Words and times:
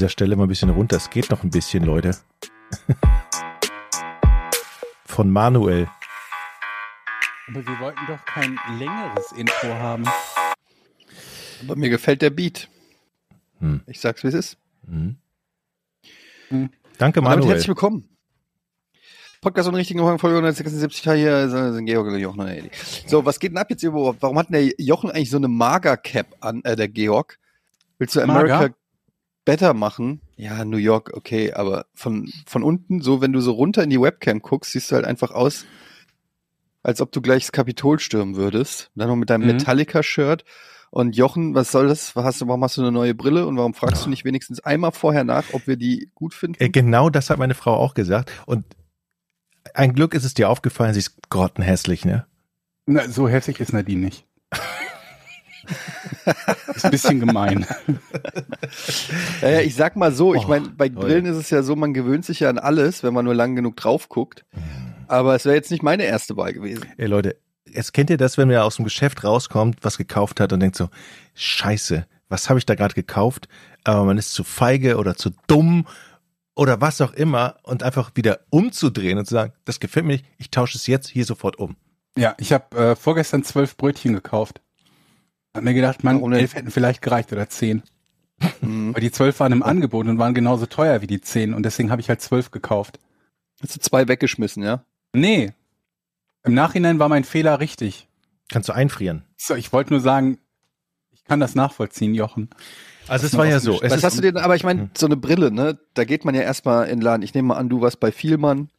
dieser 0.00 0.08
Stelle 0.08 0.34
mal 0.34 0.44
ein 0.44 0.48
bisschen 0.48 0.70
runter. 0.70 0.96
Es 0.96 1.10
geht 1.10 1.28
noch 1.28 1.42
ein 1.44 1.50
bisschen, 1.50 1.84
Leute. 1.84 2.16
Von 5.04 5.28
Manuel. 5.30 5.88
Aber 7.48 7.66
wir 7.66 7.80
wollten 7.80 8.00
doch 8.08 8.24
kein 8.24 8.58
längeres 8.78 9.32
Intro 9.32 9.68
haben. 9.74 10.04
Aber 11.62 11.76
mir 11.76 11.90
gefällt 11.90 12.22
der 12.22 12.30
Beat. 12.30 12.70
Hm. 13.58 13.82
Ich 13.86 14.00
sag's, 14.00 14.22
wie 14.22 14.28
es 14.28 14.34
ist. 14.34 14.56
Mhm. 14.86 15.18
Hm. 16.48 16.70
Danke, 16.96 17.20
Und 17.20 17.26
damit 17.26 17.40
Manuel. 17.40 17.48
herzlich 17.50 17.68
willkommen. 17.68 18.08
Podcast 19.42 19.68
und 19.68 19.74
richtigen 19.74 20.00
Folge 20.18 20.38
176 20.38 21.02
hier 21.12 21.50
sind 21.50 21.84
Georg 21.84 22.06
und 22.06 22.18
Jochen 22.18 22.40
und 22.40 22.48
Eddie. 22.48 22.70
So, 23.06 23.26
was 23.26 23.38
geht 23.38 23.50
denn 23.50 23.58
ab 23.58 23.68
jetzt 23.68 23.82
überhaupt? 23.82 24.22
Warum 24.22 24.38
hat 24.38 24.48
denn 24.48 24.66
der 24.66 24.74
Jochen 24.78 25.10
eigentlich 25.10 25.28
so 25.28 25.36
eine 25.36 25.48
Mager-Cap 25.48 26.36
an, 26.40 26.64
äh, 26.64 26.74
der 26.74 26.88
Georg? 26.88 27.38
Willst 27.98 28.16
du 28.16 28.22
America 28.22 28.60
Mager? 28.60 28.74
Better 29.44 29.74
machen? 29.74 30.20
Ja, 30.36 30.64
New 30.64 30.76
York, 30.76 31.12
okay, 31.14 31.52
aber 31.52 31.86
von, 31.94 32.30
von 32.46 32.62
unten, 32.62 33.00
so 33.02 33.20
wenn 33.20 33.32
du 33.32 33.40
so 33.40 33.52
runter 33.52 33.82
in 33.82 33.90
die 33.90 34.00
Webcam 34.00 34.40
guckst, 34.40 34.72
siehst 34.72 34.90
du 34.90 34.96
halt 34.96 35.04
einfach 35.04 35.30
aus, 35.30 35.66
als 36.82 37.00
ob 37.00 37.12
du 37.12 37.20
gleich 37.20 37.44
das 37.44 37.52
Kapitol 37.52 37.98
stürmen 37.98 38.36
würdest. 38.36 38.90
Dann 38.94 39.08
noch 39.08 39.16
mit 39.16 39.30
deinem 39.30 39.42
Mhm. 39.42 39.56
Metallica-Shirt. 39.58 40.44
Und 40.92 41.14
Jochen, 41.16 41.54
was 41.54 41.70
soll 41.70 41.86
das? 41.88 42.16
Was 42.16 42.24
hast 42.24 42.40
du, 42.40 42.48
warum 42.48 42.64
hast 42.64 42.76
du 42.76 42.80
eine 42.80 42.90
neue 42.90 43.14
Brille 43.14 43.46
und 43.46 43.56
warum 43.56 43.74
fragst 43.74 44.04
du 44.04 44.10
nicht 44.10 44.24
wenigstens 44.24 44.60
einmal 44.60 44.90
vorher 44.92 45.22
nach, 45.24 45.44
ob 45.52 45.66
wir 45.66 45.76
die 45.76 46.10
gut 46.14 46.34
finden? 46.34 46.60
Äh, 46.60 46.68
Genau 46.70 47.10
das 47.10 47.30
hat 47.30 47.38
meine 47.38 47.54
Frau 47.54 47.74
auch 47.76 47.94
gesagt. 47.94 48.32
Und 48.46 48.64
ein 49.74 49.94
Glück 49.94 50.14
ist 50.14 50.24
es 50.24 50.34
dir 50.34 50.48
aufgefallen, 50.48 50.94
sie 50.94 51.00
ist 51.00 51.28
grottenhässlich, 51.28 52.04
ne? 52.04 52.26
Na, 52.86 53.08
so 53.08 53.28
hässlich 53.28 53.60
ist 53.60 53.72
Nadine 53.72 54.00
nicht. 54.06 54.26
ist 56.74 56.84
ein 56.84 56.90
bisschen 56.90 57.20
gemein. 57.20 57.66
Ja, 59.42 59.48
ja, 59.48 59.60
ich 59.60 59.74
sag 59.74 59.96
mal 59.96 60.12
so, 60.12 60.34
ich 60.34 60.44
Oh, 60.44 60.48
meine, 60.48 60.68
bei. 60.68 60.88
Brillen 60.88 61.26
ist 61.26 61.36
es 61.36 61.50
ja 61.50 61.62
so, 61.62 61.76
man 61.76 61.94
gewöhnt 61.94 62.24
sich 62.24 62.40
ja 62.40 62.50
an 62.50 62.58
alles, 62.58 63.02
wenn 63.02 63.14
man 63.14 63.24
nur 63.24 63.34
lang 63.34 63.56
genug 63.56 63.76
drauf 63.76 64.08
guckt. 64.08 64.44
Aber 65.08 65.34
es 65.34 65.44
wäre 65.44 65.54
jetzt 65.54 65.70
nicht 65.70 65.82
meine 65.82 66.04
erste 66.04 66.36
Wahl 66.36 66.52
gewesen. 66.52 66.84
Ey 66.96 67.06
Leute, 67.06 67.36
es 67.72 67.92
kennt 67.92 68.10
ihr 68.10 68.16
das, 68.16 68.38
wenn 68.38 68.48
man 68.48 68.58
aus 68.58 68.76
dem 68.76 68.84
Geschäft 68.84 69.24
rauskommt, 69.24 69.78
was 69.82 69.98
gekauft 69.98 70.40
hat 70.40 70.52
und 70.52 70.60
denkt 70.60 70.76
so, 70.76 70.88
scheiße, 71.34 72.06
was 72.28 72.48
habe 72.48 72.58
ich 72.58 72.66
da 72.66 72.74
gerade 72.74 72.94
gekauft? 72.94 73.48
Aber 73.84 74.04
man 74.04 74.18
ist 74.18 74.32
zu 74.32 74.44
feige 74.44 74.96
oder 74.98 75.16
zu 75.16 75.30
dumm 75.46 75.86
oder 76.54 76.80
was 76.80 77.00
auch 77.00 77.12
immer 77.12 77.56
und 77.62 77.82
einfach 77.82 78.12
wieder 78.14 78.40
umzudrehen 78.50 79.18
und 79.18 79.26
zu 79.26 79.34
sagen, 79.34 79.52
das 79.64 79.80
gefällt 79.80 80.06
mir 80.06 80.12
nicht, 80.12 80.26
ich 80.38 80.50
tausche 80.50 80.76
es 80.78 80.86
jetzt 80.86 81.08
hier 81.08 81.24
sofort 81.24 81.58
um. 81.58 81.76
Ja, 82.16 82.34
ich 82.38 82.52
habe 82.52 82.76
äh, 82.76 82.96
vorgestern 82.96 83.44
zwölf 83.44 83.76
Brötchen 83.76 84.12
gekauft. 84.12 84.60
Hab 85.54 85.64
mir 85.64 85.74
gedacht, 85.74 86.04
man, 86.04 86.16
Warum 86.16 86.32
elf 86.32 86.54
hätten 86.54 86.70
vielleicht 86.70 87.02
gereicht 87.02 87.32
oder 87.32 87.48
zehn. 87.48 87.82
Hm. 88.60 88.90
Aber 88.90 89.00
die 89.00 89.10
zwölf 89.10 89.40
waren 89.40 89.52
im 89.52 89.62
Angebot 89.62 90.06
und 90.06 90.18
waren 90.18 90.34
genauso 90.34 90.66
teuer 90.66 91.02
wie 91.02 91.06
die 91.06 91.20
zehn 91.20 91.52
und 91.54 91.64
deswegen 91.64 91.90
habe 91.90 92.00
ich 92.00 92.08
halt 92.08 92.20
zwölf 92.20 92.50
gekauft. 92.50 92.98
Hast 93.60 93.76
du 93.76 93.80
zwei 93.80 94.08
weggeschmissen, 94.08 94.62
ja? 94.62 94.84
Nee. 95.12 95.52
Im 96.44 96.54
Nachhinein 96.54 96.98
war 96.98 97.08
mein 97.08 97.24
Fehler 97.24 97.60
richtig. 97.60 98.08
Kannst 98.48 98.68
du 98.68 98.72
einfrieren. 98.72 99.24
So, 99.36 99.54
ich 99.54 99.72
wollte 99.72 99.92
nur 99.92 100.00
sagen, 100.00 100.38
ich 101.12 101.24
kann 101.24 101.40
das 101.40 101.54
nachvollziehen, 101.54 102.14
Jochen. 102.14 102.48
Also 103.08 103.26
es 103.26 103.36
war 103.36 103.46
ja 103.46 103.60
so. 103.60 103.80
Was 103.82 104.02
hast 104.04 104.18
du 104.18 104.22
denn, 104.22 104.36
aber 104.38 104.56
ich 104.56 104.64
meine, 104.64 104.82
Hm. 104.82 104.90
so 104.96 105.06
eine 105.06 105.16
Brille, 105.16 105.50
ne? 105.50 105.78
Da 105.94 106.04
geht 106.04 106.24
man 106.24 106.34
ja 106.34 106.42
erstmal 106.42 106.84
in 106.84 106.98
den 106.98 107.02
Laden. 107.02 107.22
Ich 107.22 107.34
nehme 107.34 107.48
mal 107.48 107.56
an, 107.56 107.68
du 107.68 107.80
warst 107.80 108.00
bei 108.00 108.12
Vielmann. 108.12 108.70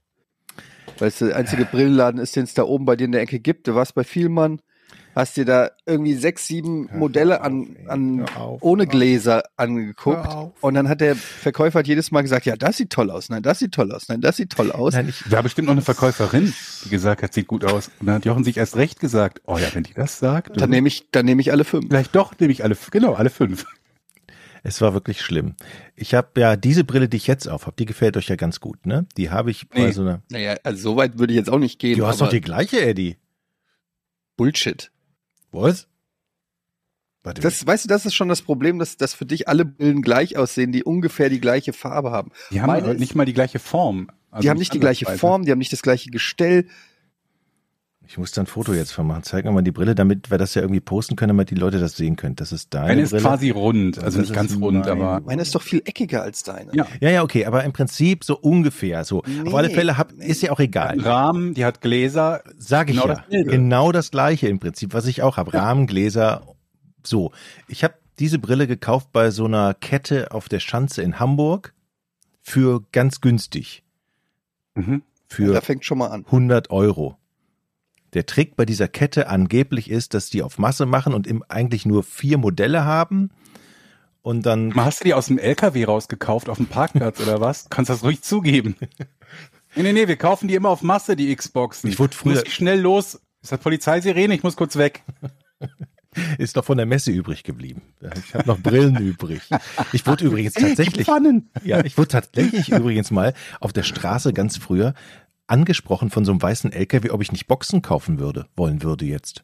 Weil 0.98 1.09
es 1.09 1.20
der 1.20 1.36
einzige 1.36 1.65
Brillenladen 1.65 2.20
ist, 2.20 2.36
den 2.36 2.43
es 2.43 2.53
da 2.53 2.64
oben 2.64 2.86
bei 2.86 2.95
dir 2.95 3.05
in 3.05 3.11
der 3.11 3.21
Ecke 3.21 3.39
gibt. 3.39 3.67
Du 3.67 3.76
warst 3.76 3.93
bei 3.93 4.03
Vielmann. 4.03 4.61
Hast 5.14 5.36
dir 5.36 5.45
da 5.45 5.72
irgendwie 5.86 6.14
sechs, 6.14 6.48
sieben 6.48 6.89
Hör 6.89 6.98
Modelle 6.99 7.39
auf, 7.42 7.45
an, 7.45 7.76
an 7.88 8.26
auf, 8.36 8.61
ohne. 8.61 8.88
Gläser 8.88 9.44
angeguckt. 9.58 10.27
Und 10.61 10.73
dann 10.73 10.88
hat 10.88 11.02
der 11.02 11.16
Verkäufer 11.16 11.80
hat 11.80 11.88
jedes 11.88 12.11
Mal 12.11 12.22
gesagt, 12.22 12.45
ja, 12.45 12.55
das 12.55 12.77
sieht 12.77 12.92
toll 12.92 13.11
aus, 13.11 13.30
nein, 13.30 13.44
das 13.44 13.60
sieht 13.60 13.73
toll 13.73 13.92
aus, 13.92 14.08
nein, 14.08 14.21
das 14.21 14.38
sieht 14.38 14.52
toll 14.52 14.71
aus. 14.71 14.94
Nein, 14.94 15.10
ich, 15.10 15.30
War 15.32 15.44
bestimmt 15.44 15.67
noch 15.67 15.73
eine 15.73 15.82
Verkäuferin, 15.82 16.54
die 16.86 16.89
gesagt 16.89 17.23
hat, 17.23 17.33
sieht 17.33 17.48
gut 17.48 17.66
aus. 17.66 17.92
Und 18.00 18.08
dann 18.08 18.16
hat 18.16 18.26
Jochen 18.26 18.44
sich 18.44 18.58
erst 18.58 18.76
recht 18.77 19.00
gesagt, 19.00 19.42
oh 19.45 19.58
ja, 19.58 19.67
wenn 19.73 19.83
die 19.83 19.94
das 19.94 20.20
sagt, 20.20 20.60
Dann 20.60 20.70
nehme 20.70 20.88
ich, 20.88 21.10
dann 21.11 21.26
nehme 21.26 21.42
ich 21.42 21.52
alle 21.52 21.64
fünf. 21.66 21.88
vielleicht 21.89 22.16
doch 22.16 22.38
nehme 22.39 22.54
ich 22.54 22.64
alle, 22.64 22.77
genau, 22.92 23.14
alle 23.14 23.30
fünf. 23.30 23.66
es 24.64 24.80
war 24.82 24.94
wirklich 24.94 25.21
schlimm. 25.21 25.55
Ich 25.95 26.14
habe 26.14 26.39
ja 26.39 26.55
diese 26.55 26.83
Brille, 26.83 27.10
die 27.10 27.17
ich 27.17 27.27
jetzt 27.27 27.48
auf 27.50 27.66
habe, 27.66 27.76
die 27.77 27.86
gefällt 27.86 28.16
euch 28.17 28.27
ja 28.30 28.36
ganz 28.38 28.60
gut, 28.60 28.86
ne? 28.86 29.05
Die 29.17 29.30
habe 29.30 29.52
ich 29.52 29.67
bei 29.70 29.86
Nee. 29.88 29.92
so 29.92 30.02
einer. 30.04 30.21
Naja, 30.30 30.55
also 30.64 30.82
so 30.82 30.95
weit 30.98 31.20
würde 31.20 31.33
ich 31.33 31.38
jetzt 31.38 31.50
auch 31.50 31.60
nicht 31.60 31.80
gehen. 31.80 31.98
Du 31.98 32.05
hast 32.08 32.21
aber 32.21 32.27
doch 32.27 32.33
die 32.33 32.42
gleiche, 32.42 32.80
Eddie. 32.82 33.17
Bullshit. 34.38 34.92
Was? 35.52 35.88
Warte, 37.23 37.42
Das, 37.42 37.66
weißt 37.66 37.86
du, 37.86 37.89
das 37.89 38.06
ist 38.06 38.16
schon 38.16 38.30
das 38.30 38.42
Problem, 38.42 38.80
dass, 38.80 38.98
dass 38.98 39.14
für 39.14 39.26
dich 39.26 39.48
alle 39.48 39.66
Brillen 39.66 40.02
gleich 40.02 40.38
aussehen, 40.38 40.72
die 40.72 40.84
ungefähr 40.84 41.30
die 41.30 41.39
gleiche 41.39 41.72
Farbe 41.72 42.12
haben. 42.12 42.32
Die 42.50 42.62
haben 42.62 42.67
Meine 42.67 42.95
nicht 42.95 43.14
mal 43.16 43.26
die 43.26 43.34
gleiche 43.34 43.60
Form. 43.60 44.10
Also 44.32 44.42
die 44.44 44.50
haben 44.50 44.58
nicht 44.58 44.73
die 44.73 44.80
gleiche. 44.80 45.06
Form, 45.06 45.45
die 45.45 45.52
haben 45.52 45.60
nicht 45.60 45.73
das 45.73 45.82
gleiche 45.82 46.10
Gestell. 46.10 46.67
Ich 48.11 48.17
muss 48.17 48.32
da 48.33 48.42
ein 48.42 48.45
Foto 48.45 48.73
jetzt 48.73 48.92
von 48.92 49.08
machen. 49.08 49.23
Zeig 49.23 49.45
mir 49.45 49.54
mal 49.54 49.61
die 49.61 49.72
Brille, 49.72 49.95
damit 49.95 50.30
wir 50.32 50.38
das 50.38 50.54
ja 50.54 50.61
irgendwie 50.61 50.82
posten 50.82 51.16
können, 51.16 51.30
damit 51.30 51.49
die 51.49 51.55
Leute 51.55 51.80
das 51.80 51.95
sehen 51.95 52.17
können. 52.17 52.36
Das 52.36 52.52
ist 52.52 52.73
deine 52.73 52.88
Eine 52.88 53.02
ist 53.04 53.11
Brille. 53.11 53.23
quasi 53.23 53.52
rund, 53.52 53.99
also 53.99 54.17
Das 54.20 54.27
nicht 54.30 54.36
ganz 54.36 54.54
rund, 54.60 54.80
mein- 54.86 54.89
aber 54.89 55.22
Meine 55.22 55.42
ist 55.42 55.55
doch 55.55 55.61
viel 55.61 55.82
eckiger 55.86 56.21
als 56.21 56.44
deine. 56.44 56.76
ja. 56.76 56.86
ja, 57.00 57.10
ja, 57.10 57.23
okay, 57.23 57.45
aber 57.45 57.64
im 57.64 57.71
Prinzip 57.71 58.26
so 58.26 58.38
ungefähr 58.38 59.05
so. 59.05 59.23
Nee, 59.26 59.48
Auf 59.48 59.55
alle 59.55 59.70
Fälle 59.70 59.98
hab, 59.98 60.11
ist 60.11 60.42
ja 60.42 60.52
auch 60.52 60.60
egal. 60.60 61.00
Rahmen, 61.00 61.54
die 61.54 61.64
hat 61.64 61.80
Gläser. 61.80 62.42
Sag 62.58 62.89
ich 62.89 62.98
Genau 62.98 63.08
ja. 63.08 63.16
dasselbe. 63.23 63.50
Genau 63.50 63.94
das 63.94 64.11
gleiche 64.11 64.50
im 64.50 64.60
Prinzip, 64.60 64.94
was 64.94 65.05
ich 65.05 65.21
auch 65.21 65.38
habe. 65.38 65.54
Rahmen, 65.54 65.88
Gläser. 65.88 66.42
So. 67.04 67.32
Ich 67.70 67.86
habe 67.86 67.94
diese 68.20 68.39
Brille 68.39 68.67
gekauft 68.67 69.14
bei 69.14 69.32
so 69.32 69.45
einer 69.45 69.73
Kette 69.73 70.32
auf 70.33 70.50
der 70.50 70.60
Schanze 70.60 71.02
in 71.02 71.17
Hamburg 71.17 71.73
für 72.42 72.82
ganz 72.92 73.21
günstig. 73.21 73.83
Mhm. 74.76 75.02
Für 75.30 75.54
Da 75.54 75.61
fängt 75.61 75.86
schon 75.86 76.00
mal 76.00 76.08
an. 76.08 76.26
100 76.26 76.71
Euro. 76.71 77.16
Der 78.14 78.26
Trick 78.26 78.55
bei 78.55 78.66
dieser 78.66 78.88
Kette 78.88 79.27
angeblich 79.30 79.89
ist, 79.89 80.14
dass 80.14 80.30
die 80.30 80.44
auf 80.44 80.58
Masse 80.58 80.86
machen 80.86 81.14
und 81.14 81.27
im, 81.27 81.44
eigentlich 81.48 81.86
nur 81.86 82.04
vier 82.04 82.38
Modelle 82.38 82.83
haben. 82.83 83.30
Und 84.22 84.45
dann 84.45 84.76
Hast 84.76 84.99
du 85.02 85.05
die 85.05 85.14
aus 85.14 85.27
dem 85.27 85.38
LKW 85.39 85.86
rausgekauft 85.86 86.50
auf 86.50 86.58
dem 86.58 86.67
Parkplatz 86.67 87.20
oder 87.21 87.39
was? 87.42 87.67
Kannst 87.70 87.89
das 87.89 88.04
ruhig 88.04 88.21
zugeben. 88.21 88.76
Nee, 89.76 89.83
nee, 89.83 89.94
nee, 89.94 90.08
wir 90.08 90.17
kaufen 90.17 90.48
die 90.48 90.55
immer 90.55 90.70
auf 90.70 90.82
Masse, 90.83 91.16
die 91.16 91.33
Xboxen. 91.36 91.89
Ich 91.89 91.98
wurde 92.00 92.16
früher- 92.16 92.33
Muss 92.36 92.44
ich 92.44 92.54
schnell 92.54 92.80
los. 92.80 93.21
Ist 93.42 93.52
das 93.52 93.60
Polizeisirene? 93.60 94.36
Ich 94.36 94.44
muss 94.44 94.55
kurz 94.55 94.76
weg. 94.76 95.02
ist 96.38 96.55
noch 96.55 96.66
von 96.66 96.77
der 96.77 96.86
Messe 96.86 97.11
übrig 97.11 97.44
geblieben. 97.44 97.82
Ich 98.27 98.36
habe 98.36 98.48
noch 98.48 98.60
Brillen 98.60 98.98
übrig. 99.00 99.42
Ich 99.94 100.05
wurde 100.05 100.26
übrigens 100.26 100.54
tatsächlich, 100.54 101.08
ja, 101.64 101.83
ich 101.86 101.98
wurde 101.98 102.10
tatsächlich 102.10 102.70
übrigens 102.70 103.11
mal 103.11 103.33
auf 103.60 103.71
der 103.73 103.83
Straße 103.83 104.33
ganz 104.33 104.58
früher 104.58 104.94
angesprochen 105.52 106.10
von 106.10 106.26
so 106.26 106.32
einem 106.32 106.42
weißen 106.42 106.72
LKW, 106.72 107.12
ob 107.12 107.22
ich 107.22 107.32
nicht 107.32 107.48
Boxen 107.48 107.82
kaufen 107.82 108.20
würde, 108.20 108.48
wollen 108.56 108.84
würde 108.84 109.06
jetzt. 109.06 109.44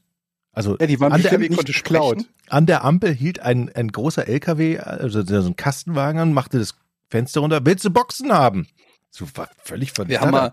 Also 0.52 0.76
Ja, 0.80 0.88
die 0.88 1.00
waren 1.00 1.12
an, 1.12 1.22
der, 1.22 1.32
konnte 1.32 1.50
nicht 1.50 2.28
an 2.50 2.66
der 2.66 2.84
Ampel 2.84 3.14
hielt 3.14 3.40
ein, 3.40 3.70
ein 3.76 3.90
großer 3.90 4.28
LKW, 4.28 4.80
also 4.80 5.24
so 5.24 5.36
ein 5.36 5.56
Kastenwagen 5.56 6.20
an, 6.20 6.34
machte 6.34 6.58
das 6.58 6.74
Fenster 7.10 7.42
runter. 7.42 7.64
Willst 7.64 7.86
du 7.86 7.92
Boxen 7.92 8.34
haben? 8.34 8.68
So 9.12 9.28
war 9.36 9.50
völlig 9.64 9.94
Wir 9.98 10.20
haben 10.20 10.32
mal, 10.32 10.52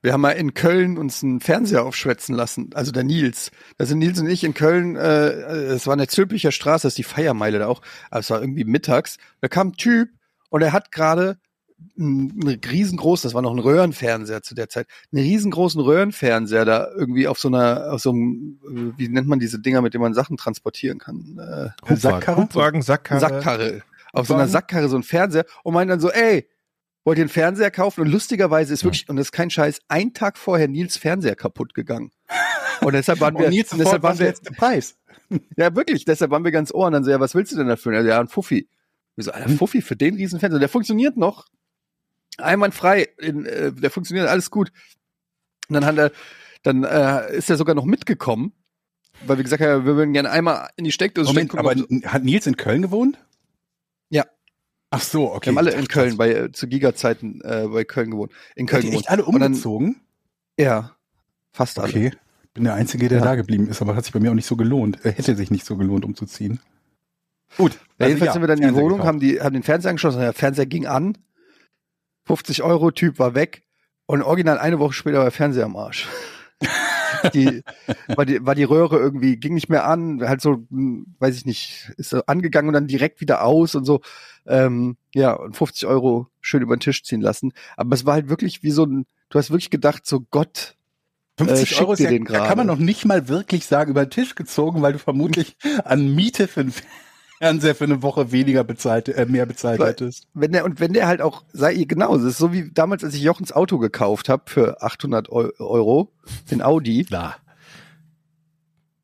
wir 0.00 0.12
haben 0.12 0.22
mal 0.22 0.30
in 0.30 0.54
Köln 0.54 0.96
uns 0.96 1.22
einen 1.22 1.40
Fernseher 1.40 1.84
aufschwätzen 1.84 2.34
lassen. 2.34 2.70
Also 2.74 2.90
der 2.90 3.04
Nils. 3.04 3.50
Da 3.76 3.86
sind 3.86 3.98
Nils 3.98 4.18
und 4.20 4.28
ich 4.28 4.44
in 4.44 4.54
Köln, 4.54 4.96
äh, 4.96 5.28
es 5.28 5.86
war 5.86 5.92
eine 5.92 6.06
Zülpicher 6.06 6.52
Straße, 6.52 6.82
das 6.86 6.92
ist 6.92 6.98
die 6.98 7.04
Feiermeile 7.04 7.58
da 7.58 7.66
auch. 7.66 7.82
Aber 8.10 8.20
es 8.20 8.30
war 8.30 8.40
irgendwie 8.40 8.64
mittags. 8.64 9.18
Da 9.40 9.48
kam 9.48 9.68
ein 9.68 9.76
Typ 9.76 10.08
und 10.50 10.62
er 10.62 10.72
hat 10.72 10.90
gerade 10.90 11.38
einen 11.98 12.60
riesengroßen, 12.64 13.28
das 13.28 13.34
war 13.34 13.42
noch 13.42 13.52
ein 13.52 13.58
Röhrenfernseher 13.58 14.42
zu 14.42 14.54
der 14.54 14.68
Zeit, 14.68 14.86
einen 15.12 15.22
riesengroßen 15.22 15.80
Röhrenfernseher 15.80 16.64
da 16.64 16.88
irgendwie 16.96 17.28
auf 17.28 17.38
so 17.38 17.48
einer, 17.48 17.92
auf 17.92 18.00
so 18.00 18.10
einem, 18.10 18.58
äh, 18.64 18.98
wie 18.98 19.08
nennt 19.08 19.28
man 19.28 19.38
diese 19.38 19.58
Dinger, 19.60 19.82
mit 19.82 19.94
denen 19.94 20.02
man 20.02 20.14
Sachen 20.14 20.36
transportieren 20.36 20.98
kann? 20.98 21.38
Äh, 21.38 21.70
Hubwagen, 21.82 21.96
Sackkarre? 21.96 22.42
Hubwagen, 22.42 22.82
Sackkarre. 22.82 23.20
Sackkarre. 23.20 23.82
Auf 24.12 24.26
so 24.26 24.34
einer? 24.34 24.48
Sackkarre 24.48 24.88
so 24.88 24.96
ein 24.96 25.02
Fernseher 25.02 25.44
und 25.62 25.74
meint 25.74 25.90
dann 25.90 26.00
so, 26.00 26.10
ey, 26.10 26.48
wollt 27.04 27.18
ihr 27.18 27.22
einen 27.22 27.28
Fernseher 27.28 27.70
kaufen? 27.70 28.00
Und 28.02 28.08
lustigerweise 28.08 28.72
ist 28.72 28.84
wirklich, 28.84 29.08
und 29.08 29.16
das 29.16 29.26
ist 29.26 29.32
kein 29.32 29.50
Scheiß, 29.50 29.80
ein 29.88 30.14
Tag 30.14 30.38
vorher 30.38 30.68
Nils 30.68 30.96
Fernseher 30.96 31.36
kaputt 31.36 31.74
gegangen. 31.74 32.12
Und 32.80 32.94
deshalb 32.94 33.20
waren 33.20 33.34
wir, 33.38 33.46
Und 33.46 33.52
Nils 33.52 33.72
und 33.72 33.78
deshalb 33.78 34.02
waren 34.02 34.18
wir, 34.18 34.26
jetzt 34.26 34.46
der 34.46 34.52
Preis. 34.52 34.96
ja 35.56 35.74
wirklich, 35.74 36.04
deshalb 36.04 36.30
waren 36.30 36.44
wir 36.44 36.52
ganz 36.52 36.72
ohr. 36.72 36.86
Und 36.86 36.92
dann 36.92 37.04
so, 37.04 37.10
ja, 37.10 37.20
was 37.20 37.34
willst 37.34 37.52
du 37.52 37.56
denn 37.56 37.68
dafür? 37.68 37.92
Er 37.92 38.04
Ja, 38.04 38.20
ein 38.20 38.28
Fuffi. 38.28 38.68
Wir 39.16 39.24
so, 39.24 39.32
Alter, 39.32 39.48
Hm. 39.48 39.58
Fuffi 39.58 39.82
für 39.82 39.96
den 39.96 40.14
riesen 40.14 40.40
Fernseher. 40.40 40.60
Der 40.60 40.68
funktioniert 40.68 41.16
noch. 41.16 41.46
Einwandfrei. 42.38 43.08
In, 43.18 43.46
äh, 43.46 43.72
der 43.72 43.90
funktioniert 43.90 44.28
alles 44.28 44.50
gut. 44.50 44.72
Und 45.68 45.74
dann 45.74 45.84
hat 45.84 45.96
er, 45.98 46.12
dann 46.62 46.84
äh, 46.84 47.36
ist 47.36 47.50
er 47.50 47.56
sogar 47.56 47.74
noch 47.74 47.84
mitgekommen. 47.84 48.52
Weil 49.26 49.36
wir 49.36 49.44
gesagt 49.44 49.62
haben, 49.62 49.86
wir 49.86 49.96
würden 49.96 50.12
gerne 50.12 50.30
einmal 50.30 50.68
in 50.76 50.84
die 50.84 50.92
Steckdose 50.92 51.28
Moment, 51.28 51.50
stecken, 51.52 51.58
aber 51.66 51.74
gucken, 51.74 52.02
hat 52.04 52.24
Nils 52.24 52.46
in 52.46 52.56
Köln 52.56 52.82
gewohnt? 52.82 53.18
Ja. 54.10 54.26
Ach 54.90 55.00
so, 55.00 55.32
okay. 55.32 55.46
wir 55.46 55.52
haben 55.52 55.58
alle 55.58 55.70
in 55.72 55.88
Köln, 55.88 56.16
bei, 56.16 56.32
äh, 56.32 56.52
zu 56.52 56.68
Giga-Zeiten 56.68 57.40
äh, 57.42 57.68
bei 57.68 57.84
Köln 57.84 58.10
gewohnt. 58.10 58.32
In 58.56 58.66
Köln 58.66 58.82
gewohnt. 58.82 58.98
echt 59.00 59.10
alle 59.10 59.24
Und 59.24 59.34
dann- 59.40 59.52
umgezogen? 59.52 60.00
Ja, 60.58 60.96
fast 61.52 61.78
alle. 61.78 61.88
Okay. 61.88 62.12
Bin 62.54 62.64
der 62.64 62.74
Einzige, 62.74 63.08
der 63.08 63.18
Ja. 63.18 63.24
da 63.24 63.34
geblieben 63.34 63.68
ist, 63.68 63.82
aber 63.82 63.96
hat 63.96 64.04
sich 64.04 64.12
bei 64.12 64.20
mir 64.20 64.30
auch 64.30 64.34
nicht 64.36 64.46
so 64.46 64.56
gelohnt. 64.56 65.04
Äh, 65.04 65.12
hätte 65.12 65.34
sich 65.34 65.50
nicht 65.50 65.64
so 65.66 65.76
gelohnt, 65.76 66.04
umzuziehen. 66.04 66.60
Gut. 67.56 67.72
Ja, 67.72 67.78
also 67.98 68.08
jedenfalls 68.08 68.26
ja, 68.28 68.32
sind 68.34 68.42
wir 68.42 68.46
dann 68.48 68.58
in 68.62 68.68
die 68.68 68.74
Wohnung, 68.74 69.02
haben, 69.04 69.20
die, 69.20 69.40
haben 69.40 69.52
den 69.52 69.62
Fernseher 69.62 69.90
angeschlossen, 69.90 70.20
der 70.20 70.32
Fernseher 70.32 70.66
ging 70.66 70.86
an, 70.86 71.18
50 72.26 72.62
Euro, 72.62 72.90
Typ 72.90 73.18
war 73.18 73.34
weg 73.34 73.62
und 74.06 74.22
original 74.22 74.58
eine 74.58 74.78
Woche 74.78 74.92
später 74.92 75.18
war 75.18 75.24
der 75.24 75.32
Fernseher 75.32 75.64
am 75.64 75.76
Arsch. 75.76 76.08
die, 77.34 77.62
war, 78.14 78.24
die, 78.24 78.44
war 78.44 78.54
die 78.54 78.64
Röhre 78.64 78.98
irgendwie, 78.98 79.36
ging 79.36 79.54
nicht 79.54 79.68
mehr 79.68 79.86
an, 79.86 80.20
halt 80.26 80.40
so, 80.40 80.64
hm, 80.70 81.06
weiß 81.18 81.36
ich 81.36 81.46
nicht, 81.46 81.92
ist 81.96 82.10
so 82.10 82.22
angegangen 82.26 82.68
und 82.68 82.74
dann 82.74 82.86
direkt 82.86 83.20
wieder 83.20 83.44
aus 83.44 83.74
und 83.74 83.84
so. 83.84 84.00
Ähm, 84.46 84.96
ja, 85.14 85.32
und 85.32 85.56
50 85.56 85.86
Euro 85.86 86.28
schön 86.40 86.62
über 86.62 86.76
den 86.76 86.80
Tisch 86.80 87.02
ziehen 87.02 87.20
lassen. 87.20 87.52
Aber 87.76 87.94
es 87.94 88.04
war 88.04 88.14
halt 88.14 88.28
wirklich 88.28 88.62
wie 88.62 88.70
so 88.70 88.84
ein, 88.84 89.06
du 89.30 89.38
hast 89.38 89.50
wirklich 89.50 89.70
gedacht, 89.70 90.06
so 90.06 90.20
Gott, 90.30 90.76
50 91.38 91.68
schick 91.68 91.80
Euro 91.80 91.92
ist 91.92 91.98
dir 91.98 92.04
ja, 92.04 92.10
den 92.10 92.24
da 92.24 92.46
kann 92.46 92.58
man 92.58 92.66
noch 92.66 92.78
nicht 92.78 93.04
mal 93.04 93.28
wirklich 93.28 93.66
sagen, 93.66 93.90
über 93.90 94.06
den 94.06 94.10
Tisch 94.10 94.34
gezogen, 94.34 94.82
weil 94.82 94.92
du 94.92 94.98
vermutlich 94.98 95.56
an 95.84 96.14
Miete 96.14 96.46
für 96.46 96.60
einen 96.60 96.74
Fernseher 97.38 97.74
für 97.74 97.84
eine 97.84 98.02
Woche 98.02 98.32
weniger 98.32 98.64
bezahlt, 98.64 99.08
äh, 99.08 99.26
mehr 99.26 99.46
bezahlt 99.46 99.80
Weil- 99.80 99.90
hättest. 99.90 100.26
wenn 100.34 100.52
der 100.52 100.64
und 100.64 100.80
wenn 100.80 100.92
der 100.92 101.06
halt 101.06 101.20
auch 101.20 101.44
sei 101.52 101.72
ihr 101.72 101.86
genau, 101.86 102.14
das 102.16 102.24
ist 102.24 102.38
so 102.38 102.52
wie 102.52 102.70
damals, 102.72 103.02
als 103.04 103.14
ich 103.14 103.22
Jochens 103.22 103.52
Auto 103.52 103.78
gekauft 103.78 104.28
habe 104.28 104.44
für 104.46 104.82
800 104.82 105.30
Eu- 105.30 105.50
Euro, 105.58 106.12
den 106.50 106.62
Audi. 106.62 107.04
Klar. 107.04 107.36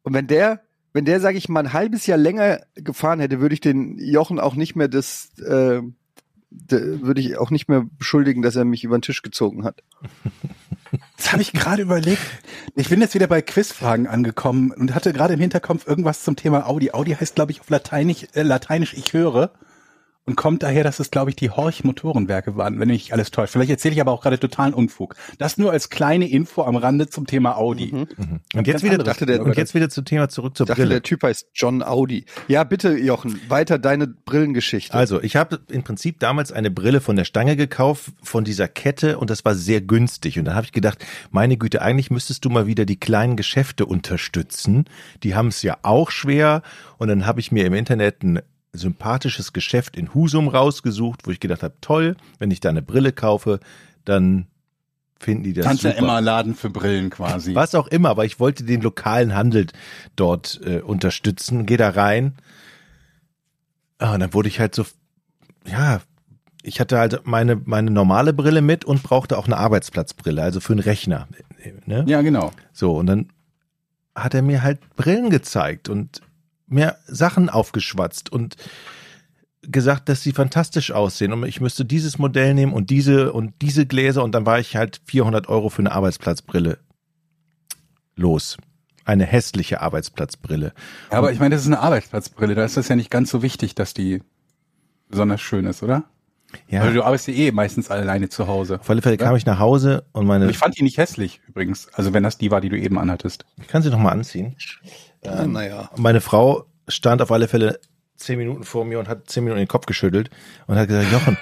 Und 0.03 0.15
wenn 0.15 0.27
der, 0.27 0.61
wenn 0.93 1.05
der, 1.05 1.21
sage 1.21 1.39
ich 1.39 1.49
mal, 1.49 1.61
ein 1.61 1.73
halbes 1.73 2.07
Jahr 2.07 2.19
länger 2.19 2.61
gefahren 2.75 3.21
hätte, 3.21 3.41
würde 3.41 3.53
ich 3.55 3.61
den 3.61 3.99
Jochen 3.99 4.41
auch 4.41 4.55
nicht 4.55 4.75
mehr 4.77 4.89
das, 4.89 5.31
äh, 5.41 5.83
würde 6.51 7.21
ich 7.21 7.39
auch 7.39 7.51
nicht 7.51 7.69
mehr 7.69 7.85
beschuldigen, 7.99 8.43
dass 8.43 8.57
er 8.57 8.65
mich 8.65 8.85
über 8.85 8.99
den 8.99 9.03
Tisch 9.03 9.23
gezogen 9.23 9.65
hat. 9.65 9.83
Das 11.17 11.31
habe 11.31 11.43
ich 11.43 11.53
gerade 11.53 11.83
überlegt. 11.83 12.21
Ich 12.75 12.89
bin 12.89 13.01
jetzt 13.01 13.15
wieder 13.15 13.29
bei 13.29 13.43
Quizfragen 13.43 14.09
angekommen 14.09 14.73
und 14.73 14.95
hatte 14.95 15.13
gerade 15.13 15.35
im 15.35 15.41
Hinterkopf 15.41 15.87
irgendwas 15.87 16.25
zum 16.25 16.35
Thema 16.35 16.67
Audi. 16.67 16.91
Audi 16.91 17.13
heißt, 17.13 17.37
glaube 17.37 17.53
ich, 17.53 17.61
auf 17.61 17.71
Lateinisch, 17.71 18.27
äh, 18.35 18.43
Lateinisch 18.43 18.95
ich 18.95 19.13
höre 19.13 19.53
und 20.31 20.37
kommt 20.37 20.63
daher, 20.63 20.85
dass 20.85 21.01
es, 21.01 21.11
glaube 21.11 21.31
ich, 21.31 21.37
die 21.37 21.51
Horch-Motorenwerke 21.51 22.57
waren, 22.57 22.79
wenn 22.79 22.87
mich 22.87 23.13
alles 23.13 23.33
täuscht. 23.33 23.53
Vielleicht 23.53 23.73
erzähle 23.73 23.95
ich 23.95 24.01
aber 24.01 24.13
auch 24.13 24.23
gerade 24.23 24.39
totalen 24.39 24.73
Unfug. 24.75 25.17
Das 25.39 25.59
nur 25.59 25.73
als 25.73 25.91
kleine 25.91 26.31
Info 26.31 26.63
am 26.63 26.77
Rande 26.77 27.09
zum 27.09 27.27
Thema 27.27 27.57
Audi. 27.57 27.91
Mhm. 27.93 27.99
Und 27.99 28.41
Ganz 28.55 28.67
jetzt 28.69 28.83
wieder, 28.85 28.99
dachte 28.99 29.27
der- 29.27 29.43
und 29.43 29.57
jetzt 29.57 29.75
wieder 29.75 29.89
zum 29.91 30.05
Thema 30.05 30.29
zurück 30.29 30.57
zur 30.57 30.67
Ich 30.67 30.69
dachte, 30.69 30.83
Brille. 30.83 30.95
der 30.95 31.03
Typ 31.03 31.25
heißt 31.25 31.49
John 31.53 31.83
Audi. 31.83 32.27
Ja, 32.47 32.63
bitte, 32.63 32.97
Jochen, 32.97 33.41
weiter 33.49 33.81
deine 33.81 34.07
Brillengeschichte. 34.07 34.95
Also, 34.95 35.21
ich 35.21 35.35
habe 35.35 35.59
im 35.69 35.83
Prinzip 35.83 36.21
damals 36.21 36.53
eine 36.53 36.71
Brille 36.71 37.01
von 37.01 37.17
der 37.17 37.25
Stange 37.25 37.57
gekauft, 37.57 38.13
von 38.23 38.45
dieser 38.45 38.69
Kette, 38.69 39.19
und 39.19 39.31
das 39.31 39.45
war 39.45 39.57
sehr 39.57 39.81
günstig. 39.81 40.39
Und 40.39 40.45
dann 40.45 40.55
habe 40.55 40.67
ich 40.67 40.73
gedacht, 40.73 41.05
meine 41.33 41.57
Güte, 41.57 41.83
eigentlich 41.83 42.13
müsstest 42.13 42.45
du 42.45 42.51
mal 42.51 42.69
wieder 42.69 42.85
die 42.85 43.01
kleinen 43.01 43.37
Geschäfte 43.37 43.85
unterstützen. 43.85 44.85
Die 45.25 45.35
haben 45.35 45.49
es 45.49 45.63
ja 45.63 45.79
auch 45.83 46.13
schwer. 46.13 46.63
Und 46.99 47.09
dann 47.09 47.27
habe 47.27 47.41
ich 47.41 47.51
mir 47.51 47.65
im 47.67 47.75
Internet 47.75 48.23
ein 48.23 48.41
sympathisches 48.73 49.53
Geschäft 49.53 49.97
in 49.97 50.15
Husum 50.15 50.49
rausgesucht, 50.49 51.27
wo 51.27 51.31
ich 51.31 51.41
gedacht 51.41 51.63
habe, 51.63 51.75
toll, 51.81 52.17
wenn 52.39 52.51
ich 52.51 52.61
da 52.61 52.69
eine 52.69 52.83
Brille 52.83 53.13
kaufe, 53.13 53.61
dann 54.05 54.47
finden 55.19 55.45
die 55.45 55.53
das 55.53 55.67
Kannst 55.67 55.83
ja 55.85 55.91
super. 55.91 56.03
immer 56.03 56.21
Laden 56.21 56.55
für 56.55 56.71
Brillen 56.71 57.11
quasi. 57.11 57.55
Was 57.55 57.75
auch 57.75 57.89
immer, 57.89 58.11
aber 58.11 58.25
ich 58.25 58.41
wollte 58.41 58.65
den 58.65 58.81
lokalen 58.81 59.35
Handel 59.35 59.67
dort 60.17 60.61
äh, 60.65 60.81
unterstützen. 60.81 61.67
Geh 61.67 61.77
da 61.77 61.91
rein. 61.91 62.35
Ah, 63.99 64.15
und 64.15 64.21
dann 64.21 64.33
wurde 64.33 64.49
ich 64.49 64.61
halt 64.61 64.75
so, 64.75 64.87
ja, 65.67 66.01
ich 66.63 66.81
hatte 66.81 66.99
halt 66.99 67.27
meine, 67.27 67.61
meine 67.65 67.91
normale 67.91 68.33
Brille 68.33 68.63
mit 68.63 68.85
und 68.85 69.03
brauchte 69.03 69.37
auch 69.37 69.47
eine 69.47 69.59
Arbeitsplatzbrille, 69.59 70.43
also 70.43 70.61
für 70.61 70.73
einen 70.73 70.81
Rechner. 70.81 71.29
Ne? 71.85 72.05
Ja, 72.07 72.23
genau. 72.23 72.53
So, 72.73 72.97
und 72.97 73.07
dann 73.07 73.29
hat 74.15 74.35
er 74.35 74.43
mir 74.43 74.63
halt 74.63 74.79
Brillen 74.97 75.31
gezeigt 75.31 75.89
und 75.89 76.23
mir 76.71 76.97
Sachen 77.07 77.49
aufgeschwatzt 77.51 78.31
und 78.33 78.57
gesagt, 79.63 80.09
dass 80.09 80.23
sie 80.23 80.33
fantastisch 80.33 80.91
aussehen 80.91 81.33
und 81.33 81.45
ich 81.45 81.61
müsste 81.61 81.85
dieses 81.85 82.19
Modell 82.19 82.55
nehmen 82.55 82.73
und 82.73 82.89
diese 82.91 83.33
und 83.33 83.53
diese 83.61 83.85
Gläser 83.87 84.25
und 84.25 84.33
dann 84.33 84.47
war 84.47 84.59
ich 84.59 84.77
halt 84.77 85.01
400 85.05 85.49
Euro 85.49 85.69
für 85.69 85.81
eine 85.81 85.93
Arbeitsplatzbrille 85.93 86.79
los. 88.17 88.57
Eine 89.05 89.27
hässliche 89.27 89.81
Arbeitsplatzbrille. 89.81 90.73
Ja, 91.11 91.19
aber 91.19 91.33
ich 91.33 91.41
meine, 91.41 91.55
das 91.55 91.63
ist 91.63 91.67
eine 91.69 91.81
Arbeitsplatzbrille. 91.81 92.55
Da 92.55 92.65
ist 92.65 92.77
das 92.77 92.89
ja 92.89 92.97
nicht 92.97 93.11
ganz 93.11 93.31
so 93.31 93.43
wichtig, 93.43 93.75
dass 93.75 93.93
die 93.95 94.23
besonders 95.09 95.41
schön 95.41 95.67
ist, 95.67 95.83
oder? 95.83 96.05
Ja, 96.69 96.83
Weil 96.83 96.95
du 96.95 97.03
arbeitest 97.05 97.29
ja 97.29 97.35
eh 97.35 97.53
meistens 97.53 97.91
alleine 97.91 98.29
zu 98.29 98.47
Hause. 98.49 98.81
auf 98.81 98.91
alle 98.91 99.03
Fälle 99.03 99.17
kam 99.17 99.37
ich 99.37 99.47
nach 99.47 99.59
Hause 99.59 100.05
und 100.13 100.27
meine, 100.27 100.45
Und 100.45 100.51
ich 100.51 100.59
fand 100.59 100.77
die 100.79 100.83
nicht 100.83 100.99
hässlich 100.99 101.41
übrigens. 101.49 101.89
Also 101.95 102.13
wenn 102.13 102.23
das 102.23 102.39
die 102.39 102.51
war, 102.51 102.61
die 102.61 102.69
du 102.69 102.79
eben 102.79 102.99
anhattest. 102.99 103.45
ich 103.61 103.69
kann 103.69 103.83
sie 103.83 103.91
noch 103.91 103.99
mal 103.99 104.11
anziehen. 104.13 104.57
Ja, 105.25 105.47
naja. 105.47 105.91
Meine 105.97 106.21
Frau 106.21 106.67
stand 106.89 107.23
auf 107.23 107.31
alle 107.33 107.49
Fälle 107.49 107.81
zehn 108.17 108.39
Minuten 108.39 108.65
vor 108.65 108.85
mir 108.85 108.99
und 108.99 109.09
hat 109.09 109.31
zehn 109.31 109.45
Minuten 109.45 109.61
den 109.61 109.69
Kopf 109.69 109.87
geschüttelt 109.87 110.31
und 110.67 110.77
hat 110.77 110.89
gesagt, 110.89 111.11
Jochen, 111.13 111.39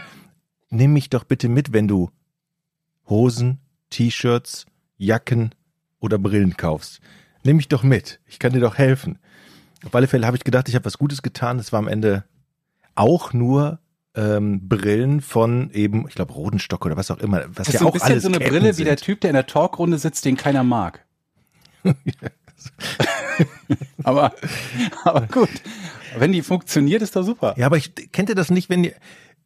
nimm 0.71 0.93
mich 0.93 1.11
doch 1.11 1.25
bitte 1.25 1.49
mit, 1.49 1.73
wenn 1.73 1.89
du 1.89 2.11
Hosen, 3.09 3.59
T-Shirts, 3.91 4.67
Jacken 4.97 5.55
oder 6.01 6.19
Brillen 6.19 6.57
kaufst. 6.57 7.01
Nimm 7.43 7.57
mich 7.57 7.69
doch 7.69 7.83
mit. 7.83 8.21
Ich 8.27 8.39
kann 8.39 8.53
dir 8.53 8.61
doch 8.61 8.79
helfen. 8.79 9.19
Auf 9.85 9.95
alle 9.95 10.09
Fälle 10.09 10.27
habe 10.27 10.37
ich 10.37 10.45
gedacht, 10.45 10.69
ich 10.69 10.75
habe 10.75 10.85
was 10.85 10.99
Gutes 10.99 11.23
getan. 11.23 11.59
Es 11.59 11.73
war 11.73 11.79
am 11.79 11.89
Ende 11.89 12.25
auch 12.95 13.33
nur 13.33 13.79
ähm, 14.15 14.69
Brillen 14.69 15.21
von 15.21 15.71
eben, 15.71 16.07
ich 16.09 16.15
glaube, 16.15 16.33
Rodenstock 16.33 16.85
oder 16.85 16.97
was 16.97 17.11
auch 17.11 17.19
immer. 17.19 17.45
Was 17.49 17.55
Das 17.55 17.69
ist 17.69 17.75
ja 17.75 17.81
so 17.81 17.85
ein 17.85 17.89
auch 17.89 17.93
bisschen 17.93 18.11
alles 18.11 18.23
so 18.25 18.29
eine 18.29 18.39
Ketten 18.39 18.51
Brille 18.51 18.79
wie 18.79 18.85
der 18.85 18.99
sind. 18.99 19.05
Typ, 19.05 19.21
der 19.21 19.31
in 19.31 19.35
der 19.35 19.47
Talkrunde 19.47 19.99
sitzt, 19.99 20.25
den 20.25 20.37
keiner 20.37 20.65
mag. 20.65 21.05
aber, 24.03 24.35
aber 25.05 25.27
gut. 25.27 25.51
Wenn 26.17 26.33
die 26.33 26.43
funktioniert, 26.43 27.03
ist 27.03 27.17
doch 27.17 27.23
super. 27.23 27.55
Ja, 27.57 27.67
aber 27.67 27.77
ich 27.77 27.93
kennt 28.13 28.29
ihr 28.29 28.35
das 28.35 28.51
nicht, 28.51 28.71
wenn 28.71 28.85
ihr 28.85 28.95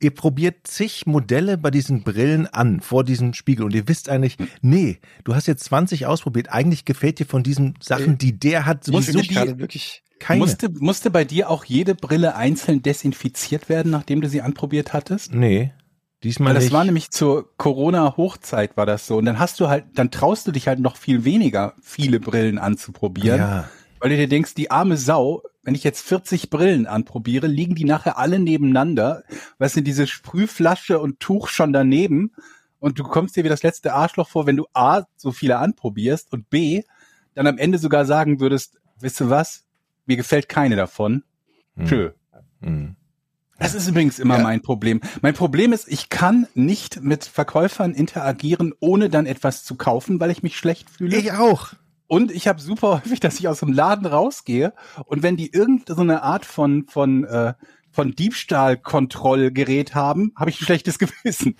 ihr 0.03 0.11
probiert 0.11 0.67
zig 0.67 1.07
Modelle 1.07 1.57
bei 1.57 1.71
diesen 1.71 2.03
Brillen 2.03 2.47
an 2.47 2.81
vor 2.81 3.05
diesem 3.05 3.35
Spiegel 3.35 3.65
und 3.65 3.75
ihr 3.75 3.89
wisst 3.89 4.09
eigentlich, 4.09 4.37
nee, 4.61 4.99
du 5.25 5.35
hast 5.35 5.47
jetzt 5.47 5.65
20 5.65 6.07
ausprobiert, 6.07 6.51
eigentlich 6.51 6.85
gefällt 6.85 7.19
dir 7.19 7.27
von 7.27 7.43
diesen 7.43 7.75
Sachen, 7.81 8.19
die 8.19 8.39
der 8.39 8.67
hat, 8.67 8.85
sowieso 8.85 9.21
die 9.21 9.35
wirklich. 9.59 10.03
keine. 10.19 10.41
Musste, 10.41 10.69
musste 10.71 11.11
bei 11.11 11.25
dir 11.25 11.49
auch 11.49 11.65
jede 11.65 11.95
Brille 11.95 12.35
einzeln 12.35 12.83
desinfiziert 12.83 13.69
werden, 13.69 13.93
nachdem 13.93 14.21
du 14.21 14.29
sie 14.29 14.43
anprobiert 14.43 14.93
hattest? 14.93 15.33
nee, 15.33 15.73
diesmal 16.25 16.49
Weil 16.49 16.55
das 16.55 16.65
nicht. 16.65 16.73
war 16.73 16.85
nämlich 16.85 17.11
zur 17.11 17.57
Corona-Hochzeit 17.57 18.77
war 18.77 18.87
das 18.87 19.07
so. 19.07 19.17
Und 19.17 19.25
dann 19.25 19.39
hast 19.39 19.61
du 19.61 19.69
halt, 19.69 19.87
dann 19.95 20.11
traust 20.11 20.47
du 20.47 20.53
dich 20.53 20.69
halt 20.69 20.81
noch 20.81 20.97
viel 20.97 21.25
weniger, 21.25 21.75
viele 21.83 22.21
Brillen 22.21 22.59
anzuprobieren. 22.59 23.39
ja, 23.39 23.69
Weil 24.01 24.11
du 24.11 24.17
dir 24.17 24.29
denkst, 24.29 24.55
die 24.55 24.71
arme 24.71 24.97
Sau, 24.97 25.43
wenn 25.63 25.75
ich 25.75 25.85
jetzt 25.85 26.07
40 26.07 26.51
Brillen 26.51 26.87
anprobiere, 26.87 27.47
liegen 27.47 27.75
die 27.75 27.85
nachher 27.85 28.19
alle 28.19 28.39
nebeneinander. 28.39 29.23
Weißt 29.59 29.77
du, 29.77 29.81
diese 29.83 30.07
Sprühflasche 30.07 30.99
und 30.99 31.21
Tuch 31.21 31.49
schon 31.49 31.73
daneben. 31.73 32.33
Und 32.79 32.99
du 32.99 33.05
kommst 33.05 33.37
dir 33.37 33.45
wie 33.45 33.49
das 33.49 33.63
letzte 33.63 33.93
Arschloch 33.95 34.29
vor, 34.29 34.47
wenn 34.47 34.57
du 34.57 34.67
A, 34.73 35.05
so 35.17 35.31
viele 35.31 35.59
anprobierst 35.59 36.33
und 36.33 36.51
B, 36.51 36.83
dann 37.35 37.47
am 37.47 37.59
Ende 37.59 37.79
sogar 37.79 38.05
sagen 38.05 38.41
würdest, 38.41 38.81
wisst 38.99 39.21
du 39.21 39.31
was? 39.31 39.65
Mir 40.07 40.17
gefällt 40.17 40.49
keine 40.49 40.75
davon. 40.75 41.23
Hm, 41.77 41.87
Tschö. 41.87 42.11
hm. 42.61 42.97
Das 43.59 43.75
ist 43.75 43.87
übrigens 43.89 44.19
immer 44.19 44.39
Ja. 44.39 44.43
mein 44.43 44.63
Problem. 44.63 45.01
Mein 45.21 45.35
Problem 45.35 45.73
ist, 45.73 45.87
ich 45.89 46.09
kann 46.09 46.47
nicht 46.55 47.03
mit 47.03 47.25
Verkäufern 47.25 47.95
interagieren, 47.95 48.73
ohne 48.81 49.09
dann 49.09 49.27
etwas 49.27 49.65
zu 49.65 49.77
kaufen, 49.77 50.19
weil 50.21 50.31
ich 50.31 50.43
mich 50.43 50.57
schlecht 50.57 50.91
fühle. 50.91 51.17
Ich 51.17 51.33
auch. 51.33 51.73
Und 52.09 52.31
ich 52.33 52.49
habe 52.49 52.61
super 52.61 53.03
häufig, 53.05 53.21
dass 53.21 53.39
ich 53.39 53.49
aus 53.49 53.61
dem 53.61 53.73
Laden 53.73 54.07
rausgehe 54.07 54.75
und 55.07 55.23
wenn 55.23 55.37
die 55.37 55.51
irgendeine 55.53 56.15
so 56.17 56.23
Art 56.23 56.45
von 56.45 56.87
von 56.89 57.25
äh, 57.25 57.55
von 57.91 58.13
Diebstahlkontrollgerät 58.13 59.95
haben, 59.95 60.33
habe 60.37 60.51
ich 60.51 60.61
ein 60.61 60.65
schlechtes 60.65 60.99
Gewissen. 60.99 61.57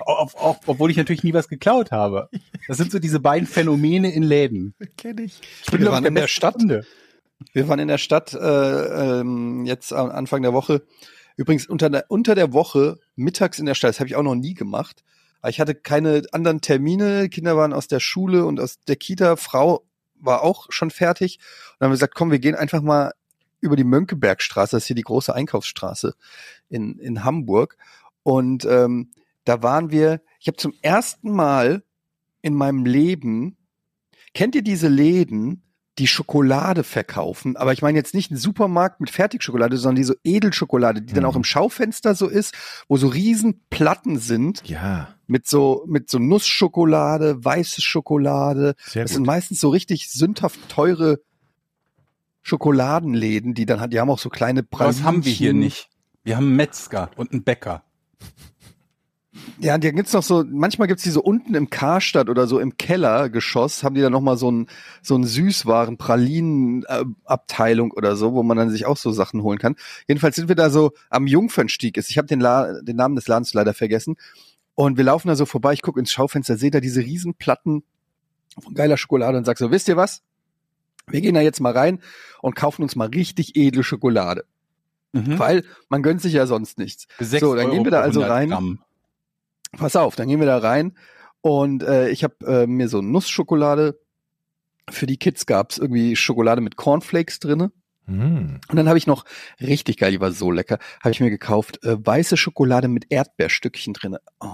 Auf, 0.00 0.34
auf, 0.34 0.60
obwohl 0.66 0.90
ich 0.90 0.96
natürlich 0.96 1.24
nie 1.24 1.34
was 1.34 1.48
geklaut 1.48 1.92
habe. 1.92 2.28
Das 2.66 2.78
sind 2.78 2.90
so 2.90 2.98
diese 2.98 3.20
beiden 3.20 3.46
Phänomene 3.46 4.12
in 4.12 4.22
Läden. 4.22 4.74
Kenn 4.96 5.18
ich. 5.18 5.40
Ich 5.62 5.70
bin 5.70 5.82
Wir 5.82 6.06
in 6.06 6.14
der 6.14 6.26
Stadt. 6.26 6.56
Kunde. 6.56 6.86
Wir 7.52 7.68
waren 7.68 7.78
in 7.78 7.88
der 7.88 7.98
Stadt 7.98 8.32
äh, 8.32 9.20
ähm, 9.20 9.66
jetzt 9.66 9.92
am 9.92 10.10
Anfang 10.10 10.42
der 10.42 10.52
Woche. 10.52 10.82
Übrigens 11.36 11.66
unter 11.66 11.90
der, 11.90 12.04
unter 12.08 12.34
der 12.34 12.52
Woche 12.52 12.98
mittags 13.16 13.58
in 13.58 13.66
der 13.66 13.74
Stadt. 13.74 13.90
Das 13.90 14.00
habe 14.00 14.08
ich 14.08 14.16
auch 14.16 14.22
noch 14.22 14.34
nie 14.34 14.54
gemacht. 14.54 15.04
Ich 15.46 15.60
hatte 15.60 15.74
keine 15.74 16.22
anderen 16.32 16.60
Termine. 16.60 17.28
Kinder 17.28 17.56
waren 17.56 17.72
aus 17.72 17.88
der 17.88 18.00
Schule 18.00 18.46
und 18.46 18.60
aus 18.60 18.78
der 18.86 18.96
Kita. 18.96 19.36
Frau 19.36 19.84
war 20.14 20.42
auch 20.42 20.66
schon 20.70 20.90
fertig. 20.90 21.38
Und 21.38 21.76
dann 21.80 21.86
haben 21.86 21.92
wir 21.92 21.96
gesagt, 21.96 22.14
komm, 22.14 22.30
wir 22.30 22.38
gehen 22.38 22.54
einfach 22.54 22.80
mal 22.80 23.12
über 23.60 23.76
die 23.76 23.84
Mönckebergstraße. 23.84 24.76
Das 24.76 24.84
ist 24.84 24.86
hier 24.86 24.96
die 24.96 25.02
große 25.02 25.34
Einkaufsstraße 25.34 26.14
in, 26.68 26.98
in 26.98 27.24
Hamburg. 27.24 27.76
Und 28.22 28.64
ähm, 28.64 29.10
da 29.44 29.62
waren 29.62 29.90
wir, 29.90 30.22
ich 30.40 30.46
habe 30.46 30.56
zum 30.56 30.72
ersten 30.82 31.30
Mal 31.30 31.82
in 32.40 32.54
meinem 32.54 32.86
Leben, 32.86 33.56
kennt 34.34 34.54
ihr 34.54 34.62
diese 34.62 34.88
Läden, 34.88 35.63
die 35.98 36.06
Schokolade 36.08 36.82
verkaufen, 36.82 37.56
aber 37.56 37.72
ich 37.72 37.80
meine 37.80 37.96
jetzt 37.96 38.14
nicht 38.14 38.30
einen 38.32 38.38
Supermarkt 38.40 39.00
mit 39.00 39.10
Fertigschokolade, 39.10 39.76
sondern 39.76 39.94
diese 39.96 40.16
Edelschokolade, 40.24 41.00
die 41.02 41.14
dann 41.14 41.22
Mhm. 41.22 41.28
auch 41.30 41.36
im 41.36 41.44
Schaufenster 41.44 42.14
so 42.16 42.26
ist, 42.28 42.52
wo 42.88 42.96
so 42.96 43.06
riesen 43.06 43.62
Platten 43.70 44.18
sind 44.18 44.62
Ja, 44.68 45.14
mit 45.28 45.46
so 45.46 45.84
mit 45.86 46.10
so 46.10 46.18
Nussschokolade, 46.18 47.44
weiße 47.44 47.80
Schokolade. 47.80 48.74
sehr 48.86 49.04
Das 49.04 49.12
gut. 49.12 49.16
sind 49.18 49.26
meistens 49.26 49.60
so 49.60 49.68
richtig 49.68 50.10
sündhaft 50.10 50.58
teure 50.68 51.20
Schokoladenläden, 52.42 53.54
die 53.54 53.64
dann 53.66 53.80
hat, 53.80 53.92
die 53.92 54.00
haben 54.00 54.10
auch 54.10 54.18
so 54.18 54.28
kleine 54.28 54.64
Was 54.72 55.02
haben 55.02 55.24
wir 55.24 55.32
hier 55.32 55.54
nicht? 55.54 55.88
Wir 56.24 56.36
haben 56.36 56.46
einen 56.46 56.56
Metzger 56.56 57.10
und 57.16 57.32
einen 57.32 57.42
Bäcker. 57.44 57.84
Ja, 59.58 59.76
da 59.78 59.90
gibt's 59.90 60.12
noch 60.12 60.22
so, 60.22 60.44
manchmal 60.48 60.86
gibt's 60.88 61.02
die 61.02 61.10
so 61.10 61.20
unten 61.22 61.54
im 61.54 61.68
Karstadt 61.70 62.28
oder 62.28 62.46
so 62.46 62.60
im 62.60 62.76
Kellergeschoss, 62.76 63.82
haben 63.82 63.94
die 63.94 64.00
dann 64.00 64.12
noch 64.12 64.20
mal 64.20 64.36
so 64.36 64.50
ein 64.50 64.68
so 65.02 65.16
ein 65.16 65.24
Süßwaren 65.24 65.96
Pralinen 65.96 66.84
äh, 66.84 67.04
Abteilung 67.24 67.90
oder 67.90 68.14
so, 68.14 68.32
wo 68.34 68.42
man 68.42 68.56
dann 68.56 68.70
sich 68.70 68.86
auch 68.86 68.96
so 68.96 69.10
Sachen 69.10 69.42
holen 69.42 69.58
kann. 69.58 69.74
Jedenfalls 70.06 70.36
sind 70.36 70.48
wir 70.48 70.54
da 70.54 70.70
so 70.70 70.92
am 71.10 71.26
Jungfernstieg 71.26 71.96
ist. 71.96 72.10
Ich 72.10 72.18
habe 72.18 72.28
den 72.28 72.40
La 72.40 72.80
den 72.80 72.96
Namen 72.96 73.16
des 73.16 73.26
Ladens 73.26 73.52
leider 73.54 73.74
vergessen. 73.74 74.16
Und 74.76 74.96
wir 74.96 75.04
laufen 75.04 75.28
da 75.28 75.36
so 75.36 75.46
vorbei, 75.46 75.72
ich 75.72 75.82
gucke 75.82 76.00
ins 76.00 76.10
Schaufenster, 76.12 76.56
sehe 76.56 76.70
da 76.70 76.80
diese 76.80 77.00
riesen 77.00 77.34
Platten 77.34 77.82
von 78.60 78.74
geiler 78.74 78.96
Schokolade 78.96 79.38
und 79.38 79.44
sag 79.44 79.58
so, 79.58 79.70
wisst 79.70 79.88
ihr 79.88 79.96
was? 79.96 80.22
Wir 81.08 81.20
gehen 81.20 81.34
da 81.34 81.40
jetzt 81.40 81.60
mal 81.60 81.72
rein 81.72 82.00
und 82.40 82.56
kaufen 82.56 82.82
uns 82.82 82.96
mal 82.96 83.08
richtig 83.08 83.56
edle 83.56 83.82
Schokolade, 83.84 84.44
Mhm. 85.12 85.38
weil 85.38 85.64
man 85.88 86.02
gönnt 86.02 86.20
sich 86.22 86.32
ja 86.32 86.46
sonst 86.46 86.78
nichts. 86.78 87.06
So, 87.20 87.54
dann 87.54 87.70
gehen 87.70 87.84
wir 87.84 87.90
da 87.90 88.00
also 88.00 88.20
100 88.20 88.36
rein. 88.36 88.48
Gramm. 88.50 88.78
Pass 89.76 89.96
auf, 89.96 90.16
dann 90.16 90.28
gehen 90.28 90.40
wir 90.40 90.46
da 90.46 90.58
rein 90.58 90.96
und 91.40 91.82
äh, 91.82 92.08
ich 92.10 92.24
habe 92.24 92.34
äh, 92.46 92.66
mir 92.66 92.88
so 92.88 93.02
Nussschokolade. 93.02 93.98
Für 94.90 95.06
die 95.06 95.16
Kids 95.16 95.46
gab's 95.46 95.78
irgendwie 95.78 96.14
Schokolade 96.14 96.60
mit 96.60 96.76
Cornflakes 96.76 97.38
drinne. 97.40 97.72
Hm. 98.06 98.60
Und 98.68 98.76
dann 98.76 98.86
habe 98.86 98.98
ich 98.98 99.06
noch 99.06 99.24
richtig 99.60 99.96
geil, 99.96 100.10
die 100.12 100.20
war 100.20 100.30
so 100.32 100.50
lecker, 100.50 100.78
habe 101.00 101.12
ich 101.12 101.20
mir 101.20 101.30
gekauft 101.30 101.82
äh, 101.84 101.96
weiße 102.04 102.36
Schokolade 102.36 102.86
mit 102.88 103.06
Erdbeerstückchen 103.08 103.94
drinne. 103.94 104.20
Oh, 104.40 104.50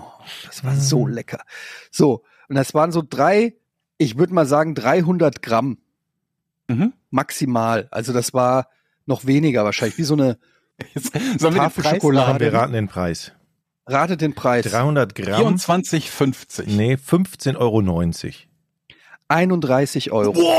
das 0.47 0.63
war 0.63 0.77
so 0.77 1.05
Mm. 1.07 1.11
lecker. 1.11 1.41
So 1.91 2.23
und 2.49 2.55
das 2.55 2.75
waren 2.75 2.93
so 2.93 3.03
drei, 3.09 3.57
ich 3.99 4.19
würde 4.19 4.35
mal 4.35 4.47
sagen 4.47 4.75
300 4.77 5.43
Gramm 5.43 5.79
Mhm. 6.69 6.93
maximal. 7.11 7.89
Also 7.91 8.13
das 8.13 8.33
war 8.33 8.69
noch 9.07 9.27
weniger 9.27 9.65
wahrscheinlich, 9.65 9.99
wie 9.99 10.05
so 10.05 10.15
eine 10.15 10.39
Jetzt, 10.95 11.13
Tafel 11.41 11.85
Schokolade. 11.85 12.39
Wir 12.45 12.53
raten 12.55 12.73
den 12.73 12.87
Preis. 12.87 13.33
Ratet 13.91 14.21
den 14.21 14.35
Preis. 14.35 14.65
300 14.67 15.15
Gramm. 15.15 15.57
24,50. 15.57 16.65
Nee, 16.67 16.95
15,90 16.95 17.57
Euro. 17.57 17.83
31 19.29 20.13
Euro. 20.13 20.35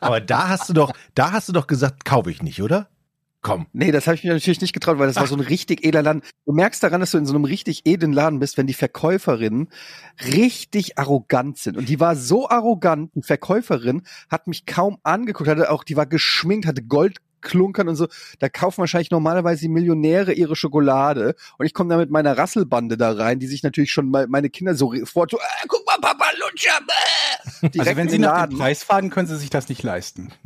Aber 0.00 0.20
da 0.20 0.48
hast 0.48 0.68
du 0.68 0.72
doch, 0.72 0.92
da 1.14 1.32
hast 1.32 1.48
du 1.48 1.52
doch 1.52 1.66
gesagt, 1.66 2.04
kaufe 2.04 2.30
ich 2.30 2.42
nicht, 2.42 2.62
oder? 2.62 2.88
Komm. 3.42 3.66
Nee, 3.72 3.90
das 3.90 4.06
habe 4.06 4.14
ich 4.14 4.22
mir 4.22 4.32
natürlich 4.32 4.60
nicht 4.60 4.72
getraut, 4.72 5.00
weil 5.00 5.08
das 5.08 5.16
war 5.16 5.26
so 5.26 5.34
ein 5.34 5.40
richtig 5.40 5.84
edler 5.84 6.02
Laden. 6.02 6.22
Du 6.46 6.52
merkst 6.52 6.80
daran, 6.80 7.00
dass 7.00 7.10
du 7.10 7.18
in 7.18 7.26
so 7.26 7.34
einem 7.34 7.44
richtig 7.44 7.82
edlen 7.86 8.12
Laden 8.12 8.38
bist, 8.38 8.56
wenn 8.56 8.68
die 8.68 8.74
Verkäuferinnen 8.74 9.68
richtig 10.24 10.96
arrogant 10.96 11.58
sind. 11.58 11.76
Und 11.76 11.88
die 11.88 11.98
war 11.98 12.14
so 12.14 12.48
arrogant, 12.48 13.10
die 13.16 13.22
Verkäuferin 13.22 14.02
hat 14.30 14.46
mich 14.46 14.64
kaum 14.64 14.98
angeguckt, 15.02 15.50
hatte 15.50 15.72
auch, 15.72 15.82
die 15.82 15.96
war 15.96 16.06
geschminkt, 16.06 16.66
hatte 16.66 16.82
Goldklunkern 17.42 17.88
und 17.88 17.96
so. 17.96 18.08
Da 18.38 18.48
kaufen 18.48 18.78
wahrscheinlich 18.78 19.10
normalerweise 19.10 19.62
die 19.62 19.68
Millionäre 19.68 20.32
ihre 20.32 20.56
Schokolade. 20.56 21.34
Und 21.58 21.66
ich 21.66 21.74
komme 21.74 21.90
da 21.90 21.96
mit 21.98 22.10
meiner 22.10 22.36
Rasselbande 22.38 22.96
da 22.96 23.12
rein, 23.12 23.38
die 23.38 23.46
sich 23.46 23.62
natürlich 23.62 23.92
schon 23.92 24.08
mal 24.08 24.26
meine 24.28 24.48
Kinder 24.48 24.74
so 24.74 24.94
fort, 25.04 25.30
so, 25.30 25.38
äh, 25.38 25.66
guck 25.68 25.84
mal, 25.86 25.98
Papa 26.00 26.26
Lutscher, 26.40 26.78
bäh! 26.86 27.68
Direkt 27.68 27.88
Also 27.88 27.96
wenn 27.96 28.08
Sie 28.08 28.18
nach 28.18 28.46
dem 28.46 28.58
Preis 28.58 28.82
fragen, 28.82 29.10
können 29.10 29.28
Sie 29.28 29.36
sich 29.36 29.50
das 29.50 29.68
nicht 29.68 29.82
leisten. 29.82 30.32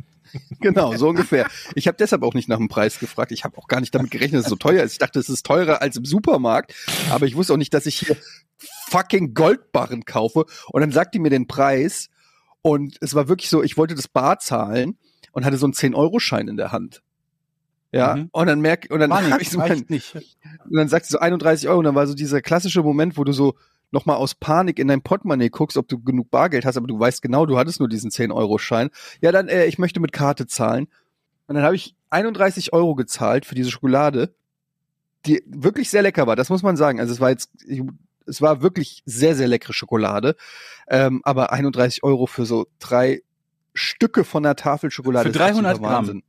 Genau, 0.59 0.95
so 0.97 1.07
ungefähr. 1.07 1.47
Ich 1.73 1.87
habe 1.87 1.97
deshalb 1.97 2.21
auch 2.21 2.33
nicht 2.33 2.49
nach 2.49 2.57
dem 2.57 2.67
Preis 2.67 2.99
gefragt. 2.99 3.31
Ich 3.31 3.45
habe 3.45 3.57
auch 3.57 3.67
gar 3.67 3.79
nicht 3.79 3.95
damit 3.95 4.11
gerechnet, 4.11 4.39
dass 4.39 4.47
es 4.47 4.49
so 4.49 4.57
teuer 4.57 4.83
ist. 4.83 4.91
Ich 4.91 4.97
dachte, 4.97 5.19
es 5.19 5.29
ist 5.29 5.45
teurer 5.45 5.81
als 5.81 5.95
im 5.95 6.03
Supermarkt. 6.03 6.75
Aber 7.09 7.25
ich 7.25 7.35
wusste 7.35 7.53
auch 7.53 7.57
nicht, 7.57 7.73
dass 7.73 7.85
ich 7.85 7.99
hier 7.99 8.17
fucking 8.89 9.33
Goldbarren 9.33 10.03
kaufe. 10.03 10.45
Und 10.67 10.81
dann 10.81 10.91
sagt 10.91 11.15
die 11.15 11.19
mir 11.19 11.29
den 11.29 11.47
Preis. 11.47 12.09
Und 12.61 12.97
es 12.99 13.15
war 13.15 13.29
wirklich 13.29 13.49
so, 13.49 13.63
ich 13.63 13.77
wollte 13.77 13.95
das 13.95 14.09
Bar 14.09 14.39
zahlen 14.39 14.97
und 15.37 15.45
hatte 15.45 15.57
so 15.57 15.67
einen 15.67 15.73
10-Euro-Schein 15.73 16.47
in 16.47 16.57
der 16.57 16.71
Hand. 16.71 17.03
Ja, 17.91 18.15
Mhm. 18.15 18.29
und 18.31 18.47
dann 18.47 18.59
merk, 18.59 18.87
und 18.89 18.99
dann 18.99 19.13
habe 19.13 19.39
ich 19.41 19.51
so 19.51 19.59
mein, 19.59 19.85
nicht. 19.87 20.15
und 20.15 20.75
dann 20.75 20.87
sagt 20.87 21.05
sie 21.05 21.11
so 21.11 21.19
31 21.19 21.69
Euro. 21.69 21.77
Und 21.77 21.85
dann 21.85 21.93
war 21.95 22.07
so 22.07 22.15
dieser 22.15 22.41
klassische 22.41 22.81
Moment, 22.81 23.17
wo 23.17 23.23
du 23.23 23.31
so 23.33 23.53
nochmal 23.91 24.15
aus 24.17 24.33
Panik 24.33 24.79
in 24.79 24.87
dein 24.87 25.03
Portemonnaie 25.03 25.49
guckst, 25.49 25.77
ob 25.77 25.87
du 25.87 25.99
genug 26.01 26.31
Bargeld 26.31 26.65
hast, 26.65 26.75
aber 26.75 26.87
du 26.87 26.99
weißt 26.99 27.21
genau, 27.21 27.45
du 27.45 27.57
hattest 27.59 27.79
nur 27.79 27.87
diesen 27.87 28.09
10-Euro-Schein. 28.09 28.89
Ja, 29.21 29.31
dann, 29.31 29.47
äh, 29.47 29.65
ich 29.67 29.77
möchte 29.77 29.99
mit 29.99 30.11
Karte 30.11 30.47
zahlen. 30.47 30.87
Und 31.45 31.53
dann 31.55 31.63
habe 31.63 31.75
ich 31.75 31.95
31 32.09 32.73
Euro 32.73 32.95
gezahlt 32.95 33.45
für 33.45 33.53
diese 33.55 33.69
Schokolade, 33.69 34.33
die 35.27 35.43
wirklich 35.45 35.91
sehr 35.91 36.01
lecker 36.01 36.25
war. 36.25 36.35
Das 36.35 36.49
muss 36.49 36.63
man 36.63 36.77
sagen. 36.77 36.99
Also 36.99 37.13
es 37.13 37.19
war 37.21 37.29
jetzt, 37.29 37.51
es 38.25 38.41
war 38.41 38.61
wirklich 38.63 39.03
sehr, 39.05 39.35
sehr 39.35 39.47
leckere 39.47 39.73
Schokolade. 39.73 40.35
Ähm, 40.89 41.21
aber 41.23 41.53
31 41.53 42.03
Euro 42.03 42.25
für 42.25 42.45
so 42.45 42.67
drei 42.79 43.21
Stücke 43.77 44.23
von 44.23 44.43
der 44.43 44.55
Tafel 44.55 44.91
Schokolade. 44.91 45.31
Für 45.31 45.37
ist 45.37 45.41
absoluter 45.41 45.73
300 45.77 45.81
Gramm. 45.81 46.23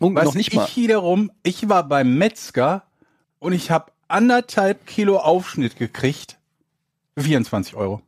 Und 0.00 0.16
Was 0.16 0.24
noch 0.24 0.34
nicht 0.34 0.48
ich 0.48 0.54
mal. 0.54 0.68
wiederum, 0.74 1.30
ich 1.42 1.68
war 1.68 1.86
beim 1.88 2.16
Metzger 2.18 2.82
und 3.38 3.52
ich 3.52 3.70
habe 3.70 3.92
anderthalb 4.08 4.86
Kilo 4.86 5.18
Aufschnitt 5.18 5.76
gekriegt. 5.76 6.38
24 7.16 7.74
Euro. 7.76 8.02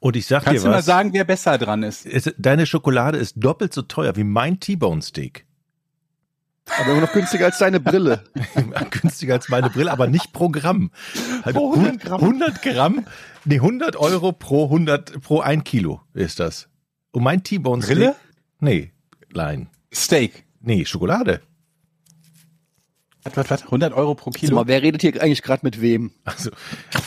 Und 0.00 0.16
ich 0.16 0.26
sag 0.26 0.44
Kannst 0.44 0.62
dir 0.62 0.64
du 0.66 0.70
mal 0.70 0.78
was. 0.78 0.84
sagen, 0.86 1.12
wer 1.12 1.24
besser 1.24 1.58
dran 1.58 1.82
ist? 1.82 2.08
deine 2.38 2.66
Schokolade 2.66 3.18
ist 3.18 3.34
doppelt 3.36 3.72
so 3.72 3.82
teuer 3.82 4.16
wie 4.16 4.24
mein 4.24 4.58
T-Bone 4.58 5.02
Steak. 5.02 5.44
Aber 6.80 6.92
immer 6.92 7.02
noch 7.02 7.12
günstiger 7.12 7.44
als 7.46 7.58
deine 7.58 7.78
Brille. 7.78 8.24
Günstiger 8.90 9.34
als 9.34 9.48
meine 9.48 9.70
Brille, 9.70 9.92
aber 9.92 10.08
nicht 10.08 10.32
pro 10.32 10.48
Gramm. 10.48 10.90
Pro 11.44 11.74
100 11.74 12.00
Gramm. 12.00 12.20
100 12.20 12.62
Gramm, 12.62 13.06
nee, 13.44 13.56
100 13.56 13.94
Euro 13.94 14.32
pro 14.32 14.64
100, 14.64 15.20
pro 15.22 15.40
ein 15.40 15.62
Kilo 15.62 16.00
ist 16.12 16.40
das. 16.40 16.68
Und 17.16 17.22
mein 17.22 17.42
T-Bone 17.42 17.80
Steak. 17.80 17.96
Brille? 17.96 18.16
Nee, 18.60 18.92
nein. 19.32 19.70
Steak. 19.90 20.44
Nee, 20.60 20.84
Schokolade. 20.84 21.40
Was, 23.24 23.34
was, 23.38 23.50
was? 23.50 23.62
100 23.62 23.94
Euro 23.94 24.14
pro 24.14 24.28
Kilo? 24.28 24.54
mal, 24.54 24.66
wer 24.66 24.82
redet 24.82 25.00
hier 25.00 25.22
eigentlich 25.22 25.40
gerade 25.40 25.64
mit 25.64 25.80
wem? 25.80 26.10
Also, 26.24 26.50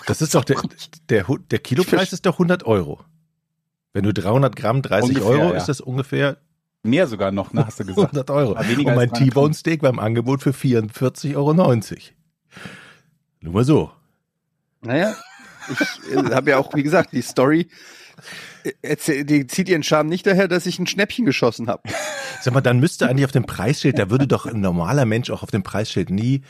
das 0.08 0.24
ist 0.24 0.34
doch 0.34 0.44
der, 0.44 0.60
der, 1.10 1.28
der 1.52 1.60
Kilopreis 1.60 2.12
ist 2.12 2.26
doch 2.26 2.34
100 2.34 2.64
Euro. 2.66 3.06
Wenn 3.94 4.04
du 4.04 4.12
300 4.12 4.56
Gramm 4.56 4.82
30 4.82 5.10
Ungefähr, 5.10 5.30
Euro, 5.30 5.52
ja. 5.52 5.58
ist 5.58 5.70
das 5.70 5.80
ungefähr 5.80 6.38
Mehr 6.82 7.06
sogar 7.06 7.32
noch, 7.32 7.54
ne, 7.54 7.68
hast 7.68 7.80
du 7.80 7.86
gesagt. 7.86 8.08
100 8.08 8.32
Euro. 8.32 8.54
Und 8.54 8.56
mein 8.56 8.98
als 8.98 9.12
300 9.12 9.14
T-Bone 9.14 9.54
Steak 9.54 9.82
beim 9.82 10.00
Angebot 10.00 10.42
für 10.42 10.52
44,90 10.54 11.36
Euro. 11.36 11.54
Nur 13.42 13.54
mal 13.54 13.64
so. 13.64 13.92
Naja, 14.82 15.16
ich 15.70 16.16
äh, 16.16 16.34
habe 16.34 16.50
ja 16.50 16.58
auch, 16.58 16.74
wie 16.74 16.82
gesagt, 16.82 17.12
die 17.12 17.22
Story, 17.22 17.70
die 19.08 19.48
zieht 19.48 19.70
ihren 19.70 19.84
Charme 19.84 20.10
nicht 20.10 20.26
daher, 20.26 20.48
dass 20.48 20.66
ich 20.66 20.80
ein 20.80 20.88
Schnäppchen 20.88 21.26
geschossen 21.26 21.68
habe. 21.68 21.84
Sag 22.42 22.54
mal, 22.54 22.62
dann 22.62 22.80
müsste 22.80 23.08
eigentlich 23.08 23.26
auf 23.26 23.32
dem 23.32 23.46
Preisschild, 23.46 23.98
da 24.00 24.10
würde 24.10 24.28
doch 24.28 24.46
ein 24.46 24.62
normaler 24.62 25.06
Mensch 25.06 25.30
auch 25.30 25.44
auf 25.44 25.52
dem 25.52 25.64
Preisschild 25.64 26.10
nie 26.10 26.42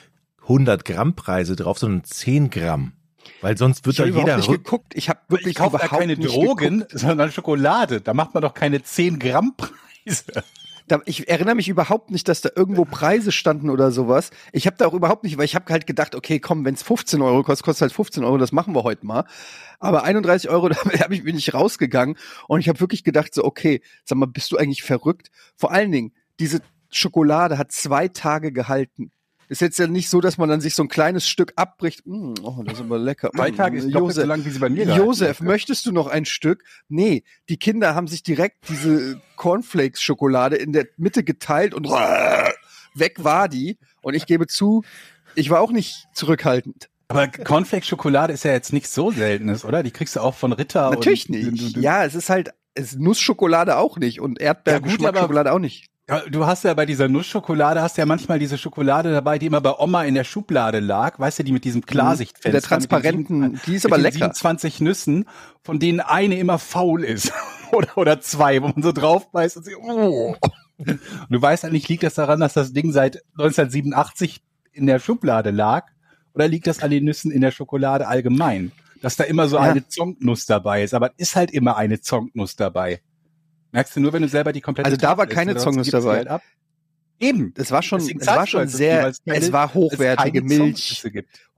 100 0.43 0.85
Gramm 0.85 1.15
Preise 1.15 1.55
drauf, 1.55 1.79
sondern 1.79 2.03
10 2.03 2.49
Gramm. 2.49 2.93
Weil 3.41 3.57
sonst 3.57 3.85
wird 3.85 3.99
Ich 3.99 4.05
überhaupt 4.05 4.27
jeder 4.27 4.37
nicht 4.37 4.49
geguckt. 4.51 4.93
Ich 4.95 5.09
habe 5.09 5.19
wirklich 5.29 5.51
Ich 5.51 5.55
kaufe 5.55 5.77
da 5.77 5.85
überhaupt 5.85 6.01
keine 6.01 6.15
nicht 6.15 6.27
Drogen, 6.33 6.79
geguckt. 6.79 6.99
sondern 6.99 7.31
Schokolade. 7.31 8.01
Da 8.01 8.13
macht 8.13 8.33
man 8.33 8.41
doch 8.41 8.53
keine 8.53 8.81
10 8.81 9.19
Gramm 9.19 9.53
Preise. 9.55 10.23
Da, 10.89 10.99
ich 11.05 11.29
erinnere 11.29 11.53
mich 11.53 11.69
überhaupt 11.69 12.09
nicht, 12.09 12.27
dass 12.27 12.41
da 12.41 12.49
irgendwo 12.55 12.83
Preise 12.83 13.31
standen 13.31 13.69
oder 13.69 13.91
sowas. 13.91 14.31
Ich 14.51 14.65
habe 14.65 14.75
da 14.75 14.87
auch 14.87 14.93
überhaupt 14.93 15.23
nicht, 15.23 15.37
weil 15.37 15.45
ich 15.45 15.53
habe 15.53 15.71
halt 15.71 15.85
gedacht, 15.85 16.15
okay, 16.15 16.39
komm, 16.39 16.65
wenn 16.65 16.73
es 16.73 16.81
15 16.81 17.21
Euro 17.21 17.43
kostet, 17.43 17.63
kostet 17.63 17.81
halt 17.83 17.93
15 17.93 18.23
Euro, 18.23 18.37
das 18.39 18.51
machen 18.51 18.73
wir 18.73 18.83
heute 18.83 19.05
mal. 19.05 19.25
Aber 19.79 20.03
31 20.03 20.49
Euro, 20.49 20.67
da 20.69 20.75
hab 20.77 21.11
ich, 21.11 21.23
bin 21.23 21.37
ich 21.37 21.53
rausgegangen 21.53 22.17
und 22.47 22.59
ich 22.59 22.67
habe 22.67 22.79
wirklich 22.79 23.03
gedacht, 23.03 23.35
so, 23.35 23.43
okay, 23.43 23.81
sag 24.03 24.17
mal, 24.17 24.25
bist 24.25 24.51
du 24.51 24.57
eigentlich 24.57 24.81
verrückt? 24.81 25.29
Vor 25.55 25.71
allen 25.71 25.91
Dingen, 25.91 26.11
diese 26.39 26.61
Schokolade 26.89 27.59
hat 27.59 27.71
zwei 27.71 28.07
Tage 28.07 28.51
gehalten. 28.51 29.11
Ist 29.49 29.61
jetzt 29.61 29.79
ja 29.79 29.87
nicht 29.87 30.09
so, 30.09 30.21
dass 30.21 30.37
man 30.37 30.47
dann 30.47 30.61
sich 30.61 30.75
so 30.75 30.83
ein 30.83 30.87
kleines 30.89 31.27
Stück 31.27 31.53
abbricht. 31.55 32.05
Mm, 32.05 32.35
oh, 32.43 32.61
das 32.63 32.75
ist 32.75 32.81
aber 32.81 32.99
lecker. 32.99 33.31
Zwei 33.35 33.51
Mm, 33.51 33.55
Tage 33.55 33.77
ist 33.79 33.85
doppelt 33.85 33.93
so 34.13 34.21
Josef, 34.21 34.25
lang, 34.27 34.45
wie 34.45 34.49
sie 34.51 34.59
bei 34.59 34.69
mir 34.69 34.85
Josef, 34.95 35.41
möchtest 35.41 35.85
du 35.87 35.91
noch 35.91 36.05
ein 36.07 36.25
Stück? 36.25 36.63
Nee, 36.87 37.23
die 37.49 37.57
Kinder 37.57 37.95
haben 37.95 38.07
sich 38.07 38.21
direkt 38.23 38.69
diese 38.69 39.19
Cornflakes-Schokolade 39.37 40.55
in 40.55 40.71
der 40.71 40.87
Mitte 40.97 41.23
geteilt 41.23 41.73
und 41.73 41.85
weg 42.93 43.23
war 43.23 43.49
die. 43.49 43.77
Und 44.01 44.13
ich 44.13 44.25
gebe 44.25 44.47
zu, 44.47 44.83
ich 45.35 45.49
war 45.49 45.61
auch 45.61 45.71
nicht 45.71 46.05
zurückhaltend. 46.13 46.89
Aber 47.07 47.27
Cornflakes-Schokolade 47.27 48.33
ist 48.33 48.43
ja 48.43 48.51
jetzt 48.51 48.71
nichts 48.71 48.93
so 48.93 49.09
Seltenes, 49.11 49.65
oder? 49.65 49.81
Die 49.81 49.91
kriegst 49.91 50.15
du 50.15 50.19
auch 50.19 50.35
von 50.35 50.53
Ritter. 50.53 50.91
Natürlich 50.91 51.27
nicht. 51.27 51.75
Ja, 51.77 52.05
es 52.05 52.13
ist 52.13 52.29
halt, 52.29 52.51
es 52.75 52.91
ist 52.93 52.99
Nussschokolade 52.99 53.77
auch 53.77 53.97
nicht 53.97 54.19
und 54.21 54.39
Ja, 54.39 54.51
aber- 54.51 54.59
Erdbeergeschmacksschokolade 54.71 55.51
auch 55.51 55.59
nicht. 55.59 55.88
Du 56.31 56.45
hast 56.45 56.63
ja 56.63 56.73
bei 56.73 56.85
dieser 56.85 57.07
Nussschokolade, 57.07 57.81
hast 57.81 57.97
ja 57.97 58.05
manchmal 58.05 58.39
diese 58.39 58.57
Schokolade 58.57 59.11
dabei, 59.11 59.37
die 59.37 59.45
immer 59.45 59.61
bei 59.61 59.73
Oma 59.77 60.03
in 60.05 60.15
der 60.15 60.23
Schublade 60.23 60.79
lag, 60.79 61.19
weißt 61.19 61.39
du, 61.39 61.43
die 61.43 61.51
mit 61.51 61.63
diesem 61.65 61.85
Klarsichtfenster. 61.85 62.49
Mhm. 62.49 62.51
Der 62.53 62.61
transparenten, 62.61 63.41
sieben- 63.43 63.61
die 63.67 63.75
ist 63.75 63.85
aber 63.85 63.97
lecker. 63.97 64.17
27 64.17 64.81
Nüssen, 64.81 65.25
von 65.61 65.79
denen 65.79 65.99
eine 65.99 66.39
immer 66.39 66.57
faul 66.57 67.03
ist. 67.03 67.31
oder, 67.71 67.95
oder 67.97 68.21
zwei, 68.21 68.61
wo 68.63 68.67
man 68.69 68.81
so 68.81 68.91
drauf 68.91 69.31
beißt 69.31 69.57
und 69.57 69.65
so, 69.65 69.71
oh. 69.81 70.35
Und 70.77 70.99
du 71.29 71.41
weißt 71.41 71.65
eigentlich, 71.65 71.87
liegt 71.89 72.03
das 72.03 72.15
daran, 72.15 72.39
dass 72.39 72.53
das 72.53 72.73
Ding 72.73 72.91
seit 72.91 73.21
1987 73.37 74.41
in 74.71 74.87
der 74.87 74.99
Schublade 74.99 75.51
lag? 75.51 75.87
Oder 76.33 76.47
liegt 76.47 76.67
das 76.67 76.81
an 76.81 76.89
den 76.91 77.05
Nüssen 77.05 77.31
in 77.31 77.41
der 77.41 77.51
Schokolade 77.51 78.07
allgemein? 78.07 78.71
Dass 79.01 79.15
da 79.15 79.25
immer 79.25 79.47
so 79.47 79.57
Ja. 79.57 79.63
eine 79.63 79.87
Zonknuss 79.87 80.45
dabei 80.45 80.83
ist. 80.83 80.93
Aber 80.93 81.11
es 81.17 81.29
ist 81.29 81.35
halt 81.35 81.51
immer 81.51 81.75
eine 81.77 81.99
Zonknuss 82.01 82.55
dabei. 82.55 83.01
Merkst 83.71 83.95
du 83.95 83.99
nur, 83.99 84.13
wenn 84.13 84.21
du 84.21 84.27
selber 84.27 84.51
die 84.53 84.61
komplette 84.61 84.85
Also 84.85 84.97
da 84.97 85.17
war 85.17 85.27
keine 85.27 85.55
Zongnuss 85.55 85.89
dabei. 85.89 86.17
Halt 86.17 86.27
ab. 86.27 86.41
Eben. 87.21 87.53
Es 87.57 87.69
war 87.69 87.81
schon, 87.83 87.99
Deswegen 87.99 88.21
es 88.21 88.27
war 88.27 88.47
schon 88.47 88.61
halt 88.61 88.69
sehr, 88.69 89.11
es 89.25 89.51
war 89.51 89.73
hochwertige 89.73 90.39
es 90.39 90.43
Milch, 90.45 91.03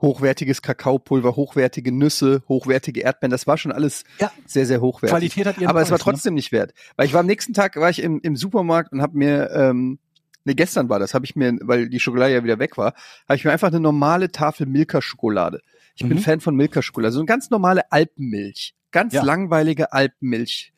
hochwertiges 0.01 0.63
Kakaopulver, 0.63 1.35
hochwertige 1.35 1.91
Nüsse, 1.91 2.41
hochwertige 2.49 3.01
Erdbeeren. 3.01 3.29
Das 3.29 3.45
war 3.45 3.57
schon 3.59 3.71
alles 3.71 4.03
Ja. 4.19 4.31
sehr, 4.47 4.65
sehr 4.65 4.81
hochwertig. 4.81 5.11
Qualität 5.11 5.45
hat 5.45 5.57
ihren 5.59 5.67
Aber 5.69 5.81
es 5.81 5.91
war 5.91 5.99
Preis, 5.99 6.07
ne? 6.07 6.11
trotzdem 6.13 6.33
nicht 6.33 6.51
wert. 6.51 6.73
Weil 6.95 7.05
ich 7.05 7.13
war 7.13 7.19
am 7.19 7.27
nächsten 7.27 7.53
Tag, 7.53 7.75
war 7.75 7.91
ich 7.91 8.01
im, 8.01 8.19
im 8.23 8.35
Supermarkt 8.35 8.91
und 8.91 9.03
habe 9.03 9.15
mir, 9.15 9.51
ähm, 9.51 9.99
ne, 10.45 10.55
gestern 10.55 10.89
war 10.89 10.97
das, 10.97 11.13
habe 11.13 11.25
ich 11.25 11.35
mir, 11.35 11.55
weil 11.61 11.89
die 11.89 11.99
Schokolade 11.99 12.33
ja 12.33 12.43
wieder 12.43 12.57
weg 12.57 12.75
war, 12.79 12.95
habe 13.29 13.35
ich 13.35 13.45
mir 13.45 13.51
einfach 13.51 13.67
eine 13.67 13.79
normale 13.79 14.31
Tafel 14.31 14.65
Milka-Schokolade. 14.65 15.61
Ich 15.95 16.01
bin 16.01 16.17
Mhm. 16.17 16.21
Fan 16.21 16.39
von 16.39 16.55
Milka-Schokolade. 16.55 17.11
So 17.13 17.19
eine 17.19 17.27
ganz 17.27 17.51
normale 17.51 17.91
Alpenmilch. 17.91 18.73
Ganz 18.89 19.13
Ja. 19.13 19.23
langweilige 19.23 19.93
Alpenmilch. 19.93 20.73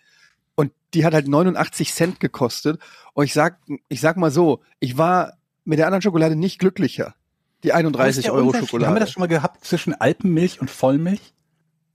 Und 0.55 0.71
die 0.93 1.05
hat 1.05 1.13
halt 1.13 1.27
89 1.27 1.93
Cent 1.93 2.19
gekostet. 2.19 2.79
Und 3.13 3.25
ich 3.25 3.33
sag, 3.33 3.59
ich 3.89 4.01
sag 4.01 4.17
mal 4.17 4.31
so, 4.31 4.61
ich 4.79 4.97
war 4.97 5.33
mit 5.65 5.79
der 5.79 5.87
anderen 5.87 6.01
Schokolade 6.01 6.35
nicht 6.35 6.59
glücklicher. 6.59 7.15
Die 7.63 7.69
Was 7.69 7.75
ist 7.75 7.85
31 7.85 8.23
der 8.25 8.33
Euro? 8.33 8.53
Schokolade. 8.53 8.87
Haben 8.87 8.95
wir 8.95 8.99
das 8.99 9.11
schon 9.11 9.21
mal 9.21 9.27
gehabt 9.27 9.63
zwischen 9.65 9.93
Alpenmilch 9.93 10.59
und 10.59 10.69
Vollmilch? 10.69 11.33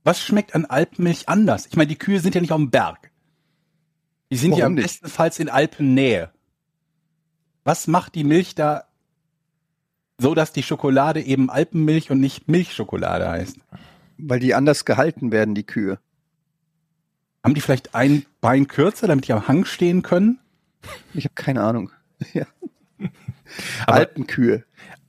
Was 0.05 0.23
schmeckt 0.23 0.55
an 0.55 0.65
Alpenmilch 0.65 1.29
anders? 1.29 1.67
Ich 1.67 1.77
meine, 1.77 1.89
die 1.89 1.99
Kühe 1.99 2.21
sind 2.21 2.35
ja 2.35 2.41
nicht 2.41 2.53
auf 2.53 2.59
dem 2.59 2.71
Berg. 2.71 3.11
Die 4.31 4.37
sind 4.37 4.53
ja 4.53 4.59
Warum 4.59 4.67
am 4.67 4.75
nicht? 4.75 4.85
bestenfalls 4.85 5.39
in 5.39 5.49
Alpennähe. 5.49 6.31
Was 7.65 7.87
macht 7.87 8.15
die 8.15 8.25
Milch 8.25 8.55
da 8.55 8.85
so, 10.17 10.35
dass 10.35 10.53
die 10.53 10.63
Schokolade 10.63 11.21
eben 11.23 11.51
Alpenmilch 11.51 12.11
und 12.11 12.21
nicht 12.21 12.49
Milchschokolade 12.49 13.29
heißt? 13.29 13.59
weil 14.19 14.41
die 14.41 14.55
anders 14.55 14.85
gehalten 14.85 15.31
werden, 15.33 15.55
die 15.55 15.65
Kühe. 15.65 15.99
Haben 17.45 17.55
die 17.55 17.61
vielleicht 17.61 17.95
ein 17.95 18.25
Bein 18.41 18.69
kürzer, 18.69 19.07
damit 19.07 19.29
die 19.29 19.33
am 19.33 19.47
Hang 19.49 19.65
stehen 19.65 20.03
können? 20.03 20.39
Ich 21.15 21.25
habe 21.25 21.35
keine 21.35 21.63
Ahnung. 21.63 21.91
Ja. 22.35 22.47
Aber- 23.87 23.97
Alpenkühe. 23.99 24.65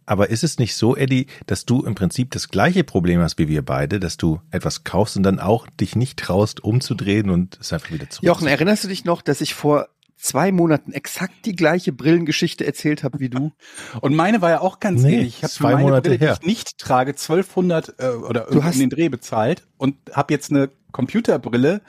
Aber 0.06 0.30
ist 0.32 0.44
es 0.44 0.58
nicht 0.58 0.76
so, 0.76 0.96
Eddie, 0.96 1.28
dass 1.46 1.66
du 1.66 1.84
im 1.84 1.94
Prinzip 1.94 2.32
das 2.32 2.50
gleiche 2.50 2.84
Problem 2.84 3.20
hast 3.20 3.38
wie 3.38 3.48
wir 3.48 3.64
beide, 3.64 4.00
dass 4.00 4.18
du 4.18 4.42
etwas 4.50 4.84
kaufst 4.84 5.16
und 5.18 5.24
dann 5.24 5.40
auch 5.40 5.68
dich 5.80 5.96
nicht 5.96 6.18
traust, 6.18 6.64
umzudrehen 6.64 7.30
und 7.30 7.60
es 7.62 7.72
einfach 7.74 7.92
wieder 7.92 8.10
zurück? 8.10 8.26
Jochen, 8.26 8.48
erinnerst 8.48 8.84
du 8.84 8.88
dich 8.88 9.06
noch, 9.06 9.22
dass 9.22 9.40
ich 9.42 9.54
vor 9.54 9.88
zwei 10.18 10.52
Monaten 10.52 10.94
exakt 10.94 11.46
die 11.46 11.56
gleiche 11.56 11.94
Brillengeschichte 11.94 12.66
erzählt 12.66 13.04
habe 13.04 13.20
wie 13.20 13.30
du? 13.30 13.52
Und 14.02 14.16
meine 14.16 14.42
war 14.42 14.50
ja 14.50 14.62
auch 14.62 14.80
ganz 14.80 15.04
Nee, 15.04 15.14
ähnlich. 15.18 15.38
Ich 15.38 15.44
habe 15.44 15.54
zwei 15.54 15.74
meine 15.74 15.84
Monate 15.84 16.10
Brille, 16.10 16.20
her. 16.26 16.34
die 16.42 16.42
ich 16.42 16.48
nicht 16.58 16.78
trage, 16.80 17.12
1200 17.12 17.96
äh, 18.00 18.08
oder 18.08 18.46
irgendwie 18.48 18.64
hast- 18.64 18.74
um 18.76 18.80
den 18.82 18.90
Dreh 18.90 19.10
bezahlt 19.10 19.68
und 19.78 19.96
habe 20.14 20.34
jetzt 20.34 20.50
eine 20.52 20.70
Computerbrille, 20.92 21.82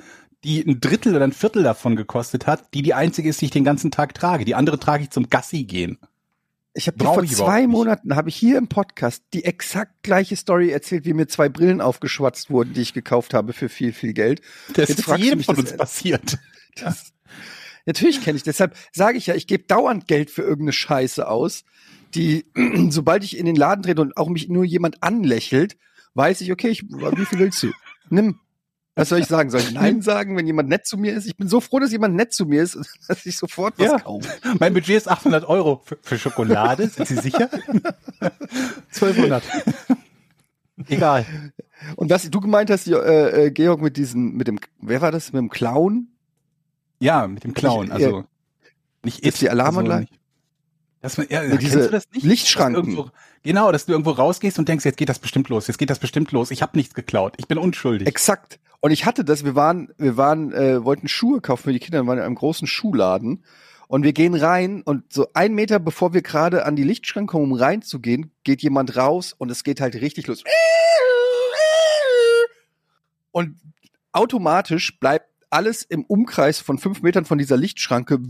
die 0.45 0.63
ein 0.63 0.81
Drittel 0.81 1.15
oder 1.15 1.25
ein 1.25 1.33
Viertel 1.33 1.63
davon 1.63 1.97
gekostet 1.97 2.47
hat, 2.47 2.73
die 2.75 2.83
die 2.83 2.95
einzige 2.95 3.29
ist, 3.29 3.41
die 3.41 3.47
ich 3.47 3.51
den 3.51 3.65
ganzen 3.65 3.91
Tag 3.91 4.15
trage. 4.15 4.45
Die 4.45 4.55
andere 4.55 4.79
trage 4.79 5.03
ich 5.05 5.11
zum 5.11 5.29
Gassi 5.29 5.65
gehen. 5.65 5.99
Ich 6.73 6.87
habe 6.87 7.03
vor 7.05 7.23
ich 7.23 7.35
zwei. 7.35 7.67
Monaten, 7.67 8.15
habe 8.15 8.29
ich 8.29 8.37
hier 8.37 8.57
im 8.57 8.69
Podcast 8.69 9.25
die 9.35 9.45
exakt 9.45 10.03
gleiche 10.03 10.37
Story 10.37 10.71
erzählt, 10.71 11.05
wie 11.05 11.15
mir 11.15 11.27
zwei 11.27 11.49
Brillen 11.49 11.81
aufgeschwatzt 11.81 12.49
wurden, 12.49 12.75
die 12.75 12.81
ich 12.83 12.95
gekauft 12.95 13.35
habe 13.35 13.53
für 13.53 13.69
viel, 13.69 13.93
viel 13.93 14.13
Geld. 14.13 14.41
Das 14.75 14.89
Jetzt 14.89 15.01
ist 15.09 15.19
jedem 15.19 15.39
mich 15.39 15.47
von 15.47 15.57
das- 15.57 15.65
uns 15.73 15.77
passiert. 15.77 16.39
Das, 16.77 17.13
natürlich 17.85 18.23
kenne 18.23 18.37
ich, 18.37 18.45
deshalb 18.45 18.77
sage 18.93 19.19
ich 19.19 19.27
ja, 19.27 19.35
ich 19.35 19.49
gebe 19.49 19.65
dauernd 19.65 20.07
Geld 20.07 20.31
für 20.31 20.43
irgendeine 20.43 20.73
Scheiße 20.73 21.27
aus, 21.29 21.65
die, 22.15 22.47
sobald 22.91 23.25
ich 23.25 23.37
in 23.37 23.45
den 23.45 23.57
Laden 23.57 23.83
trete 23.83 24.01
und 24.01 24.17
auch 24.17 24.29
mich 24.29 24.49
nur 24.49 24.65
jemand 24.65 25.03
anlächelt, 25.03 25.77
weiß 26.15 26.41
ich, 26.43 26.53
okay, 26.53 26.69
ich, 26.69 26.85
wie 26.85 27.25
viel 27.27 27.41
willst 27.41 27.65
du? 27.65 27.73
Nimm. 28.09 28.39
Was 28.97 29.09
soll 29.09 29.21
ich 29.21 29.27
sagen? 29.27 29.51
Soll 29.51 29.61
ich 29.61 29.73
Nein 29.73 30.03
sagen, 30.03 30.37
wenn 30.37 30.47
jemand 30.47 30.69
nett 30.69 30.87
zu 30.87 30.99
mir 30.99 31.15
ist? 31.15 31.27
Ich 31.27 31.37
bin 31.37 31.49
so 31.49 31.61
froh, 31.61 31.79
dass 31.79 31.93
jemand 31.93 32.15
nett 32.17 32.33
zu 32.35 32.45
mir 32.47 32.63
ist, 32.63 32.77
dass 33.09 33.25
ich 33.25 33.37
sofort 33.37 33.75
was 33.79 33.87
Ja. 33.87 33.99
kaufe. 33.99 34.29
Mein 34.59 34.75
Budget 34.75 34.97
ist 34.97 35.09
800 35.09 35.45
Euro 35.49 35.81
für, 35.85 35.99
für 36.03 36.19
Schokolade. 36.19 36.89
Sind 36.89 37.07
Sie 37.09 37.17
sicher? 37.17 37.49
1200. 38.93 39.43
Egal. 40.89 41.27
Und 41.97 42.11
was 42.11 42.29
du 42.31 42.41
gemeint 42.41 42.71
hast, 42.71 42.87
äh, 42.89 43.47
äh, 43.47 43.51
Georg, 43.51 43.81
mit 43.81 43.97
diesem, 43.97 44.37
mit 44.37 44.49
dem, 44.49 44.59
wer 44.81 45.01
war 45.01 45.13
das, 45.13 45.33
mit 45.33 45.41
dem 45.41 45.51
Clown? 45.51 46.09
Ja, 46.99 47.27
mit 47.27 47.45
dem 47.45 47.55
Clown. 47.55 47.87
Ich- 47.87 47.93
Also 47.93 48.25
nicht 49.05 49.21
Ist 49.25 49.41
die 49.41 49.49
Alarmanlage? 49.51 50.07
Also 50.11 50.15
dass 51.03 51.17
man, 51.17 51.27
ja, 51.31 51.43
Ja, 51.43 51.49
kennst 51.51 51.63
diese 51.65 51.79
du 51.85 51.91
das 51.91 52.05
nicht? 52.13 52.25
Lichtschranken. 52.25 52.75
Dass 52.83 52.89
Irgendwo, 52.95 53.11
genau, 53.43 53.73
dass 53.73 53.87
du 53.87 53.93
irgendwo 53.93 54.11
rausgehst 54.11 54.59
und 54.59 54.69
denkst, 54.69 54.85
jetzt 54.85 54.97
geht 54.97 55.09
das 55.09 55.19
bestimmt 55.19 55.49
los, 55.49 55.67
jetzt 55.67 55.79
geht 55.79 55.91
das 55.91 55.99
bestimmt 55.99 56.33
los. 56.33 56.51
Ich 56.51 56.63
habe 56.63 56.77
nichts 56.77 56.95
geklaut, 56.95 57.35
ich 57.37 57.49
bin 57.49 57.59
unschuldig. 57.59 58.07
Exakt. 58.07 58.59
Und 58.81 58.93
ich 58.93 59.05
hatte 59.05 59.25
das, 59.25 59.45
wir 59.45 59.55
waren, 59.55 59.93
wir 59.99 60.17
waren, 60.17 60.53
äh, 60.53 60.83
wollten 60.85 61.07
Schuhe 61.07 61.41
kaufen 61.41 61.65
für 61.65 61.73
die 61.73 61.81
Kinder, 61.81 62.03
wir 62.03 62.07
waren 62.07 62.19
in 62.19 62.25
einem 62.25 62.35
großen 62.35 62.67
Schuhladen. 62.67 63.45
Und 63.89 64.05
wir 64.05 64.13
gehen 64.13 64.35
rein 64.35 64.83
und 64.83 65.13
so 65.13 65.27
ein 65.35 65.53
Meter 65.53 65.81
bevor 65.81 66.15
wir 66.15 66.23
gerade 66.23 66.65
an 66.65 66.77
die 66.77 66.85
Lichtschranke 66.85 67.33
kommen, 67.33 67.51
um 67.51 67.59
reinzugehen, 67.59 68.31
geht 68.45 68.63
jemand 68.63 68.97
raus 68.97 69.35
und 69.37 69.51
es 69.51 69.65
geht 69.65 69.81
halt 69.81 69.97
richtig 69.97 70.29
los. 70.29 70.45
Und 73.33 73.57
automatisch 74.13 74.99
bleibt 74.99 75.27
alles 75.51 75.83
im 75.83 76.05
Umkreis 76.05 76.61
von 76.61 76.79
fünf 76.79 77.03
Metern 77.03 77.25
von 77.25 77.39
dieser 77.39 77.57
Lichtschranke 77.57 78.21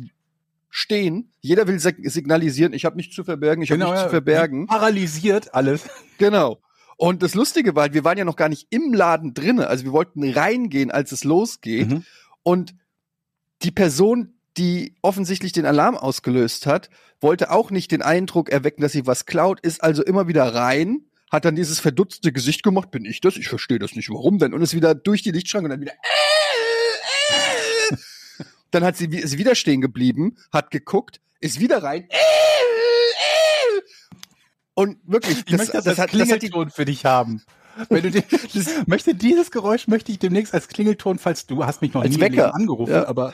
stehen. 0.71 1.33
Jeder 1.41 1.67
will 1.67 1.79
sig- 1.81 2.09
signalisieren, 2.11 2.73
ich 2.73 2.85
habe 2.85 2.97
nichts 2.97 3.15
zu 3.15 3.25
verbergen, 3.25 3.63
ich 3.63 3.71
habe 3.71 3.83
nichts 3.85 4.03
zu 4.03 4.09
verbergen. 4.09 4.67
Paralysiert 4.67 5.55
alles. 5.55 5.89
Genau. 6.19 6.63
Und 6.97 7.23
das 7.23 7.35
Lustige 7.35 7.75
war, 7.75 7.85
halt, 7.85 7.95
wir 7.95 8.05
waren 8.05 8.19
ja 8.19 8.25
noch 8.25 8.37
gar 8.37 8.49
nicht 8.49 8.67
im 8.71 8.93
Laden 8.93 9.35
drinne. 9.35 9.67
Also 9.69 9.85
wir 9.85 9.93
wollten 9.93 10.23
reingehen, 10.31 10.91
als 10.91 11.13
es 11.13 11.25
losgeht. 11.25 11.89
Mhm. 11.89 12.05
Und 12.43 12.75
die 13.63 13.71
Person, 13.71 14.35
die 14.57 14.95
offensichtlich 15.03 15.53
den 15.53 15.67
Alarm 15.67 15.97
ausgelöst 15.97 16.67
hat, 16.67 16.91
wollte 17.21 17.51
auch 17.51 17.71
nicht 17.71 17.91
den 17.93 18.03
Eindruck 18.03 18.49
erwecken, 18.51 18.83
dass 18.83 18.93
sie 18.93 19.07
was 19.07 19.27
klaut, 19.27 19.61
ist 19.61 19.83
also 19.83 20.03
immer 20.03 20.29
wieder 20.29 20.55
rein, 20.55 21.07
hat 21.31 21.45
dann 21.45 21.57
dieses 21.57 21.79
verdutzte 21.79 22.33
Gesicht 22.33 22.63
gemacht, 22.63 22.91
bin 22.91 23.05
ich 23.05 23.21
das? 23.21 23.37
Ich 23.37 23.49
verstehe 23.49 23.79
das 23.79 23.95
nicht, 23.95 24.11
warum 24.11 24.39
denn? 24.39 24.53
Und 24.53 24.63
ist 24.63 24.75
wieder 24.75 24.95
durch 24.95 25.23
die 25.23 25.31
Lichtschranke 25.31 25.67
und 25.67 25.71
dann 25.71 25.81
wieder. 25.81 25.93
äh, 25.93 25.97
Dann 28.71 28.85
hat 28.85 28.97
sie 28.97 29.07
ist 29.07 29.37
wieder 29.39 29.55
stehen 29.55 29.81
geblieben, 29.81 30.37
hat 30.53 30.71
geguckt, 30.71 31.21
ist 31.41 31.59
wieder 31.61 31.83
rein. 31.83 32.09
Und 34.75 34.99
wirklich, 35.05 35.43
Ich 35.47 35.57
möchte 35.57 35.73
das, 35.73 35.87
als 35.87 35.99
hat, 35.99 36.15
das 36.15 36.21
hat 36.31 36.43
die, 36.43 36.49
Klingelton 36.49 36.71
für 36.71 36.85
dich 36.85 37.05
haben. 37.05 37.43
Wenn 37.89 38.03
du 38.03 38.11
den, 38.11 38.23
das, 38.55 38.87
möchte 38.87 39.15
dieses 39.15 39.51
Geräusch 39.51 39.89
möchte 39.89 40.13
ich 40.13 40.19
demnächst 40.19 40.55
als 40.55 40.69
Klingelton, 40.69 41.19
falls 41.19 41.47
du 41.47 41.65
hast 41.65 41.83
mich 41.83 41.93
noch 41.93 42.03
Als 42.03 42.15
nie 42.15 42.21
Wecker. 42.21 42.55
angerufen, 42.55 42.93
Ja. 42.93 43.07
aber 43.07 43.33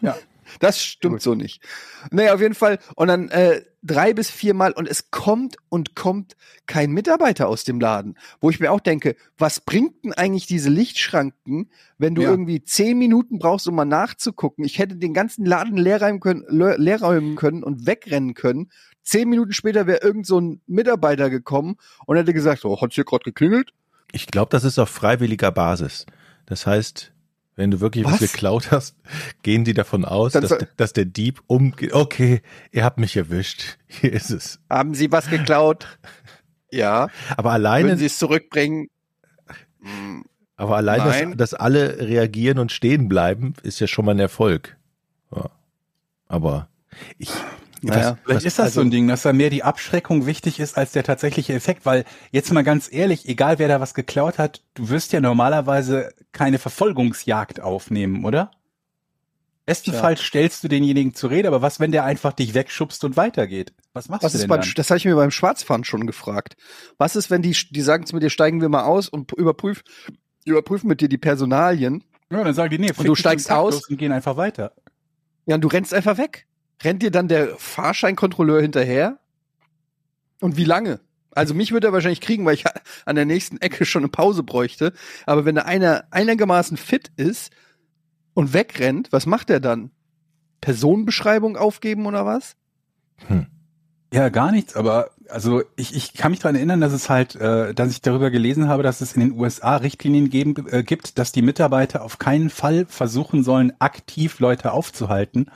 ja. 0.00 0.16
Das 0.60 0.82
stimmt 0.82 1.22
so 1.22 1.34
nicht. 1.34 1.62
Naja, 2.10 2.34
auf 2.34 2.40
jeden 2.40 2.54
Fall. 2.54 2.78
Und 2.96 3.08
dann 3.08 3.28
äh, 3.28 3.62
drei 3.82 4.12
bis 4.12 4.30
viermal 4.30 4.72
und 4.72 4.88
es 4.88 5.10
kommt 5.10 5.56
und 5.68 5.94
kommt 5.94 6.36
kein 6.66 6.90
Mitarbeiter 6.92 7.48
aus 7.48 7.64
dem 7.64 7.80
Laden. 7.80 8.16
Wo 8.40 8.50
ich 8.50 8.60
mir 8.60 8.72
auch 8.72 8.80
denke, 8.80 9.14
was 9.36 9.60
bringt 9.60 10.04
denn 10.04 10.12
eigentlich 10.12 10.46
diese 10.46 10.70
Lichtschranken, 10.70 11.70
wenn 11.98 12.14
du 12.14 12.22
Ja. 12.22 12.30
irgendwie 12.30 12.62
zehn 12.62 12.98
Minuten 12.98 13.38
brauchst, 13.38 13.68
um 13.68 13.74
mal 13.74 13.84
nachzugucken? 13.84 14.64
Ich 14.64 14.78
hätte 14.78 14.96
den 14.96 15.14
ganzen 15.14 15.44
Laden 15.44 15.76
leerräumen 15.76 16.20
können, 16.20 16.44
le- 16.48 16.76
leerräumen 16.76 17.36
können 17.36 17.62
und 17.62 17.86
wegrennen 17.86 18.34
können. 18.34 18.70
Zehn 19.02 19.28
Minuten 19.28 19.52
später 19.52 19.86
wäre 19.86 20.02
irgend 20.02 20.26
so 20.26 20.40
ein 20.40 20.60
Mitarbeiter 20.66 21.30
gekommen 21.30 21.76
und 22.06 22.16
hätte 22.16 22.34
gesagt, 22.34 22.64
oh, 22.64 22.80
hat's 22.80 22.94
hier 22.94 23.04
gerade 23.04 23.24
geklingelt? 23.24 23.72
Ich 24.12 24.26
glaube, 24.26 24.50
das 24.50 24.64
ist 24.64 24.78
auf 24.78 24.88
freiwilliger 24.90 25.50
Basis. 25.52 26.04
Das 26.46 26.66
heißt, 26.66 27.12
wenn 27.58 27.72
du 27.72 27.80
wirklich 27.80 28.04
was, 28.04 28.22
Was? 28.22 28.32
geklaut 28.32 28.70
hast, 28.70 28.96
gehen 29.42 29.64
die 29.64 29.74
davon 29.74 30.04
aus, 30.04 30.32
dass, 30.32 30.54
dass 30.76 30.92
der 30.92 31.04
Dieb 31.04 31.42
umgeht. 31.48 31.92
Okay, 31.92 32.40
ihr 32.70 32.84
habt 32.84 32.98
mich 32.98 33.16
erwischt. 33.16 33.78
Hier 33.88 34.12
ist 34.12 34.30
es. 34.30 34.60
Haben 34.70 34.94
Sie 34.94 35.10
was 35.10 35.28
geklaut? 35.28 35.98
ja. 36.70 37.08
Aber 37.36 37.50
alleine, 37.50 37.96
Sie 37.96 38.06
es 38.06 38.16
zurückbringen? 38.16 38.88
Hm, 39.82 40.24
aber 40.54 40.76
allein, 40.76 41.36
dass, 41.36 41.36
dass 41.52 41.54
alle 41.54 41.98
reagieren 41.98 42.60
und 42.60 42.70
stehen 42.70 43.08
bleiben, 43.08 43.54
ist 43.64 43.80
ja 43.80 43.88
schon 43.88 44.04
mal 44.04 44.12
ein 44.12 44.20
Erfolg. 44.20 44.76
Ja. 45.34 45.50
Aber 46.28 46.68
ich, 47.18 47.30
Naja. 47.82 48.18
Vielleicht 48.24 48.44
ist 48.46 48.58
das 48.58 48.66
also- 48.66 48.80
so 48.80 48.86
ein 48.86 48.90
Ding, 48.90 49.06
dass 49.08 49.22
da 49.22 49.32
mehr 49.32 49.50
die 49.50 49.62
Abschreckung 49.62 50.26
wichtig 50.26 50.58
ist 50.60 50.76
als 50.76 50.92
der 50.92 51.04
tatsächliche 51.04 51.52
Effekt, 51.54 51.86
weil 51.86 52.04
jetzt 52.32 52.52
mal 52.52 52.64
ganz 52.64 52.92
ehrlich, 52.92 53.28
egal 53.28 53.58
wer 53.58 53.68
da 53.68 53.80
was 53.80 53.94
geklaut 53.94 54.38
hat, 54.38 54.62
du 54.74 54.88
wirst 54.88 55.12
ja 55.12 55.20
normalerweise 55.20 56.12
keine 56.32 56.58
Verfolgungsjagd 56.58 57.60
aufnehmen, 57.60 58.24
oder? 58.24 58.50
Bestenfalls 59.66 60.22
stellst 60.22 60.64
du 60.64 60.68
denjenigen 60.68 61.14
zur 61.14 61.28
Rede, 61.30 61.46
aber 61.46 61.60
was, 61.60 61.78
wenn 61.78 61.92
der 61.92 62.04
einfach 62.04 62.32
dich 62.32 62.54
wegschubst 62.54 63.04
und 63.04 63.18
weitergeht? 63.18 63.74
Was 63.92 64.08
machst 64.08 64.24
Was 64.24 64.32
du 64.32 64.38
denn 64.38 64.48
beim, 64.48 64.62
dann? 64.62 64.72
das 64.76 64.88
habe 64.88 64.96
ich 64.96 65.04
mir 65.04 65.14
beim 65.14 65.30
Schwarzfahren 65.30 65.84
schon 65.84 66.06
gefragt. 66.06 66.56
Was 66.96 67.16
ist, 67.16 67.30
wenn 67.30 67.42
die, 67.42 67.54
die 67.70 67.82
sagen 67.82 68.06
zu 68.06 68.14
mir, 68.16 68.20
dir 68.20 68.30
steigen 68.30 68.62
wir 68.62 68.70
mal 68.70 68.84
aus 68.84 69.10
und 69.10 69.30
überprüf, 69.32 69.82
überprüfen 70.46 70.88
mit 70.88 71.02
dir 71.02 71.10
die 71.10 71.18
Personalien 71.18 72.02
Ja, 72.30 72.42
dann 72.42 72.54
sagen 72.54 72.70
die, 72.70 72.78
nee, 72.78 72.94
fick 72.94 73.04
du 73.04 73.14
steigst 73.14 73.50
und 73.50 73.56
aus? 73.56 73.88
und 73.88 73.98
gehen 73.98 74.10
einfach 74.10 74.38
weiter. 74.38 74.72
Ja, 75.44 75.56
und 75.56 75.60
du 75.60 75.68
rennst 75.68 75.92
einfach 75.92 76.16
weg. 76.16 76.46
Rennt 76.82 77.02
dir 77.02 77.10
dann 77.10 77.28
der 77.28 77.56
Fahrscheinkontrolleur 77.56 78.60
hinterher? 78.60 79.18
Und 80.40 80.56
wie 80.56 80.64
lange? 80.64 81.00
Also 81.32 81.54
mich 81.54 81.72
würde 81.72 81.88
er 81.88 81.92
wahrscheinlich 81.92 82.20
kriegen, 82.20 82.44
weil 82.44 82.54
ich 82.54 82.64
an 83.04 83.16
der 83.16 83.24
nächsten 83.24 83.58
Ecke 83.58 83.84
schon 83.84 84.02
eine 84.02 84.08
Pause 84.08 84.42
bräuchte. 84.42 84.92
Aber 85.26 85.44
wenn 85.44 85.54
da 85.54 85.62
einer 85.62 86.04
einigermaßen 86.10 86.76
fit 86.76 87.10
ist 87.16 87.52
und 88.34 88.52
wegrennt, 88.52 89.12
was 89.12 89.26
macht 89.26 89.50
er 89.50 89.60
dann? 89.60 89.90
Personenbeschreibung 90.60 91.56
aufgeben 91.56 92.06
oder 92.06 92.26
was? 92.26 92.56
Hm. 93.26 93.46
Ja, 94.12 94.30
gar 94.30 94.52
nichts, 94.52 94.74
aber 94.74 95.10
also 95.28 95.62
ich, 95.76 95.94
ich 95.94 96.14
kann 96.14 96.30
mich 96.30 96.40
daran 96.40 96.56
erinnern, 96.56 96.80
dass 96.80 96.94
es 96.94 97.10
halt, 97.10 97.36
äh, 97.36 97.74
dass 97.74 97.90
ich 97.90 98.00
darüber 98.00 98.30
gelesen 98.30 98.68
habe, 98.68 98.82
dass 98.82 99.02
es 99.02 99.12
in 99.12 99.20
den 99.20 99.38
USA 99.38 99.76
Richtlinien 99.76 100.30
geben, 100.30 100.54
äh, 100.70 100.82
gibt, 100.82 101.18
dass 101.18 101.30
die 101.30 101.42
Mitarbeiter 101.42 102.02
auf 102.02 102.18
keinen 102.18 102.48
Fall 102.48 102.86
versuchen 102.86 103.44
sollen, 103.44 103.74
aktiv 103.80 104.40
Leute 104.40 104.72
aufzuhalten, 104.72 105.50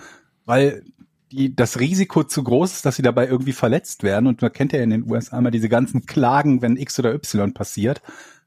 weil 0.44 0.84
die, 1.32 1.54
das 1.54 1.80
Risiko 1.80 2.24
zu 2.24 2.44
groß 2.44 2.72
ist, 2.72 2.86
dass 2.86 2.96
sie 2.96 3.02
dabei 3.02 3.26
irgendwie 3.26 3.52
verletzt 3.52 4.02
werden. 4.02 4.26
Und 4.26 4.42
man 4.42 4.52
kennt 4.52 4.72
ja 4.72 4.82
in 4.82 4.90
den 4.90 5.10
USA 5.10 5.38
immer 5.38 5.50
diese 5.50 5.68
ganzen 5.68 6.06
Klagen, 6.06 6.62
wenn 6.62 6.76
X 6.76 6.98
oder 6.98 7.14
Y 7.14 7.52
passiert 7.54 8.02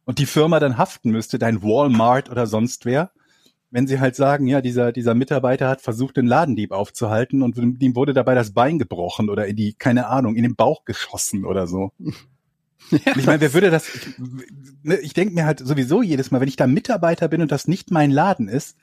und 0.06 0.20
die 0.20 0.26
Firma 0.26 0.60
dann 0.60 0.78
haften 0.78 1.12
müsste, 1.12 1.40
dein 1.40 1.64
Walmart 1.64 2.30
oder 2.30 2.48
sonst 2.48 2.86
wer 2.86 3.12
wenn 3.76 3.88
sie 3.88 4.00
halt 4.00 4.16
sagen, 4.16 4.48
ja, 4.48 4.62
dieser, 4.62 4.94
dieser 4.94 5.16
Mitarbeiter 5.16 5.68
hat 5.68 5.82
versucht, 5.82 6.16
den 6.16 6.28
Ladendieb 6.28 6.72
aufzuhalten 6.72 7.42
und 7.42 7.58
ihm 7.58 7.94
wurde 7.94 8.14
dabei 8.14 8.34
das 8.34 8.54
Bein 8.54 8.80
gebrochen 8.80 9.30
oder 9.30 9.48
in 9.48 9.58
die, 9.58 9.74
keine 9.74 10.08
Ahnung, 10.08 10.36
in 10.36 10.44
den 10.44 10.56
Bauch 10.56 10.86
geschossen 10.86 11.46
oder 11.46 11.68
so. 11.68 11.92
Ja. 12.92 13.18
Ich 13.18 13.26
meine, 13.26 13.42
wer 13.42 13.52
würde 13.56 13.72
das, 13.72 13.88
ich, 13.96 14.20
ne, 14.84 14.98
ich 14.98 15.14
denke 15.14 15.34
mir 15.34 15.46
halt 15.46 15.58
sowieso 15.58 16.04
jedes 16.04 16.30
Mal, 16.30 16.40
wenn 16.40 16.48
ich 16.48 16.56
da 16.56 16.68
Mitarbeiter 16.68 17.28
bin 17.30 17.42
und 17.42 17.52
das 17.52 17.68
nicht 17.68 17.90
mein 17.90 18.12
Laden 18.12 18.48
ist, 18.48 18.78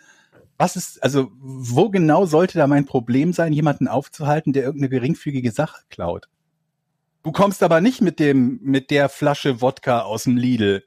was 0.62 0.77
ist, 0.77 1.03
also 1.03 1.33
wo 1.40 1.90
genau 1.90 2.25
sollte 2.25 2.57
da 2.57 2.68
mein 2.68 2.87
Problem 2.87 3.33
sein, 3.33 3.53
jemanden 3.53 3.88
aufzuhalten, 3.88 4.53
der 4.53 4.62
irgendeine 4.62 4.90
geringfügige 4.90 5.51
Sache 5.51 5.83
klaut? 5.90 6.29
Du 7.25 7.33
kommst 7.33 7.64
aber 7.64 7.81
nicht 7.81 8.01
mit 8.01 8.20
dem, 8.20 8.61
mit 8.62 8.92
der 8.92 9.09
Flasche 9.09 9.61
Wodka 9.61 10.03
aus 10.03 10.25
dem 10.25 10.37
Lidl. 10.37 10.85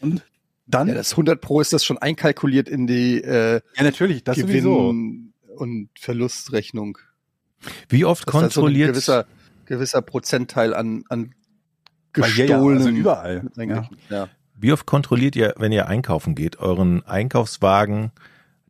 Und 0.00 0.24
dann. 0.66 0.88
Ja, 0.88 0.94
das 0.94 1.12
100 1.12 1.40
Pro 1.40 1.60
ist 1.60 1.72
das 1.72 1.84
schon 1.84 1.98
einkalkuliert 1.98 2.68
in 2.68 2.88
die 2.88 3.22
äh, 3.22 3.60
ja 3.76 3.82
natürlich, 3.84 4.24
das 4.24 4.36
Gewinn 4.36 4.64
sowieso. 4.64 4.88
und 5.56 5.90
Verlustrechnung. 5.96 6.98
Wie 7.88 8.04
oft 8.04 8.26
Das 8.26 8.34
ist 8.34 8.40
halt 8.40 8.52
so 8.52 8.60
ein 8.60 8.64
kontrolliert, 8.64 8.90
gewisser, 8.90 9.26
gewisser 9.66 10.02
Prozentteil 10.02 10.74
an, 10.74 11.04
an 11.08 11.32
gestohlenen. 12.12 12.48
ja, 12.48 12.86
also 12.86 12.88
überall. 12.88 13.50
Ja. 13.56 13.88
Ja. 14.08 14.28
wie 14.56 14.72
oft 14.72 14.86
kontrolliert 14.86 15.36
ihr, 15.36 15.54
wenn 15.58 15.70
ihr 15.70 15.86
einkaufen 15.86 16.34
geht, 16.34 16.58
euren 16.58 17.06
Einkaufswagen, 17.06 18.10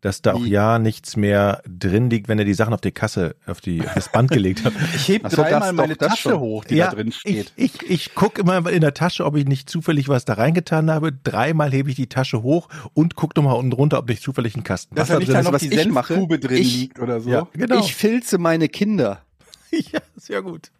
dass 0.00 0.22
da 0.22 0.34
auch 0.34 0.44
ja 0.44 0.78
nichts 0.78 1.16
mehr 1.16 1.62
drin 1.68 2.08
liegt, 2.10 2.28
wenn 2.28 2.38
ihr 2.38 2.44
die 2.44 2.54
Sachen 2.54 2.72
auf 2.72 2.80
die 2.80 2.90
Kasse, 2.92 3.36
auf 3.46 3.60
die, 3.60 3.80
auf 3.82 3.92
das 3.94 4.10
Band 4.10 4.30
gelegt 4.30 4.62
habt? 4.64 4.76
Ich 4.94 5.08
heb 5.08 5.22
Ach 5.24 5.30
so, 5.30 5.42
dreimal 5.42 5.60
das 5.60 5.72
meine 5.72 5.96
Tasche 5.96 6.30
schon. 6.30 6.40
hoch, 6.40 6.64
die 6.64 6.76
da 6.76 6.88
drin 6.90 7.12
steht. 7.12 7.52
Ich, 7.56 7.82
ich, 7.82 7.90
ich 7.90 8.14
gucke 8.14 8.40
immer 8.40 8.68
in 8.70 8.80
der 8.80 8.94
Tasche, 8.94 9.24
ob 9.24 9.36
ich 9.36 9.46
nicht 9.46 9.68
zufällig 9.68 10.08
was 10.08 10.24
da 10.24 10.34
reingetan 10.34 10.90
habe. 10.90 11.12
Dreimal 11.12 11.70
hebe 11.72 11.90
ich 11.90 11.96
die 11.96 12.08
Tasche 12.08 12.42
hoch 12.42 12.68
und 12.94 13.14
gucke 13.14 13.38
nochmal 13.40 13.56
unten 13.56 13.72
runter, 13.72 13.98
ob 13.98 14.08
nicht 14.08 14.22
zufällig 14.22 14.56
ein 14.56 14.64
Kasten 14.64 14.94
Dass 14.94 15.08
Wasser 15.08 15.14
da 15.14 15.18
nicht 15.20 15.28
drin 15.28 15.34
da 15.34 15.40
ist. 15.40 15.46
noch 15.46 15.52
was 15.52 15.60
die 15.62 15.68
ich 15.74 15.88
mache, 15.88 16.14
Senfkube 16.14 16.38
drin 16.38 16.56
ich- 16.62 16.80
liegt 16.80 16.98
oder 17.00 17.20
so. 17.20 17.30
Ja, 17.30 17.46
genau. 17.52 17.80
Ich 17.80 17.94
filze 17.94 18.38
meine 18.38 18.68
Kinder. 18.68 19.20
ja, 19.70 20.00
sehr 20.16 20.42
gut. 20.42 20.70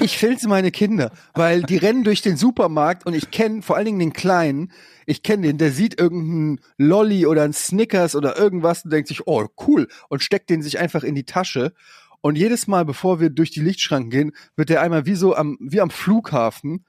Ich 0.00 0.18
filze 0.18 0.46
meine 0.46 0.70
Kinder, 0.70 1.10
weil 1.32 1.62
die 1.62 1.78
rennen 1.78 2.04
durch 2.04 2.20
den 2.20 2.36
Supermarkt 2.36 3.06
und 3.06 3.14
ich 3.14 3.30
kenne 3.30 3.62
vor 3.62 3.76
allen 3.76 3.86
Dingen 3.86 3.98
den 3.98 4.12
Kleinen, 4.12 4.72
ich 5.10 5.24
kenne 5.24 5.48
den, 5.48 5.58
der 5.58 5.72
sieht 5.72 5.98
irgendeinen 5.98 6.60
Lolly 6.78 7.26
oder 7.26 7.42
einen 7.42 7.52
Snickers 7.52 8.14
oder 8.14 8.38
irgendwas 8.38 8.84
und 8.84 8.92
denkt 8.92 9.08
sich, 9.08 9.26
oh 9.26 9.48
cool, 9.66 9.88
und 10.08 10.22
steckt 10.22 10.48
den 10.50 10.62
sich 10.62 10.78
einfach 10.78 11.02
in 11.02 11.16
die 11.16 11.24
Tasche. 11.24 11.72
Und 12.20 12.38
jedes 12.38 12.68
Mal, 12.68 12.84
bevor 12.84 13.18
wir 13.18 13.28
durch 13.28 13.50
die 13.50 13.60
Lichtschranken 13.60 14.10
gehen, 14.10 14.32
wird 14.54 14.68
der 14.68 14.82
einmal 14.82 15.06
wie 15.06 15.16
so 15.16 15.34
am, 15.34 15.58
wie 15.60 15.80
am 15.80 15.90
Flughafen, 15.90 16.84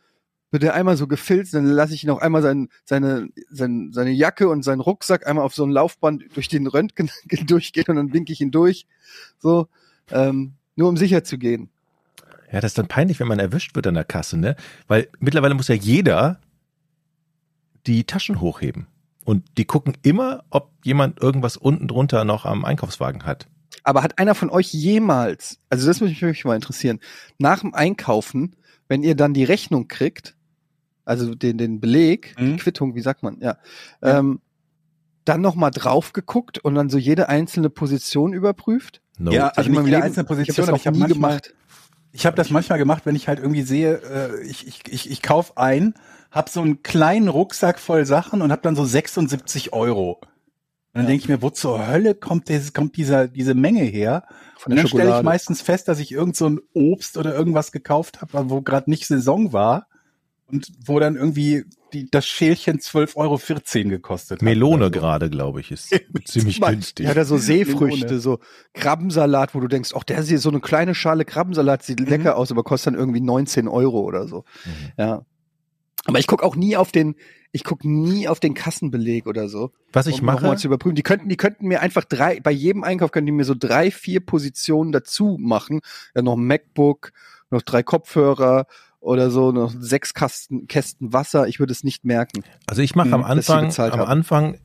wird 0.51 0.61
der 0.61 0.75
einmal 0.75 0.97
so 0.97 1.07
gefilzt, 1.07 1.55
dann 1.55 1.65
lasse 1.65 1.95
ich 1.95 2.03
ihn 2.03 2.11
auch 2.11 2.21
einmal 2.21 2.43
sein, 2.43 2.69
seine, 2.83 3.29
sein, 3.49 3.89
seine 3.91 4.11
Jacke 4.11 4.49
und 4.49 4.61
seinen 4.61 4.81
Rucksack 4.81 5.25
einmal 5.25 5.43
auf 5.43 5.55
so 5.55 5.63
ein 5.63 5.71
Laufband 5.71 6.25
durch 6.35 6.47
den 6.47 6.67
Röntgen 6.67 7.09
durchgehen 7.47 7.85
und 7.87 7.95
dann 7.95 8.13
winke 8.13 8.31
ich 8.33 8.41
ihn 8.41 8.51
durch. 8.51 8.85
So, 9.39 9.67
ähm, 10.11 10.53
nur 10.75 10.89
um 10.89 10.97
sicher 10.97 11.23
zu 11.23 11.39
gehen. 11.39 11.71
Ja, 12.51 12.59
das 12.59 12.71
ist 12.71 12.77
dann 12.77 12.87
peinlich, 12.87 13.19
wenn 13.19 13.27
man 13.27 13.39
erwischt 13.39 13.75
wird 13.75 13.87
an 13.87 13.95
der 13.95 14.03
Kasse, 14.03 14.37
ne? 14.37 14.55
Weil 14.87 15.07
mittlerweile 15.19 15.55
muss 15.55 15.69
ja 15.69 15.75
jeder 15.75 16.39
die 17.87 18.03
Taschen 18.05 18.41
hochheben. 18.41 18.87
Und 19.23 19.43
die 19.57 19.65
gucken 19.65 19.95
immer, 20.01 20.43
ob 20.49 20.71
jemand 20.83 21.21
irgendwas 21.21 21.55
unten 21.57 21.87
drunter 21.87 22.25
noch 22.25 22.45
am 22.45 22.65
Einkaufswagen 22.65 23.25
hat. 23.25 23.47
Aber 23.83 24.03
hat 24.03 24.17
einer 24.19 24.35
von 24.35 24.49
euch 24.49 24.73
jemals, 24.73 25.59
also 25.69 25.87
das 25.87 26.01
würde 26.01 26.09
mich 26.11 26.21
wirklich 26.21 26.45
mal 26.45 26.55
interessieren, 26.55 26.99
nach 27.37 27.61
dem 27.61 27.73
Einkaufen, 27.73 28.55
wenn 28.87 29.03
ihr 29.03 29.15
dann 29.15 29.33
die 29.33 29.43
Rechnung 29.43 29.87
kriegt, 29.87 30.35
also 31.05 31.33
den, 31.35 31.57
den 31.57 31.79
Beleg, 31.79 32.35
Mhm. 32.37 32.45
die 32.45 32.55
Quittung, 32.57 32.95
wie 32.95 33.01
sagt 33.01 33.23
man, 33.23 33.39
ja, 33.41 33.57
Ähm, 34.01 34.39
dann 35.25 35.41
nochmal 35.41 35.71
drauf 35.71 36.13
geguckt 36.13 36.57
und 36.59 36.73
dann 36.75 36.89
so 36.89 36.97
jede 36.97 37.29
einzelne 37.29 37.69
Position 37.69 38.33
überprüft? 38.33 39.01
No. 39.19 39.31
Ja, 39.31 39.45
Hab 39.45 39.51
ich 39.53 39.57
also 39.59 39.69
in 39.69 39.75
nicht 39.75 39.85
jede 39.85 40.03
einzelne 40.03 40.13
ich 40.13 40.17
hab 40.17 40.27
Position, 40.27 40.67
das 40.67 40.79
ich 40.79 40.87
habe 40.87 40.97
nie 40.97 41.01
manchmal, 41.03 41.29
gemacht. 41.39 41.53
ich 42.11 42.25
habe 42.25 42.35
das 42.35 42.49
manchmal 42.49 42.79
gemacht, 42.79 43.05
wenn 43.05 43.15
ich 43.15 43.27
halt 43.27 43.39
irgendwie 43.39 43.61
sehe, 43.61 43.95
äh, 44.01 44.41
ich, 44.43 44.67
ich, 44.67 44.81
ich, 44.89 45.09
ich 45.11 45.21
kauf 45.21 45.57
ein, 45.57 45.93
hab 46.31 46.49
so 46.49 46.61
einen 46.61 46.81
kleinen 46.81 47.27
Rucksack 47.27 47.79
voll 47.79 48.05
Sachen 48.05 48.41
und 48.41 48.51
hab 48.51 48.61
dann 48.63 48.75
so 48.75 48.85
76 48.85 49.73
Euro. 49.73 50.13
Und 50.13 50.27
dann 50.93 51.03
Ja. 51.03 51.09
denke 51.09 51.23
ich 51.23 51.29
mir, 51.29 51.41
wo 51.41 51.49
zur 51.49 51.87
Hölle 51.87 52.15
kommt, 52.15 52.49
dieses, 52.49 52.73
kommt 52.73 52.97
dieser, 52.97 53.27
diese 53.27 53.53
Menge 53.53 53.83
her? 53.83 54.23
Von 54.57 54.71
Und 54.73 54.77
dann 54.77 54.87
stelle 54.87 55.17
ich 55.17 55.23
meistens 55.23 55.61
fest, 55.61 55.87
dass 55.87 55.99
ich 55.99 56.11
irgend 56.11 56.35
so 56.35 56.49
ein 56.49 56.59
Obst 56.73 57.17
oder 57.17 57.33
irgendwas 57.35 57.71
gekauft 57.71 58.21
habe, 58.21 58.49
wo 58.49 58.61
gerade 58.61 58.89
nicht 58.89 59.07
Saison 59.07 59.53
war 59.53 59.87
und 60.47 60.67
wo 60.85 60.99
dann 60.99 61.15
irgendwie 61.15 61.63
die, 61.93 62.09
das 62.09 62.25
Schälchen 62.25 62.79
12,14 62.79 63.15
Euro 63.85 63.89
gekostet 63.89 64.39
hat. 64.39 64.41
Melone 64.43 64.85
oder 64.85 64.85
so. 64.85 64.91
gerade, 65.01 65.29
glaube 65.29 65.59
ich, 65.61 65.71
ist 65.71 65.89
ziemlich 66.25 66.59
günstig. 66.61 67.05
Ja, 67.05 67.13
da 67.13 67.25
so 67.25 67.37
Seefrüchte, 67.37 68.05
Melone. 68.05 68.19
so 68.21 68.39
Krabbensalat, 68.73 69.53
wo 69.55 69.59
du 69.59 69.67
denkst, 69.67 69.91
ach, 69.95 70.03
der 70.03 70.21
hier 70.23 70.39
so 70.39 70.49
eine 70.49 70.59
kleine 70.61 70.93
Schale 70.95 71.25
Krabbensalat, 71.25 71.83
sieht 71.83 71.99
Mhm. 72.01 72.05
lecker 72.07 72.37
aus, 72.37 72.51
aber 72.51 72.63
kostet 72.63 72.93
dann 72.93 72.99
irgendwie 72.99 73.21
19 73.21 73.67
Euro 73.67 74.01
oder 74.01 74.27
so. 74.27 74.43
Mhm. 74.65 74.71
Ja. 74.97 75.21
Aber 76.05 76.19
ich 76.19 76.27
guck 76.27 76.43
auch 76.43 76.55
nie 76.55 76.77
auf 76.77 76.91
den, 76.91 77.15
ich 77.51 77.63
guck 77.63 77.83
nie 77.83 78.27
auf 78.27 78.39
den 78.39 78.53
Kassenbeleg 78.53 79.27
oder 79.27 79.47
so. 79.49 79.71
Was 79.93 80.07
ich 80.07 80.21
um 80.21 80.25
mache, 80.25 80.45
mal 80.45 80.57
zu 80.57 80.67
überprüfen. 80.67 80.95
Die 80.95 81.03
könnten, 81.03 81.29
die 81.29 81.37
könnten 81.37 81.67
mir 81.67 81.81
einfach 81.81 82.05
drei, 82.05 82.39
bei 82.39 82.51
jedem 82.51 82.83
Einkauf 82.83 83.11
könnten 83.11 83.27
die 83.27 83.31
mir 83.33 83.43
so 83.43 83.55
drei, 83.57 83.91
vier 83.91 84.19
Positionen 84.19 84.91
dazu 84.91 85.37
machen. 85.39 85.81
Ja, 86.15 86.21
noch 86.21 86.37
ein 86.37 86.45
MacBook, 86.45 87.11
noch 87.49 87.61
drei 87.61 87.83
Kopfhörer 87.83 88.65
oder 88.99 89.29
so, 89.31 89.51
noch 89.51 89.73
sechs 89.77 90.13
Kasten, 90.13 90.67
Kästen 90.67 91.13
Wasser. 91.13 91.47
Ich 91.47 91.59
würde 91.59 91.71
es 91.71 91.83
nicht 91.83 92.03
merken. 92.05 92.43
also 92.67 92.81
ich 92.81 92.95
mache 92.95 93.13
am 93.13 93.23
Hm, 93.23 93.31
Anfang, 93.31 93.65
am 93.65 93.77
haben. 93.77 94.01
Anfang 94.01 94.57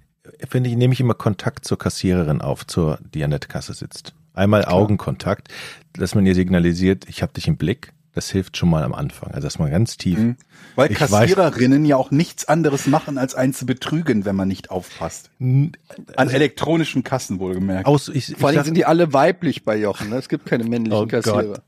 finde 0.49 0.71
ich, 0.71 0.77
nehme 0.77 0.93
ich 0.93 1.01
immer 1.01 1.15
Kontakt 1.15 1.65
zur 1.65 1.79
Kassiererin 1.79 2.41
auf, 2.41 2.67
zur, 2.67 2.99
die 3.15 3.23
an 3.25 3.31
der 3.31 3.41
Kasse 3.41 3.75
sitzt. 3.75 4.15
Einmal 4.35 4.65
Augenkontakt, 4.67 5.49
dass 5.95 6.15
man 6.15 6.27
ihr 6.27 6.35
signalisiert, 6.35 7.09
ich 7.09 7.23
habe 7.23 7.33
dich 7.33 7.49
im 7.49 7.57
Blick. 7.57 7.93
Das 8.17 8.31
hilft 8.31 8.57
schon 8.57 8.71
mal 8.71 8.83
am 8.83 8.95
Anfang. 8.95 9.33
Also 9.33 9.47
dass 9.47 9.59
man 9.59 9.71
ganz 9.71 9.99
tief. 9.99 10.19
Mhm. 10.19 10.37
Weil 10.75 10.91
Ich 10.91 10.97
Kassiererinnen 10.97 11.85
ja 11.85 11.97
auch 11.97 12.11
nichts 12.11 12.49
anderes 12.49 12.87
machen, 12.87 13.19
als 13.19 13.35
einen 13.35 13.53
zu 13.53 13.67
betrügen, 13.67 14.25
wenn 14.25 14.35
man 14.35 14.49
nicht 14.49 14.71
aufpasst. 14.71 15.29
An 15.39 15.75
elektronischen 16.17 17.05
Kassen 17.05 17.41
wohlgemerkt. 17.41 17.85
Aus, 17.85 18.09
ich, 18.09 18.35
Vor 18.39 18.49
allem 18.49 18.65
sind 18.65 18.75
die 18.75 18.87
alle 18.87 19.13
weiblich 19.13 19.67
bei 19.67 19.77
Jochen. 19.77 20.09
Ne? 20.09 20.17
Es 20.17 20.31
gibt 20.31 20.47
keine 20.47 20.65
männlichen 20.65 20.99
Oh 20.99 21.07
Gott. 21.07 21.25
Kassierer. 21.25 21.63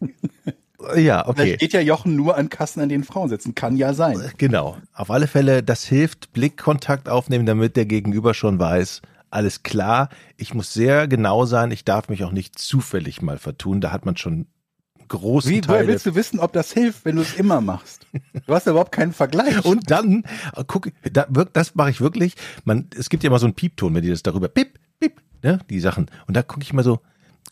ja, 0.96 1.22
Vielleicht 1.22 1.28
okay. 1.28 1.56
geht 1.58 1.72
ja 1.72 1.80
Jochen 1.80 2.16
nur 2.16 2.36
an 2.36 2.48
Kassen, 2.48 2.80
an 2.80 2.88
denen 2.88 3.04
Frauen 3.04 3.28
sitzen. 3.28 3.54
Kann 3.54 3.76
ja 3.76 3.94
sein. 3.94 4.20
Genau. 4.36 4.78
Auf 4.94 5.12
alle 5.12 5.28
Fälle, 5.28 5.62
das 5.62 5.84
hilft, 5.84 6.32
Blickkontakt 6.32 7.08
aufnehmen, 7.08 7.46
damit 7.46 7.76
der 7.76 7.86
Gegenüber 7.86 8.34
schon 8.34 8.58
weiß, 8.58 9.00
alles 9.30 9.62
klar. 9.62 10.08
Ich 10.36 10.54
muss 10.54 10.72
sehr 10.72 11.06
genau 11.06 11.44
sein. 11.44 11.70
Ich 11.70 11.84
darf 11.84 12.08
mich 12.08 12.24
auch 12.24 12.32
nicht 12.32 12.58
zufällig 12.58 13.22
mal 13.22 13.38
vertun. 13.38 13.80
Da 13.80 13.92
hat 13.92 14.06
man 14.06 14.16
schon 14.16 14.46
großen 15.08 15.50
Wie, 15.50 15.56
woher 15.66 15.78
Teile. 15.78 15.88
willst 15.88 16.06
du 16.06 16.14
wissen, 16.14 16.38
ob 16.40 16.52
das 16.52 16.72
hilft, 16.72 17.04
wenn 17.04 17.16
du 17.16 17.22
es 17.22 17.34
immer 17.34 17.60
machst? 17.60 18.06
Du 18.46 18.54
hast 18.54 18.66
ja 18.66 18.70
überhaupt 18.72 18.92
keinen 18.92 19.12
Vergleich. 19.12 19.64
Und 19.64 19.90
dann, 19.90 20.24
äh, 20.54 20.64
guck, 20.66 20.90
da, 21.12 21.26
das 21.52 21.74
mache 21.74 21.90
ich 21.90 22.00
wirklich. 22.00 22.34
Man, 22.64 22.88
es 22.96 23.08
gibt 23.08 23.22
ja 23.24 23.28
immer 23.28 23.38
so 23.38 23.46
einen 23.46 23.54
Piepton, 23.54 23.94
wenn 23.94 24.02
die 24.02 24.10
das 24.10 24.22
darüber, 24.22 24.48
pip, 24.48 24.78
pip, 25.00 25.20
ne, 25.42 25.60
die 25.70 25.80
Sachen. 25.80 26.10
Und 26.26 26.36
da 26.36 26.42
gucke 26.42 26.62
ich 26.62 26.72
immer 26.72 26.82
so, 26.82 27.00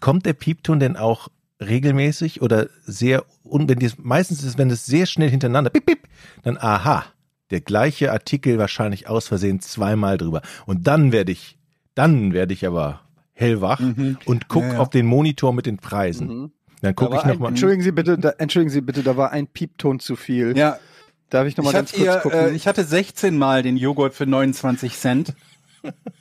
kommt 0.00 0.26
der 0.26 0.34
Piepton 0.34 0.78
denn 0.80 0.96
auch 0.96 1.28
regelmäßig 1.60 2.42
oder 2.42 2.68
sehr, 2.84 3.24
und 3.42 3.68
wenn 3.68 3.78
die, 3.78 3.90
meistens 3.98 4.44
ist, 4.44 4.58
wenn 4.58 4.70
es 4.70 4.84
sehr 4.86 5.06
schnell 5.06 5.30
hintereinander, 5.30 5.70
pip, 5.70 5.86
pip, 5.86 6.08
dann 6.42 6.58
aha, 6.58 7.04
der 7.50 7.60
gleiche 7.60 8.12
Artikel 8.12 8.58
wahrscheinlich 8.58 9.08
aus 9.08 9.28
Versehen 9.28 9.60
zweimal 9.60 10.18
drüber. 10.18 10.42
Und 10.66 10.86
dann 10.86 11.12
werde 11.12 11.32
ich, 11.32 11.58
dann 11.94 12.32
werde 12.32 12.52
ich 12.52 12.66
aber 12.66 13.00
hellwach 13.32 13.80
Mhm. 13.80 14.18
und 14.24 14.48
guck 14.48 14.62
Ja, 14.64 14.72
ja. 14.74 14.78
auf 14.80 14.90
den 14.90 15.06
Monitor 15.06 15.52
mit 15.52 15.66
den 15.66 15.76
Preisen. 15.78 16.26
Mhm. 16.28 16.52
Dann 16.82 16.90
Da 16.90 16.92
gucke 16.92 17.16
ich 17.16 17.24
noch 17.24 17.32
ein, 17.34 17.38
mal. 17.38 17.48
entschuldigen 17.48 17.82
Sie 17.82 17.92
bitte, 17.92 18.18
da, 18.18 18.30
entschuldigen 18.38 18.70
Sie 18.70 18.80
bitte, 18.80 19.02
da 19.02 19.16
war 19.16 19.32
ein 19.32 19.46
Piepton 19.46 20.00
zu 20.00 20.16
viel. 20.16 20.56
ja, 20.56 20.78
Darf 21.30 21.46
ich 21.46 21.56
noch 21.56 21.64
mal 21.64 21.70
ich, 21.70 21.74
ganz 21.76 21.90
kurz 21.92 22.02
hier, 22.02 22.16
gucken? 22.18 22.38
äh, 22.38 22.50
ich 22.50 22.66
hatte 22.68 22.84
16 22.84 23.36
Mal 23.36 23.62
den 23.62 23.76
Joghurt 23.76 24.14
für 24.14 24.26
29 24.26 24.96
Cent. 24.96 25.34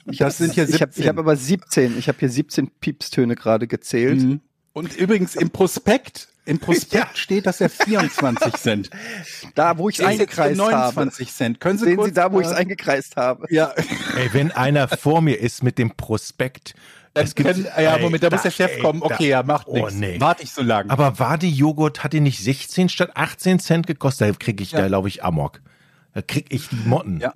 Das 0.06 0.38
sind 0.38 0.52
hier 0.54 0.64
ich 0.68 0.80
habe 0.80 0.92
17. 0.92 1.02
ich 1.02 1.08
hab 1.08 1.18
aber 1.18 1.36
17. 1.36 1.98
Ich 1.98 2.08
habe 2.08 2.18
hier 2.18 2.28
17 2.30 2.70
Piepstöne 2.80 3.34
gerade 3.34 3.66
gezählt. 3.66 4.20
Mhm. 4.22 4.40
Und 4.72 4.94
übrigens 4.96 5.34
im 5.36 5.50
Prospekt, 5.50 6.28
im 6.44 6.58
Prospekt 6.58 7.16
steht, 7.18 7.46
dass 7.46 7.60
er 7.60 7.68
24 7.70 8.52
Cent. 8.54 8.90
Da, 9.54 9.78
wo 9.78 9.88
ich 9.88 9.98
es 9.98 10.04
eingekreist 10.04 10.60
habe. 10.60 10.72
29 10.72 11.32
Cent. 11.32 11.60
Können 11.60 11.78
Sie 11.78 11.86
Sehen 11.86 11.96
kurz, 11.96 12.08
Sie 12.08 12.14
da, 12.14 12.30
wo 12.32 12.40
ich 12.40 12.46
es 12.46 12.52
äh, 12.52 12.56
eingekreist 12.56 13.16
habe. 13.16 13.46
Ja, 13.50 13.72
Ey, 14.16 14.28
wenn 14.32 14.50
einer 14.52 14.86
vor 14.88 15.22
mir 15.22 15.40
ist 15.40 15.62
mit 15.62 15.78
dem 15.78 15.92
Prospekt, 15.96 16.74
Gibt- 17.34 17.36
können, 17.48 17.66
ja, 17.78 17.98
Moment, 17.98 18.22
da 18.22 18.30
muss 18.30 18.42
der 18.42 18.50
Chef 18.50 18.78
kommen. 18.80 19.02
Okay, 19.02 19.28
ja, 19.28 19.42
macht 19.42 19.66
Oh, 19.68 19.74
nichts. 19.76 19.94
nee. 19.94 20.16
Warte 20.20 20.42
ich 20.42 20.52
so 20.52 20.62
lange. 20.62 20.90
Aber 20.90 21.18
Wadi-Joghurt 21.18 22.04
hat 22.04 22.12
die 22.12 22.20
nicht 22.20 22.42
16 22.42 22.88
statt 22.88 23.10
18 23.14 23.58
Cent 23.58 23.86
gekostet? 23.86 24.28
Da 24.28 24.32
kriege 24.38 24.62
ich 24.62 24.72
Ja. 24.72 24.80
da, 24.82 24.88
glaube 24.88 25.08
ich, 25.08 25.24
Amok. 25.24 25.60
Da 26.14 26.22
krieg 26.22 26.46
ich 26.48 26.68
die 26.70 26.76
Motten. 26.88 27.20
Ja. 27.20 27.30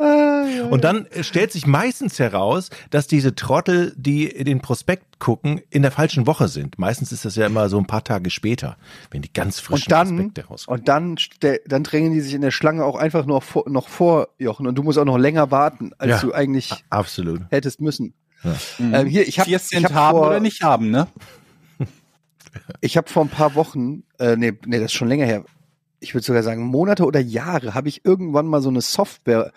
Und 0.71 0.85
dann 0.85 1.05
äh, 1.11 1.23
stellt 1.23 1.53
sich 1.53 1.67
meistens 1.67 2.19
heraus, 2.19 2.71
dass 2.89 3.07
diese 3.07 3.35
Trottel, 3.35 3.93
die 3.95 4.29
den 4.43 4.61
Prospekt 4.63 5.19
gucken, 5.19 5.61
in 5.69 5.83
der 5.83 5.91
falschen 5.91 6.27
Woche 6.27 6.49
sind. 6.49 6.79
Meistens 6.79 7.13
ist 7.13 7.27
das 7.27 7.37
ja 7.37 7.45
immer 7.45 7.69
so 7.69 7.77
ein 7.77 7.87
paar 7.87 8.03
Tage 8.05 8.31
später, 8.31 8.79
wenn 9.11 9.21
die 9.21 9.31
ganz 9.31 9.61
frischen 9.61 9.85
Und 9.85 9.93
dann, 9.93 10.09
Prospekte 10.17 10.47
rauskommen. 10.47 10.81
und 10.81 10.89
dann, 10.89 11.17
dann 11.67 11.85
drängen 11.85 12.15
die 12.15 12.23
sich 12.23 12.33
in 12.33 12.41
der 12.41 12.53
Schlange 12.53 12.83
auch 12.87 12.97
einfach 12.97 13.27
noch 13.27 13.43
vor, 13.43 13.69
noch 13.69 13.87
vor 13.87 14.29
Jochen. 14.39 14.67
Und 14.67 14.77
du 14.77 14.83
musst 14.83 14.97
auch 14.99 15.05
noch 15.05 15.19
länger 15.19 15.51
warten, 15.51 15.91
als 15.99 16.09
Ja. 16.13 16.21
du 16.21 16.33
eigentlich 16.33 16.73
Absolut. 16.89 17.43
hättest 17.51 17.83
müssen. 17.83 18.15
Mhm. 18.79 18.95
Ähm, 18.95 19.07
hier, 19.07 19.27
ich 19.29 19.39
habe 19.39 19.49
Vier 19.49 19.59
ich 19.59 19.65
Cent 19.65 19.87
hab 19.87 19.93
haben 19.93 20.19
vor, 20.19 20.29
oder 20.29 20.41
nicht 20.41 20.63
haben, 20.63 20.91
ne? 20.91 21.09
Ich 22.81 22.97
habe 22.97 23.09
vor 23.09 23.23
ein 23.25 23.29
paar 23.29 23.55
Wochen, 23.55 24.03
äh, 24.19 24.37
nee, 24.37 24.53
nee, 24.67 24.79
das 24.79 24.87
ist 24.87 24.95
schon 24.95 25.09
länger 25.09 25.27
her. 25.27 25.45
Ich 26.01 26.15
würde 26.15 26.25
sogar 26.25 26.43
sagen, 26.43 26.65
Monate 26.65 27.05
oder 27.05 27.21
Jahre 27.21 27.75
habe 27.75 27.89
ich 27.89 28.05
irgendwann 28.05 28.47
mal 28.47 28.61
so 28.61 28.71
eine 28.71 28.81
Software 28.81 29.53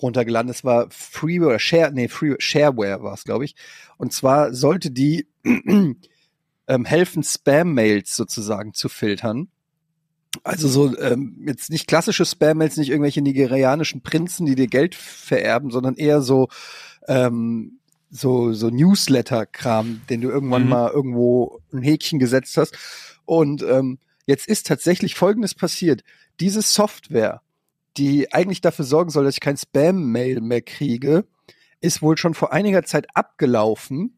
runtergeladen. 0.00 0.48
Das 0.48 0.64
war 0.64 0.86
Freeware 0.90 1.50
oder 1.50 1.58
Share, 1.58 1.90
nee, 1.92 2.08
Free, 2.08 2.34
Shareware 2.38 3.02
war 3.02 3.14
es, 3.14 3.24
glaube 3.24 3.44
ich. 3.44 3.56
Und 3.96 4.12
zwar 4.12 4.52
sollte 4.54 4.90
die 4.90 5.26
ähm, 5.44 6.84
helfen, 6.84 7.22
Spam-Mails 7.22 8.14
sozusagen 8.14 8.74
zu 8.74 8.88
filtern. 8.88 9.48
Also 10.44 10.68
so 10.68 10.96
ähm, 10.98 11.44
jetzt 11.46 11.70
nicht 11.70 11.86
klassische 11.86 12.26
Spam-Mails, 12.26 12.76
nicht 12.76 12.90
irgendwelche 12.90 13.22
nigerianischen 13.22 14.02
Prinzen, 14.02 14.46
die 14.46 14.54
dir 14.54 14.66
Geld 14.66 14.94
vererben, 14.94 15.70
sondern 15.70 15.94
eher 15.94 16.20
so 16.20 16.48
ähm, 17.08 17.78
so 18.10 18.52
so 18.52 18.70
Newsletter-Kram, 18.70 20.02
den 20.08 20.20
du 20.20 20.28
irgendwann 20.30 20.64
Mhm. 20.64 20.68
mal 20.68 20.90
irgendwo 20.90 21.60
ein 21.72 21.82
Häkchen 21.82 22.18
gesetzt 22.18 22.56
hast. 22.56 22.76
Und 23.24 23.62
ähm, 23.62 23.98
jetzt 24.26 24.48
ist 24.48 24.66
tatsächlich 24.66 25.14
Folgendes 25.14 25.54
passiert: 25.54 26.02
Diese 26.40 26.62
Software, 26.62 27.42
die 27.96 28.32
eigentlich 28.32 28.60
dafür 28.60 28.84
sorgen 28.84 29.10
soll, 29.10 29.24
dass 29.24 29.34
ich 29.34 29.40
kein 29.40 29.56
Spam-Mail 29.56 30.40
mehr 30.40 30.62
kriege, 30.62 31.24
ist 31.80 32.02
wohl 32.02 32.16
schon 32.16 32.34
vor 32.34 32.52
einiger 32.52 32.84
Zeit 32.84 33.06
abgelaufen. 33.14 34.16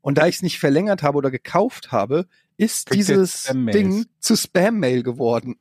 Und 0.00 0.18
da 0.18 0.26
ich 0.26 0.36
es 0.36 0.42
nicht 0.42 0.58
verlängert 0.58 1.02
habe 1.02 1.18
oder 1.18 1.30
gekauft 1.30 1.92
habe, 1.92 2.26
ist 2.56 2.86
Kriegst 2.86 3.08
du 3.08 3.14
dieses? 3.14 3.42
Ding 3.44 4.06
zu 4.18 4.36
Spam-Mail 4.36 5.02
geworden. 5.02 5.56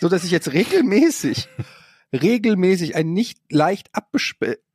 So 0.00 0.08
dass 0.08 0.24
ich 0.24 0.30
jetzt 0.30 0.52
regelmäßig, 0.52 1.48
regelmäßig 2.12 2.96
eine 2.96 3.10
nicht 3.10 3.40
leicht 3.50 3.90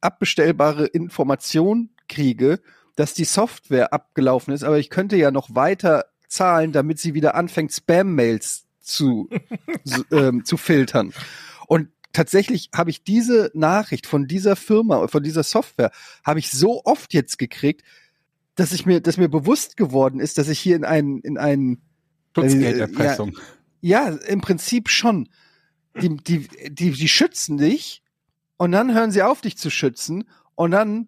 abbestellbare 0.01 0.85
Information 0.85 1.89
kriege, 2.07 2.59
dass 2.95 3.13
die 3.13 3.25
Software 3.25 3.93
abgelaufen 3.93 4.53
ist, 4.53 4.63
aber 4.63 4.79
ich 4.79 4.89
könnte 4.89 5.15
ja 5.15 5.31
noch 5.31 5.55
weiter 5.55 6.05
zahlen, 6.27 6.71
damit 6.71 6.99
sie 6.99 7.13
wieder 7.13 7.35
anfängt, 7.35 7.71
Spam-Mails 7.71 8.65
zu, 8.79 9.29
ähm, 10.11 10.45
zu 10.45 10.57
filtern. 10.57 11.13
Und 11.67 11.89
tatsächlich 12.13 12.69
habe 12.75 12.89
ich 12.89 13.03
diese 13.03 13.51
Nachricht 13.53 14.07
von 14.07 14.27
dieser 14.27 14.55
Firma, 14.55 15.07
von 15.07 15.23
dieser 15.23 15.43
Software, 15.43 15.91
habe 16.25 16.39
ich 16.39 16.51
so 16.51 16.83
oft 16.83 17.13
jetzt 17.13 17.37
gekriegt, 17.37 17.83
dass 18.55 18.73
ich 18.73 18.85
mir, 18.85 19.01
dass 19.01 19.17
mir 19.17 19.29
bewusst 19.29 19.77
geworden 19.77 20.19
ist, 20.19 20.37
dass 20.37 20.49
ich 20.49 20.59
hier 20.59 20.75
in 20.75 20.85
einen, 20.85 21.19
in 21.21 21.37
einen, 21.37 21.81
Schutzgelderpressung. 22.35 23.37
ja, 23.81 24.07
im 24.07 24.41
Prinzip 24.41 24.89
schon. 24.89 25.27
Die, 25.99 26.15
die, 26.15 26.47
die, 26.69 26.91
die 26.91 27.08
schützen 27.08 27.58
dich 27.58 28.01
und 28.58 28.71
dann 28.71 28.93
hören 28.93 29.12
sie 29.12 29.23
auf, 29.23 29.41
dich 29.41 29.58
zu 29.58 29.69
schützen 29.69 30.23
und 30.56 30.71
dann 30.71 31.08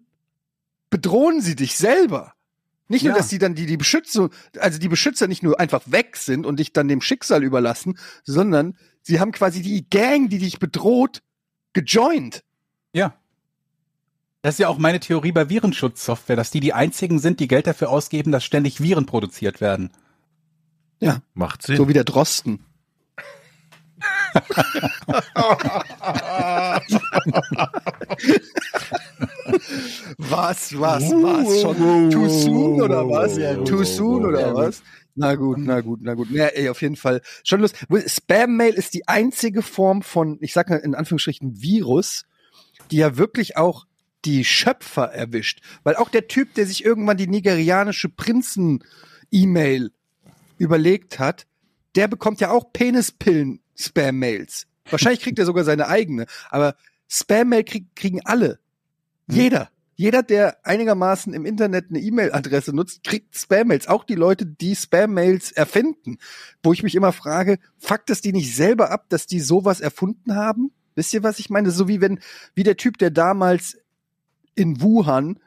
bedrohen 0.90 1.40
sie 1.40 1.56
dich 1.56 1.76
selber. 1.76 2.34
Nicht 2.88 3.02
nur, 3.04 3.12
Ja. 3.12 3.18
dass 3.18 3.28
die 3.28 3.38
dann 3.38 3.54
die, 3.54 3.64
die 3.66 3.78
Beschützung, 3.78 4.30
also 4.58 4.78
die 4.78 4.88
Beschützer 4.88 5.26
nicht 5.26 5.42
nur 5.42 5.58
einfach 5.58 5.82
weg 5.86 6.16
sind 6.16 6.44
und 6.44 6.60
dich 6.60 6.72
dann 6.74 6.86
dem 6.86 7.00
Schicksal 7.00 7.42
überlassen, 7.42 7.98
sondern 8.24 8.76
sie 9.00 9.20
haben 9.20 9.32
quasi 9.32 9.62
die 9.62 9.88
Gang, 9.88 10.28
die 10.28 10.38
dich 10.38 10.58
bedroht, 10.58 11.22
gejoint. 11.72 12.44
Ja. 12.92 13.14
Das 14.42 14.56
ist 14.56 14.58
ja 14.58 14.68
auch 14.68 14.76
meine 14.76 15.00
Theorie 15.00 15.32
bei 15.32 15.48
Virenschutzsoftware, 15.48 16.36
dass 16.36 16.50
die 16.50 16.60
die 16.60 16.74
einzigen 16.74 17.18
sind, 17.18 17.40
die 17.40 17.48
Geld 17.48 17.66
dafür 17.66 17.88
ausgeben, 17.88 18.30
dass 18.30 18.44
ständig 18.44 18.82
Viren 18.82 19.06
produziert 19.06 19.62
werden. 19.62 19.90
Macht 21.34 21.62
Sinn. 21.62 21.76
So 21.76 21.88
wie 21.88 21.92
der 21.92 22.04
Drosten. 22.04 22.64
Was, 30.18 30.78
was, 30.78 31.02
was? 31.10 31.60
Schon 31.62 32.10
too 32.10 32.28
soon 32.28 32.82
oder 32.82 33.08
was? 33.08 33.34
Too 33.68 33.84
soon 33.84 34.26
oder 34.26 34.54
was? 34.54 34.82
Na 35.16 35.36
gut, 35.36 35.58
na 35.58 35.80
gut, 35.80 36.00
na 36.02 36.14
gut. 36.14 36.30
Ja, 36.30 36.46
ey, 36.46 36.68
auf 36.68 36.82
jeden 36.82 36.96
Fall. 36.96 37.20
Schon 37.44 37.60
los. 37.60 37.72
Spam-Mail 38.06 38.74
ist 38.74 38.94
die 38.94 39.06
einzige 39.06 39.62
Form 39.62 40.02
von, 40.02 40.38
ich 40.40 40.52
sag 40.52 40.68
mal 40.70 40.78
in 40.78 40.96
Anführungsstrichen, 40.96 41.62
Virus, 41.62 42.24
die 42.90 42.96
ja 42.96 43.16
wirklich 43.16 43.56
auch 43.56 43.86
die 44.24 44.44
Schöpfer 44.44 45.12
erwischt. 45.12 45.60
Weil 45.84 45.96
auch 45.96 46.08
der 46.08 46.26
Typ, 46.26 46.54
der 46.54 46.66
sich 46.66 46.84
irgendwann 46.84 47.16
die 47.16 47.28
nigerianische 47.28 48.08
Prinzen-E-Mail 48.08 49.92
überlegt 50.58 51.18
hat, 51.18 51.46
der 51.94 52.08
bekommt 52.08 52.40
ja 52.40 52.50
auch 52.50 52.72
Penispillen-Spam-Mails. 53.74 54.66
Wahrscheinlich 54.90 55.20
kriegt 55.20 55.38
er 55.38 55.46
sogar 55.46 55.64
seine 55.64 55.88
eigene. 55.88 56.26
Aber 56.50 56.76
Spam-Mail 57.08 57.64
krieg, 57.64 57.86
kriegen 57.94 58.20
alle. 58.24 58.58
Jeder. 59.28 59.70
Jeder, 59.96 60.24
der 60.24 60.66
einigermaßen 60.66 61.32
im 61.34 61.46
Internet 61.46 61.86
eine 61.90 62.00
E-Mail-Adresse 62.00 62.74
nutzt, 62.74 63.04
kriegt 63.04 63.36
Spam-Mails. 63.36 63.86
Auch 63.86 64.04
die 64.04 64.16
Leute, 64.16 64.44
die 64.44 64.74
Spam-Mails 64.74 65.52
erfinden. 65.52 66.18
Wo 66.62 66.72
ich 66.72 66.82
mich 66.82 66.96
immer 66.96 67.12
frage, 67.12 67.58
fuckt 67.78 68.10
es 68.10 68.20
die 68.20 68.32
nicht 68.32 68.54
selber 68.54 68.90
ab, 68.90 69.06
dass 69.08 69.26
die 69.26 69.40
sowas 69.40 69.80
erfunden 69.80 70.34
haben? 70.34 70.72
Wisst 70.96 71.14
ihr, 71.14 71.22
was 71.22 71.38
ich 71.38 71.48
meine? 71.48 71.70
So 71.70 71.88
wie 71.88 72.00
wenn, 72.00 72.20
wie 72.54 72.64
der 72.64 72.76
Typ, 72.76 72.98
der 72.98 73.10
damals 73.10 73.78
in 74.56 74.80
Wuhan 74.80 75.38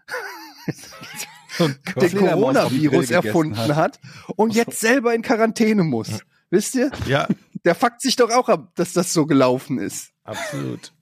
den 1.59 2.17
Coronavirus 2.17 3.11
erfunden 3.11 3.75
hat 3.75 3.99
und 4.35 4.53
jetzt 4.53 4.79
selber 4.79 5.13
in 5.13 5.21
Quarantäne 5.21 5.83
muss. 5.83 6.21
Wisst 6.49 6.75
ihr? 6.75 6.91
Ja, 7.05 7.27
Der 7.65 7.75
fuckt 7.75 8.01
sich 8.01 8.15
doch 8.15 8.29
auch 8.31 8.49
ab, 8.49 8.71
dass 8.75 8.93
das 8.93 9.13
so 9.13 9.25
gelaufen 9.25 9.79
ist. 9.79 10.11
absolut. 10.23 10.93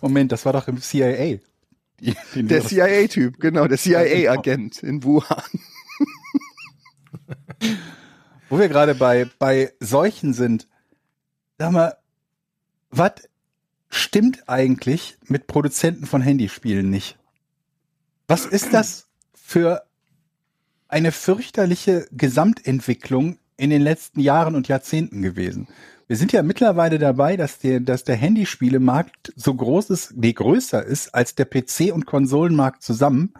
Moment, 0.00 0.32
das 0.32 0.44
war 0.44 0.52
doch 0.52 0.66
im 0.68 0.80
CIA. 0.80 1.38
Die, 2.00 2.16
die 2.34 2.42
Der 2.42 2.64
CIA-Typ, 2.64 3.38
genau, 3.38 3.68
der 3.68 3.78
CIA-Agent 3.78 4.82
in 4.82 5.04
Wuhan. 5.04 5.44
Wo 8.48 8.58
wir 8.58 8.68
gerade 8.68 8.94
bei, 8.94 9.30
bei 9.38 9.72
Seuchen 9.78 10.34
sind, 10.34 10.68
sag 11.58 11.70
mal, 11.70 11.96
was 12.90 13.12
stimmt 13.88 14.48
eigentlich 14.48 15.16
mit 15.26 15.46
Produzenten 15.46 16.06
von 16.06 16.22
Handyspielen 16.22 16.90
nicht? 16.90 17.18
Was 18.26 18.46
ist 18.46 18.74
das 18.74 19.08
für 19.32 19.84
eine 20.88 21.12
fürchterliche 21.12 22.06
Gesamtentwicklung 22.10 23.38
in 23.62 23.70
den 23.70 23.82
letzten 23.82 24.20
Jahren 24.20 24.54
und 24.54 24.68
Jahrzehnten 24.68 25.22
gewesen? 25.22 25.68
Wir 26.08 26.16
sind 26.16 26.32
ja 26.32 26.42
mittlerweile 26.42 26.98
dabei, 26.98 27.36
dass 27.36 27.58
der, 27.58 27.80
dass 27.80 28.04
der 28.04 28.16
Handyspielemarkt 28.16 29.32
so 29.36 29.54
groß 29.54 29.90
ist, 29.90 30.16
nee, 30.16 30.32
größer 30.32 30.84
ist 30.84 31.14
als 31.14 31.34
der 31.36 31.50
PC- 31.50 31.92
und 31.92 32.04
Konsolenmarkt 32.04 32.82
zusammen. 32.82 33.32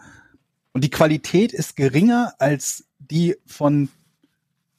Und 0.73 0.85
die 0.85 0.91
Qualität 0.91 1.53
ist 1.53 1.77
geringer 1.77 2.35
als 2.39 2.85
die 2.99 3.37
von 3.47 3.89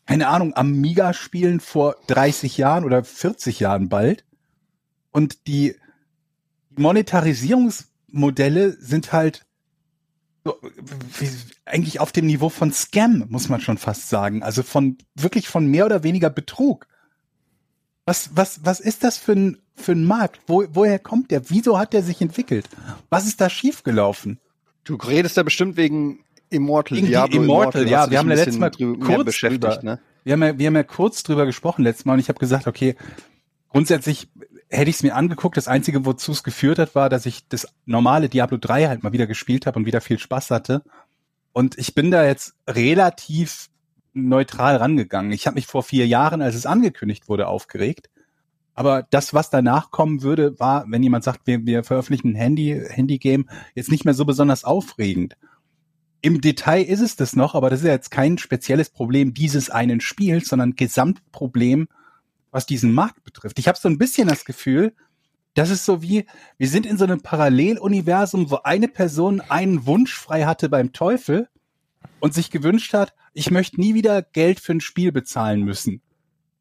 keine 0.06 0.28
Ahnung, 0.28 0.56
Amiga-Spielen 0.56 1.60
vor 1.60 1.96
30 2.08 2.58
Jahren 2.58 2.84
oder 2.84 3.04
40 3.04 3.60
Jahren 3.60 3.90
bald. 3.90 4.26
Und 5.12 5.48
die 5.48 5.76
Monetarisierungsmodelle 6.76 8.72
sind 8.74 9.14
halt 9.14 9.46
so, 10.46 10.58
wie, 11.20 11.30
eigentlich 11.66 12.00
auf 12.00 12.12
dem 12.12 12.26
Niveau 12.26 12.50
von 12.50 12.72
Scam, 12.74 13.26
muss 13.30 13.50
man 13.50 13.62
schon 13.62 13.78
fast 13.78 14.10
sagen. 14.10 14.44
Also 14.44 14.64
von 14.64 14.98
wirklich 15.16 15.48
von 15.48 15.68
mehr 15.68 15.86
oder 15.86 16.04
weniger 16.04 16.30
Betrug. 16.30 16.88
Was, 18.06 18.32
was, 18.36 18.66
was 18.66 18.80
ist 18.80 19.04
das 19.04 19.18
für 19.18 19.34
ein, 19.34 19.58
für 19.76 19.94
ein 19.94 20.04
Markt? 20.06 20.42
Wo, 20.48 20.66
woher 20.72 21.00
kommt 21.00 21.32
der? 21.32 21.50
Wieso 21.50 21.80
hat 21.80 21.94
der 21.94 22.04
sich 22.04 22.20
entwickelt? 22.22 22.68
Was 23.10 23.26
ist 23.26 23.40
da 23.40 23.50
schiefgelaufen? 23.50 24.40
Du 24.84 24.96
redest 24.96 25.38
da 25.38 25.44
bestimmt 25.44 25.78
wegen 25.78 26.20
Immortal, 26.50 26.98
Wegen 26.98 27.08
Diablo 27.08 27.42
Immortal, 27.42 27.88
ja, 27.88 28.00
hast 28.00 28.08
du 28.08 28.12
wir 28.12 28.20
haben 28.20 28.30
ja 28.30 28.36
letztes 28.36 28.58
Mal 28.60 28.70
kurz 28.72 29.26
beschäftigt, 29.26 29.64
drüber- 29.64 29.84
ne? 29.84 30.00
Wir 30.26 30.34
haben 30.34 30.44
ja, 30.44 30.58
wir 30.60 30.68
haben 30.68 30.76
ja 30.76 30.84
kurz 30.84 31.24
drüber 31.24 31.46
gesprochen 31.46 31.84
letztes 31.84 32.06
Mal 32.06 32.14
und 32.14 32.20
ich 32.20 32.30
habe 32.30 32.40
gesagt, 32.40 32.68
okay, 32.68 32.96
grundsätzlich 33.70 34.30
hätte 34.74 34.90
ich 34.90 34.98
es 34.98 35.04
mir 35.04 35.16
angeguckt. 35.16 35.56
Das 35.56 35.68
Einzige, 35.68 36.06
wozu 36.06 36.32
es 36.32 36.44
geführt 36.44 36.80
hat, 36.80 36.96
war, 36.96 37.10
dass 37.10 37.26
ich 37.26 37.48
das 37.48 37.68
normale 37.86 38.28
Diablo 38.28 38.58
3 38.58 38.88
halt 38.88 39.04
mal 39.04 39.14
wieder 39.14 39.28
gespielt 39.28 39.66
habe 39.66 39.80
und 39.80 39.86
wieder 39.86 40.02
viel 40.02 40.20
Spaß 40.20 40.52
hatte. 40.52 40.84
Und 41.52 41.78
ich 41.78 41.94
bin 41.94 42.10
da 42.10 42.26
jetzt 42.26 42.56
relativ 42.68 43.70
neutral 44.14 44.78
rangegangen. 44.78 45.32
Ich 45.32 45.46
habe 45.48 45.56
mich 45.56 45.68
vor 45.68 45.84
vier 45.84 46.08
Jahren, 46.08 46.42
als 46.42 46.56
es 46.56 46.66
angekündigt 46.66 47.30
wurde, 47.30 47.48
aufgeregt. 47.48 48.10
Aber 48.76 49.04
das, 49.12 49.34
was 49.34 49.52
danach 49.52 49.92
kommen 49.92 50.24
würde, 50.24 50.60
war, 50.60 50.86
wenn 50.88 51.04
jemand 51.04 51.24
sagt, 51.24 51.42
wir, 51.46 51.66
wir 51.66 51.84
veröffentlichen 51.84 52.32
ein 52.32 52.36
Handy, 52.36 52.82
Handy-Game, 52.90 53.48
jetzt 53.76 53.92
nicht 53.92 54.06
mehr 54.06 54.16
so 54.16 54.26
besonders 54.26 54.64
aufregend. 54.64 55.38
Im 56.22 56.42
Detail 56.42 56.82
ist 56.84 57.02
es 57.02 57.16
das 57.16 57.36
noch, 57.36 57.54
aber 57.54 57.70
das 57.70 57.82
ist 57.82 57.86
ja 57.86 57.92
jetzt 57.92 58.10
kein 58.10 58.38
spezielles 58.38 58.90
Problem 58.90 59.34
dieses 59.34 59.70
einen 59.70 60.02
Spiels, 60.02 60.48
sondern 60.48 60.76
Gesamtproblem, 60.76 61.88
was 62.54 62.66
diesen 62.66 62.94
Markt 62.94 63.24
betrifft. 63.24 63.60
Ich 63.60 63.68
habe 63.68 63.78
so 63.78 63.90
ein 63.90 63.98
bisschen 63.98 64.28
das 64.28 64.46
Gefühl, 64.46 64.94
das 65.56 65.70
ist 65.70 65.86
so 65.86 66.02
wie, 66.02 66.26
wir 66.58 66.68
sind 66.68 66.86
in 66.86 66.98
so 66.98 67.04
einem 67.04 67.22
Paralleluniversum, 67.22 68.50
wo 68.50 68.58
eine 68.64 68.88
Person 68.88 69.42
einen 69.42 69.86
Wunsch 69.86 70.14
frei 70.14 70.46
hatte 70.46 70.70
beim 70.70 70.94
Teufel 70.94 71.50
und 72.20 72.34
sich 72.34 72.52
gewünscht 72.52 72.94
hat, 72.94 73.14
ich 73.34 73.52
möchte 73.52 73.82
nie 73.82 73.96
wieder 73.96 74.22
Geld 74.22 74.60
für 74.60 74.74
ein 74.74 74.82
Spiel 74.82 75.12
bezahlen 75.12 75.62
müssen. 75.64 76.02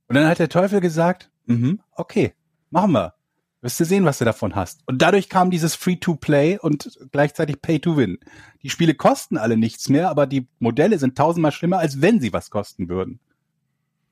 Und 0.09 0.17
dann 0.17 0.27
hat 0.27 0.39
der 0.39 0.49
Teufel 0.49 0.81
gesagt, 0.81 1.31
mhm, 1.47 1.81
okay, 1.93 2.33
machen 2.71 2.93
wir. 2.93 3.15
Wirst 3.61 3.79
du 3.79 3.85
sehen, 3.85 4.05
was 4.05 4.19
du 4.19 4.25
davon 4.25 4.57
hast. 4.57 4.81
Und 4.87 5.01
dadurch 5.03 5.29
kam 5.29 5.51
dieses 5.51 5.77
Free-to-Play 5.77 6.59
und 6.59 6.99
gleichzeitig 7.13 7.63
Pay-to-Win. 7.63 8.19
Die 8.63 8.71
Spiele 8.71 8.95
kosten 8.95 9.39
alle 9.39 9.57
nichts 9.57 9.89
mehr, 9.89 10.11
aber 10.11 10.27
die 10.27 10.49
Modelle 10.59 10.99
sind 10.99 11.17
tausendmal 11.17 11.53
schlimmer, 11.53 11.79
als 11.79 12.01
wenn 12.01 12.19
sie 12.19 12.33
was 12.33 12.51
kosten 12.51 12.89
würden. 12.89 13.21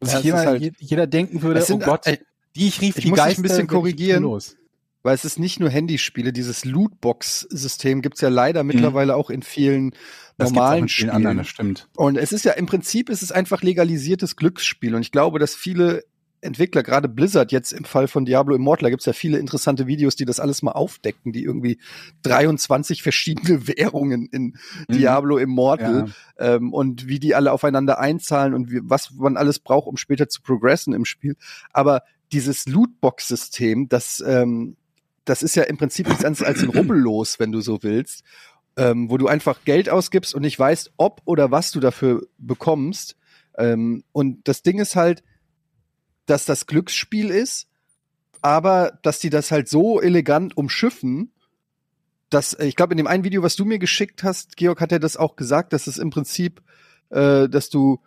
Ja, 0.03 0.19
jeder, 0.21 0.39
halt, 0.39 0.75
jeder, 0.79 1.07
denken 1.07 1.43
würde, 1.43 1.61
sind, 1.63 1.83
oh 1.83 1.87
Gott, 1.87 2.07
äh, 2.07 2.19
die 2.57 2.69
ich 2.69 2.81
rief 2.81 2.97
ich 2.97 3.05
die 3.05 3.11
muss 3.11 3.19
Geister, 3.19 3.41
ein 3.41 3.43
bisschen 3.43 3.67
korrigieren. 3.67 4.23
Los 4.23 4.57
weil 5.03 5.15
es 5.15 5.25
ist 5.25 5.39
nicht 5.39 5.61
nur 5.61 5.71
Handyspiele, 5.71 6.33
dieses 6.33 6.65
Lootbox-System 6.65 8.03
gibt's 8.03 8.21
ja 8.21 8.29
leider 8.29 8.63
mhm. 8.63 8.69
mittlerweile 8.69 9.17
auch 9.17 9.31
in 9.31 9.43
vielen 9.43 9.95
das 10.37 10.51
normalen 10.51 10.89
Spielen. 10.89 11.11
Anderen, 11.11 11.39
das 11.39 11.49
stimmt. 11.49 11.89
Und 11.97 12.17
es 12.17 12.33
ist 12.33 12.45
ja 12.45 12.53
im 12.53 12.67
Prinzip 12.67 13.09
ist 13.09 13.23
es 13.23 13.33
einfach 13.33 13.63
legalisiertes 13.63 14.37
Glücksspiel 14.37 14.95
und 14.95 15.03
ich 15.03 15.13
glaube, 15.13 15.39
dass 15.39 15.55
viele 15.55 16.05
Entwickler, 16.43 16.83
gerade 16.83 17.09
Blizzard 17.09 17.53
jetzt 17.53 17.73
im 17.73 17.85
Fall 17.85 18.09
von 18.09 18.25
Diablo 18.25 18.55
Immortal, 18.55 18.85
da 18.85 18.91
gibt's 18.91 19.07
ja 19.07 19.13
viele 19.13 19.39
interessante 19.39 19.87
Videos, 19.87 20.17
die 20.17 20.25
das 20.25 20.41
alles 20.41 20.63
mal 20.63 20.73
aufdecken, 20.73 21.33
die 21.33 21.45
irgendwie 21.45 21.79
23 22.23 23.03
verschiedene 23.03 23.67
Währungen 23.69 24.29
in 24.33 24.57
mhm. 24.89 24.93
Diablo 24.93 25.39
Immortal 25.39 26.07
ja. 26.39 26.55
ähm, 26.55 26.73
und 26.73 27.09
wie 27.09 27.19
die 27.19 27.35
alle 27.35 27.53
aufeinander 27.53 27.99
einzahlen 27.99 28.55
und 28.55 28.71
wie, 28.71 28.81
was 28.83 29.11
man 29.13 29.37
alles 29.37 29.59
braucht, 29.59 29.87
um 29.87 29.97
später 29.97 30.29
zu 30.29 30.43
progressen 30.43 30.95
im 30.95 31.05
Spiel. 31.05 31.37
Aber 31.73 32.03
dieses 32.33 32.67
Lootbox-System, 32.67 33.89
das 33.89 34.23
ähm, 34.27 34.77
das 35.25 35.43
ist 35.43 35.55
ja 35.55 35.63
im 35.65 35.77
Prinzip 35.77 36.09
nichts 36.09 36.25
anderes 36.25 36.47
als 36.47 36.63
ein 36.63 36.71
Rubbellos, 36.71 37.39
wenn 37.39 37.53
du 37.53 37.61
so 37.61 37.83
willst, 37.83 38.25
ähm, 38.77 39.11
wo 39.11 39.17
du 39.17 39.29
einfach 39.29 39.65
Geld 39.65 39.89
ausgibst 39.89 40.35
und 40.35 40.43
nicht 40.43 40.59
weißt, 40.59 40.93
ob 40.97 41.23
oder 41.25 41.51
was 41.51 41.71
du 41.71 41.81
dafür 41.81 42.27
bekommst. 42.39 43.17
Ähm, 43.57 44.03
und 44.13 44.49
das 44.49 44.63
Ding 44.63 44.79
ist 44.79 44.97
halt, 44.97 45.23
dass 46.31 46.45
das 46.45 46.67
Glücksspiel 46.67 47.31
ist, 47.31 47.67
aber 48.41 48.99
dass 49.03 49.19
die 49.19 49.31
das 49.31 49.51
halt 49.51 49.69
so 49.69 50.01
elegant 50.01 50.57
umschiffen, 50.57 51.33
dass 52.31 52.57
ich 52.59 52.77
glaube 52.77 52.93
in 52.93 52.99
dem 52.99 53.09
einen 53.09 53.25
Video, 53.25 53.43
was 53.43 53.57
du 53.57 53.65
mir 53.65 53.79
geschickt 53.79 54.23
hast, 54.23 54.57
Georg 54.57 54.81
hat 54.81 54.93
ja 54.93 55.01
das 55.01 55.17
auch 55.17 55.35
gesagt, 55.35 55.73
dass 55.73 55.89
es 55.89 55.99
im 55.99 56.11
Prinzip, 56.11 56.63
äh, 57.11 57.49
dass 57.49 57.69
du 57.69 58.01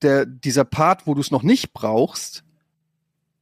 der 0.00 0.24
dieser 0.24 0.64
Part, 0.64 1.06
wo 1.06 1.14
du 1.14 1.20
es 1.20 1.30
noch 1.30 1.42
nicht 1.42 1.74
brauchst, 1.74 2.44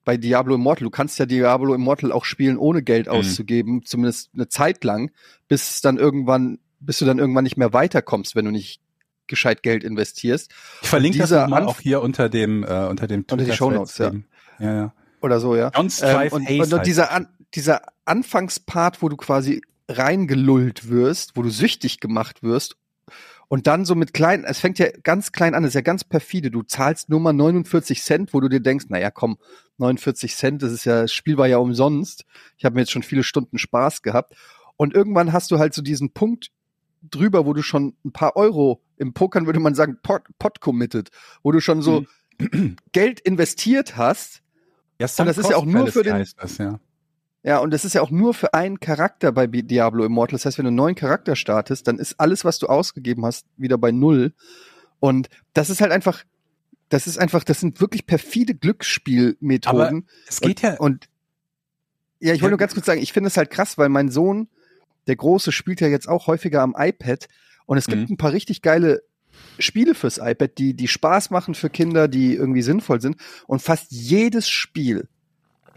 bei 0.05 0.17
Diablo 0.17 0.57
Immortal. 0.57 0.85
Du 0.85 0.91
kannst 0.91 1.19
ja 1.21 1.27
Diablo 1.27 1.73
Immortal 1.73 2.11
auch 2.11 2.25
spielen, 2.25 2.59
ohne 2.59 2.83
Geld 2.83 3.07
mhm. 3.07 3.13
auszugeben, 3.13 3.85
zumindest 3.85 4.31
eine 4.35 4.49
Zeit 4.49 4.83
lang, 4.83 5.13
bis 5.49 5.81
dann 5.81 5.97
irgendwann, 5.97 6.59
bis 6.81 6.99
du 6.99 7.05
dann 7.05 7.21
irgendwann 7.21 7.45
nicht 7.45 7.57
mehr 7.57 7.73
weiterkommst, 7.73 8.35
wenn 8.35 8.47
du 8.47 8.51
nicht 8.51 8.81
gescheit 9.27 9.63
Geld 9.63 9.85
investierst. 9.85 10.51
Ich 10.83 10.89
verlinke 10.89 11.19
das 11.19 11.31
mal 11.31 11.65
auch 11.65 11.81
hier 11.81 12.03
unter 12.03 12.29
dem 12.29 12.65
äh, 12.65 12.87
unter 12.87 13.07
dem 13.07 13.25
unter 13.31 13.45
die 13.45 13.53
Shownotes, 13.53 13.99
ja. 13.99 14.13
ja. 14.59 14.75
ja. 14.75 14.95
Oder 15.21 15.41
so, 15.41 15.55
ja. 15.55 15.71
ähm, 15.77 16.29
und, 16.33 16.51
und, 16.51 16.73
und 16.73 16.87
dieser 16.87 17.13
An 17.13 17.29
dieser 17.55 17.83
Anfangspart, 18.05 19.03
wo 19.03 19.09
du 19.09 19.17
quasi 19.17 19.63
reingelullt 19.89 20.89
wirst, 20.89 21.37
wo 21.37 21.43
du 21.43 21.51
süchtig 21.51 22.01
gemacht 22.01 22.43
wirst 22.43 22.77
und 23.49 23.67
dann 23.67 23.85
so 23.85 23.95
mit 23.95 24.15
kleinen, 24.15 24.45
es 24.45 24.61
fängt 24.61 24.79
ja 24.79 24.87
ganz 25.03 25.33
klein 25.33 25.55
an, 25.55 25.65
es 25.65 25.73
ist 25.73 25.75
ja 25.75 25.81
ganz 25.83 26.05
perfide. 26.05 26.51
Du 26.51 26.63
zahlst 26.63 27.11
nur 27.11 27.21
mal 27.21 27.35
49 27.35 28.03
Cent, 28.03 28.33
wo 28.33 28.41
du 28.41 28.49
dir 28.49 28.61
denkst, 28.61 28.87
naja, 28.89 29.11
komm, 29.11 29.37
49 29.77 30.35
Cent, 30.35 30.63
das 30.63 30.73
ist 30.73 30.87
ja, 30.87 31.03
das 31.03 31.13
Spiel 31.13 31.37
war 31.37 31.47
ja 31.47 31.59
umsonst. 31.59 32.25
Ich 32.57 32.65
habe 32.65 32.77
mir 32.77 32.81
jetzt 32.81 32.93
schon 32.93 33.03
viele 33.03 33.23
Stunden 33.23 33.59
Spaß 33.59 34.01
gehabt. 34.01 34.35
Und 34.77 34.95
irgendwann 34.95 35.35
hast 35.35 35.51
du 35.51 35.59
halt 35.59 35.75
so 35.75 35.83
diesen 35.83 36.13
Punkt 36.15 36.51
drüber, 37.03 37.47
wo 37.47 37.53
du 37.53 37.63
schon 37.63 37.95
ein 38.05 38.13
paar 38.13 38.37
Euro 38.37 38.81
im 38.97 39.13
Pokern 39.13 39.47
würde 39.47 39.61
man 39.61 39.75
sagen, 39.75 39.99
pot, 40.03 40.23
pot 40.39 40.61
committed, 40.61 41.11
wo 41.43 41.53
du 41.53 41.61
schon 41.61 41.83
so 41.83 42.05
mhm. 42.39 42.77
Geld 42.93 43.21
investiert 43.21 43.97
hast. 43.97 44.43
Ja, 44.99 45.09
und 45.19 45.27
das 45.27 45.39
ist 45.39 45.51
ja 45.51 45.57
auch 45.57 45.65
nur 45.65 45.89
für 45.89 46.05
den, 46.05 46.25
das, 46.37 46.59
ja. 46.59 46.79
Ja, 47.45 47.59
und 47.59 47.73
das 47.73 47.85
ist 47.85 47.95
ja 47.95 48.03
auch 48.03 48.11
nur 48.11 48.35
für 48.35 48.55
einen 48.55 48.79
Charakter 48.79 49.33
bei 49.33 49.49
Diablo 49.49 50.05
Immortal. 50.05 50.37
Das 50.37 50.47
heißt, 50.47 50.59
wenn 50.59 50.65
du 50.65 50.69
einen 50.69 50.77
neuen 50.77 50.95
Charakter 50.95 51.35
startest, 51.35 51.89
dann 51.89 51.99
ist 51.99 52.21
alles, 52.21 52.45
was 52.45 52.61
du 52.61 52.69
ausgegeben 52.69 53.27
hast, 53.27 53.47
wieder 53.57 53.79
bei 53.79 53.91
Null. 53.91 54.33
Und 55.01 55.29
das 55.53 55.69
ist 55.69 55.81
halt 55.81 55.91
einfach, 55.91 56.23
das 56.89 57.09
ist 57.09 57.19
einfach, 57.19 57.43
das 57.43 57.59
sind 57.59 57.81
wirklich 57.81 58.07
perfide 58.07 58.55
Glücksspielmethoden. 58.55 59.81
Aber 59.81 60.03
es 60.29 60.41
geht 60.41 60.63
ja. 60.63 60.77
Und 60.79 61.09
ja, 62.21 62.33
ich 62.35 62.43
wollte 62.43 62.53
nur 62.53 62.59
ganz 62.59 62.75
kurz 62.75 62.87
sagen, 62.87 63.03
ich 63.03 63.13
finde 63.13 63.27
es 63.27 63.37
halt 63.37 63.51
krass, 63.51 63.77
weil 63.77 63.89
mein 63.89 64.09
Sohn, 64.09 64.49
der 65.07 65.17
Große, 65.17 65.53
spielt 65.53 65.81
ja 65.81 65.89
jetzt 65.89 66.09
auch 66.09 66.27
häufiger 66.27 66.63
am 66.63 66.75
iPad. 66.77 67.29
Und 67.67 67.79
es 67.79 67.87
gibt 67.87 68.09
mhm. 68.09 68.15
ein 68.15 68.17
paar 68.17 68.33
richtig 68.33 68.63
geile 68.63 69.03
Spiele 69.59 69.95
fürs 69.95 70.19
iPad, 70.19 70.59
die, 70.59 70.75
die 70.75 70.89
Spaß 70.89 71.31
machen 71.31 71.55
für 71.55 71.71
Kinder, 71.71 72.09
die 72.09 72.35
irgendwie 72.35 72.63
sinnvoll 72.63 73.01
sind. 73.01 73.17
Und 73.47 73.63
fast 73.63 73.91
jedes 73.91 74.49
Spiel 74.49 75.09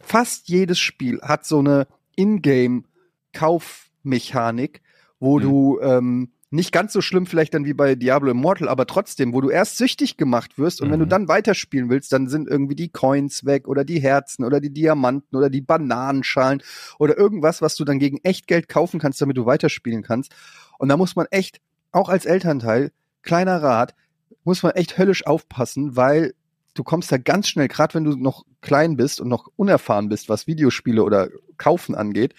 fast 0.05 0.47
jedes 0.47 0.79
Spiel 0.79 1.19
hat 1.21 1.45
so 1.45 1.59
eine 1.59 1.87
Ingame-Kaufmechanik, 2.15 4.81
wo 5.19 5.39
mhm. 5.39 5.43
du 5.43 5.79
ähm, 5.81 6.31
nicht 6.55 6.71
ganz 6.71 6.93
so 6.93 7.01
schlimm 7.01 7.25
vielleicht 7.25 7.53
dann 7.53 7.65
wie 7.65 7.73
bei 7.73 7.95
Diablo 7.95 8.31
Immortal, 8.31 8.69
aber 8.69 8.87
trotzdem, 8.87 9.33
wo 9.33 9.41
du 9.41 9.49
erst 9.49 9.77
süchtig 9.77 10.17
gemacht 10.17 10.57
wirst 10.57 10.81
und 10.81 10.87
mhm. 10.87 10.93
wenn 10.93 10.99
du 10.99 11.05
mhm. 11.05 11.09
dann 11.09 11.27
weiterspielen 11.27 11.89
willst, 11.89 12.11
dann 12.11 12.27
sind 12.27 12.47
irgendwie 12.47 12.75
die 12.75 12.89
Coins 12.89 13.45
weg 13.45 13.67
oder 13.67 13.83
die 13.83 13.99
Herzen 13.99 14.43
oder 14.43 14.59
die 14.59 14.71
Diamanten 14.71 15.37
oder 15.37 15.49
die 15.49 15.61
Bananenschalen 15.61 16.63
oder 16.97 17.17
irgendwas, 17.17 17.61
was 17.61 17.75
du 17.75 17.85
dann 17.85 17.99
gegen 17.99 18.19
Echtgeld 18.23 18.69
kaufen 18.69 18.99
kannst, 18.99 19.21
damit 19.21 19.37
du 19.37 19.45
weiterspielen 19.45 20.03
kannst. 20.03 20.33
Und 20.77 20.89
da 20.89 20.97
muss 20.97 21.15
man 21.15 21.27
echt, 21.29 21.61
auch 21.91 22.09
als 22.09 22.25
Elternteil, 22.25 22.91
kleiner 23.21 23.61
Rat, 23.61 23.95
muss 24.43 24.63
man 24.63 24.73
echt 24.73 24.97
höllisch 24.97 25.25
aufpassen, 25.25 25.95
weil 25.95 26.33
du 26.73 26.83
kommst 26.83 27.11
da 27.11 27.17
ganz 27.17 27.47
schnell, 27.47 27.67
gerade 27.67 27.93
wenn 27.95 28.03
du 28.03 28.15
noch 28.15 28.45
klein 28.61 28.97
bist 28.97 29.19
und 29.21 29.27
noch 29.27 29.49
unerfahren 29.55 30.09
bist, 30.09 30.29
was 30.29 30.47
Videospiele 30.47 31.03
oder 31.03 31.29
Kaufen 31.57 31.95
angeht, 31.95 32.35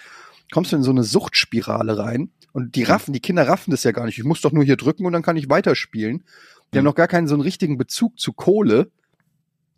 kommst 0.52 0.72
du 0.72 0.76
in 0.76 0.82
so 0.82 0.90
eine 0.90 1.04
Suchtspirale 1.04 1.98
rein. 1.98 2.30
Und 2.52 2.74
die 2.74 2.84
mhm. 2.84 2.86
raffen, 2.86 3.12
die 3.12 3.20
Kinder 3.20 3.46
raffen 3.46 3.70
das 3.70 3.84
ja 3.84 3.92
gar 3.92 4.06
nicht. 4.06 4.18
Ich 4.18 4.24
muss 4.24 4.40
doch 4.40 4.52
nur 4.52 4.64
hier 4.64 4.76
drücken 4.76 5.06
und 5.06 5.12
dann 5.12 5.22
kann 5.22 5.36
ich 5.36 5.50
weiterspielen. 5.50 6.18
Die 6.18 6.76
mhm. 6.76 6.78
haben 6.78 6.84
noch 6.84 6.94
gar 6.94 7.08
keinen 7.08 7.28
so 7.28 7.34
einen 7.34 7.42
richtigen 7.42 7.76
Bezug 7.78 8.18
zu 8.18 8.32
Kohle. 8.32 8.90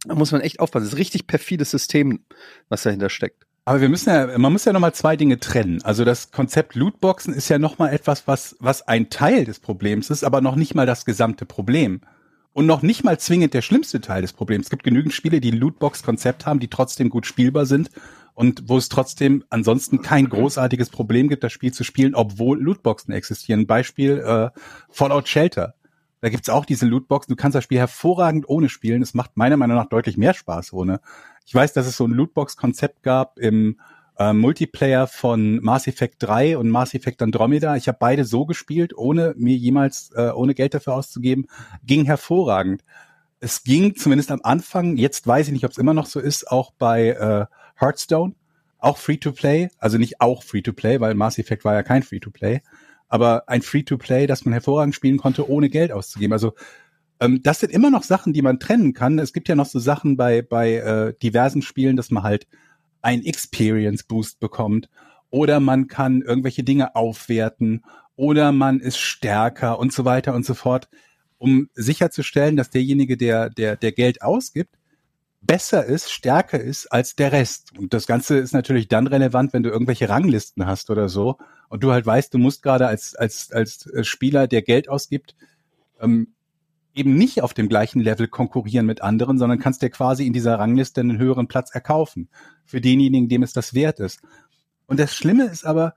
Da 0.04 0.14
muss 0.14 0.32
man 0.32 0.40
echt 0.40 0.60
aufpassen. 0.60 0.84
Das 0.84 0.92
ist 0.92 0.94
ein 0.94 0.98
richtig 0.98 1.26
perfides 1.26 1.70
System, 1.70 2.20
was 2.68 2.84
dahinter 2.84 3.10
steckt. 3.10 3.46
Aber 3.64 3.82
wir 3.82 3.88
müssen 3.90 4.08
ja, 4.08 4.38
man 4.38 4.52
muss 4.52 4.64
ja 4.64 4.72
nochmal 4.72 4.94
zwei 4.94 5.16
Dinge 5.16 5.40
trennen. 5.40 5.82
Also 5.82 6.04
das 6.04 6.30
Konzept 6.30 6.74
Lootboxen 6.74 7.34
ist 7.34 7.50
ja 7.50 7.58
nochmal 7.58 7.92
etwas, 7.92 8.26
was, 8.26 8.56
was 8.60 8.86
ein 8.88 9.10
Teil 9.10 9.44
des 9.44 9.58
Problems 9.58 10.08
ist, 10.08 10.24
aber 10.24 10.40
noch 10.40 10.56
nicht 10.56 10.74
mal 10.74 10.86
das 10.86 11.04
gesamte 11.04 11.44
Problem. 11.44 12.00
Und 12.54 12.64
noch 12.64 12.80
nicht 12.80 13.04
mal 13.04 13.20
zwingend 13.20 13.52
der 13.52 13.60
schlimmste 13.60 14.00
Teil 14.00 14.22
des 14.22 14.32
Problems. 14.32 14.66
Es 14.66 14.70
gibt 14.70 14.84
genügend 14.84 15.12
Spiele, 15.12 15.40
die 15.40 15.52
ein 15.52 15.58
Lootbox-Konzept 15.58 16.46
haben, 16.46 16.60
die 16.60 16.68
trotzdem 16.68 17.10
gut 17.10 17.26
spielbar 17.26 17.66
sind 17.66 17.90
und 18.38 18.68
wo 18.68 18.78
es 18.78 18.88
trotzdem 18.88 19.42
ansonsten 19.50 20.00
kein 20.00 20.28
großartiges 20.28 20.90
Problem 20.90 21.28
gibt, 21.28 21.42
das 21.42 21.52
Spiel 21.52 21.72
zu 21.72 21.82
spielen, 21.82 22.14
obwohl 22.14 22.62
Lootboxen 22.62 23.12
existieren. 23.12 23.66
Beispiel 23.66 24.18
äh, 24.18 24.50
Fallout 24.90 25.26
Shelter. 25.26 25.74
Da 26.20 26.28
gibt's 26.28 26.48
auch 26.48 26.64
diese 26.64 26.86
Lootboxen. 26.86 27.34
Du 27.34 27.36
kannst 27.36 27.56
das 27.56 27.64
Spiel 27.64 27.78
hervorragend 27.78 28.48
ohne 28.48 28.68
spielen. 28.68 29.02
Es 29.02 29.12
macht 29.12 29.36
meiner 29.36 29.56
Meinung 29.56 29.76
nach 29.76 29.88
deutlich 29.88 30.16
mehr 30.16 30.34
Spaß 30.34 30.72
ohne. 30.72 31.00
Ich 31.46 31.52
weiß, 31.52 31.72
dass 31.72 31.88
es 31.88 31.96
so 31.96 32.06
ein 32.06 32.12
Lootbox-Konzept 32.12 33.02
gab 33.02 33.40
im 33.40 33.80
äh, 34.20 34.32
Multiplayer 34.32 35.08
von 35.08 35.58
Mass 35.60 35.88
Effect 35.88 36.22
3 36.22 36.58
und 36.58 36.70
Mass 36.70 36.94
Effect 36.94 37.20
Andromeda. 37.22 37.74
Ich 37.74 37.88
habe 37.88 37.98
beide 37.98 38.24
so 38.24 38.46
gespielt, 38.46 38.96
ohne 38.96 39.34
mir 39.36 39.56
jemals, 39.56 40.12
äh, 40.14 40.30
ohne 40.30 40.54
Geld 40.54 40.74
dafür 40.74 40.94
auszugeben. 40.94 41.48
Ging 41.82 42.04
hervorragend. 42.04 42.84
Es 43.40 43.64
ging 43.64 43.96
zumindest 43.96 44.30
am 44.30 44.42
Anfang, 44.44 44.96
jetzt 44.96 45.26
weiß 45.26 45.48
ich 45.48 45.52
nicht, 45.52 45.64
ob 45.64 45.72
es 45.72 45.78
immer 45.78 45.94
noch 45.94 46.06
so 46.06 46.20
ist, 46.20 46.48
auch 46.48 46.70
bei 46.78 47.08
äh, 47.08 47.46
Hearthstone, 47.78 48.34
auch 48.78 48.98
Free-to-Play, 48.98 49.70
also 49.78 49.98
nicht 49.98 50.20
auch 50.20 50.42
Free-to-Play, 50.42 51.00
weil 51.00 51.14
Mass 51.14 51.38
Effect 51.38 51.64
war 51.64 51.74
ja 51.74 51.82
kein 51.82 52.02
Free-to-Play, 52.02 52.60
aber 53.08 53.48
ein 53.48 53.62
Free-to-Play, 53.62 54.26
das 54.26 54.44
man 54.44 54.52
hervorragend 54.52 54.94
spielen 54.94 55.18
konnte, 55.18 55.48
ohne 55.48 55.68
Geld 55.68 55.92
auszugeben. 55.92 56.32
Also 56.32 56.54
ähm, 57.20 57.42
das 57.42 57.60
sind 57.60 57.72
immer 57.72 57.90
noch 57.90 58.02
Sachen, 58.02 58.32
die 58.32 58.42
man 58.42 58.60
trennen 58.60 58.92
kann. 58.92 59.18
Es 59.18 59.32
gibt 59.32 59.48
ja 59.48 59.54
noch 59.54 59.66
so 59.66 59.78
Sachen 59.78 60.16
bei, 60.16 60.42
bei 60.42 60.74
äh, 60.74 61.14
diversen 61.22 61.62
Spielen, 61.62 61.96
dass 61.96 62.10
man 62.10 62.22
halt 62.22 62.46
ein 63.02 63.24
Experience 63.24 64.04
Boost 64.04 64.40
bekommt 64.40 64.88
oder 65.30 65.60
man 65.60 65.88
kann 65.88 66.22
irgendwelche 66.22 66.64
Dinge 66.64 66.94
aufwerten 66.96 67.84
oder 68.16 68.52
man 68.52 68.80
ist 68.80 68.98
stärker 68.98 69.78
und 69.78 69.92
so 69.92 70.04
weiter 70.04 70.34
und 70.34 70.44
so 70.44 70.54
fort, 70.54 70.88
um 71.38 71.68
sicherzustellen, 71.74 72.56
dass 72.56 72.70
derjenige, 72.70 73.16
der, 73.16 73.50
der, 73.50 73.76
der 73.76 73.92
Geld 73.92 74.22
ausgibt, 74.22 74.77
besser 75.40 75.84
ist, 75.84 76.10
stärker 76.10 76.60
ist 76.60 76.86
als 76.86 77.14
der 77.14 77.32
Rest. 77.32 77.78
Und 77.78 77.94
das 77.94 78.06
Ganze 78.06 78.38
ist 78.38 78.52
natürlich 78.52 78.88
dann 78.88 79.06
relevant, 79.06 79.52
wenn 79.52 79.62
du 79.62 79.70
irgendwelche 79.70 80.08
Ranglisten 80.08 80.66
hast 80.66 80.90
oder 80.90 81.08
so 81.08 81.38
und 81.68 81.82
du 81.82 81.92
halt 81.92 82.06
weißt, 82.06 82.32
du 82.34 82.38
musst 82.38 82.62
gerade 82.62 82.86
als, 82.86 83.14
als, 83.14 83.52
als 83.52 83.88
Spieler, 84.02 84.48
der 84.48 84.62
Geld 84.62 84.88
ausgibt, 84.88 85.36
ähm, 86.00 86.34
eben 86.94 87.14
nicht 87.14 87.42
auf 87.42 87.54
dem 87.54 87.68
gleichen 87.68 88.00
Level 88.00 88.26
konkurrieren 88.26 88.86
mit 88.86 89.02
anderen, 89.02 89.38
sondern 89.38 89.60
kannst 89.60 89.82
dir 89.82 89.90
quasi 89.90 90.26
in 90.26 90.32
dieser 90.32 90.58
Rangliste 90.58 91.00
einen 91.00 91.18
höheren 91.18 91.46
Platz 91.46 91.70
erkaufen. 91.72 92.28
Für 92.64 92.80
denjenigen, 92.80 93.28
dem 93.28 93.42
es 93.42 93.52
das 93.52 93.74
wert 93.74 94.00
ist. 94.00 94.20
Und 94.86 94.98
das 94.98 95.14
Schlimme 95.14 95.44
ist 95.44 95.64
aber, 95.64 95.94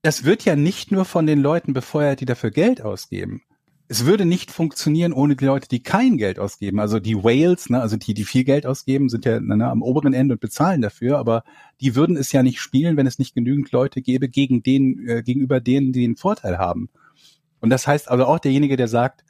das 0.00 0.24
wird 0.24 0.44
ja 0.44 0.56
nicht 0.56 0.90
nur 0.90 1.04
von 1.04 1.26
den 1.26 1.40
Leuten 1.40 1.74
befeuert, 1.74 2.20
die 2.20 2.24
dafür 2.24 2.50
Geld 2.50 2.80
ausgeben 2.80 3.42
es 3.90 4.04
würde 4.04 4.26
nicht 4.26 4.50
funktionieren 4.50 5.14
ohne 5.14 5.34
die 5.34 5.46
Leute, 5.46 5.66
die 5.66 5.82
kein 5.82 6.18
Geld 6.18 6.38
ausgeben. 6.38 6.78
Also 6.78 7.00
die 7.00 7.16
Whales, 7.16 7.70
ne, 7.70 7.80
also 7.80 7.96
die, 7.96 8.12
die 8.12 8.24
viel 8.24 8.44
Geld 8.44 8.66
ausgeben, 8.66 9.08
sind 9.08 9.24
ja 9.24 9.40
ne, 9.40 9.66
am 9.66 9.82
oberen 9.82 10.12
Ende 10.12 10.34
und 10.34 10.40
bezahlen 10.40 10.82
dafür, 10.82 11.18
aber 11.18 11.42
die 11.80 11.94
würden 11.94 12.18
es 12.18 12.30
ja 12.30 12.42
nicht 12.42 12.60
spielen, 12.60 12.98
wenn 12.98 13.06
es 13.06 13.18
nicht 13.18 13.34
genügend 13.34 13.72
Leute 13.72 14.02
gäbe, 14.02 14.28
gegen 14.28 14.62
den, 14.62 15.08
äh, 15.08 15.22
gegenüber 15.22 15.60
denen, 15.60 15.92
die 15.92 16.02
den 16.02 16.16
Vorteil 16.16 16.58
haben. 16.58 16.90
Und 17.60 17.70
das 17.70 17.86
heißt 17.86 18.10
also 18.10 18.26
auch 18.26 18.38
derjenige, 18.38 18.76
der 18.76 18.88
sagt, 18.88 19.24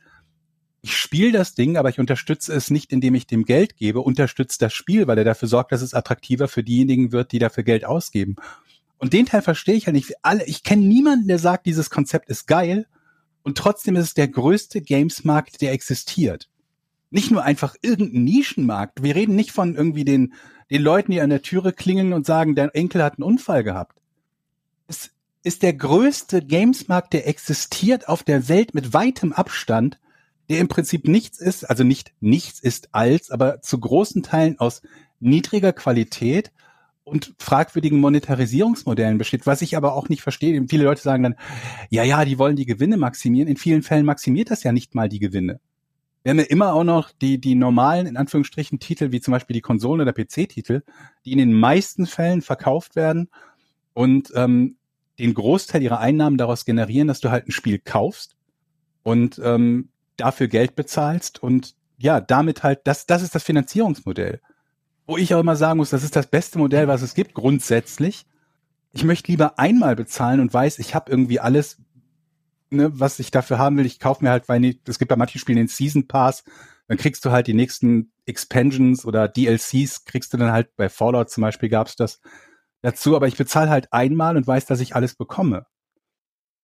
ich 0.82 0.96
spiele 0.96 1.32
das 1.32 1.54
Ding, 1.54 1.76
aber 1.76 1.88
ich 1.88 2.00
unterstütze 2.00 2.52
es 2.52 2.70
nicht, 2.70 2.92
indem 2.92 3.14
ich 3.14 3.28
dem 3.28 3.44
Geld 3.44 3.76
gebe, 3.76 4.00
unterstützt 4.00 4.60
das 4.60 4.74
Spiel, 4.74 5.06
weil 5.06 5.18
er 5.18 5.24
dafür 5.24 5.48
sorgt, 5.48 5.70
dass 5.70 5.82
es 5.82 5.94
attraktiver 5.94 6.48
für 6.48 6.64
diejenigen 6.64 7.12
wird, 7.12 7.30
die 7.30 7.38
dafür 7.38 7.62
Geld 7.62 7.84
ausgeben. 7.84 8.36
Und 8.96 9.12
den 9.12 9.26
Teil 9.26 9.42
verstehe 9.42 9.76
ich 9.76 9.86
ja 9.86 9.92
nicht. 9.92 10.12
Alle, 10.22 10.44
ich 10.46 10.64
kenne 10.64 10.84
niemanden, 10.84 11.28
der 11.28 11.38
sagt, 11.38 11.66
dieses 11.66 11.90
Konzept 11.90 12.28
ist 12.28 12.48
geil 12.48 12.86
und 13.48 13.56
trotzdem 13.56 13.96
ist 13.96 14.04
es 14.04 14.12
der 14.12 14.28
größte 14.28 14.82
Games-Markt, 14.82 15.62
der 15.62 15.72
existiert. 15.72 16.50
Nicht 17.08 17.30
nur 17.30 17.44
einfach 17.44 17.76
irgendein 17.80 18.24
Nischenmarkt. 18.24 19.02
Wir 19.02 19.14
reden 19.14 19.36
nicht 19.36 19.52
von 19.52 19.74
irgendwie 19.74 20.04
den, 20.04 20.34
den 20.70 20.82
Leuten, 20.82 21.12
die 21.12 21.22
an 21.22 21.30
der 21.30 21.40
Türe 21.40 21.72
klingeln 21.72 22.12
und 22.12 22.26
sagen, 22.26 22.54
dein 22.54 22.68
Enkel 22.68 23.02
hat 23.02 23.14
einen 23.14 23.22
Unfall 23.22 23.64
gehabt. 23.64 23.96
Es 24.86 25.12
ist 25.44 25.62
der 25.62 25.72
größte 25.72 26.42
Games-Markt, 26.42 27.14
der 27.14 27.26
existiert 27.26 28.06
auf 28.06 28.22
der 28.22 28.50
Welt 28.50 28.74
mit 28.74 28.92
weitem 28.92 29.32
Abstand, 29.32 29.98
der 30.50 30.58
im 30.58 30.68
Prinzip 30.68 31.08
nichts 31.08 31.38
ist, 31.38 31.64
also 31.64 31.84
nicht 31.84 32.12
nichts 32.20 32.60
ist 32.60 32.90
als, 32.92 33.30
aber 33.30 33.62
zu 33.62 33.80
großen 33.80 34.22
Teilen 34.22 34.58
aus 34.58 34.82
niedriger 35.20 35.72
Qualität 35.72 36.52
und 37.08 37.34
fragwürdigen 37.38 37.98
Monetarisierungsmodellen 38.00 39.18
besteht, 39.18 39.46
was 39.46 39.62
ich 39.62 39.76
aber 39.76 39.94
auch 39.94 40.08
nicht 40.08 40.22
verstehe. 40.22 40.64
Viele 40.68 40.84
Leute 40.84 41.02
sagen 41.02 41.22
dann, 41.22 41.36
ja, 41.90 42.04
ja, 42.04 42.24
die 42.24 42.38
wollen 42.38 42.56
die 42.56 42.66
Gewinne 42.66 42.96
maximieren. 42.96 43.48
In 43.48 43.56
vielen 43.56 43.82
Fällen 43.82 44.04
maximiert 44.04 44.50
das 44.50 44.62
ja 44.62 44.72
nicht 44.72 44.94
mal 44.94 45.08
die 45.08 45.18
Gewinne. 45.18 45.60
Wir 46.22 46.30
haben 46.30 46.38
ja 46.38 46.44
immer 46.44 46.74
auch 46.74 46.84
noch 46.84 47.10
die, 47.10 47.40
die 47.40 47.54
normalen, 47.54 48.06
in 48.06 48.16
Anführungsstrichen, 48.16 48.80
Titel, 48.80 49.12
wie 49.12 49.20
zum 49.20 49.32
Beispiel 49.32 49.54
die 49.54 49.60
Konsolen- 49.60 50.00
oder 50.00 50.12
PC-Titel, 50.12 50.82
die 51.24 51.32
in 51.32 51.38
den 51.38 51.52
meisten 51.52 52.06
Fällen 52.06 52.42
verkauft 52.42 52.96
werden 52.96 53.28
und 53.94 54.32
ähm, 54.34 54.76
den 55.18 55.34
Großteil 55.34 55.82
ihrer 55.82 56.00
Einnahmen 56.00 56.36
daraus 56.36 56.64
generieren, 56.64 57.08
dass 57.08 57.20
du 57.20 57.30
halt 57.30 57.48
ein 57.48 57.52
Spiel 57.52 57.78
kaufst 57.78 58.36
und 59.02 59.40
ähm, 59.42 59.88
dafür 60.16 60.48
Geld 60.48 60.76
bezahlst 60.76 61.42
und 61.42 61.74
ja, 61.96 62.20
damit 62.20 62.62
halt, 62.62 62.80
das, 62.84 63.06
das 63.06 63.22
ist 63.22 63.34
das 63.34 63.42
Finanzierungsmodell 63.42 64.40
wo 65.08 65.16
ich 65.16 65.34
auch 65.34 65.40
immer 65.40 65.56
sagen 65.56 65.78
muss, 65.78 65.90
das 65.90 66.04
ist 66.04 66.14
das 66.14 66.26
beste 66.26 66.58
Modell, 66.58 66.86
was 66.86 67.00
es 67.00 67.14
gibt, 67.14 67.32
grundsätzlich. 67.32 68.26
Ich 68.92 69.04
möchte 69.04 69.32
lieber 69.32 69.58
einmal 69.58 69.96
bezahlen 69.96 70.38
und 70.38 70.52
weiß, 70.52 70.78
ich 70.78 70.94
habe 70.94 71.10
irgendwie 71.10 71.40
alles, 71.40 71.78
ne, 72.68 72.90
was 72.92 73.18
ich 73.18 73.30
dafür 73.30 73.58
haben 73.58 73.78
will. 73.78 73.86
Ich 73.86 74.00
kaufe 74.00 74.22
mir 74.22 74.30
halt, 74.30 74.50
weil 74.50 74.76
es 74.86 74.98
gibt 74.98 75.08
bei 75.08 75.16
manchen 75.16 75.38
Spielen 75.38 75.56
den 75.56 75.68
Season 75.68 76.06
Pass, 76.06 76.44
dann 76.88 76.98
kriegst 76.98 77.24
du 77.24 77.30
halt 77.30 77.46
die 77.46 77.54
nächsten 77.54 78.12
Expansions 78.26 79.06
oder 79.06 79.28
DLCs, 79.28 80.04
kriegst 80.04 80.34
du 80.34 80.36
dann 80.36 80.52
halt 80.52 80.76
bei 80.76 80.90
Fallout 80.90 81.30
zum 81.30 81.40
Beispiel 81.40 81.70
gab's 81.70 81.96
das 81.96 82.20
dazu, 82.82 83.16
aber 83.16 83.28
ich 83.28 83.36
bezahle 83.36 83.70
halt 83.70 83.90
einmal 83.92 84.36
und 84.36 84.46
weiß, 84.46 84.66
dass 84.66 84.80
ich 84.80 84.94
alles 84.94 85.14
bekomme. 85.14 85.64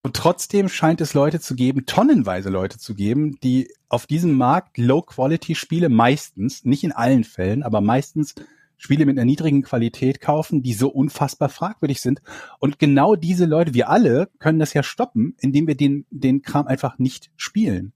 Und 0.04 0.14
trotzdem 0.14 0.68
scheint 0.68 1.00
es 1.00 1.14
Leute 1.14 1.40
zu 1.40 1.54
geben, 1.54 1.86
tonnenweise 1.86 2.50
Leute 2.50 2.76
zu 2.76 2.94
geben, 2.94 3.38
die 3.42 3.72
auf 3.88 4.06
diesem 4.06 4.36
Markt 4.36 4.76
Low-Quality-Spiele 4.76 5.88
meistens, 5.88 6.62
nicht 6.62 6.84
in 6.84 6.92
allen 6.92 7.24
Fällen, 7.24 7.62
aber 7.62 7.80
meistens 7.80 8.34
Spiele 8.76 9.06
mit 9.06 9.16
einer 9.16 9.24
niedrigen 9.24 9.62
Qualität 9.62 10.20
kaufen, 10.20 10.62
die 10.62 10.74
so 10.74 10.88
unfassbar 10.88 11.48
fragwürdig 11.48 12.02
sind. 12.02 12.20
Und 12.58 12.78
genau 12.78 13.14
diese 13.14 13.46
Leute, 13.46 13.72
wir 13.72 13.88
alle, 13.88 14.28
können 14.40 14.58
das 14.58 14.74
ja 14.74 14.82
stoppen, 14.82 15.36
indem 15.40 15.66
wir 15.66 15.74
den, 15.74 16.04
den 16.10 16.42
Kram 16.42 16.66
einfach 16.66 16.98
nicht 16.98 17.30
spielen. 17.36 17.94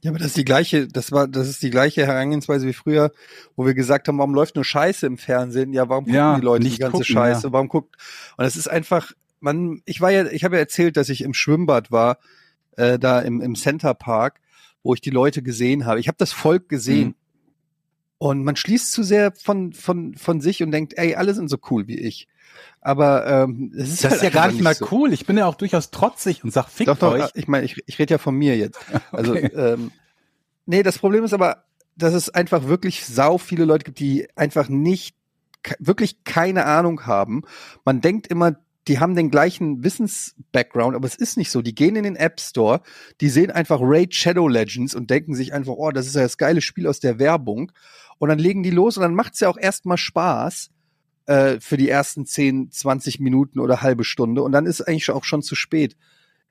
Ja, 0.00 0.10
aber 0.10 0.18
das 0.18 0.28
ist 0.28 0.38
die 0.38 0.46
gleiche, 0.46 0.88
das 0.88 1.12
war, 1.12 1.28
das 1.28 1.48
ist 1.48 1.62
die 1.62 1.70
gleiche 1.70 2.06
Herangehensweise 2.06 2.66
wie 2.66 2.72
früher, 2.72 3.12
wo 3.56 3.66
wir 3.66 3.74
gesagt 3.74 4.08
haben, 4.08 4.16
warum 4.16 4.34
läuft 4.34 4.54
nur 4.54 4.64
Scheiße 4.64 5.06
im 5.06 5.18
Fernsehen? 5.18 5.74
Ja, 5.74 5.90
warum 5.90 6.04
gucken 6.04 6.16
ja, 6.16 6.34
die 6.34 6.44
Leute 6.44 6.64
die 6.64 6.78
ganze 6.78 6.92
gucken, 6.92 7.04
Scheiße? 7.04 7.48
Ja. 7.48 7.52
Warum 7.52 7.68
guckt? 7.68 7.94
Und 8.38 8.46
es 8.46 8.56
ist 8.56 8.68
einfach, 8.68 9.12
man, 9.42 9.82
ich 9.84 10.00
war 10.00 10.10
ja, 10.10 10.26
ich 10.26 10.44
habe 10.44 10.56
ja 10.56 10.60
erzählt, 10.60 10.96
dass 10.96 11.08
ich 11.08 11.22
im 11.22 11.34
Schwimmbad 11.34 11.90
war, 11.90 12.18
äh, 12.76 12.98
da 12.98 13.20
im, 13.20 13.40
im 13.40 13.54
Center 13.54 13.94
Park, 13.94 14.40
wo 14.82 14.94
ich 14.94 15.00
die 15.00 15.10
Leute 15.10 15.42
gesehen 15.42 15.84
habe. 15.86 16.00
Ich 16.00 16.08
habe 16.08 16.18
das 16.18 16.32
Volk 16.32 16.68
gesehen. 16.68 17.08
Mhm. 17.08 17.14
Und 18.18 18.44
man 18.44 18.54
schließt 18.54 18.92
zu 18.92 19.02
sehr 19.02 19.32
von, 19.32 19.72
von, 19.72 20.14
von 20.14 20.40
sich 20.40 20.62
und 20.62 20.70
denkt, 20.70 20.94
ey, 20.96 21.16
alle 21.16 21.34
sind 21.34 21.48
so 21.48 21.58
cool 21.70 21.88
wie 21.88 21.98
ich. 21.98 22.28
Aber 22.80 23.26
ähm, 23.26 23.72
das 23.74 23.88
ist, 23.88 24.04
das 24.04 24.12
halt 24.12 24.22
ist 24.22 24.22
ja 24.22 24.30
gar 24.30 24.48
nicht 24.48 24.60
mal 24.60 24.74
so. 24.74 24.86
cool. 24.92 25.12
Ich 25.12 25.26
bin 25.26 25.36
ja 25.36 25.46
auch 25.46 25.56
durchaus 25.56 25.90
trotzig 25.90 26.44
und 26.44 26.52
sag, 26.52 26.68
fick 26.68 26.86
doch, 26.86 26.98
doch, 26.98 27.12
euch. 27.14 27.30
Ich 27.34 27.48
meine, 27.48 27.64
ich, 27.64 27.82
ich 27.86 27.98
rede 27.98 28.14
ja 28.14 28.18
von 28.18 28.36
mir 28.36 28.56
jetzt. 28.56 28.78
Also, 29.10 29.32
okay. 29.32 29.50
Ähm, 29.54 29.90
nee, 30.66 30.82
das 30.82 30.98
Problem 30.98 31.24
ist 31.24 31.34
aber, 31.34 31.64
dass 31.96 32.14
es 32.14 32.30
einfach 32.30 32.68
wirklich 32.68 33.04
sau 33.04 33.38
viele 33.38 33.64
Leute 33.64 33.84
gibt, 33.84 33.98
die 33.98 34.28
einfach 34.36 34.68
nicht 34.68 35.16
wirklich 35.78 36.24
keine 36.24 36.64
Ahnung 36.66 37.06
haben. 37.06 37.42
Man 37.84 38.00
denkt 38.00 38.28
immer, 38.28 38.56
die 38.88 38.98
haben 38.98 39.14
den 39.14 39.30
gleichen 39.30 39.84
Wissens-Background, 39.84 40.96
aber 40.96 41.06
es 41.06 41.14
ist 41.14 41.36
nicht 41.36 41.50
so. 41.50 41.62
Die 41.62 41.74
gehen 41.74 41.96
in 41.96 42.02
den 42.02 42.16
App 42.16 42.40
Store, 42.40 42.80
die 43.20 43.28
sehen 43.28 43.50
einfach 43.50 43.78
Raid 43.80 44.14
Shadow 44.14 44.48
Legends 44.48 44.94
und 44.94 45.10
denken 45.10 45.34
sich 45.34 45.52
einfach, 45.52 45.74
oh, 45.74 45.90
das 45.90 46.06
ist 46.06 46.16
ja 46.16 46.22
das 46.22 46.36
geile 46.36 46.60
Spiel 46.60 46.86
aus 46.86 46.98
der 46.98 47.18
Werbung. 47.18 47.72
Und 48.18 48.28
dann 48.28 48.38
legen 48.38 48.62
die 48.62 48.70
los 48.70 48.96
und 48.96 49.02
dann 49.02 49.14
macht's 49.14 49.40
ja 49.40 49.48
auch 49.48 49.58
erstmal 49.58 49.98
Spaß 49.98 50.70
äh, 51.26 51.60
für 51.60 51.76
die 51.76 51.88
ersten 51.88 52.26
10, 52.26 52.70
20 52.70 53.20
Minuten 53.20 53.60
oder 53.60 53.82
halbe 53.82 54.04
Stunde. 54.04 54.42
Und 54.42 54.52
dann 54.52 54.66
ist 54.66 54.80
eigentlich 54.80 55.10
auch 55.10 55.24
schon 55.24 55.42
zu 55.42 55.54
spät. 55.54 55.96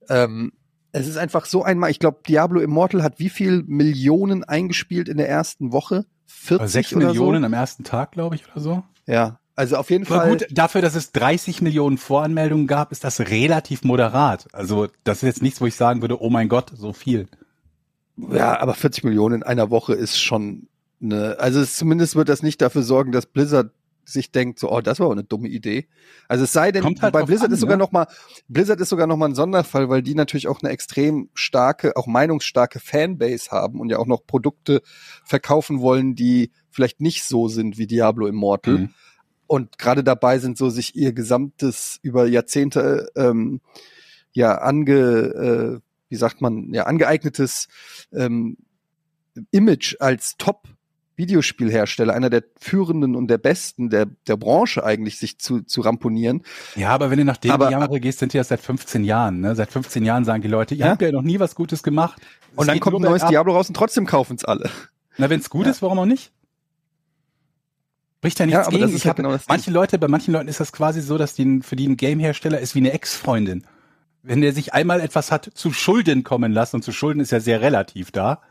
Ähm, 0.10 0.54
es 0.94 1.08
ist 1.08 1.18
einfach 1.18 1.46
so 1.46 1.64
einmal, 1.64 1.92
ich 1.92 2.00
glaube, 2.00 2.22
Diablo 2.28 2.60
Immortal 2.62 3.04
hat 3.04 3.20
wie 3.20 3.30
viel 3.30 3.64
Millionen 3.64 4.44
eingespielt 4.44 5.10
in 5.10 5.18
der 5.18 5.30
ersten 5.30 5.72
Woche? 5.72 6.06
40 6.28 6.72
6 6.72 6.96
oder 6.96 7.08
Millionen 7.08 7.42
so? 7.42 7.46
am 7.46 7.54
ersten 7.54 7.84
Tag, 7.84 8.12
glaube 8.12 8.36
ich, 8.36 8.50
oder 8.50 8.62
so. 8.62 8.84
Ja, 9.06 9.41
also 9.62 9.76
auf 9.76 9.92
jeden 9.92 10.08
Aber 10.08 10.16
Fall. 10.16 10.30
Gut, 10.30 10.48
dafür, 10.50 10.82
dass 10.82 10.96
es 10.96 11.12
30 11.12 11.62
Millionen 11.62 12.00
Voranmeldungen 12.00 12.66
gab, 12.66 12.92
ist 12.92 13.04
das 13.04 13.20
relativ 13.20 13.84
moderat. 13.84 14.48
Also 14.54 14.88
das 15.04 15.18
ist 15.18 15.24
jetzt 15.24 15.42
nichts, 15.44 15.62
wo 15.62 15.68
ich 15.68 15.76
sagen 15.76 16.02
würde, 16.02 16.20
oh 16.20 16.32
mein 16.32 16.50
Gott, 16.50 16.72
so 16.74 16.94
viel. 16.94 17.28
Ja, 18.18 18.60
aber 18.60 18.74
40 18.74 19.04
Millionen 19.04 19.36
in 19.36 19.44
einer 19.44 19.70
Woche 19.70 19.94
ist 19.94 20.20
schon 20.20 20.68
eine, 21.00 21.38
also 21.40 21.62
es, 21.62 21.76
zumindest 21.76 22.16
wird 22.16 22.28
das 22.28 22.42
nicht 22.42 22.60
dafür 22.60 22.82
sorgen, 22.82 23.12
dass 23.12 23.28
Blizzard 23.28 23.70
sich 24.04 24.32
denkt, 24.32 24.58
so, 24.58 24.72
oh, 24.72 24.82
das 24.82 25.00
war 25.00 25.12
eine 25.12 25.24
dumme 25.24 25.48
Idee. 25.48 25.88
Also 26.28 26.46
es 26.46 26.54
sei 26.54 26.72
denn, 26.72 26.84
halt 26.84 27.14
bei 27.14 27.22
Blizzard 27.22 27.50
an, 27.50 27.54
ist 27.54 27.60
sogar 27.60 27.76
ja? 27.76 27.78
noch 27.78 27.92
mal, 27.92 28.08
Blizzard 28.48 28.82
ist 28.82 28.90
sogar 28.90 29.06
noch 29.06 29.16
mal 29.16 29.30
ein 29.30 29.36
Sonderfall, 29.36 29.90
weil 29.90 30.02
die 30.02 30.16
natürlich 30.16 30.48
auch 30.48 30.64
eine 30.64 30.72
extrem 30.72 31.30
starke, 31.36 31.96
auch 31.96 32.08
meinungsstarke 32.08 32.80
Fanbase 32.80 33.52
haben 33.52 33.80
und 33.80 33.92
ja 33.92 34.00
auch 34.00 34.08
noch 34.08 34.26
Produkte 34.26 34.82
verkaufen 35.24 35.82
wollen, 35.82 36.16
die 36.16 36.50
vielleicht 36.72 37.00
nicht 37.00 37.26
so 37.26 37.48
sind 37.48 37.78
wie 37.78 37.86
Diablo 37.86 38.26
Immortal. 38.26 38.74
Mhm 38.80 38.90
und 39.52 39.78
gerade 39.78 40.02
dabei 40.02 40.40
sind, 40.40 40.58
so 40.58 40.70
sich 40.70 40.96
ihr 40.96 41.12
gesamtes 41.12 42.00
über 42.04 42.26
Jahrzehnte 42.26 43.12
ähm, 43.18 43.60
ja 44.32 44.60
ange, 44.60 44.94
äh, 44.94 45.80
wie 46.08 46.16
sagt 46.16 46.40
man, 46.40 46.74
ja 46.74 46.84
angeeignetes 46.84 47.68
ähm, 48.14 48.56
Image 49.52 49.98
als 50.00 50.38
Top 50.38 50.70
Videospielhersteller, 51.18 52.14
einer 52.14 52.30
der 52.30 52.46
führenden 52.62 53.14
und 53.14 53.28
der 53.28 53.40
besten 53.40 53.90
der, 53.90 54.06
der 54.26 54.38
Branche 54.38 54.86
eigentlich 54.86 55.20
sich 55.20 55.38
zu, 55.38 55.64
zu 55.64 55.82
ramponieren. 55.82 56.44
Ja, 56.78 56.92
aber 56.92 57.12
wenn 57.12 57.18
du 57.18 57.26
nach 57.26 57.36
dem 57.36 57.52
aber, 57.52 57.70
Jahre 57.70 58.00
gehst, 58.00 58.20
sind 58.20 58.32
die 58.32 58.38
ja 58.38 58.46
seit 58.46 58.62
15 58.62 59.04
Jahren. 59.04 59.42
Ne? 59.42 59.54
Seit 59.58 59.70
15 59.70 60.06
Jahren 60.06 60.24
sagen 60.24 60.42
die 60.42 60.48
Leute, 60.48 60.76
ihr 60.76 60.86
ja? 60.86 60.92
habt 60.92 61.02
ja 61.02 61.12
noch 61.12 61.24
nie 61.24 61.42
was 61.42 61.56
Gutes 61.56 61.84
gemacht. 61.84 62.22
Und 62.56 62.68
dann 62.68 62.80
kommt 62.80 62.96
ein 62.96 63.02
neues 63.02 63.26
Diablo 63.26 63.54
raus 63.54 63.68
und 63.68 63.76
trotzdem 63.76 64.06
kaufen 64.06 64.38
es 64.38 64.46
alle. 64.46 64.70
Na, 65.18 65.30
wenn 65.30 65.42
es 65.42 65.50
gut 65.50 65.66
ja. 65.66 65.72
ist, 65.72 65.82
warum 65.82 66.00
auch 66.00 66.06
nicht? 66.06 66.32
Bricht 68.22 68.40
ja 68.40 68.46
nichts 68.46 68.66
ja, 68.66 68.70
gegen. 68.70 68.96
ich 68.96 69.08
hab, 69.08 69.18
genau 69.18 69.36
manche 69.48 69.72
Leute, 69.72 69.98
bei 69.98 70.08
manchen 70.08 70.32
Leuten 70.32 70.48
ist 70.48 70.60
das 70.60 70.72
quasi 70.72 71.02
so, 71.02 71.18
dass 71.18 71.34
die 71.34 71.62
für 71.64 71.76
die 71.76 71.88
ein 71.88 71.98
Gamehersteller 71.98 72.60
ist 72.60 72.76
wie 72.76 72.80
eine 72.80 72.94
Ex-Freundin. 72.94 73.66
Wenn 74.22 74.42
der 74.42 74.54
sich 74.54 74.74
einmal 74.74 75.02
etwas 75.02 75.32
hat 75.32 75.50
zu 75.56 75.74
Schulden 75.74 76.24
kommen 76.24 76.52
lassen, 76.52 76.78
und 76.78 76.84
zu 76.84 76.92
Schulden 76.92 77.20
ist 77.20 77.32
ja 77.32 77.40
sehr 77.40 77.62
relativ 77.62 78.12
da, 78.12 78.42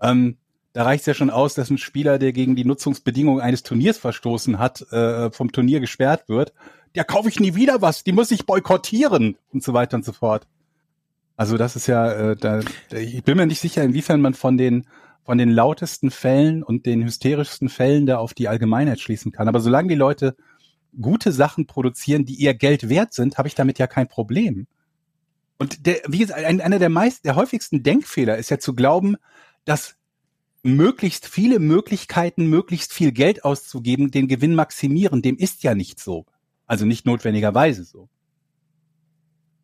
ähm, 0.00 0.38
da 0.72 0.84
reicht 0.84 1.02
es 1.02 1.06
ja 1.06 1.14
schon 1.14 1.28
aus, 1.28 1.52
dass 1.54 1.68
ein 1.68 1.76
Spieler, 1.76 2.18
der 2.18 2.32
gegen 2.32 2.56
die 2.56 2.64
Nutzungsbedingungen 2.64 3.42
eines 3.42 3.62
Turniers 3.62 3.98
verstoßen 3.98 4.58
hat, 4.58 4.80
äh, 4.90 5.30
vom 5.30 5.52
Turnier 5.52 5.80
gesperrt 5.80 6.28
wird. 6.28 6.54
Ja, 6.94 7.04
kaufe 7.04 7.28
ich 7.28 7.38
nie 7.38 7.54
wieder 7.54 7.82
was, 7.82 8.04
die 8.04 8.12
muss 8.12 8.30
ich 8.30 8.46
boykottieren 8.46 9.36
und 9.52 9.62
so 9.62 9.74
weiter 9.74 9.98
und 9.98 10.04
so 10.06 10.12
fort. 10.12 10.46
Also 11.36 11.58
das 11.58 11.76
ist 11.76 11.86
ja, 11.86 12.10
äh, 12.12 12.36
da, 12.36 12.60
ich 12.90 13.22
bin 13.24 13.36
mir 13.36 13.46
nicht 13.46 13.60
sicher, 13.60 13.82
inwiefern 13.82 14.22
man 14.22 14.32
von 14.32 14.56
den 14.56 14.86
von 15.24 15.38
den 15.38 15.50
lautesten 15.50 16.10
Fällen 16.10 16.62
und 16.62 16.86
den 16.86 17.04
hysterischsten 17.04 17.68
Fällen 17.68 18.06
da 18.06 18.18
auf 18.18 18.34
die 18.34 18.48
Allgemeinheit 18.48 19.00
schließen 19.00 19.32
kann. 19.32 19.48
Aber 19.48 19.60
solange 19.60 19.88
die 19.88 19.94
Leute 19.94 20.36
gute 21.00 21.32
Sachen 21.32 21.66
produzieren, 21.66 22.24
die 22.24 22.34
ihr 22.34 22.54
Geld 22.54 22.88
wert 22.88 23.14
sind, 23.14 23.38
habe 23.38 23.48
ich 23.48 23.54
damit 23.54 23.78
ja 23.78 23.86
kein 23.86 24.08
Problem. 24.08 24.66
Und 25.58 25.86
der, 25.86 26.00
wie 26.08 26.18
gesagt, 26.18 26.44
ein, 26.44 26.60
einer 26.60 26.78
der 26.78 26.88
meist, 26.88 27.24
der 27.24 27.36
häufigsten 27.36 27.82
Denkfehler 27.82 28.36
ist 28.36 28.50
ja 28.50 28.58
zu 28.58 28.74
glauben, 28.74 29.16
dass 29.64 29.96
möglichst 30.62 31.26
viele 31.26 31.58
Möglichkeiten, 31.58 32.46
möglichst 32.46 32.92
viel 32.92 33.12
Geld 33.12 33.44
auszugeben, 33.44 34.10
den 34.10 34.28
Gewinn 34.28 34.54
maximieren. 34.54 35.22
Dem 35.22 35.36
ist 35.36 35.62
ja 35.62 35.74
nicht 35.74 36.00
so. 36.00 36.26
Also 36.66 36.84
nicht 36.84 37.06
notwendigerweise 37.06 37.84
so. 37.84 38.08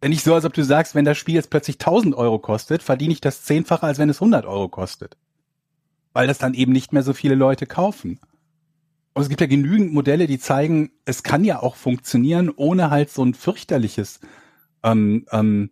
Wenn 0.01 0.11
nicht 0.11 0.23
so, 0.23 0.35
als 0.35 0.45
ob 0.45 0.55
du 0.55 0.63
sagst, 0.63 0.95
wenn 0.95 1.05
das 1.05 1.19
Spiel 1.19 1.35
jetzt 1.35 1.51
plötzlich 1.51 1.77
1000 1.77 2.15
Euro 2.15 2.39
kostet, 2.39 2.83
verdiene 2.83 3.13
ich 3.13 3.21
das 3.21 3.43
zehnfache, 3.43 3.85
als 3.85 3.99
wenn 3.99 4.09
es 4.09 4.19
100 4.19 4.47
Euro 4.47 4.69
kostet. 4.69 5.17
Weil 6.19 6.27
das 6.27 6.39
dann 6.39 6.55
eben 6.55 6.73
nicht 6.73 6.93
mehr 6.93 7.05
so 7.05 7.13
viele 7.13 7.37
Leute 7.37 7.65
kaufen. 7.65 8.19
Und 9.15 9.23
es 9.23 9.29
gibt 9.29 9.41
ja 9.41 9.47
genügend 9.47 9.95
Modelle, 9.95 10.27
die 10.27 10.41
zeigen, 10.41 10.91
es 11.05 11.23
kann 11.23 11.45
ja 11.45 11.63
auch 11.63 11.77
funktionieren, 11.77 12.51
ohne 12.51 12.91
halt 12.91 13.09
so 13.09 13.25
ein 13.25 13.35
fürchterliches 13.35 14.19
ähm, 14.83 15.27
ähm, 15.31 15.71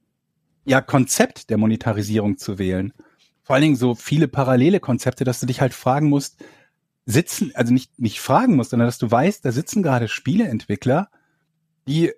ja, 0.65 0.81
Konzept 0.81 1.51
der 1.51 1.59
Monetarisierung 1.59 2.39
zu 2.39 2.61
wählen. 2.61 2.93
Vor 3.43 3.55
allen 3.55 3.63
Dingen 3.65 3.75
so 3.75 3.97
viele 3.97 4.29
parallele 4.29 4.79
Konzepte, 4.79 5.25
dass 5.25 5.41
du 5.41 5.47
dich 5.47 5.61
halt 5.61 5.75
fragen 5.75 6.09
musst, 6.09 6.45
sitzen, 7.07 7.51
also 7.57 7.73
nicht, 7.73 7.99
nicht 7.99 8.21
fragen 8.21 8.55
musst, 8.55 8.71
sondern 8.71 8.87
dass 8.87 8.99
du 8.99 9.11
weißt, 9.11 9.45
da 9.45 9.51
sitzen 9.51 9.83
gerade 9.83 10.07
Spieleentwickler, 10.07 11.09
die 11.89 12.13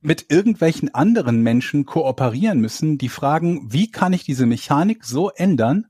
mit 0.00 0.30
irgendwelchen 0.30 0.94
anderen 0.94 1.42
Menschen 1.42 1.84
kooperieren 1.84 2.58
müssen, 2.58 2.96
die 2.96 3.10
fragen, 3.10 3.70
wie 3.70 3.90
kann 3.90 4.14
ich 4.14 4.24
diese 4.24 4.46
Mechanik 4.46 5.04
so 5.04 5.28
ändern, 5.28 5.86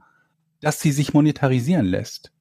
dass 0.66 0.80
sie 0.80 0.90
sich 0.90 1.14
monetarisieren 1.14 1.86
lässt? 1.86 2.32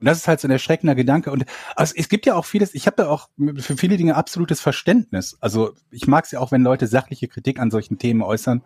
Und 0.00 0.06
das 0.06 0.18
ist 0.18 0.28
halt 0.28 0.40
so 0.40 0.48
ein 0.48 0.52
erschreckender 0.52 0.94
Gedanke. 0.94 1.30
Und 1.30 1.44
also 1.74 1.92
es 1.96 2.08
gibt 2.08 2.24
ja 2.24 2.34
auch 2.34 2.44
vieles, 2.44 2.74
ich 2.74 2.86
habe 2.86 3.02
ja 3.02 3.08
auch 3.08 3.28
für 3.56 3.76
viele 3.76 3.96
Dinge 3.96 4.14
absolutes 4.14 4.60
Verständnis. 4.60 5.36
Also 5.40 5.74
ich 5.90 6.06
mag 6.06 6.24
es 6.24 6.30
ja 6.30 6.40
auch, 6.40 6.52
wenn 6.52 6.62
Leute 6.62 6.86
sachliche 6.86 7.28
Kritik 7.28 7.58
an 7.58 7.70
solchen 7.70 7.98
Themen 7.98 8.22
äußern. 8.22 8.62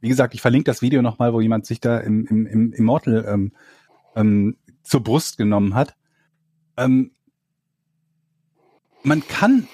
Wie 0.00 0.08
gesagt, 0.08 0.34
ich 0.34 0.40
verlinke 0.40 0.64
das 0.64 0.80
Video 0.80 1.02
nochmal, 1.02 1.34
wo 1.34 1.40
jemand 1.40 1.66
sich 1.66 1.80
da 1.80 1.98
im, 1.98 2.26
im, 2.26 2.46
im 2.46 2.72
Immortal 2.72 3.24
ähm, 3.28 3.52
ähm, 4.14 4.56
zur 4.82 5.02
Brust 5.02 5.36
genommen 5.36 5.74
hat. 5.74 5.94
Ähm, 6.76 7.10
man 9.02 9.26
kann 9.26 9.68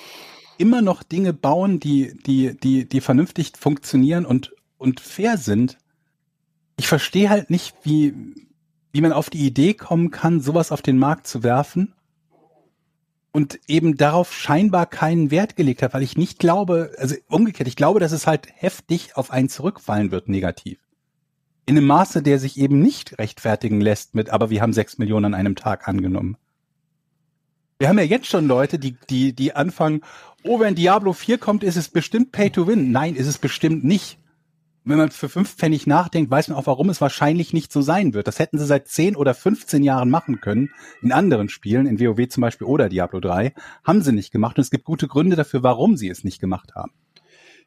immer 0.59 0.83
noch 0.83 1.03
Dinge 1.03 1.33
bauen, 1.33 1.79
die, 1.81 2.17
die, 2.27 2.57
die, 2.59 2.89
die 2.89 3.01
vernünftig 3.01 3.53
funktionieren 3.59 4.25
und, 4.25 4.53
und 4.79 5.01
fair 5.01 5.37
sind. 5.37 5.79
Ich 6.77 6.89
verstehe 6.89 7.29
halt 7.29 7.51
nicht, 7.51 7.77
wie, 7.83 8.15
wie 8.95 9.01
man 9.01 9.13
auf 9.13 9.29
die 9.29 9.45
Idee 9.45 9.75
kommen 9.75 10.13
kann, 10.13 10.41
sowas 10.41 10.71
auf 10.71 10.81
den 10.81 10.99
Markt 10.99 11.27
zu 11.27 11.43
werfen 11.43 11.93
und 13.33 13.59
eben 13.67 13.97
darauf 13.97 14.33
scheinbar 14.33 14.87
keinen 14.87 15.33
Wert 15.33 15.57
gelegt 15.57 15.83
hat, 15.83 15.95
weil 15.95 16.05
ich 16.05 16.17
nicht 16.17 16.39
glaube, 16.39 16.93
also 16.97 17.17
umgekehrt, 17.29 17.67
ich 17.67 17.75
glaube, 17.75 17.99
dass 17.99 18.13
es 18.13 18.29
halt 18.29 18.47
heftig 18.55 19.17
auf 19.17 19.33
einen 19.33 19.49
zurückfallen 19.49 20.13
wird, 20.13 20.29
negativ. 20.29 20.79
In 21.67 21.77
einem 21.77 21.89
Maße, 21.89 22.23
der 22.23 22.39
sich 22.39 22.57
eben 22.57 22.81
nicht 22.81 23.19
rechtfertigen 23.19 23.81
lässt 23.81 24.15
mit, 24.15 24.31
aber 24.31 24.49
wir 24.49 24.63
haben 24.63 24.73
sechs 24.73 24.97
Millionen 24.97 25.25
an 25.25 25.35
einem 25.35 25.57
Tag 25.57 25.89
angenommen. 25.89 26.37
Wir 27.81 27.89
haben 27.89 27.99
ja 27.99 28.05
jetzt 28.05 28.29
schon 28.29 28.47
Leute, 28.47 28.79
die, 28.79 28.97
die, 29.11 29.33
die 29.33 29.57
anfangen, 29.57 30.03
oh, 30.45 30.61
wenn 30.61 30.77
Diablo 30.77 31.13
4 31.13 31.39
kommt, 31.39 31.65
ist 31.65 31.77
es 31.77 31.89
bestimmt 31.89 32.31
Pay 32.31 32.51
to 32.51 32.69
Win. 32.69 32.93
Nein, 32.93 33.17
ist 33.17 33.27
es 33.27 33.39
bestimmt 33.39 33.83
nicht 33.83 34.19
wenn 34.85 34.99
man 34.99 35.11
für 35.11 35.31
fünf 35.31 35.55
Pfennig 35.55 35.87
nachdenkt, 35.87 36.31
weiß 36.31 36.49
man 36.49 36.59
auch, 36.59 36.67
warum 36.67 36.91
es 36.91 37.01
wahrscheinlich 37.01 37.55
nicht 37.55 37.73
so 37.73 37.81
sein 37.81 38.13
wird. 38.13 38.29
Das 38.29 38.39
hätten 38.39 38.59
sie 38.59 38.67
seit 38.67 38.87
zehn 38.89 39.17
oder 39.17 39.35
15 39.35 39.83
Jahren 39.83 40.11
machen 40.11 40.41
können. 40.41 40.71
In 41.01 41.11
anderen 41.11 41.49
Spielen, 41.49 41.87
in 41.87 41.99
WoW 41.99 42.29
zum 42.29 42.43
Beispiel 42.43 42.67
oder 42.67 42.91
Diablo 42.91 43.21
3, 43.21 43.55
haben 43.83 44.03
sie 44.03 44.13
nicht 44.13 44.31
gemacht. 44.31 44.59
Und 44.59 44.63
es 44.63 44.71
gibt 44.71 44.85
gute 44.85 45.09
Gründe 45.09 45.37
dafür, 45.37 45.63
warum 45.63 45.97
sie 45.97 46.11
es 46.11 46.23
nicht 46.23 46.39
gemacht 46.39 46.75
haben. 46.75 46.93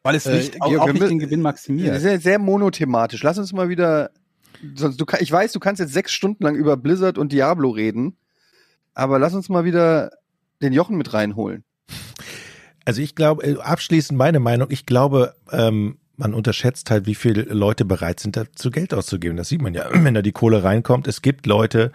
Weil 0.03 0.15
es 0.15 0.27
nicht, 0.27 0.55
äh, 0.55 0.59
auch, 0.59 0.77
auch 0.77 0.93
nicht 0.93 1.09
den 1.09 1.17
Gewinn 1.17 1.41
maximiert. 1.41 1.99
Sehr, 1.99 2.19
sehr 2.19 2.37
monothematisch. 2.37 3.23
Lass 3.23 3.39
uns 3.39 3.51
mal 3.51 3.67
wieder, 3.67 4.11
sonst, 4.75 5.01
du, 5.01 5.05
ich 5.19 5.31
weiß, 5.31 5.51
du 5.53 5.59
kannst 5.59 5.79
jetzt 5.79 5.93
sechs 5.93 6.11
Stunden 6.11 6.43
lang 6.43 6.55
über 6.55 6.77
Blizzard 6.77 7.17
und 7.17 7.31
Diablo 7.31 7.71
reden, 7.71 8.17
aber 8.93 9.17
lass 9.17 9.33
uns 9.33 9.49
mal 9.49 9.65
wieder 9.65 10.11
den 10.61 10.71
Jochen 10.71 10.97
mit 10.97 11.13
reinholen. 11.13 11.63
Also 12.85 13.01
ich 13.01 13.15
glaube, 13.15 13.43
äh, 13.43 13.57
abschließend 13.57 14.17
meine 14.17 14.39
Meinung, 14.39 14.69
ich 14.71 14.85
glaube, 14.85 15.35
ähm, 15.51 15.97
man 16.17 16.33
unterschätzt 16.33 16.91
halt, 16.91 17.05
wie 17.05 17.15
viele 17.15 17.43
Leute 17.43 17.85
bereit 17.85 18.19
sind, 18.19 18.35
dazu 18.35 18.71
Geld 18.71 18.93
auszugeben. 18.93 19.37
Das 19.37 19.49
sieht 19.49 19.61
man 19.61 19.73
ja, 19.73 19.87
wenn 19.91 20.13
da 20.13 20.21
die 20.21 20.31
Kohle 20.31 20.63
reinkommt. 20.63 21.07
Es 21.07 21.21
gibt 21.21 21.45
Leute, 21.45 21.91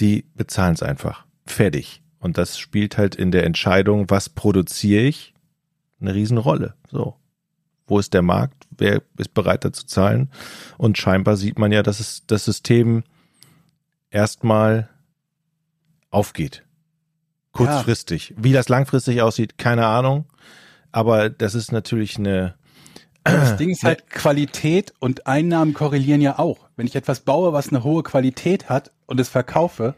die 0.00 0.24
bezahlen 0.34 0.74
es 0.74 0.82
einfach. 0.82 1.24
Fertig. 1.46 2.02
Und 2.18 2.38
das 2.38 2.58
spielt 2.58 2.98
halt 2.98 3.14
in 3.14 3.30
der 3.30 3.44
Entscheidung, 3.44 4.10
was 4.10 4.30
produziere 4.30 5.02
ich, 5.02 5.34
eine 6.00 6.14
Riesenrolle. 6.14 6.74
So. 6.90 7.16
Wo 7.86 7.98
ist 8.00 8.14
der 8.14 8.22
Markt? 8.22 8.66
Wer 8.76 9.02
ist 9.16 9.32
bereit 9.32 9.64
dazu 9.64 9.86
zahlen? 9.86 10.30
Und 10.76 10.98
scheinbar 10.98 11.36
sieht 11.36 11.58
man 11.58 11.70
ja, 11.70 11.82
dass 11.82 12.00
es 12.00 12.26
das 12.26 12.44
System 12.44 13.04
erstmal 14.10 14.88
aufgeht. 16.10 16.64
Kurzfristig. 17.52 18.30
Ja. 18.30 18.36
Wie 18.40 18.52
das 18.52 18.68
langfristig 18.68 19.22
aussieht, 19.22 19.56
keine 19.56 19.86
Ahnung. 19.86 20.26
Aber 20.90 21.30
das 21.30 21.54
ist 21.54 21.72
natürlich 21.72 22.18
eine, 22.18 22.54
das 23.32 23.56
Ding 23.58 23.70
ist 23.70 23.84
halt, 23.84 24.08
Qualität 24.10 24.94
und 24.98 25.26
Einnahmen 25.26 25.74
korrelieren 25.74 26.20
ja 26.20 26.38
auch. 26.38 26.68
Wenn 26.76 26.86
ich 26.86 26.96
etwas 26.96 27.20
baue, 27.20 27.52
was 27.52 27.68
eine 27.68 27.84
hohe 27.84 28.02
Qualität 28.02 28.68
hat 28.68 28.92
und 29.06 29.20
es 29.20 29.28
verkaufe, 29.28 29.94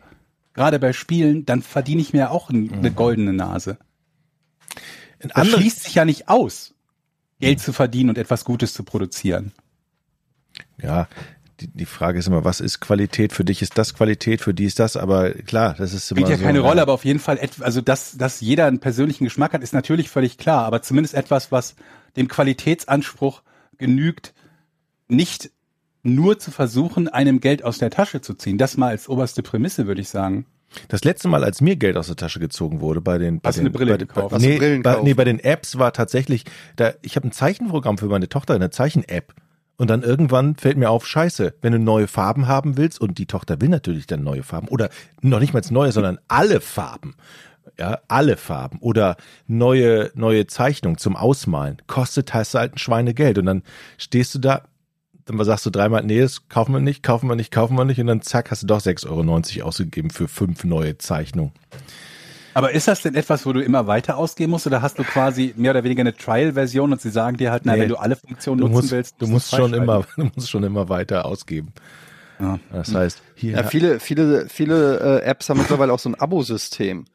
gerade 0.54 0.78
bei 0.78 0.92
Spielen, 0.92 1.46
dann 1.46 1.62
verdiene 1.62 2.00
ich 2.00 2.12
mir 2.12 2.30
auch 2.30 2.50
eine 2.50 2.60
mhm. 2.60 2.94
goldene 2.94 3.32
Nase. 3.32 3.78
Das 5.20 5.48
schließt 5.48 5.84
sich 5.84 5.94
ja 5.94 6.04
nicht 6.04 6.28
aus, 6.28 6.74
Geld 7.40 7.60
zu 7.60 7.72
verdienen 7.72 8.10
und 8.10 8.18
etwas 8.18 8.44
Gutes 8.44 8.72
zu 8.72 8.84
produzieren. 8.84 9.52
Ja, 10.80 11.08
die, 11.60 11.68
die 11.68 11.86
Frage 11.86 12.18
ist 12.18 12.26
immer, 12.26 12.44
was 12.44 12.60
ist 12.60 12.80
Qualität? 12.80 13.32
Für 13.32 13.44
dich 13.44 13.62
ist 13.62 13.78
das 13.78 13.94
Qualität, 13.94 14.40
für 14.40 14.54
die 14.54 14.64
ist 14.64 14.78
das, 14.78 14.96
aber 14.96 15.30
klar, 15.30 15.74
das 15.76 15.92
ist 15.92 16.10
immer 16.10 16.20
Spielt 16.20 16.30
ja 16.30 16.36
so, 16.36 16.44
keine 16.44 16.60
Rolle, 16.60 16.82
aber 16.82 16.92
auf 16.92 17.04
jeden 17.04 17.18
Fall, 17.18 17.38
also 17.60 17.80
dass, 17.80 18.16
dass 18.16 18.40
jeder 18.40 18.66
einen 18.66 18.78
persönlichen 18.78 19.24
Geschmack 19.24 19.52
hat, 19.52 19.62
ist 19.62 19.74
natürlich 19.74 20.08
völlig 20.08 20.38
klar, 20.38 20.64
aber 20.64 20.82
zumindest 20.82 21.14
etwas, 21.14 21.50
was 21.50 21.74
dem 22.16 22.28
Qualitätsanspruch 22.28 23.42
genügt, 23.76 24.34
nicht 25.08 25.50
nur 26.02 26.38
zu 26.38 26.50
versuchen, 26.50 27.08
einem 27.08 27.40
Geld 27.40 27.64
aus 27.64 27.78
der 27.78 27.90
Tasche 27.90 28.20
zu 28.20 28.34
ziehen. 28.34 28.58
Das 28.58 28.76
mal 28.76 28.88
als 28.88 29.08
oberste 29.08 29.42
Prämisse, 29.42 29.86
würde 29.86 30.00
ich 30.00 30.08
sagen. 30.08 30.46
Das 30.88 31.02
letzte 31.02 31.28
Mal, 31.28 31.44
als 31.44 31.60
mir 31.60 31.76
Geld 31.76 31.96
aus 31.96 32.08
der 32.08 32.16
Tasche 32.16 32.40
gezogen 32.40 32.80
wurde 32.80 33.00
bei 33.00 33.18
den, 33.18 33.40
bei 33.40 33.48
Hast 33.48 33.56
den, 33.56 33.62
eine 33.62 33.70
Brille 33.70 33.92
bei, 33.92 33.98
gekauft? 33.98 34.30
Bei, 34.30 34.38
nee, 34.38 34.78
bei, 34.78 35.00
nee, 35.02 35.14
bei 35.14 35.24
den 35.24 35.40
Apps 35.40 35.78
war 35.78 35.92
tatsächlich, 35.92 36.44
da, 36.76 36.92
ich 37.02 37.16
habe 37.16 37.26
ein 37.26 37.32
Zeichenprogramm 37.32 37.98
für 37.98 38.06
meine 38.06 38.28
Tochter, 38.28 38.54
eine 38.54 38.70
Zeichen-App. 38.70 39.34
Und 39.78 39.88
dann 39.88 40.02
irgendwann 40.02 40.56
fällt 40.56 40.76
mir 40.76 40.90
auf, 40.90 41.06
scheiße, 41.06 41.54
wenn 41.62 41.72
du 41.72 41.78
neue 41.78 42.08
Farben 42.08 42.48
haben 42.48 42.76
willst, 42.76 43.00
und 43.00 43.16
die 43.16 43.26
Tochter 43.26 43.60
will 43.60 43.68
natürlich 43.68 44.06
dann 44.06 44.22
neue 44.22 44.42
Farben, 44.42 44.68
oder 44.68 44.90
noch 45.22 45.40
nicht 45.40 45.54
mal 45.54 45.62
neue, 45.70 45.92
sondern 45.92 46.18
alle 46.28 46.60
Farben 46.60 47.14
ja, 47.78 48.00
alle 48.08 48.36
Farben 48.36 48.78
oder 48.80 49.16
neue, 49.46 50.10
neue 50.14 50.46
Zeichnung 50.46 50.98
zum 50.98 51.16
Ausmalen, 51.16 51.78
kostet 51.86 52.34
heißt 52.34 52.54
halt 52.54 52.74
ein 52.74 52.78
Schweinegeld. 52.78 53.38
Und 53.38 53.46
dann 53.46 53.62
stehst 53.96 54.34
du 54.34 54.38
da, 54.38 54.62
dann 55.24 55.42
sagst 55.44 55.66
du 55.66 55.70
dreimal, 55.70 56.02
nee, 56.02 56.20
das 56.20 56.48
kaufen 56.48 56.72
wir 56.72 56.80
nicht, 56.80 57.02
kaufen 57.02 57.28
wir 57.28 57.36
nicht, 57.36 57.52
kaufen 57.52 57.76
wir 57.76 57.84
nicht. 57.84 58.00
Und 58.00 58.08
dann 58.08 58.22
zack, 58.22 58.50
hast 58.50 58.62
du 58.62 58.66
doch 58.66 58.80
6,90 58.80 59.58
Euro 59.58 59.68
ausgegeben 59.68 60.10
für 60.10 60.28
fünf 60.28 60.64
neue 60.64 60.98
Zeichnungen. 60.98 61.52
Aber 62.54 62.72
ist 62.72 62.88
das 62.88 63.02
denn 63.02 63.14
etwas, 63.14 63.46
wo 63.46 63.52
du 63.52 63.60
immer 63.60 63.86
weiter 63.86 64.16
ausgeben 64.16 64.52
musst 64.52 64.66
oder 64.66 64.82
hast 64.82 64.98
du 64.98 65.04
quasi 65.04 65.54
mehr 65.56 65.72
oder 65.72 65.84
weniger 65.84 66.00
eine 66.00 66.16
Trial-Version 66.16 66.92
und 66.92 67.00
sie 67.00 67.10
sagen 67.10 67.36
dir 67.36 67.50
halt, 67.50 67.64
na, 67.64 67.74
nee, 67.74 67.82
wenn 67.82 67.88
du 67.88 67.96
alle 67.96 68.16
Funktionen 68.16 68.60
nutzen 68.60 68.72
musst, 68.72 68.90
willst, 68.90 69.14
du 69.18 69.26
musst 69.26 69.54
schon 69.54 69.74
immer, 69.74 70.04
du 70.16 70.30
musst 70.34 70.50
schon 70.50 70.64
immer 70.64 70.88
weiter 70.88 71.24
ausgeben. 71.26 71.72
Ja. 72.40 72.58
Das 72.72 72.94
heißt, 72.94 73.22
hier. 73.34 73.56
Ja, 73.56 73.62
viele, 73.64 74.00
viele, 74.00 74.48
viele 74.48 75.20
äh, 75.22 75.24
Apps 75.24 75.48
haben 75.48 75.58
mittlerweile 75.58 75.92
auch 75.92 75.98
so 75.98 76.08
ein 76.08 76.14
Abo-System 76.14 77.06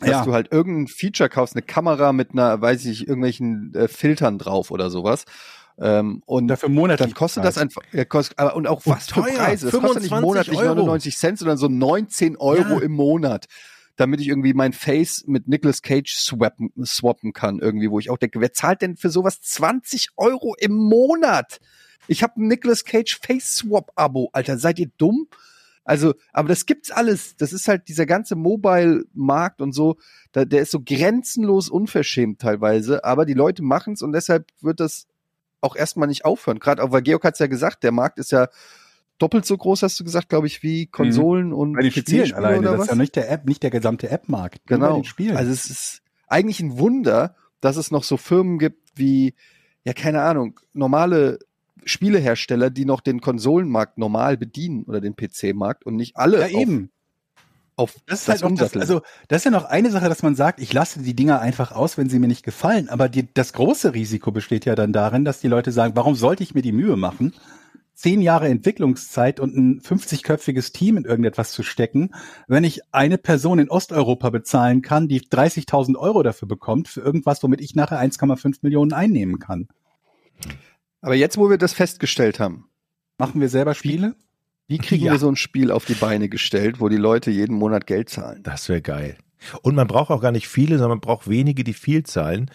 dass 0.00 0.10
ja. 0.10 0.24
du 0.24 0.32
halt 0.32 0.52
irgendein 0.52 0.88
Feature 0.88 1.28
kaufst, 1.28 1.54
eine 1.54 1.62
Kamera 1.62 2.12
mit 2.12 2.32
einer, 2.32 2.60
weiß 2.60 2.84
ich, 2.86 3.08
irgendwelchen 3.08 3.74
äh, 3.74 3.88
Filtern 3.88 4.38
drauf 4.38 4.70
oder 4.70 4.90
sowas. 4.90 5.24
Ähm, 5.78 6.22
und 6.26 6.48
dafür 6.48 6.68
monatlich. 6.68 7.08
Dann 7.08 7.14
kostet 7.14 7.42
Preis. 7.42 7.54
das 7.54 7.62
einfach, 7.62 7.82
ja, 7.92 8.04
kostet, 8.04 8.38
aber, 8.38 8.56
und 8.56 8.66
auch 8.66 8.84
und 8.86 8.94
was 8.94 9.06
teuer, 9.06 9.24
für 9.24 9.32
Preise. 9.34 9.70
Das 9.70 9.80
kostet 9.80 10.02
nicht 10.02 10.20
monatlich 10.20 10.58
Euro. 10.58 10.74
99 10.74 11.16
Cent, 11.16 11.38
sondern 11.38 11.58
so 11.58 11.68
19 11.68 12.36
Euro 12.36 12.78
ja. 12.78 12.80
im 12.80 12.92
Monat. 12.92 13.46
Damit 13.96 14.20
ich 14.20 14.28
irgendwie 14.28 14.54
mein 14.54 14.72
Face 14.72 15.24
mit 15.26 15.48
Nicolas 15.48 15.82
Cage 15.82 16.14
swappen, 16.14 16.70
swappen 16.84 17.32
kann, 17.32 17.58
irgendwie, 17.58 17.90
wo 17.90 17.98
ich 17.98 18.10
auch 18.10 18.18
denke, 18.18 18.40
wer 18.40 18.52
zahlt 18.52 18.82
denn 18.82 18.96
für 18.96 19.10
sowas 19.10 19.40
20 19.40 20.10
Euro 20.16 20.54
im 20.58 20.74
Monat? 20.74 21.60
Ich 22.08 22.22
habe 22.22 22.40
ein 22.40 22.48
Nicolas 22.48 22.84
Cage 22.84 23.18
Face 23.20 23.56
Swap 23.56 23.90
Abo, 23.96 24.30
Alter, 24.32 24.58
seid 24.58 24.78
ihr 24.78 24.90
dumm? 24.98 25.28
Also, 25.84 26.14
aber 26.32 26.48
das 26.48 26.66
gibt's 26.66 26.90
alles. 26.90 27.36
Das 27.36 27.52
ist 27.52 27.68
halt 27.68 27.88
dieser 27.88 28.06
ganze 28.06 28.34
Mobile-Markt 28.34 29.60
und 29.60 29.72
so, 29.72 29.96
da, 30.32 30.44
der 30.44 30.62
ist 30.62 30.72
so 30.72 30.80
grenzenlos 30.84 31.68
unverschämt 31.68 32.40
teilweise, 32.40 33.04
aber 33.04 33.24
die 33.24 33.34
Leute 33.34 33.62
machen's 33.62 34.02
und 34.02 34.12
deshalb 34.12 34.46
wird 34.60 34.80
das 34.80 35.06
auch 35.60 35.76
erstmal 35.76 36.08
nicht 36.08 36.24
aufhören. 36.24 36.58
Gerade 36.58 36.82
auch, 36.82 36.90
weil 36.90 37.02
Georg 37.02 37.24
hat's 37.24 37.38
ja 37.38 37.46
gesagt, 37.46 37.84
der 37.84 37.92
Markt 37.92 38.18
ist 38.18 38.32
ja 38.32 38.48
doppelt 39.18 39.46
so 39.46 39.56
groß, 39.56 39.82
hast 39.82 39.98
du 39.98 40.04
gesagt, 40.04 40.28
glaube 40.28 40.46
ich, 40.46 40.62
wie 40.62 40.86
Konsolen 40.86 41.52
und 41.52 41.74
Bei 41.74 41.82
den 41.82 41.90
Spielen 41.90 42.24
PC-Spiele 42.24 42.36
alleine, 42.36 42.58
oder 42.58 42.70
das 42.70 42.78
was? 42.78 42.84
ist 42.86 42.90
ja 42.90 42.96
nicht 42.96 43.16
der 43.16 43.30
App, 43.30 43.46
nicht 43.46 43.62
der 43.62 43.70
gesamte 43.70 44.10
App-Markt. 44.10 44.66
Genau. 44.66 45.02
Spielen. 45.04 45.36
Also 45.36 45.52
es 45.52 45.70
ist 45.70 46.02
eigentlich 46.26 46.60
ein 46.60 46.78
Wunder, 46.78 47.34
dass 47.60 47.76
es 47.76 47.90
noch 47.90 48.04
so 48.04 48.16
Firmen 48.16 48.58
gibt 48.58 48.90
wie, 48.94 49.34
ja, 49.84 49.92
keine 49.92 50.22
Ahnung, 50.22 50.60
normale 50.72 51.38
Spielehersteller, 51.84 52.70
die 52.70 52.84
noch 52.84 53.00
den 53.00 53.20
Konsolenmarkt 53.20 53.98
normal 53.98 54.36
bedienen 54.36 54.84
oder 54.84 55.00
den 55.00 55.14
PC-Markt 55.14 55.86
und 55.86 55.96
nicht 55.96 56.16
alle 56.16 56.40
ja, 56.40 56.48
eben. 56.48 56.90
auf, 57.76 57.94
auf 57.94 58.02
Das 58.06 58.22
ist 58.22 58.28
halt 58.28 58.42
auch 58.42 58.54
das, 58.54 58.76
also 58.76 59.02
das 59.28 59.42
ist 59.42 59.44
ja 59.44 59.50
noch 59.52 59.64
eine 59.64 59.90
Sache, 59.90 60.08
dass 60.08 60.22
man 60.22 60.34
sagt, 60.34 60.60
ich 60.60 60.72
lasse 60.72 61.00
die 61.00 61.14
Dinger 61.14 61.40
einfach 61.40 61.72
aus, 61.72 61.96
wenn 61.96 62.08
sie 62.08 62.18
mir 62.18 62.26
nicht 62.26 62.44
gefallen. 62.44 62.88
Aber 62.88 63.08
die, 63.08 63.32
das 63.32 63.52
große 63.52 63.94
Risiko 63.94 64.32
besteht 64.32 64.64
ja 64.64 64.74
dann 64.74 64.92
darin, 64.92 65.24
dass 65.24 65.40
die 65.40 65.48
Leute 65.48 65.70
sagen, 65.70 65.94
warum 65.94 66.16
sollte 66.16 66.42
ich 66.42 66.54
mir 66.54 66.62
die 66.62 66.72
Mühe 66.72 66.96
machen, 66.96 67.32
zehn 67.96 68.20
Jahre 68.20 68.46
Entwicklungszeit 68.48 69.40
und 69.40 69.56
ein 69.56 69.80
50-köpfiges 69.80 70.72
Team 70.72 70.98
in 70.98 71.04
irgendetwas 71.04 71.50
zu 71.50 71.62
stecken, 71.62 72.10
wenn 72.46 72.62
ich 72.62 72.82
eine 72.92 73.16
Person 73.18 73.58
in 73.58 73.70
Osteuropa 73.70 74.28
bezahlen 74.30 74.82
kann, 74.82 75.08
die 75.08 75.22
30.000 75.22 75.96
Euro 75.96 76.22
dafür 76.22 76.46
bekommt, 76.46 76.88
für 76.88 77.00
irgendwas, 77.00 77.42
womit 77.42 77.60
ich 77.62 77.74
nachher 77.74 77.98
1,5 77.98 78.58
Millionen 78.60 78.92
einnehmen 78.92 79.38
kann. 79.38 79.66
Aber 81.00 81.14
jetzt, 81.14 81.38
wo 81.38 81.50
wir 81.50 81.58
das 81.58 81.72
festgestellt 81.72 82.38
haben, 82.40 82.68
Machen 83.18 83.40
wir 83.40 83.48
selber 83.48 83.74
Spiele? 83.74 84.14
wie 84.68 84.78
kriegen 84.78 85.06
Ja. 85.06 85.12
wir 85.12 85.18
so 85.18 85.28
ein 85.28 85.36
Spiel 85.36 85.70
auf 85.70 85.84
die 85.86 85.94
Beine 85.94 86.28
gestellt, 86.28 86.80
wo 86.80 86.88
die 86.90 86.96
Leute 86.98 87.30
jeden 87.30 87.56
Monat 87.56 87.86
Geld 87.86 88.10
zahlen? 88.10 88.42
Das 88.42 88.68
wäre 88.68 88.82
geil. 88.82 89.16
Und 89.62 89.74
man 89.74 89.86
braucht 89.86 90.10
auch 90.10 90.20
gar 90.20 90.32
nicht 90.32 90.48
viele, 90.48 90.76
sondern 90.76 90.98
man 90.98 91.00
braucht 91.00 91.28
wenige, 91.30 91.62
die 91.64 91.72
viel 91.72 92.02
zahlen. 92.02 92.50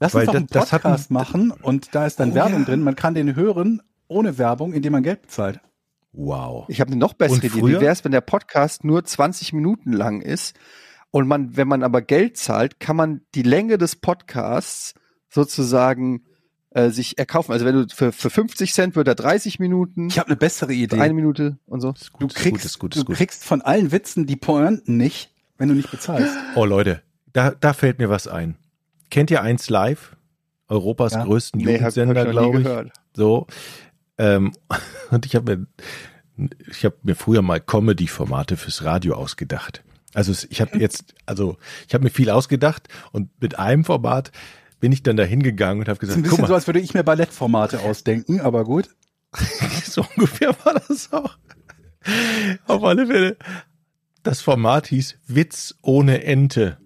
Lass 0.00 0.14
uns 0.14 0.24
doch 0.26 0.32
das- 0.32 0.36
einen 0.40 0.46
das 0.48 0.72
hat 0.72 0.82
Podcast 0.82 1.10
machen 1.10 1.50
und 1.50 1.94
da 1.94 2.06
ist 2.06 2.18
dann 2.20 2.30
Oh, 2.32 2.34
Werbung 2.34 2.60
ja. 2.60 2.64
drin. 2.66 2.82
Man 2.82 2.96
kann 2.96 3.14
den 3.14 3.34
hören 3.36 3.82
ohne 4.08 4.38
Werbung, 4.38 4.72
indem 4.72 4.92
man 4.92 5.02
Geld 5.02 5.22
bezahlt. 5.22 5.60
Wow. 6.12 6.64
Ich 6.68 6.80
habe 6.80 6.90
eine 6.90 6.98
noch 7.00 7.12
bessere 7.14 7.46
Idee. 7.46 7.56
Wie 7.56 7.72
wäre 7.80 7.92
es, 7.92 8.04
wenn 8.04 8.12
der 8.12 8.20
Podcast 8.22 8.84
nur 8.84 9.04
20 9.04 9.52
Minuten 9.52 9.92
lang 9.92 10.22
ist 10.22 10.56
und 11.10 11.28
man, 11.28 11.56
wenn 11.56 11.68
man 11.68 11.82
aber 11.82 12.00
Geld 12.02 12.36
zahlt, 12.38 12.80
kann 12.80 12.96
man 12.96 13.20
die 13.34 13.42
Länge 13.42 13.76
des 13.78 13.96
Podcasts 13.96 14.94
sozusagen 15.28 16.22
äh, 16.70 16.88
sich 16.90 17.18
erkaufen. 17.18 17.52
Also 17.52 17.64
wenn 17.66 17.74
du 17.74 17.86
für, 17.94 18.12
für 18.12 18.30
50 18.30 18.72
Cent 18.72 18.96
wird 18.96 19.08
er 19.08 19.14
30 19.14 19.58
Minuten, 19.58 20.08
Ich 20.08 20.18
habe 20.18 20.28
eine 20.28 20.36
bessere 20.36 20.72
Idee. 20.72 20.98
eine 21.00 21.12
Minute 21.14 21.58
und 21.66 21.80
so. 21.80 21.90
Ist 21.92 22.08
du 22.14 22.18
gut, 22.18 22.32
ist 22.32 22.38
kriegst, 22.38 22.60
gut, 22.62 22.64
ist 22.64 22.78
gut, 22.78 22.96
ist 22.96 23.02
du 23.02 23.06
gut. 23.06 23.16
kriegst 23.16 23.44
von 23.44 23.60
allen 23.62 23.92
Witzen 23.92 24.26
die 24.26 24.36
Pointen 24.36 24.96
nicht, 24.96 25.34
wenn 25.58 25.68
du 25.68 25.74
nicht 25.74 25.90
bezahlst. 25.90 26.34
Oh 26.54 26.64
Leute, 26.64 27.02
da, 27.32 27.50
da 27.50 27.72
fällt 27.74 27.98
mir 27.98 28.08
was 28.08 28.26
ein. 28.26 28.56
Kennt 29.10 29.30
ihr 29.30 29.42
eins 29.42 29.68
live? 29.68 30.16
Europas 30.68 31.12
Ja. 31.12 31.24
größten 31.24 31.60
Nee, 31.60 31.74
Jugendsender, 31.76 32.24
glaube 32.26 32.58
ich. 32.58 32.64
gehört. 32.64 32.92
So. 33.14 33.46
Ähm, 34.18 34.52
und 35.10 35.26
ich 35.26 35.34
habe 35.34 35.66
mir, 36.36 36.48
ich 36.70 36.84
habe 36.84 36.96
mir 37.02 37.14
früher 37.14 37.42
mal 37.42 37.60
Comedy-Formate 37.60 38.56
fürs 38.56 38.84
Radio 38.84 39.14
ausgedacht. 39.14 39.82
Also 40.14 40.32
ich 40.48 40.60
habe 40.60 40.78
jetzt, 40.78 41.14
also 41.26 41.58
ich 41.86 41.94
habe 41.94 42.04
mir 42.04 42.10
viel 42.10 42.30
ausgedacht 42.30 42.88
und 43.12 43.30
mit 43.40 43.58
einem 43.58 43.84
Format 43.84 44.32
bin 44.80 44.92
ich 44.92 45.02
dann 45.02 45.16
da 45.16 45.24
hingegangen 45.24 45.80
und 45.80 45.88
habe 45.88 45.98
Das 45.98 46.10
ist 46.10 46.16
ein 46.16 46.22
gesagt, 46.22 46.30
guck 46.30 46.38
bisschen 46.38 46.46
so, 46.46 46.52
mal, 46.52 46.56
als 46.56 46.66
würde 46.66 46.80
ich 46.80 46.94
mir 46.94 47.04
Ballettformate 47.04 47.80
ausdenken, 47.80 48.40
aber 48.40 48.64
gut. 48.64 48.88
so 49.84 50.06
ungefähr 50.16 50.56
war 50.64 50.80
das 50.88 51.12
auch. 51.12 51.36
Auf 52.66 52.84
alle 52.84 53.06
Fälle. 53.06 53.36
Das 54.22 54.40
Format 54.40 54.88
hieß 54.88 55.18
Witz 55.26 55.74
ohne 55.82 56.24
Ente. 56.24 56.78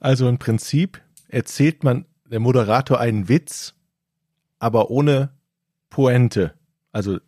Also 0.00 0.28
im 0.28 0.38
Prinzip 0.38 1.00
erzählt 1.28 1.82
man 1.84 2.06
der 2.24 2.40
Moderator 2.40 3.00
einen 3.00 3.28
Witz, 3.28 3.74
aber 4.58 4.90
ohne 4.90 5.30
Pointe. 5.90 6.54
Also, 6.92 7.18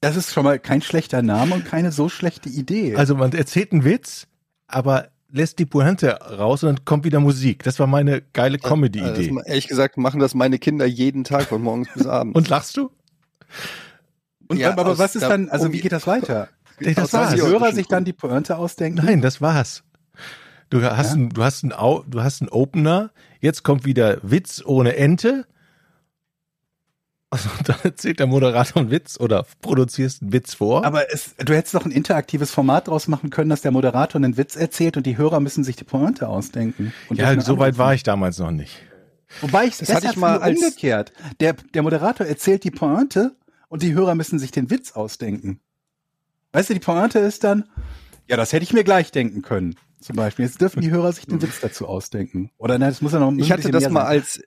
Das 0.00 0.16
ist 0.16 0.32
schon 0.32 0.44
mal 0.44 0.58
kein 0.58 0.82
schlechter 0.82 1.22
Name 1.22 1.54
und 1.54 1.64
keine 1.64 1.92
so 1.92 2.08
schlechte 2.08 2.48
Idee. 2.48 2.96
also 2.96 3.14
man 3.14 3.32
erzählt 3.32 3.72
einen 3.72 3.84
Witz, 3.84 4.26
aber 4.66 5.08
lässt 5.30 5.58
die 5.58 5.66
Pointe 5.66 6.10
raus 6.20 6.62
und 6.62 6.68
dann 6.78 6.84
kommt 6.84 7.04
wieder 7.04 7.20
Musik. 7.20 7.62
Das 7.62 7.78
war 7.78 7.86
meine 7.86 8.20
geile 8.32 8.58
Also 8.58 8.68
Comedy-Idee. 8.68 9.32
das, 9.34 9.46
ehrlich 9.46 9.68
gesagt 9.68 9.96
machen 9.96 10.20
das 10.20 10.34
meine 10.34 10.58
Kinder 10.58 10.84
jeden 10.84 11.24
Tag 11.24 11.44
von 11.44 11.62
morgens 11.62 11.88
bis 11.94 12.06
abends. 12.06 12.36
Und 12.36 12.48
lachst 12.48 12.76
du? 12.76 12.90
und, 14.48 14.58
ja, 14.58 14.70
aber 14.72 14.86
aus 14.86 14.98
was 14.98 15.14
ist 15.16 15.22
dann, 15.22 15.48
also 15.48 15.66
um 15.66 15.72
wie 15.72 15.80
geht 15.80 15.92
das 15.92 16.06
weiter? 16.06 16.48
Das 16.80 16.98
Aus 16.98 17.12
war's. 17.12 17.30
Dass 17.30 17.34
die 17.34 17.42
Hörer 17.46 17.72
sich 17.72 17.86
dann 17.86 18.04
die 18.04 18.12
Pointe 18.12 18.56
ausdenken? 18.56 19.04
Nein, 19.04 19.20
das 19.22 19.40
war's. 19.40 19.84
Du 20.70 20.82
hast, 20.82 21.08
Ja? 21.08 21.12
einen, 21.14 21.28
du 21.30 21.42
hast 21.44 21.62
einen, 21.62 21.72
Au- 21.72 22.02
du 22.06 22.22
hast 22.22 22.40
einen 22.42 22.48
Opener. 22.48 23.10
Jetzt 23.40 23.62
kommt 23.62 23.84
wieder 23.84 24.18
Witz 24.22 24.62
ohne 24.64 24.96
Ente. 24.96 25.46
Also, 27.32 27.48
dann 27.64 27.76
erzählt 27.82 28.18
der 28.20 28.26
Moderator 28.26 28.82
einen 28.82 28.90
Witz 28.90 29.18
oder 29.18 29.46
produzierst 29.62 30.20
einen 30.20 30.32
Witz 30.34 30.52
vor. 30.52 30.84
Aber 30.84 31.10
es, 31.14 31.34
du 31.36 31.54
hättest 31.54 31.74
doch 31.74 31.86
ein 31.86 31.90
interaktives 31.90 32.50
Format 32.50 32.88
draus 32.88 33.08
machen 33.08 33.30
können, 33.30 33.48
dass 33.48 33.62
der 33.62 33.70
Moderator 33.70 34.18
einen 34.20 34.36
Witz 34.36 34.54
erzählt 34.54 34.98
und 34.98 35.06
die 35.06 35.16
Hörer 35.16 35.40
müssen 35.40 35.64
sich 35.64 35.74
die 35.76 35.84
Pointe 35.84 36.28
ausdenken. 36.28 36.92
Und 37.08 37.16
ja, 37.18 37.40
so 37.40 37.58
weit 37.58 37.78
war 37.78 37.94
ich 37.94 38.02
damals 38.02 38.38
noch 38.38 38.50
nicht. 38.50 38.82
Wobei 39.40 39.64
ich 39.64 39.78
Das 39.78 39.88
das 39.88 39.96
hatte 39.96 40.08
ich 40.10 40.16
mal 40.16 40.40
als- 40.42 40.58
umgekehrt. 40.60 41.12
Der, 41.40 41.54
der 41.54 41.80
Moderator 41.82 42.26
erzählt 42.26 42.64
die 42.64 42.70
Pointe 42.70 43.34
und 43.68 43.82
die 43.82 43.94
Hörer 43.94 44.14
müssen 44.14 44.38
sich 44.38 44.50
den 44.50 44.68
Witz 44.68 44.92
ausdenken. 44.92 45.58
Weißt 46.52 46.68
du, 46.68 46.74
die 46.74 46.80
Pointe 46.80 47.18
ist 47.18 47.44
dann, 47.44 47.64
ja, 48.28 48.36
das 48.36 48.52
hätte 48.52 48.64
ich 48.64 48.74
mir 48.74 48.84
gleich 48.84 49.10
denken 49.10 49.40
können. 49.40 49.76
Zum 50.02 50.16
Beispiel. 50.16 50.44
Jetzt 50.44 50.60
dürfen 50.60 50.82
die 50.82 50.90
Hörer 50.90 51.12
sich 51.12 51.24
den 51.26 51.40
Witz 51.40 51.60
dazu 51.60 51.86
ausdenken. 51.86 52.50
Oder 52.58 52.78
nein, 52.78 52.90
das 52.90 53.00
muss 53.00 53.12
ja 53.12 53.20
noch 53.20 53.28
ein 53.28 53.38
Ich 53.38 53.50
hatte 53.50 53.70
das 53.70 53.84
mehr 53.84 53.90
mal 53.90 54.00
sein. 54.02 54.10
als 54.10 54.42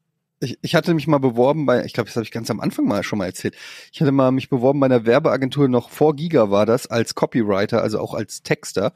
ich, 0.46 0.60
ich 0.62 0.76
hatte 0.76 0.94
mich 0.94 1.08
mal 1.08 1.18
beworben 1.18 1.66
bei, 1.66 1.84
ich 1.84 1.94
glaube, 1.94 2.08
das 2.08 2.16
habe 2.16 2.24
ich 2.24 2.32
ganz 2.32 2.50
am 2.50 2.60
Anfang 2.60 2.86
mal 2.86 3.04
schon 3.04 3.20
mal 3.20 3.26
erzählt. 3.26 3.56
Ich 3.92 4.00
hatte 4.00 4.12
mal 4.12 4.32
mich 4.32 4.50
beworben 4.50 4.80
bei 4.80 4.86
einer 4.86 5.06
Werbeagentur, 5.06 5.68
noch 5.68 5.90
vor 5.90 6.16
Giga 6.16 6.52
war 6.52 6.66
das, 6.66 6.88
als 6.88 7.16
Copywriter, 7.16 7.82
also 7.82 8.00
auch 8.00 8.14
als 8.14 8.44
Texter. 8.44 8.94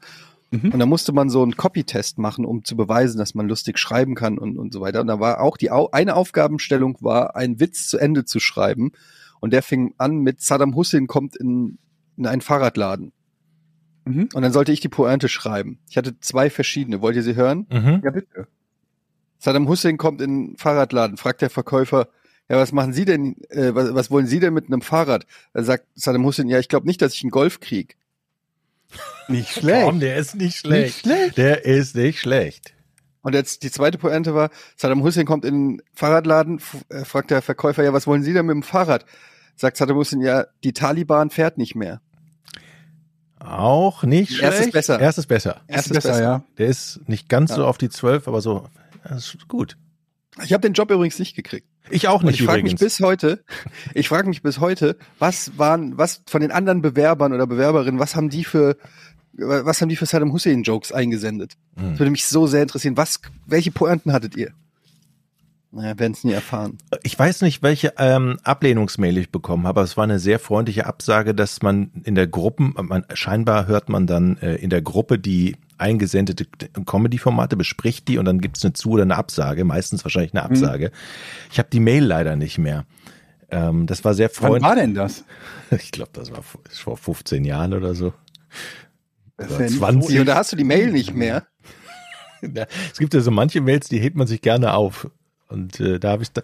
Mhm. 0.50 0.72
Und 0.72 0.78
da 0.78 0.86
musste 0.86 1.12
man 1.12 1.30
so 1.30 1.42
einen 1.42 1.56
Copy-Test 1.56 2.18
machen, 2.18 2.44
um 2.44 2.64
zu 2.64 2.76
beweisen, 2.76 3.18
dass 3.18 3.34
man 3.34 3.48
lustig 3.48 3.78
schreiben 3.78 4.14
kann 4.14 4.38
und, 4.38 4.58
und 4.58 4.72
so 4.72 4.80
weiter. 4.80 5.00
Und 5.00 5.06
da 5.08 5.20
war 5.20 5.40
auch 5.40 5.56
die 5.56 5.70
eine 5.70 6.16
Aufgabenstellung 6.16 6.96
war, 7.00 7.36
einen 7.36 7.60
Witz 7.60 7.88
zu 7.88 7.98
Ende 7.98 8.24
zu 8.24 8.40
schreiben. 8.40 8.92
Und 9.40 9.52
der 9.52 9.62
fing 9.62 9.94
an 9.98 10.18
mit 10.18 10.40
Saddam 10.40 10.74
Hussein 10.74 11.06
kommt 11.06 11.36
in, 11.36 11.78
in 12.16 12.26
einen 12.26 12.42
Fahrradladen. 12.42 13.12
Mhm. 14.04 14.28
Und 14.34 14.42
dann 14.42 14.52
sollte 14.52 14.72
ich 14.72 14.80
die 14.80 14.88
Pointe 14.88 15.28
schreiben. 15.28 15.78
Ich 15.88 15.96
hatte 15.96 16.18
zwei 16.20 16.50
verschiedene. 16.50 17.00
Wollt 17.00 17.16
ihr 17.16 17.22
sie 17.22 17.36
hören? 17.36 17.66
Mhm. 17.70 18.02
Ja, 18.04 18.10
bitte. 18.10 18.48
Saddam 19.40 19.66
Hussein 19.66 19.96
kommt 19.96 20.20
in 20.20 20.48
den 20.50 20.56
Fahrradladen, 20.56 21.16
fragt 21.16 21.42
der 21.42 21.50
Verkäufer, 21.50 22.06
ja, 22.48 22.56
was 22.56 22.70
machen 22.72 22.92
Sie 22.92 23.04
denn, 23.04 23.36
äh, 23.48 23.74
was, 23.74 23.94
was 23.94 24.10
wollen 24.10 24.26
Sie 24.26 24.38
denn 24.38 24.54
mit 24.54 24.66
einem 24.66 24.82
Fahrrad? 24.82 25.26
Da 25.52 25.62
sagt 25.64 25.86
Saddam 25.94 26.24
Hussein, 26.24 26.48
ja, 26.48 26.58
ich 26.58 26.68
glaube 26.68 26.86
nicht, 26.86 27.00
dass 27.02 27.14
ich 27.14 27.22
einen 27.22 27.30
Golf 27.32 27.58
krieg. 27.60 27.96
Nicht 29.28 29.50
schlecht. 29.52 29.86
Komm, 29.86 30.00
der 30.00 30.16
ist 30.16 30.34
nicht 30.34 30.56
schlecht. 30.58 31.06
Nicht 31.06 31.16
schlecht. 31.16 31.38
Der 31.38 31.64
ist 31.64 31.94
nicht 31.96 32.20
schlecht. 32.20 32.74
Und 33.22 33.34
jetzt 33.34 33.62
die 33.62 33.70
zweite 33.70 33.98
Pointe 33.98 34.34
war, 34.34 34.50
Saddam 34.76 35.02
Hussein 35.02 35.26
kommt 35.26 35.44
in 35.44 35.78
den 35.78 35.82
Fahrradladen, 35.94 36.60
äh, 36.88 37.04
fragt 37.04 37.30
der 37.30 37.40
Verkäufer, 37.42 37.82
ja, 37.84 37.92
was 37.92 38.06
wollen 38.06 38.22
Sie 38.22 38.32
denn 38.32 38.46
mit 38.46 38.54
dem 38.54 38.62
Fahrrad? 38.62 39.04
Sagt 39.56 39.76
Saddam 39.76 39.96
Hussein, 39.96 40.20
ja, 40.20 40.46
die 40.64 40.72
Taliban 40.72 41.30
fährt 41.30 41.56
nicht 41.56 41.74
mehr. 41.76 42.00
Auch 43.38 44.02
nicht 44.02 44.32
schlecht. 44.32 44.42
Erstes 44.42 44.70
besser. 44.72 45.00
Erstes 45.00 45.26
besser. 45.26 45.60
Erstes 45.66 45.92
besser, 45.94 46.08
besser. 46.10 46.22
ja. 46.22 46.44
Der 46.58 46.66
ist 46.66 47.00
nicht 47.08 47.28
ganz 47.28 47.50
Ja. 47.50 47.56
so 47.56 47.66
auf 47.66 47.78
die 47.78 47.88
zwölf, 47.88 48.28
aber 48.28 48.40
so, 48.40 48.66
das 49.10 49.34
ist 49.34 49.48
gut. 49.48 49.76
Ich 50.44 50.52
habe 50.52 50.60
den 50.60 50.72
Job 50.72 50.90
übrigens 50.90 51.18
nicht 51.18 51.34
gekriegt. 51.34 51.66
Ich 51.90 52.06
auch 52.06 52.20
Und 52.20 52.26
nicht 52.26 52.40
ich 52.40 52.46
frage 52.46 52.62
mich 52.62 52.76
bis 52.76 53.00
heute, 53.00 53.44
ich 53.94 54.08
frage 54.08 54.28
mich 54.28 54.42
bis 54.42 54.60
heute, 54.60 54.96
was 55.18 55.58
waren, 55.58 55.98
was 55.98 56.22
von 56.26 56.40
den 56.40 56.52
anderen 56.52 56.82
Bewerbern 56.82 57.32
oder 57.32 57.46
Bewerberinnen, 57.46 57.98
was 57.98 58.14
haben 58.14 58.30
die 58.30 58.44
für, 58.44 58.76
was 59.32 59.80
haben 59.80 59.88
die 59.88 59.96
für 59.96 60.06
Saddam 60.06 60.32
Hussein 60.32 60.62
Jokes 60.62 60.92
eingesendet? 60.92 61.54
Hm. 61.76 61.90
Das 61.90 61.98
würde 61.98 62.10
mich 62.12 62.26
so 62.26 62.46
sehr 62.46 62.62
interessieren. 62.62 62.96
Was, 62.96 63.20
welche 63.46 63.72
Pointen 63.72 64.12
hattet 64.12 64.36
ihr? 64.36 64.52
Naja, 65.72 65.96
werden 66.00 66.12
es 66.14 66.24
nie 66.24 66.32
erfahren. 66.32 66.78
Ich 67.04 67.16
weiß 67.16 67.42
nicht, 67.42 67.62
welche 67.62 67.94
ähm, 67.96 68.38
Ablehnungsmail 68.42 69.16
ich 69.18 69.30
bekommen 69.30 69.68
habe, 69.68 69.80
aber 69.80 69.84
es 69.84 69.96
war 69.96 70.02
eine 70.04 70.18
sehr 70.18 70.40
freundliche 70.40 70.86
Absage, 70.86 71.32
dass 71.32 71.62
man 71.62 71.90
in 72.04 72.16
der 72.16 72.26
Gruppen, 72.26 72.74
man, 72.76 73.04
scheinbar 73.14 73.68
hört 73.68 73.88
man 73.88 74.08
dann 74.08 74.36
äh, 74.38 74.56
in 74.56 74.70
der 74.70 74.82
Gruppe 74.82 75.18
die 75.20 75.56
eingesendete 75.78 76.44
Comedy-Formate, 76.84 77.56
bespricht 77.56 78.08
die 78.08 78.18
und 78.18 78.24
dann 78.24 78.40
gibt 78.40 78.56
es 78.58 78.64
eine 78.64 78.72
Zu- 78.72 78.90
oder 78.90 79.02
eine 79.04 79.14
Absage, 79.16 79.64
meistens 79.64 80.04
wahrscheinlich 80.04 80.34
eine 80.34 80.42
Absage. 80.42 80.90
Ich 81.52 81.58
habe 81.60 81.68
die 81.72 81.80
Mail 81.80 82.04
leider 82.04 82.34
nicht 82.34 82.58
mehr. 82.58 82.84
Ähm, 83.50 83.86
das 83.86 84.04
war 84.04 84.14
sehr 84.14 84.28
Wann 84.28 84.34
freundlich. 84.34 84.62
war 84.64 84.74
denn 84.76 84.94
das? 84.94 85.24
Ich 85.70 85.92
glaube, 85.92 86.10
das 86.14 86.32
war 86.32 86.42
vor- 86.42 86.60
vor 86.68 86.96
15 86.96 87.44
Jahren 87.44 87.74
oder 87.74 87.94
so. 87.94 88.12
Das 89.36 89.46
Oder 89.52 89.54
ist 89.54 89.58
ja 89.60 89.66
nicht 89.66 89.78
20. 89.78 90.18
Und 90.20 90.26
da 90.26 90.34
hast 90.34 90.50
du 90.50 90.56
die 90.56 90.64
Mail 90.64 90.90
nicht 90.90 91.14
mehr. 91.14 91.46
Es 92.90 92.98
gibt 92.98 93.12
ja 93.14 93.20
so 93.20 93.30
manche 93.30 93.60
Mails, 93.60 93.88
die 93.88 93.98
hebt 94.00 94.16
man 94.16 94.26
sich 94.26 94.40
gerne 94.40 94.72
auf. 94.72 95.08
Und 95.50 95.80
äh, 95.80 95.98
da 95.98 96.10
habe 96.10 96.22
ich 96.22 96.32
da, 96.32 96.42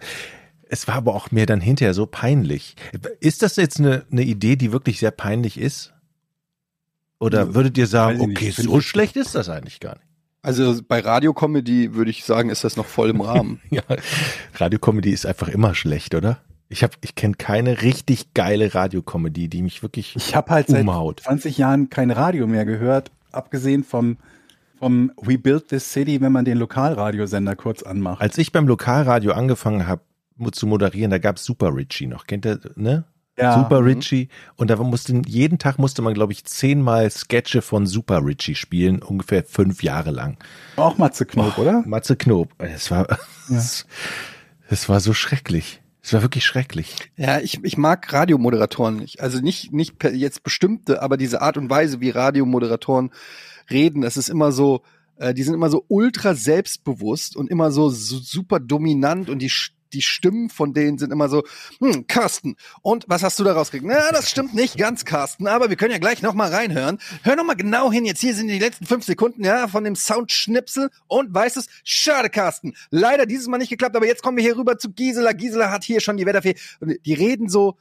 es 0.69 0.87
war 0.87 0.95
aber 0.95 1.15
auch 1.15 1.31
mir 1.31 1.45
dann 1.45 1.61
hinterher 1.61 1.93
so 1.93 2.05
peinlich. 2.05 2.75
Ist 3.19 3.41
das 3.41 3.55
jetzt 3.55 3.79
eine, 3.79 4.05
eine 4.11 4.23
Idee, 4.23 4.55
die 4.55 4.71
wirklich 4.71 4.99
sehr 4.99 5.11
peinlich 5.11 5.59
ist? 5.59 5.93
Oder 7.19 7.55
würdet 7.55 7.77
ihr 7.77 7.87
sagen, 7.87 8.21
okay, 8.21 8.51
so 8.51 8.79
schlecht 8.79 9.15
ist 9.15 9.33
das 9.33 9.49
eigentlich 9.49 9.79
gar 9.79 9.95
nicht? 9.95 10.03
Also 10.43 10.79
bei 10.87 10.99
Radiocomedy 10.99 11.95
würde 11.95 12.11
ich 12.11 12.23
sagen, 12.23 12.49
ist 12.49 12.63
das 12.63 12.77
noch 12.77 12.85
voll 12.85 13.09
im 13.09 13.21
Rahmen. 13.21 13.59
Ja, 13.69 13.81
Radiocomedy 14.55 15.11
ist 15.11 15.25
einfach 15.25 15.47
immer 15.47 15.73
schlecht, 15.73 16.15
oder? 16.15 16.39
Ich 16.69 16.83
habe, 16.83 16.93
ich 17.01 17.15
kenne 17.15 17.35
keine 17.35 17.81
richtig 17.81 18.33
geile 18.33 18.73
Radiokomödie, 18.73 19.47
die 19.47 19.61
mich 19.61 19.81
wirklich 19.83 20.15
Ich 20.15 20.35
habe 20.35 20.51
halt 20.51 20.67
seit 20.67 20.81
umhaut. 20.81 21.21
20 21.21 21.57
Jahren 21.57 21.89
kein 21.89 22.11
Radio 22.11 22.45
mehr 22.45 22.65
gehört, 22.65 23.11
abgesehen 23.31 23.83
vom, 23.83 24.17
vom 24.79 25.11
We 25.21 25.37
Built 25.37 25.69
This 25.69 25.91
City, 25.91 26.21
wenn 26.21 26.31
man 26.31 26.45
den 26.45 26.57
Lokalradiosender 26.57 27.55
kurz 27.55 27.83
anmacht. 27.83 28.21
Als 28.21 28.37
ich 28.37 28.51
beim 28.51 28.67
Lokalradio 28.67 29.33
angefangen 29.33 29.87
habe 29.87 30.01
zu 30.51 30.67
moderieren, 30.67 31.11
da 31.11 31.17
gab's 31.17 31.43
Super 31.43 31.75
Richie 31.75 32.07
noch. 32.07 32.27
Kennt 32.27 32.45
ihr, 32.45 32.59
ne? 32.75 33.05
ja, 33.37 33.55
Super 33.55 33.81
mhm. 33.81 33.87
Richie. 33.87 34.29
Und 34.55 34.69
da 34.69 34.75
musste, 34.77 35.21
jeden 35.25 35.59
Tag 35.59 35.77
musste 35.77 36.01
man, 36.01 36.13
glaube 36.13 36.33
ich, 36.33 36.45
zehnmal 36.45 37.09
Sketche 37.09 37.61
von 37.61 37.85
Super 37.85 38.25
Richie 38.25 38.55
spielen, 38.55 39.01
ungefähr 39.01 39.43
fünf 39.43 39.83
Jahre 39.83 40.11
lang. 40.11 40.37
auch 40.75 40.97
Matze 40.97 41.25
Knob, 41.25 41.57
oder? 41.57 41.83
Matze 41.85 42.15
Knob. 42.15 42.49
Es 42.57 42.91
war, 42.91 43.07
es, 43.49 43.85
es 44.69 44.89
war 44.89 44.99
so 44.99 45.13
schrecklich. 45.13 45.81
Es 46.01 46.13
war 46.13 46.21
wirklich 46.21 46.45
schrecklich. 46.45 46.95
Ja, 47.17 47.39
ich, 47.39 47.63
ich 47.63 47.77
mag 47.77 48.11
Radiomoderatoren 48.11 48.95
nicht. 48.95 49.19
Also 49.19 49.39
nicht, 49.39 49.73
nicht 49.73 50.01
jetzt 50.05 50.41
bestimmte, 50.41 51.01
aber 51.01 51.17
diese 51.17 51.41
Art 51.41 51.57
und 51.57 51.69
Weise, 51.69 51.99
wie 51.99 52.11
Radiomoderatoren 52.11 53.11
reden, 53.69 54.01
das 54.01 54.17
ist 54.17 54.29
immer 54.29 54.51
so, 54.51 54.81
äh, 55.17 55.33
die 55.33 55.43
sind 55.43 55.53
immer 55.53 55.69
so 55.69 55.85
ultra 55.87 56.35
selbstbewusst 56.35 57.35
und 57.35 57.49
immer 57.49 57.71
so, 57.71 57.89
so 57.89 58.17
super 58.17 58.59
dominant 58.59 59.29
und 59.29 59.39
die 59.39 59.51
die 59.93 60.01
Stimmen 60.01 60.49
von 60.49 60.73
denen 60.73 60.97
sind 60.97 61.11
immer 61.11 61.29
so, 61.29 61.43
hm, 61.79 62.07
Carsten, 62.07 62.55
und 62.81 63.05
was 63.07 63.23
hast 63.23 63.39
du 63.39 63.43
daraus 63.43 63.71
gekriegt? 63.71 63.89
Na, 63.89 64.11
das 64.11 64.29
stimmt 64.29 64.53
nicht 64.53 64.77
ganz, 64.77 65.05
Carsten, 65.05 65.47
aber 65.47 65.69
wir 65.69 65.75
können 65.75 65.91
ja 65.91 65.97
gleich 65.97 66.21
noch 66.21 66.33
mal 66.33 66.53
reinhören. 66.53 66.99
Hör 67.23 67.35
noch 67.35 67.45
mal 67.45 67.55
genau 67.55 67.91
hin, 67.91 68.05
jetzt 68.05 68.21
hier 68.21 68.35
sind 68.35 68.47
die 68.47 68.59
letzten 68.59 68.85
fünf 68.85 69.05
Sekunden, 69.05 69.43
ja, 69.43 69.67
von 69.67 69.83
dem 69.83 69.95
Soundschnipsel 69.95 70.89
und 71.07 71.33
weißt 71.33 71.57
es, 71.57 71.67
schade, 71.83 72.29
Carsten, 72.29 72.75
leider 72.89 73.25
dieses 73.25 73.47
Mal 73.47 73.57
nicht 73.57 73.69
geklappt, 73.69 73.95
aber 73.95 74.07
jetzt 74.07 74.23
kommen 74.23 74.37
wir 74.37 74.43
hier 74.43 74.57
rüber 74.57 74.77
zu 74.77 74.91
Gisela. 74.91 75.33
Gisela 75.33 75.71
hat 75.71 75.83
hier 75.83 76.01
schon 76.01 76.17
die 76.17 76.25
Wetterfee. 76.25 76.55
Und 76.79 76.93
die 77.05 77.13
reden 77.13 77.49
so, 77.49 77.77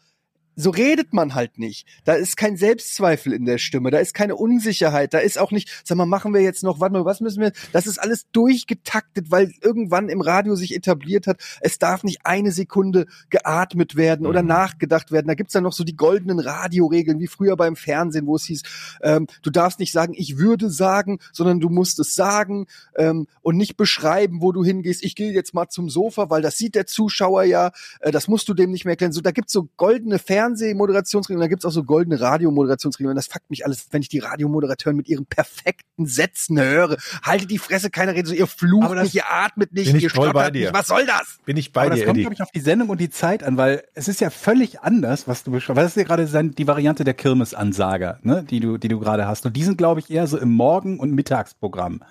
so 0.56 0.70
redet 0.70 1.12
man 1.12 1.34
halt 1.34 1.58
nicht. 1.58 1.86
Da 2.04 2.14
ist 2.14 2.36
kein 2.36 2.56
Selbstzweifel 2.56 3.32
in 3.32 3.44
der 3.44 3.58
Stimme, 3.58 3.90
da 3.90 3.98
ist 3.98 4.14
keine 4.14 4.36
Unsicherheit, 4.36 5.14
da 5.14 5.18
ist 5.18 5.38
auch 5.38 5.50
nicht, 5.50 5.82
sag 5.84 5.96
mal, 5.96 6.06
machen 6.06 6.32
wir 6.32 6.40
jetzt 6.40 6.62
noch, 6.62 6.80
warte 6.80 6.94
mal, 6.94 7.04
was 7.04 7.20
müssen 7.20 7.42
wir? 7.42 7.52
Das 7.72 7.86
ist 7.86 7.98
alles 7.98 8.26
durchgetaktet, 8.32 9.30
weil 9.30 9.52
irgendwann 9.60 10.08
im 10.08 10.22
Radio 10.22 10.56
sich 10.56 10.74
etabliert 10.74 11.26
hat, 11.26 11.40
es 11.60 11.78
darf 11.78 12.02
nicht 12.04 12.20
eine 12.24 12.52
Sekunde 12.52 13.06
geatmet 13.28 13.96
werden 13.96 14.26
oder 14.26 14.42
nachgedacht 14.42 15.12
werden. 15.12 15.28
Da 15.28 15.34
gibt's 15.34 15.52
dann 15.52 15.64
noch 15.64 15.74
so 15.74 15.84
die 15.84 15.96
goldenen 15.96 16.40
Radioregeln, 16.40 17.20
wie 17.20 17.26
früher 17.26 17.56
beim 17.56 17.76
Fernsehen, 17.76 18.26
wo 18.26 18.36
es 18.36 18.44
hieß, 18.44 18.62
ähm, 19.02 19.26
du 19.42 19.50
darfst 19.50 19.78
nicht 19.78 19.92
sagen, 19.92 20.14
ich 20.16 20.38
würde 20.38 20.70
sagen, 20.70 21.18
sondern 21.32 21.60
du 21.60 21.68
musst 21.68 21.98
es 21.98 22.14
sagen 22.14 22.66
ähm, 22.96 23.26
und 23.42 23.56
nicht 23.56 23.76
beschreiben, 23.76 24.40
wo 24.40 24.52
du 24.52 24.64
hingehst. 24.64 25.04
Ich 25.04 25.14
gehe 25.14 25.32
jetzt 25.32 25.52
mal 25.52 25.68
zum 25.68 25.90
Sofa, 25.90 26.30
weil 26.30 26.42
das 26.42 26.56
sieht 26.56 26.74
der 26.74 26.86
Zuschauer 26.86 27.44
ja, 27.44 27.72
äh, 28.00 28.10
das 28.10 28.28
musst 28.28 28.48
du 28.48 28.54
dem 28.54 28.70
nicht 28.70 28.84
mehr 28.84 28.92
erklären. 28.92 29.12
So, 29.12 29.20
da 29.20 29.32
gibt's 29.32 29.52
so 29.52 29.68
goldene 29.76 30.18
Fernsehmoderationsregeln, 30.46 31.40
da 31.40 31.48
gibt's 31.48 31.64
auch 31.64 31.70
so 31.70 31.82
goldene 31.84 32.20
Radiomoderationsregeln. 32.20 33.10
Und 33.10 33.16
das 33.16 33.26
fuckt 33.26 33.50
mich 33.50 33.64
alles, 33.64 33.86
wenn 33.90 34.02
ich 34.02 34.08
die 34.08 34.18
Radiomoderatoren 34.20 34.96
mit 34.96 35.08
ihren 35.08 35.26
perfekten 35.26 36.06
Sätzen 36.06 36.60
höre. 36.60 36.96
Haltet 37.22 37.50
die 37.50 37.58
Fresse, 37.58 37.90
keiner 37.90 38.12
redet 38.12 38.28
so, 38.28 38.34
ihr 38.34 38.46
flucht 38.46 38.84
Aber 38.84 38.94
das- 38.94 39.04
nicht, 39.04 39.14
ihr 39.16 39.30
atmet 39.30 39.72
nicht, 39.72 39.86
Bin 39.86 39.96
ich 39.96 40.04
ihr 40.04 40.10
stottert 40.10 40.54
dir. 40.54 40.70
nicht. 40.70 40.74
Was 40.74 40.86
soll 40.86 41.04
das? 41.06 41.38
Bin 41.44 41.56
ich 41.56 41.72
bei 41.72 41.82
Aber 41.82 41.90
das 41.90 41.98
dir, 42.00 42.04
kommt, 42.06 42.16
Eddie. 42.16 42.22
glaube 42.22 42.34
ich, 42.34 42.42
auf 42.42 42.50
die 42.52 42.60
Sendung 42.60 42.88
und 42.88 43.00
die 43.00 43.10
Zeit 43.10 43.42
an, 43.42 43.56
weil 43.56 43.82
es 43.94 44.08
ist 44.08 44.20
ja 44.20 44.30
völlig 44.30 44.80
anders, 44.80 45.26
was 45.28 45.42
du 45.44 45.50
beschreibst. 45.50 45.78
Das 45.82 45.88
ist 45.88 45.96
ja 45.96 46.04
gerade 46.04 46.26
die 46.50 46.66
Variante 46.66 47.04
der 47.04 47.14
Kirmesansager, 47.14 48.18
ne, 48.22 48.44
die 48.48 48.60
du, 48.60 48.78
die 48.78 48.88
du 48.88 48.98
gerade 49.00 49.26
hast. 49.26 49.46
Und 49.46 49.56
die 49.56 49.64
sind, 49.64 49.78
glaube 49.78 50.00
ich, 50.00 50.10
eher 50.10 50.26
so 50.26 50.38
im 50.38 50.50
Morgen- 50.52 50.98
und 51.00 51.12
Mittagsprogramm. 51.12 52.02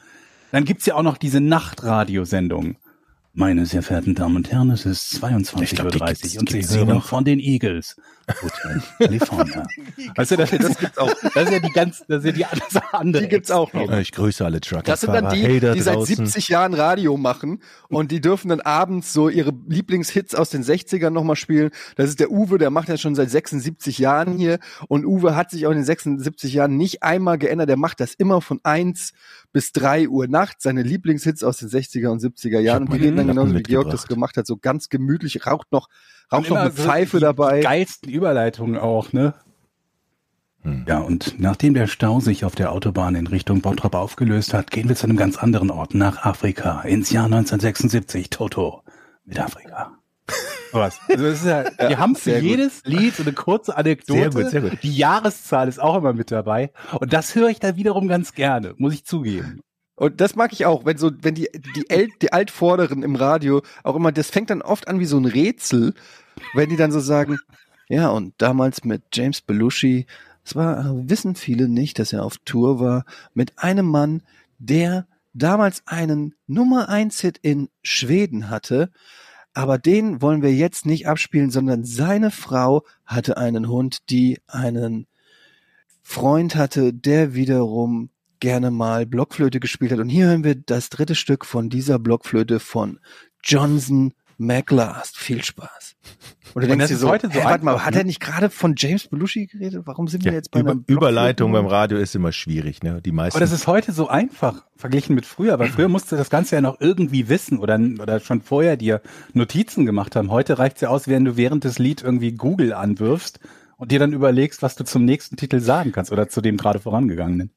Dann 0.52 0.64
gibt's 0.66 0.86
ja 0.86 0.96
auch 0.96 1.04
noch 1.04 1.18
diese 1.18 1.42
Nachtradiosendung. 1.42 2.76
Meine 3.38 3.66
sehr 3.66 3.84
verehrten 3.84 4.16
Damen 4.16 4.38
und 4.38 4.50
Herren, 4.50 4.72
es 4.72 4.86
ist 4.86 5.16
Ich 5.16 5.20
glaub, 5.20 5.92
die 5.92 6.00
22.30 6.00 6.36
Uhr 6.36 6.40
und 6.40 6.50
Sie 6.64 6.78
hören 6.78 6.88
noch? 6.88 7.06
von 7.06 7.26
den 7.26 7.40
Eagles. 7.40 7.98
Hotel 8.42 8.82
California. 8.98 9.68
weißt 10.16 10.32
du, 10.32 10.38
das, 10.38 10.52
das 10.52 10.78
gibt's 10.78 10.98
auch. 10.98 11.14
Das 11.34 11.44
ist 11.44 11.52
ja 11.52 11.60
die 11.60 11.72
ganz, 11.72 12.04
das 12.08 12.20
ist 12.24 12.26
ja 12.28 12.32
die 12.32 12.46
alles 12.46 12.76
andere. 12.94 13.24
Die 13.24 13.30
gibt's 13.30 13.52
auch 13.52 13.74
noch. 13.74 13.92
Ich 13.98 14.14
grüße 14.14 14.44
alle 14.44 14.62
Trucker. 14.62 14.84
Das 14.84 15.02
sind 15.02 15.14
dann 15.14 15.30
die, 15.34 15.44
hey 15.44 15.60
da 15.60 15.74
die 15.74 15.82
seit 15.82 15.96
draußen. 15.96 16.16
70 16.28 16.48
Jahren 16.48 16.74
Radio 16.74 17.18
machen 17.18 17.62
und 17.90 18.12
die 18.12 18.22
dürfen 18.22 18.48
dann 18.48 18.62
abends 18.62 19.12
so 19.12 19.28
ihre 19.28 19.52
Lieblingshits 19.68 20.34
aus 20.34 20.50
den 20.50 20.64
60ern 20.64 21.10
nochmal 21.10 21.36
spielen. 21.36 21.72
Das 21.98 22.08
ist 22.10 22.22
der 22.22 22.32
Uwe, 22.32 22.58
der 22.58 22.70
macht 22.70 22.88
das 22.88 23.02
schon 23.02 23.16
seit 23.16 23.30
76 23.30 23.98
Jahren 23.98 24.38
hier 24.38 24.60
und 24.88 25.06
Uwe 25.06 25.36
hat 25.36 25.52
sich 25.52 25.68
auch 25.68 25.72
in 25.72 25.78
den 25.80 25.86
76 25.86 26.54
Jahren 26.54 26.78
nicht 26.78 27.04
einmal 27.04 27.38
geändert. 27.38 27.68
Der 27.68 27.78
macht 27.78 28.00
das 28.00 28.14
immer 28.14 28.42
von 28.42 28.62
1 28.64 29.12
bis 29.56 29.72
3 29.72 30.10
Uhr 30.10 30.28
nachts, 30.28 30.64
seine 30.64 30.84
Lieblingshits 30.84 31.42
aus 31.42 31.60
den 31.60 31.70
60er 31.70 32.10
und 32.10 32.22
70er 32.22 32.60
Jahren 32.60 32.84
und 32.84 32.94
die 32.94 32.98
reden 32.98 33.16
dann 33.16 33.28
genauso 33.28 33.56
wie 33.56 33.64
Georg 33.64 33.90
das 33.90 34.06
gemacht 34.06 34.36
hat, 34.36 34.46
so 34.46 34.58
ganz 34.58 34.90
gemütlich, 34.90 35.48
raucht 35.48 35.72
noch, 35.72 35.88
raucht 36.30 36.50
noch 36.50 36.58
eine 36.58 36.72
so 36.72 36.84
Pfeife 36.84 37.20
die, 37.20 37.22
dabei. 37.22 37.60
Die 37.60 37.64
geilsten 37.64 38.12
Überleitungen 38.12 38.78
auch, 38.78 39.14
ne? 39.14 39.34
Hm. 40.64 40.84
Ja, 40.90 41.00
und 41.00 41.40
nachdem 41.40 41.74
der 41.74 41.88
Stau 41.88 42.20
sich 42.20 42.44
auf 42.44 42.56
der 42.56 42.74
Autobahn 42.74 43.16
in 43.16 43.28
Richtung 43.28 43.62
Bottrop 43.62 43.96
aufgelöst 43.96 44.54
hat, 44.54 44.72
gehen 44.72 44.90
wir 44.90 44.98
zu 44.98 45.06
einem 45.06 45.16
ganz 45.16 45.38
anderen 45.38 45.72
Ort, 45.72 45.94
nach 45.94 46.26
Afrika, 46.26 46.82
ins 46.82 47.12
Jahr 47.12 47.28
1976, 47.28 48.30
Toto, 48.30 48.82
mit 49.24 49.40
Afrika. 49.40 49.95
Was? 50.72 51.00
Also 51.08 51.24
das 51.24 51.40
ist 51.40 51.46
ja, 51.46 51.66
wir 51.90 51.98
haben 51.98 52.16
für 52.16 52.32
sehr 52.32 52.42
gut. 52.42 52.50
jedes 52.50 52.82
Lied 52.86 53.16
so 53.16 53.24
eine 53.24 53.34
kurze 53.34 53.78
Anekdote. 53.78 54.20
Sehr 54.20 54.30
gut, 54.30 54.52
sehr 54.52 54.62
gut. 54.62 54.84
Die 54.84 54.96
Jahreszahl 54.96 55.68
ist 55.68 55.80
auch 55.80 55.96
immer 55.96 56.14
mit 56.14 56.32
dabei. 56.32 56.72
Und 57.00 57.14
das 57.14 57.36
höre 57.36 57.50
ich 57.50 57.60
da 57.60 57.76
wiederum 57.76 58.08
ganz 58.08 58.34
gerne, 58.34 58.74
muss 58.78 58.94
ich 58.94 59.06
zugeben. 59.06 59.62
Und 59.96 60.20
das 60.20 60.36
mag 60.36 60.52
ich 60.52 60.66
auch, 60.66 60.86
wenn 60.86 60.98
so, 60.98 61.12
wenn 61.22 61.36
die, 61.36 61.50
die, 61.76 61.90
El 61.90 62.10
die 62.22 62.34
Altvorderen 62.34 63.02
im 63.02 63.16
Radio 63.16 63.62
auch 63.84 63.96
immer, 63.96 64.12
das 64.12 64.30
fängt 64.30 64.50
dann 64.50 64.62
oft 64.62 64.90
an 64.90 65.00
wie 65.00 65.06
so 65.06 65.18
ein 65.18 65.26
Rätsel, 65.26 65.94
wenn 66.54 66.70
die 66.70 66.76
dann 66.76 66.92
so 66.92 67.00
sagen, 67.00 67.38
ja, 67.88 68.10
und 68.10 68.34
damals 68.38 68.84
mit 68.84 69.04
James 69.14 69.42
Belushi, 69.42 70.06
es 70.44 70.56
war, 70.56 70.94
wissen 71.08 71.36
viele 71.36 71.70
nicht, 71.70 71.98
dass 71.98 72.12
er 72.12 72.24
auf 72.24 72.38
Tour 72.40 72.80
war, 72.80 73.06
mit 73.34 73.58
einem 73.58 73.86
Mann, 73.86 74.22
der 74.60 75.08
damals 75.34 75.84
einen 75.86 76.36
Nummer 76.46 76.90
eins 76.90 77.22
Hit 77.22 77.38
in 77.42 77.70
Schweden 77.82 78.50
hatte, 78.50 78.92
aber 79.56 79.78
den 79.78 80.22
wollen 80.22 80.42
wir 80.42 80.54
jetzt 80.54 80.86
nicht 80.86 81.08
abspielen, 81.08 81.50
sondern 81.50 81.86
seine 81.86 82.30
Frau 82.30 82.84
hatte 83.06 83.38
einen 83.38 83.70
Hund, 83.70 84.10
die 84.10 84.40
einen 84.48 85.08
Freund 86.04 86.56
hatte, 86.56 86.94
der 86.94 87.34
wiederum 87.34 88.10
gerne 88.42 88.70
mal 88.70 89.06
Blockflöte 89.06 89.62
gespielt 89.62 89.94
hat. 89.94 90.00
Und 90.00 90.10
hier 90.10 90.28
hören 90.28 90.44
wir 90.44 90.56
das 90.56 90.90
dritte 90.90 91.16
Stück 91.16 91.46
von 91.46 91.70
dieser 91.70 92.00
Blockflöte 92.00 92.60
von 92.60 93.00
Johnson 93.44 94.14
McLast. 94.38 95.18
Viel 95.18 95.44
Spaß. 95.44 95.96
Und 96.54 96.62
du 96.62 96.68
denkst 96.68 96.88
dir 96.88 96.94
ist 96.94 97.02
so, 97.02 97.10
heute 97.10 97.28
so 97.28 97.34
hä, 97.34 97.44
warte 97.44 97.66
mal, 97.66 97.84
hat 97.84 97.94
ne? 97.94 98.02
er 98.02 98.04
nicht 98.06 98.20
gerade 98.20 98.50
von 98.50 98.76
James 98.78 99.08
Belushi 99.08 99.48
geredet? 99.48 99.82
Warum 99.86 100.08
sind 100.08 100.24
wir 100.24 100.32
Ja, 100.32 100.38
jetzt 100.38 100.52
bei 100.52 100.62
Über, 100.62 100.78
Überleitung 100.88 101.52
beim 101.52 101.66
Radio 101.66 101.98
ist 101.98 102.16
immer 102.16 102.32
schwierig, 102.32 102.82
ne? 102.82 103.02
Die 103.02 103.12
meisten. 103.12 103.38
Aber 103.38 103.46
das 103.46 103.52
ist 103.52 103.68
heute 103.68 103.92
so 103.92 104.08
einfach 104.08 104.66
verglichen 104.78 105.16
mit 105.16 105.26
früher, 105.26 105.60
weil 105.60 105.70
früher 105.70 105.90
musste 105.90 106.16
das 106.16 106.30
Ganze 106.30 106.56
ja 106.56 106.62
noch 106.62 106.80
irgendwie 106.80 107.28
wissen 107.28 107.60
oder, 107.60 107.80
oder 108.02 108.20
schon 108.20 108.42
vorher 108.42 108.78
dir 108.78 109.02
Notizen 109.34 109.86
gemacht 109.86 110.16
haben. 110.16 110.32
Heute 110.32 110.58
reicht's 110.58 110.82
ja 110.82 110.90
aus, 110.90 111.08
wenn 111.08 111.26
du 111.26 111.36
während 111.36 111.64
des 111.64 111.80
Lied 111.80 112.02
irgendwie 112.02 112.32
Google 112.32 112.74
anwirfst 112.74 113.40
und 113.78 113.92
dir 113.92 114.00
dann 114.00 114.14
überlegst, 114.14 114.62
was 114.62 114.76
du 114.76 114.84
zum 114.86 115.04
nächsten 115.04 115.36
Titel 115.36 115.60
sagen 115.60 115.92
kannst 115.92 116.12
oder 116.12 116.30
zu 116.30 116.42
dem 116.42 116.58
gerade 116.58 116.80
vorangegangenen. 116.80 117.52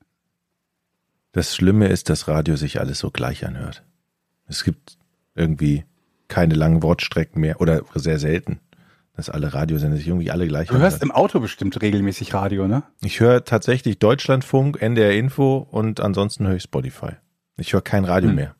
Das 1.32 1.54
Schlimme 1.54 1.88
ist, 1.88 2.08
dass 2.08 2.26
Radio 2.26 2.56
sich 2.56 2.80
alles 2.80 2.98
so 2.98 3.10
gleich 3.10 3.46
anhört. 3.46 3.84
Es 4.46 4.64
gibt 4.64 4.98
irgendwie 5.34 5.84
keine 6.28 6.54
langen 6.54 6.82
Wortstrecken 6.82 7.40
mehr 7.40 7.60
oder 7.60 7.82
sehr 7.94 8.18
selten, 8.18 8.60
dass 9.16 9.30
alle 9.30 9.52
Radiosender 9.54 9.96
sich 9.96 10.06
irgendwie 10.06 10.30
alle 10.30 10.46
gleich 10.46 10.68
Du 10.68 10.78
hörst 10.78 11.02
im 11.02 11.10
Auto 11.10 11.40
bestimmt 11.40 11.80
regelmäßig 11.82 12.34
Radio, 12.34 12.68
ne? 12.68 12.82
Ich 13.00 13.20
höre 13.20 13.44
tatsächlich 13.44 13.98
Deutschlandfunk, 13.98 14.80
NDR 14.80 15.12
Info 15.12 15.66
und 15.70 16.00
ansonsten 16.00 16.46
höre 16.46 16.56
ich 16.56 16.62
Spotify. 16.62 17.12
Ich 17.56 17.72
höre 17.72 17.82
kein 17.82 18.04
Radio 18.04 18.28
Hm. 18.28 18.36
mehr. 18.36 18.54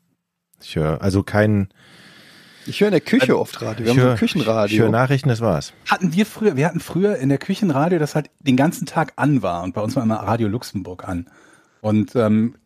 Ich 0.61 0.75
höre 0.75 1.01
also 1.03 1.23
kein 1.23 1.69
Ich 2.67 2.81
höre 2.81 2.89
in 2.89 2.93
der 2.93 3.01
Küche 3.01 3.39
oft 3.39 3.63
Radio. 3.63 3.87
Wir 3.87 3.93
ich 3.93 3.99
haben 3.99 4.05
so 4.05 4.11
ein 4.11 4.17
Küchenradio. 4.17 4.75
Ich 4.75 4.81
höre 4.83 4.91
Nachrichten, 4.91 5.29
das 5.29 5.41
war's. 5.41 5.73
Hatten 5.89 6.13
wir 6.13 6.27
früher, 6.27 6.57
wir 6.57 6.67
hatten 6.67 6.81
früher 6.81 7.17
in 7.17 7.29
der 7.29 7.39
Küchenradio, 7.39 7.99
das 7.99 8.15
halt 8.17 8.31
den 8.41 8.57
ganzen 8.57 8.87
Tag 8.87 9.13
an 9.17 9.43
war 9.43 9.63
und 9.63 9.75
bei 9.75 9.81
uns 9.81 9.95
war 9.95 10.03
immer 10.03 10.17
Radio 10.17 10.49
Luxemburg 10.49 11.07
an. 11.09 11.29
Und 11.81 12.17
ähm, 12.17 12.57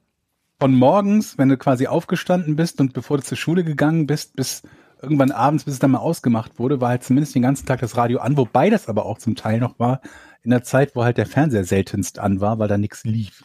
von 0.59 0.75
morgens, 0.75 1.37
wenn 1.39 1.49
du 1.51 1.57
quasi 1.59 1.87
aufgestanden 1.87 2.57
bist 2.57 2.81
und 2.81 2.95
bevor 2.95 3.19
du 3.19 3.25
zur 3.25 3.37
Schule 3.37 3.65
gegangen 3.65 4.07
bist, 4.07 4.37
bis 4.37 4.63
irgendwann 5.03 5.33
abends, 5.33 5.65
bis 5.65 5.75
es 5.75 5.81
dann 5.81 5.91
mal 5.91 5.99
ausgemacht 5.99 6.59
wurde, 6.59 6.81
war 6.81 6.91
halt 6.91 7.03
zumindest 7.03 7.35
den 7.35 7.43
ganzen 7.43 7.67
Tag 7.67 7.81
das 7.81 7.97
Radio 7.97 8.21
an, 8.21 8.37
wobei 8.37 8.71
das 8.71 8.89
aber 8.89 9.07
auch 9.07 9.19
zum 9.19 9.37
Teil 9.37 9.59
noch 9.59 9.79
war 9.79 10.01
in 10.43 10.51
der 10.51 10.63
Zeit, 10.63 10.95
wo 10.95 11.05
halt 11.05 11.19
der 11.19 11.27
Fernseher 11.27 11.65
seltenst 11.65 12.19
an 12.19 12.41
war, 12.41 12.59
weil 12.59 12.69
da 12.69 12.79
nichts 12.79 13.05
lief. 13.05 13.45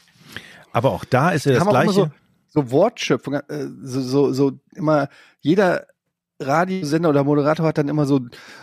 Aber 0.71 0.91
auch 0.91 1.05
da 1.05 1.31
ist 1.31 1.45
ja 1.45 1.53
das 1.53 1.67
Gleiche. 1.67 1.91
so, 1.91 2.09
so 2.47 2.71
Wortschöpfung, 2.71 3.35
äh, 3.35 3.67
so, 3.81 4.01
so, 4.01 4.33
so 4.33 4.51
immer 4.75 5.09
jeder 5.39 5.87
Radiosender 6.39 7.09
oder 7.09 7.23
Moderator 7.23 7.65
hat 7.65 7.77
dann 7.77 7.89
immer 7.89 8.05
so, 8.05 8.19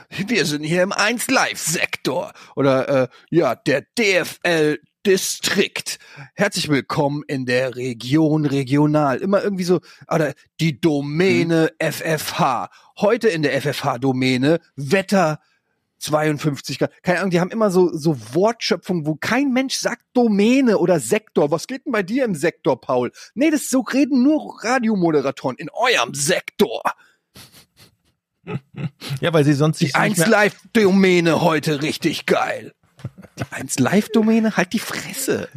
wir 0.09 0.47
sind 0.47 0.63
hier 0.63 0.83
im 0.83 0.93
1 0.93 1.29
Live-Sektor 1.29 2.33
oder 2.55 2.89
äh, 2.89 3.09
ja, 3.31 3.55
der 3.55 3.85
DFL 3.99 4.79
Distrikt. 5.07 5.99
Herzlich 6.35 6.69
willkommen 6.69 7.25
in 7.27 7.45
der 7.45 7.77
Region 7.77 8.47
regional. 8.47 9.19
Immer 9.19 9.43
irgendwie 9.43 9.65
so, 9.65 9.81
oder 10.11 10.33
die 10.61 10.81
Domäne 10.81 11.73
FFH. 11.79 12.71
Heute 12.99 13.29
in 13.29 13.43
der 13.43 13.61
FFH-Domäne 13.61 14.61
Wetter 14.77 15.41
52 15.99 16.79
Grad. 16.79 16.91
Keine 17.03 17.19
Ahnung, 17.19 17.31
die 17.31 17.41
haben 17.41 17.51
immer 17.51 17.71
so, 17.71 17.95
so 17.95 18.17
Wortschöpfungen, 18.35 19.07
wo 19.07 19.15
kein 19.15 19.53
Mensch 19.53 19.75
sagt 19.75 20.05
Domäne 20.15 20.79
oder 20.79 21.01
Sektor. 21.01 21.51
Was 21.51 21.67
geht 21.67 21.85
denn 21.85 21.93
bei 21.93 22.03
dir 22.03 22.25
im 22.25 22.35
Sektor, 22.35 22.81
Paul? 22.81 23.13
Nee, 23.35 23.51
das 23.51 23.69
so 23.69 23.81
reden 23.81 24.23
nur 24.23 24.65
Radiomoderatoren 24.65 25.57
in 25.59 25.69
eurem 25.71 26.15
Sektor. 26.15 26.83
Ja, 29.23 29.33
weil 29.33 29.43
sie 29.43 29.55
sonst 29.55 29.81
Die 29.81 29.87
sich 29.87 29.95
nicht 29.95 30.03
1 30.03 30.19
mehr, 30.19 30.29
Live 30.29 30.57
Domäne 30.75 31.41
heute 31.41 31.81
richtig 31.81 32.27
geil. 32.27 32.75
Die 33.39 33.45
1 33.51 33.79
Live 33.79 34.09
Domäne, 34.11 34.57
halt 34.57 34.73
die 34.73 34.79
Fresse. 34.79 35.49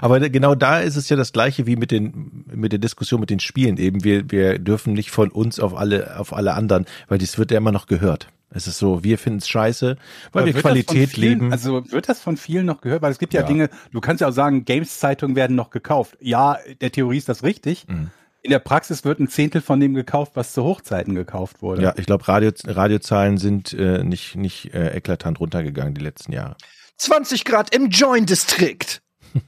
aber 0.00 0.20
genau 0.28 0.54
da 0.54 0.80
ist 0.80 0.96
es 0.96 1.08
ja 1.08 1.16
das 1.16 1.32
gleiche 1.32 1.66
wie 1.66 1.76
mit 1.76 1.90
den 1.90 2.44
mit 2.52 2.72
der 2.72 2.78
Diskussion 2.78 3.20
mit 3.20 3.30
den 3.30 3.40
Spielen 3.40 3.76
eben. 3.76 4.04
Wir 4.04 4.30
wir 4.30 4.58
dürfen 4.58 4.92
nicht 4.92 5.10
von 5.10 5.30
uns 5.30 5.58
auf 5.58 5.76
alle 5.76 6.18
auf 6.18 6.32
alle 6.32 6.54
anderen, 6.54 6.86
weil 7.08 7.18
dies 7.18 7.38
wird 7.38 7.50
ja 7.50 7.58
immer 7.58 7.72
noch 7.72 7.86
gehört. 7.86 8.28
Es 8.54 8.68
ist 8.68 8.78
so, 8.78 9.02
wir 9.02 9.18
finden 9.18 9.40
es 9.40 9.48
scheiße, 9.48 9.96
weil 10.32 10.42
Aber 10.44 10.54
wir 10.54 10.60
Qualität 10.60 11.10
vielen, 11.10 11.40
leben. 11.40 11.52
Also 11.52 11.90
wird 11.90 12.08
das 12.08 12.20
von 12.20 12.36
vielen 12.36 12.66
noch 12.66 12.80
gehört? 12.80 13.02
Weil 13.02 13.10
es 13.10 13.18
gibt 13.18 13.34
ja, 13.34 13.40
Ja. 13.40 13.46
Dinge, 13.48 13.68
du 13.90 14.00
kannst 14.00 14.20
ja 14.20 14.28
auch 14.28 14.32
sagen, 14.32 14.64
Games-Zeitungen 14.64 15.34
werden 15.34 15.56
noch 15.56 15.70
gekauft. 15.70 16.16
Ja, 16.20 16.58
der 16.80 16.92
Theorie 16.92 17.18
ist 17.18 17.28
das 17.28 17.42
richtig. 17.42 17.88
Mhm. 17.88 18.10
In 18.44 18.50
der 18.50 18.58
Praxis 18.58 19.04
wird 19.06 19.20
ein 19.20 19.28
Zehntel 19.28 19.62
von 19.62 19.80
dem 19.80 19.94
gekauft, 19.94 20.32
was 20.34 20.52
zu 20.52 20.64
Hochzeiten 20.64 21.14
gekauft 21.14 21.62
wurde. 21.62 21.82
ja, 21.82 21.94
ich 21.96 22.04
glaube, 22.04 22.28
Radio, 22.28 22.52
Radiozahlen 22.66 23.38
sind 23.38 23.72
äh, 23.72 24.04
nicht, 24.04 24.36
nicht 24.36 24.74
äh, 24.74 24.94
eklatant 24.94 25.40
runtergegangen 25.40 25.94
die 25.94 26.02
letzten 26.02 26.30
Jahre. 26.32 26.54
20 26.98 27.46
Grad 27.46 27.74
im 27.74 27.88
Join 27.88 28.26
District. 28.26 29.00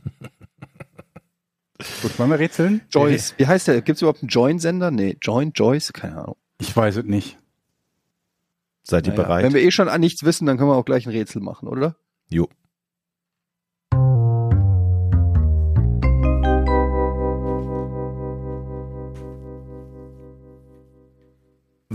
Gut, 2.01 2.18
wollen 2.18 2.30
wir 2.30 2.38
rätseln? 2.38 2.80
Joyce. 2.90 3.34
Wie 3.36 3.47
heißt 3.47 3.68
der? 3.68 3.82
Gibt 3.82 3.97
es 3.97 4.03
überhaupt 4.03 4.22
einen 4.22 4.28
Join-Sender? 4.30 4.90
Nee, 4.90 5.18
Join, 5.20 5.53
Joyce? 5.55 5.92
Keine 5.92 6.16
Ahnung. 6.16 6.36
Ich 6.59 6.74
weiß 6.74 6.97
es 6.97 7.05
nicht. 7.05 7.36
Seid 8.82 9.07
ihr 9.07 9.12
Naja, 9.12 9.24
bereit? 9.24 9.44
Wenn 9.44 9.53
wir 9.53 9.61
eh 9.62 9.70
schon 9.72 9.90
an 9.90 10.01
nichts 10.01 10.22
wissen, 10.24 10.47
dann 10.47 10.57
können 10.57 10.70
wir 10.70 10.76
auch 10.76 10.86
gleich 10.86 11.05
ein 11.07 11.12
Rätsel 11.12 11.42
machen, 11.42 11.68
oder? 11.68 11.97
jo. 12.30 12.49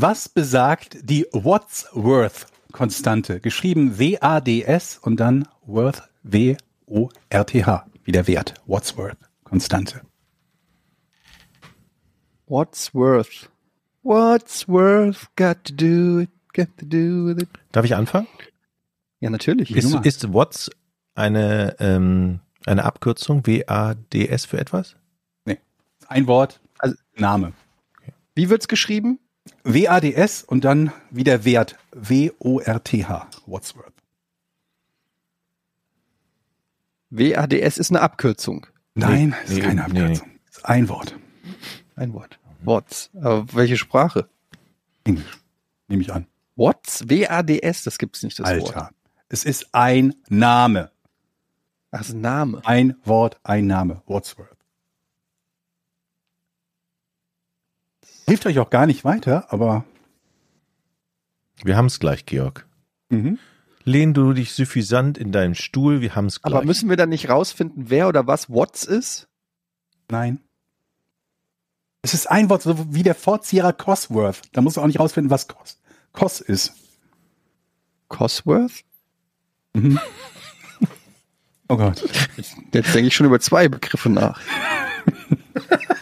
Was 0.02 0.28
besagt 0.30 0.98
die 1.08 1.28
Wadsworth-Konstante? 1.32 3.40
Geschrieben 3.40 4.00
W-A-D-S 4.00 4.98
und 4.98 5.20
dann 5.20 5.48
Worth 5.68 6.10
W-O-R-T-H. 6.24 7.86
Wie 8.04 8.12
der 8.12 8.26
Wert. 8.26 8.56
Wadsworth-Konstante. 8.66 10.02
What's 12.48 12.96
worth? 12.96 13.52
What's 14.02 14.68
worth? 14.68 15.28
Got 15.36 15.66
to 15.66 15.74
do 15.76 16.22
it, 16.22 16.32
got 16.56 16.70
to 16.80 16.86
do 16.88 17.28
with 17.28 17.44
it. 17.44 17.50
Darf 17.72 17.86
ich 17.86 17.94
anfangen? 17.94 18.26
Ja, 19.20 19.30
natürlich. 19.30 19.70
Ist, 19.70 19.94
ist 20.04 20.34
WADS 20.34 20.72
eine, 21.14 21.76
ähm, 21.80 22.40
eine 22.66 22.86
Abkürzung, 22.86 23.46
W-A-D-S 23.46 24.46
für 24.46 24.58
etwas? 24.58 24.96
Ein 26.08 26.26
Wort, 26.26 26.60
Also- 26.80 26.96
Name. 27.18 27.54
Wie 28.34 28.50
wird's 28.50 28.68
geschrieben? 28.68 29.20
W-A-D-S 29.64 30.44
und 30.44 30.66
dann 30.66 30.92
wie 31.10 31.24
der 31.24 31.46
Wert. 31.46 31.78
W-O-R-T-H. 31.94 33.28
Wadsworth. 33.46 33.94
WADS 37.12 37.78
ist 37.78 37.92
eine 37.92 38.02
Abkürzung. 38.02 38.68
Nein, 38.96 39.36
das 39.42 39.52
ist 39.52 39.58
nee, 39.58 39.62
keine 39.62 39.88
nee, 39.90 40.02
Abkürzung. 40.02 40.30
Das 40.48 40.58
ist 40.58 40.66
ein 40.66 40.90
Wort. 40.90 41.16
Ein 41.96 42.14
Wort. 42.14 42.40
What's? 42.64 43.10
Aber 43.16 43.54
welche 43.54 43.78
Sprache? 43.78 44.30
Englisch. 45.04 45.40
Nehme 45.88 46.02
ich 46.02 46.14
an. 46.14 46.28
What's? 46.56 47.04
WADS, 47.10 47.84
das 47.84 47.98
gibt's 47.98 48.24
nicht, 48.24 48.40
das 48.40 48.50
Wort. 48.50 48.76
Alter. 48.76 48.92
Es 49.30 49.44
ist 49.44 49.74
ein 49.74 50.14
Name. 50.30 50.92
Ach, 51.92 52.02
ist 52.02 52.14
ein 52.14 52.22
Name. 52.22 52.62
Ein 52.66 52.96
Wort, 53.04 53.40
ein 53.44 53.68
Name. 53.68 54.02
Wadsworth. 54.08 54.58
Hilft 58.32 58.46
euch 58.46 58.60
auch 58.60 58.70
gar 58.70 58.86
nicht 58.86 59.04
weiter, 59.04 59.52
aber 59.52 59.84
Wir 61.66 61.76
haben 61.76 61.88
es 61.88 62.00
gleich, 62.00 62.26
Georg. 62.26 62.66
mhm. 63.10 63.38
Lehn 63.84 64.14
du 64.14 64.32
dich 64.32 64.54
suffisant 64.54 65.18
in 65.18 65.34
deinem 65.34 65.54
Stuhl, 65.54 66.00
wir 66.00 66.16
haben 66.16 66.28
es 66.28 66.42
gleich. 66.42 66.56
Aber 66.56 66.64
müssen 66.66 66.88
wir 66.88 66.96
dann 66.96 67.10
nicht 67.10 67.28
rausfinden, 67.28 67.90
wer 67.90 68.08
oder 68.08 68.28
was 68.28 68.50
What's 68.50 68.86
ist? 68.86 69.28
nein. 70.10 70.40
Es 72.04 72.14
ist 72.14 72.32
ein 72.32 72.50
Wort, 72.50 72.62
so 72.62 72.94
wie 72.94 73.04
der 73.04 73.16
Vorzieher 73.16 73.74
Cosworth. 73.74 74.44
Da 74.54 74.62
musst 74.62 74.78
du 74.78 74.82
auch 74.82 74.88
nicht 74.88 75.02
rausfinden, 75.02 75.30
was 75.30 75.50
Cos, 75.50 75.82
Cos 76.14 76.40
ist. 76.40 76.72
Cosworth? 78.08 78.86
Mhm. 79.74 80.00
oh 81.68 81.76
Gott. 81.76 82.02
Jetzt 82.38 82.96
denke 82.96 83.08
ich 83.08 83.14
schon 83.14 83.26
über 83.28 83.42
zwei 83.42 83.68
Begriffe 83.68 84.10
nach. 84.10 84.40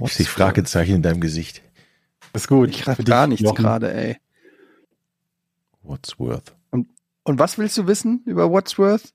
ich 0.00 0.14
sehe 0.14 0.26
Fragezeichen 0.26 0.96
in 0.96 1.02
deinem 1.02 1.20
Gesicht. 1.20 1.62
Ist 2.32 2.48
gut. 2.48 2.70
Ich 2.70 2.86
raff 2.86 2.98
gar 3.04 3.26
nichts 3.26 3.42
Jochen. 3.44 3.56
gerade, 3.62 3.92
ey. 3.94 4.16
What's 5.82 6.18
worth? 6.18 6.54
Und 6.70 7.38
was 7.38 7.58
willst 7.58 7.76
du 7.76 7.86
wissen 7.86 8.22
über 8.24 8.50
Wadsworth? 8.50 9.12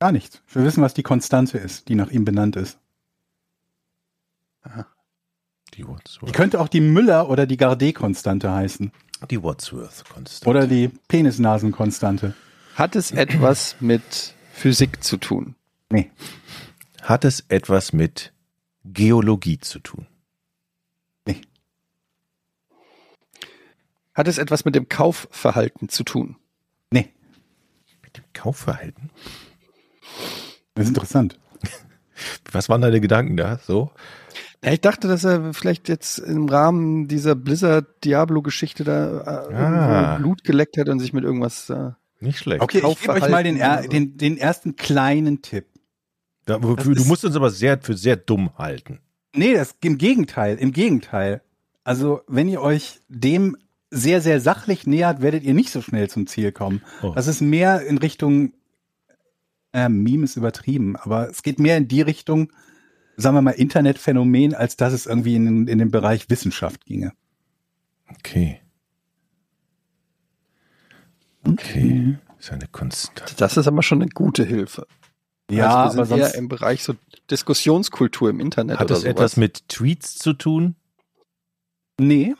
Gar 0.00 0.10
nichts. 0.12 0.42
Wir 0.48 0.64
wissen, 0.64 0.82
was 0.82 0.92
die 0.92 1.04
Konstante 1.04 1.56
ist, 1.58 1.88
die 1.88 1.94
nach 1.94 2.10
ihm 2.10 2.24
benannt 2.24 2.56
ist. 2.56 2.78
Die 5.74 5.76
Die 5.76 5.86
Wadsworth. 5.88 6.32
könnte 6.32 6.60
auch 6.60 6.68
die 6.68 6.80
Müller- 6.80 7.28
oder 7.28 7.46
die 7.46 7.56
Gardet-Konstante 7.56 8.50
heißen. 8.50 8.90
Die 9.30 9.42
Wadsworth-Konstante. 9.42 10.48
Oder 10.50 10.66
die 10.66 10.88
Penisnasen-Konstante. 11.08 12.34
Hat 12.74 12.96
es 12.96 13.12
etwas 13.12 13.76
mit 13.80 14.34
Physik 14.52 15.04
zu 15.04 15.16
tun? 15.16 15.54
Nee. 15.90 16.10
Hat 17.02 17.24
es 17.24 17.44
etwas 17.48 17.92
mit 17.92 18.32
Geologie 18.84 19.58
zu 19.58 19.78
tun? 19.78 20.06
Nee. 21.26 21.40
Hat 24.14 24.28
es 24.28 24.38
etwas 24.38 24.64
mit 24.64 24.74
dem 24.74 24.88
Kaufverhalten 24.88 25.88
zu 25.88 26.04
tun? 26.04 26.36
Nee. 26.90 27.12
Mit 28.02 28.16
dem 28.16 28.24
Kaufverhalten? 28.32 29.10
Das 30.74 30.84
ist 30.84 30.88
interessant. 30.90 31.38
Was 32.52 32.68
waren 32.68 32.80
deine 32.80 33.00
Gedanken 33.00 33.36
da? 33.36 33.58
So? 33.58 33.90
Ja, 34.64 34.72
ich 34.72 34.80
dachte, 34.80 35.08
dass 35.08 35.24
er 35.24 35.52
vielleicht 35.52 35.88
jetzt 35.88 36.18
im 36.18 36.48
Rahmen 36.48 37.08
dieser 37.08 37.34
Blizzard-Diablo-Geschichte 37.34 38.84
da 38.84 39.20
äh, 39.20 39.54
Ah. 39.54 40.12
irgendwo 40.14 40.22
Blut 40.22 40.44
geleckt 40.44 40.78
hat 40.78 40.88
und 40.88 41.00
sich 41.00 41.12
mit 41.12 41.24
irgendwas 41.24 41.68
äh, 41.70 41.90
Nicht 42.20 42.38
schlecht. 42.38 42.62
Okay, 42.62 42.78
ich 42.88 43.00
gebe 43.00 43.12
euch 43.12 43.28
mal 43.28 43.42
den, 43.44 43.56
er, 43.56 43.82
den, 43.86 44.16
den 44.16 44.36
ersten 44.38 44.76
kleinen 44.76 45.42
Tipp. 45.42 45.66
Ja, 46.48 46.62
wo- 46.62 46.76
Das 46.76 46.84
du 46.84 46.92
ist- 46.92 47.06
musst 47.06 47.24
uns 47.24 47.36
aber 47.36 47.50
sehr 47.50 47.80
für 47.80 47.96
sehr 47.96 48.16
dumm 48.16 48.56
halten. 48.56 49.00
Nee, 49.34 49.54
das 49.54 49.74
im 49.82 49.98
Gegenteil, 49.98 50.56
im 50.58 50.72
Gegenteil. 50.72 51.42
Also, 51.82 52.22
wenn 52.28 52.48
ihr 52.48 52.62
euch 52.62 53.00
dem 53.08 53.56
sehr, 53.90 54.20
sehr 54.20 54.40
sachlich 54.40 54.86
nähert, 54.86 55.22
werdet 55.22 55.44
ihr 55.44 55.54
nicht 55.54 55.70
so 55.70 55.80
schnell 55.80 56.08
zum 56.08 56.26
Ziel 56.26 56.52
kommen. 56.52 56.82
Oh. 57.02 57.12
Das 57.14 57.26
ist 57.26 57.40
mehr 57.40 57.82
in 57.86 57.98
Richtung, 57.98 58.52
äh, 59.72 59.88
Meme 59.88 60.24
ist 60.24 60.36
übertrieben, 60.36 60.96
aber 60.96 61.28
es 61.28 61.42
geht 61.42 61.58
mehr 61.58 61.76
in 61.76 61.88
die 61.88 62.02
Richtung, 62.02 62.52
sagen 63.16 63.36
wir 63.36 63.42
mal, 63.42 63.52
Internetphänomen, 63.52 64.54
als 64.54 64.76
dass 64.76 64.92
es 64.92 65.06
irgendwie 65.06 65.36
in, 65.36 65.68
in 65.68 65.78
den 65.78 65.90
Bereich 65.90 66.28
Wissenschaft 66.30 66.84
ginge. 66.86 67.12
Okay. 68.18 68.60
Okay. 71.46 72.18
Ist 72.38 72.52
eine 72.52 72.66
Konstante. 72.68 73.34
Das 73.36 73.56
ist 73.56 73.66
aber 73.66 73.82
schon 73.82 74.02
eine 74.02 74.10
gute 74.10 74.44
Hilfe. 74.44 74.86
Ja, 75.50 75.84
also 75.84 75.96
wir 75.96 76.00
aber 76.00 76.06
sind 76.06 76.18
eher 76.18 76.24
sonst, 76.24 76.36
im 76.36 76.48
Bereich 76.48 76.82
so 76.82 76.94
Diskussionskultur 77.30 78.30
im 78.30 78.40
Internet 78.40 78.78
Hat 78.78 78.86
oder 78.86 78.94
das 78.94 79.02
sowas. 79.02 79.10
etwas 79.10 79.36
mit 79.36 79.68
Tweets 79.68 80.16
zu 80.16 80.32
tun? 80.32 80.76
nee, 82.00 82.34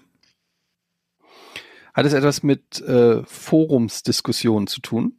Hat 1.94 2.06
es 2.06 2.12
etwas 2.12 2.42
mit 2.42 2.80
äh, 2.82 3.22
Forumsdiskussionen 3.24 4.66
zu 4.66 4.80
tun? 4.80 5.16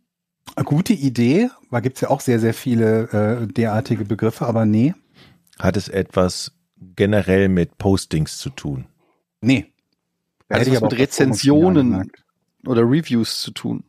eine 0.56 0.66
gute 0.66 0.94
Idee, 0.94 1.50
da 1.72 1.80
gibt's 1.80 2.02
ja 2.02 2.10
auch 2.10 2.22
sehr, 2.22 2.40
sehr 2.40 2.54
viele 2.54 3.42
äh, 3.42 3.48
derartige 3.48 4.06
Begriffe, 4.06 4.46
aber 4.46 4.66
nee, 4.66 4.94
Hat 5.60 5.76
es 5.76 5.88
etwas 5.88 6.52
generell 6.96 7.50
mit 7.50 7.78
Postings 7.78 8.38
zu 8.38 8.50
tun? 8.50 8.86
nee. 9.42 9.72
Hat 10.48 10.62
es 10.62 10.68
Hätte 10.68 10.70
ich 10.70 10.76
was 10.76 10.84
aber 10.84 10.96
mit 10.96 11.10
auch 11.10 11.14
vor 11.14 11.26
15 11.26 11.26
Jahren 11.28 11.94
Rezensionen 11.96 12.12
oder 12.68 12.82
Reviews 12.84 13.42
zu 13.42 13.52
tun? 13.52 13.84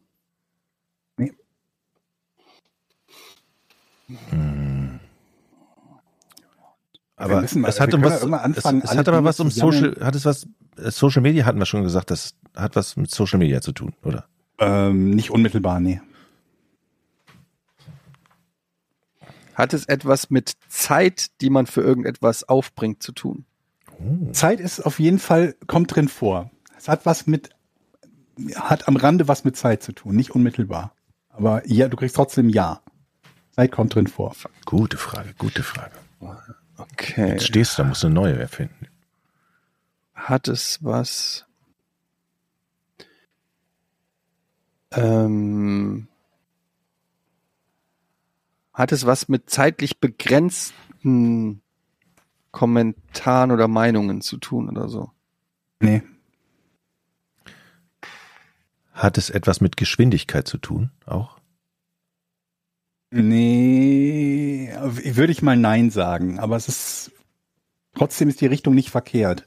Aber 7.17 7.37
mal, 7.55 7.69
es 7.69 7.81
hat 7.81 7.95
um 7.95 8.05
was, 8.05 8.23
anfangen, 8.23 8.83
es, 8.83 8.91
es 8.91 8.97
hat 8.97 9.09
aber 9.09 9.25
was 9.25 9.41
um. 9.41 9.51
Social, 9.51 9.97
hat 10.01 10.15
es 10.15 10.27
was, 10.27 10.47
Social 10.77 11.23
Media 11.23 11.47
hatten 11.47 11.59
wir 11.59 11.67
schon 11.67 11.83
gesagt, 11.83 12.11
das 12.11 12.35
hat 12.55 12.77
was 12.77 12.97
mit 12.97 13.11
Social 13.11 13.39
Media 13.39 13.63
zu 13.63 13.73
tun, 13.73 13.95
oder? 14.05 14.27
Ähm, 14.59 15.11
nicht 15.11 15.31
unmittelbar, 15.31 15.81
nee. 15.81 16.01
Hat 19.55 19.73
es 19.73 19.87
etwas 19.87 20.29
mit 20.29 20.53
Zeit, 20.69 21.29
die 21.41 21.49
man 21.49 21.67
für 21.67 21.81
irgendetwas 21.81 22.45
aufbringt, 22.45 23.03
zu 23.03 23.13
tun? 23.13 23.47
Oh. 23.99 24.31
Zeit 24.33 24.61
ist 24.61 24.81
auf 24.81 24.99
jeden 24.99 25.19
Fall, 25.19 25.55
kommt 25.67 25.97
drin 25.97 26.09
vor. 26.09 26.51
Es 26.77 26.89
hat 26.89 27.07
was 27.07 27.27
mit 27.27 27.51
hat 28.55 28.87
am 28.87 28.97
Rande 28.97 29.29
was 29.29 29.45
mit 29.45 29.57
Zeit 29.57 29.83
zu 29.83 29.93
tun, 29.93 30.15
nicht 30.15 30.35
unmittelbar. 30.35 30.93
Aber 31.31 31.67
ja, 31.67 31.89
du 31.89 31.97
kriegst 31.97 32.17
trotzdem 32.17 32.51
Ja. 32.51 32.83
Zeit 33.53 33.73
kommt 33.73 33.95
drin 33.95 34.07
vor. 34.07 34.35
Gute 34.67 34.99
Frage, 34.99 35.33
gute 35.39 35.63
Frage. 35.63 35.95
Okay. 36.77 37.31
Jetzt 37.31 37.47
stehst 37.47 37.79
du, 37.79 37.83
da 37.83 37.89
musst 37.89 38.03
du 38.03 38.09
eine 38.09 38.15
neue 38.15 38.39
erfinden. 38.39 38.89
Hat 40.15 40.49
es 40.49 40.83
was? 40.83 41.47
Ähm, 44.93 46.09
hat 48.73 48.93
es 48.93 49.07
was 49.07 49.29
mit 49.29 49.49
zeitlich 49.51 50.01
begrenzten 50.01 51.63
Kommentaren 52.51 53.51
oder 53.51 53.69
Meinungen 53.69 54.21
zu 54.21 54.39
tun 54.39 54.69
oder 54.69 54.89
so? 54.89 55.11
Nee. 55.81 56.03
Hat 58.93 59.19
es 59.19 59.29
etwas 59.29 59.61
mit 59.61 59.77
Geschwindigkeit 59.77 60.49
zu 60.49 60.57
tun? 60.57 60.91
Auch? 61.05 61.36
Nee, 63.11 64.71
würde 64.75 65.33
ich 65.33 65.43
mal 65.43 65.57
Nein 65.57 65.91
sagen, 65.91 66.39
aber 66.39 66.57
es 66.57 66.69
ist 66.69 67.13
trotzdem 67.95 68.29
ist 68.29 68.41
die 68.41 68.47
Richtung 68.47 68.75
nicht 68.75 68.91
verkehrt. 68.91 69.47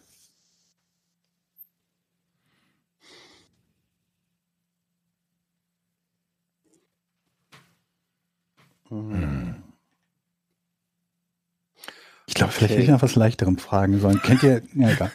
Ich 12.27 12.35
glaube, 12.35 12.51
vielleicht 12.51 12.71
Okay. 12.71 12.73
hätte 12.73 12.83
ich 12.83 12.89
nach 12.89 13.01
was 13.01 13.15
leichterem 13.15 13.57
fragen 13.57 13.99
sollen. 13.99 14.21
Kennt 14.21 14.43
ihr? 14.43 14.61
Ja, 14.75 14.89
egal. 14.91 15.11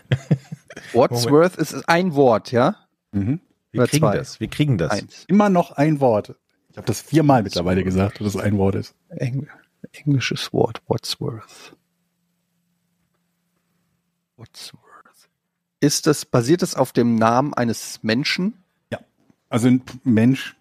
Wadsworth 0.93 1.57
ist 1.57 1.89
ein 1.89 2.15
Wort, 2.15 2.51
ja? 2.53 2.77
Mhm. 3.13 3.41
Wir 3.71 3.83
Oder 3.83 3.89
kriegen 3.89 4.07
zwei. 4.07 4.17
das. 4.17 4.41
Wir 4.41 4.49
kriegen 4.49 4.79
das. 4.79 4.91
Eins. 4.91 5.25
Immer 5.29 5.49
noch 5.49 5.73
ein 5.73 6.01
Wort. 6.01 6.35
Ich 6.75 6.79
habe 6.79 6.89
das 6.89 7.01
viermal 7.01 7.45
mittlerweile 7.45 7.85
gesagt, 7.85 8.21
dass 8.21 8.35
es 8.35 8.37
ein 8.37 8.59
Wort 8.59 8.75
ist. 8.75 8.97
Eng 9.11 9.47
englisches 9.93 10.53
Wort, 10.53 10.83
Wadsworth. 10.89 11.77
Wadsworth. 14.37 14.83
Ist 15.79 16.09
das, 16.09 16.25
basiert 16.25 16.65
es 16.65 16.75
auf 16.75 16.91
dem 16.91 17.15
Namen 17.15 17.55
eines 17.55 18.03
Menschen? 18.03 18.55
Also 19.49 19.69
ein 19.69 19.83
Mensch, 20.03 20.57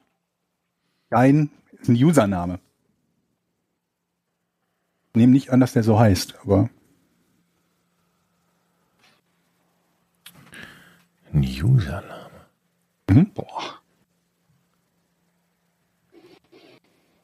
kein, 1.10 1.50
ist 1.72 1.90
ein 1.90 1.96
Username. 1.96 2.60
Nehmen 5.16 5.34
nicht 5.34 5.50
an, 5.50 5.62
dass 5.62 5.74
der 5.74 5.82
so 5.82 5.98
heißt, 5.98 6.36
aber 6.44 6.70
Ein 11.32 11.42
Username. 11.42 12.30
Boah. 13.34 13.83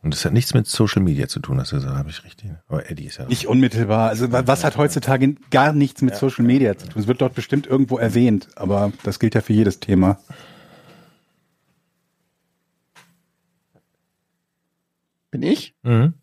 Und 0.01 0.13
das 0.13 0.23
hat 0.23 0.31
nichts 0.31 0.53
mit 0.53 0.65
Social 0.65 1.01
Media 1.01 1.27
zu 1.27 1.41
tun, 1.41 1.57
das 1.57 1.73
habe 1.73 2.09
ich 2.09 2.23
richtig. 2.23 2.51
Aber 2.69 2.89
Eddie 2.89 3.05
ist 3.05 3.17
ja. 3.17 3.25
nicht 3.27 3.47
unmittelbar. 3.47 4.07
Also 4.09 4.31
wa- 4.31 4.43
was 4.47 4.63
hat 4.63 4.77
heutzutage 4.77 5.35
gar 5.51 5.73
nichts 5.73 6.01
mit 6.01 6.15
Social 6.15 6.45
Media 6.45 6.77
zu 6.77 6.87
tun? 6.87 7.01
Es 7.01 7.07
wird 7.07 7.19
dort 7.19 7.35
bestimmt 7.35 7.67
irgendwo 7.67 7.97
erwähnt, 7.97 8.47
aber 8.55 8.93
das 9.03 9.19
gilt 9.19 9.35
ja 9.35 9.41
für 9.41 9.51
jedes 9.51 9.81
Thema. 9.81 10.17
Bin 15.31 15.43
ich? 15.43 15.75
Mhm. 15.83 16.13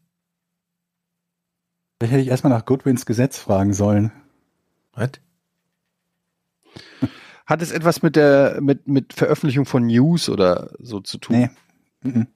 Vielleicht 1.98 2.12
hätte 2.12 2.22
ich 2.22 2.28
erstmal 2.28 2.52
nach 2.52 2.64
Goodwins 2.64 3.06
Gesetz 3.06 3.38
fragen 3.38 3.72
sollen. 3.72 4.10
Was? 4.92 5.10
Hat 7.46 7.62
es 7.62 7.70
etwas 7.70 8.02
mit 8.02 8.16
der, 8.16 8.58
mit, 8.60 8.88
mit 8.88 9.12
Veröffentlichung 9.12 9.66
von 9.66 9.86
News 9.86 10.28
oder 10.28 10.72
so 10.80 11.00
zu 11.00 11.18
tun? 11.18 11.36
Nee. 11.38 11.50
Mhm. 12.02 12.26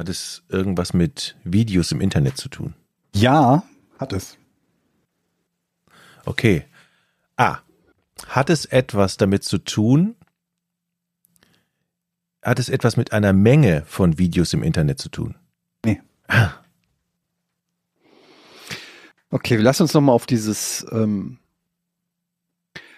Hat 0.00 0.08
es 0.08 0.42
irgendwas 0.48 0.94
mit 0.94 1.36
Videos 1.44 1.92
im 1.92 2.00
Internet 2.00 2.38
zu 2.38 2.48
tun? 2.48 2.72
Ja, 3.14 3.64
hat 3.98 4.14
es. 4.14 4.38
Okay. 6.24 6.64
Ah. 7.36 7.58
Hat 8.26 8.48
es 8.48 8.64
etwas 8.64 9.18
damit 9.18 9.44
zu 9.44 9.58
tun? 9.58 10.16
Hat 12.42 12.58
es 12.58 12.70
etwas 12.70 12.96
mit 12.96 13.12
einer 13.12 13.34
Menge 13.34 13.84
von 13.84 14.16
Videos 14.16 14.54
im 14.54 14.62
Internet 14.62 14.98
zu 14.98 15.10
tun? 15.10 15.34
Nee. 15.84 16.00
Ah. 16.28 16.52
Okay, 19.28 19.58
wir 19.58 19.64
lassen 19.64 19.82
uns 19.82 19.92
nochmal 19.92 20.14
auf 20.14 20.24
dieses, 20.24 20.86
ähm, 20.92 21.40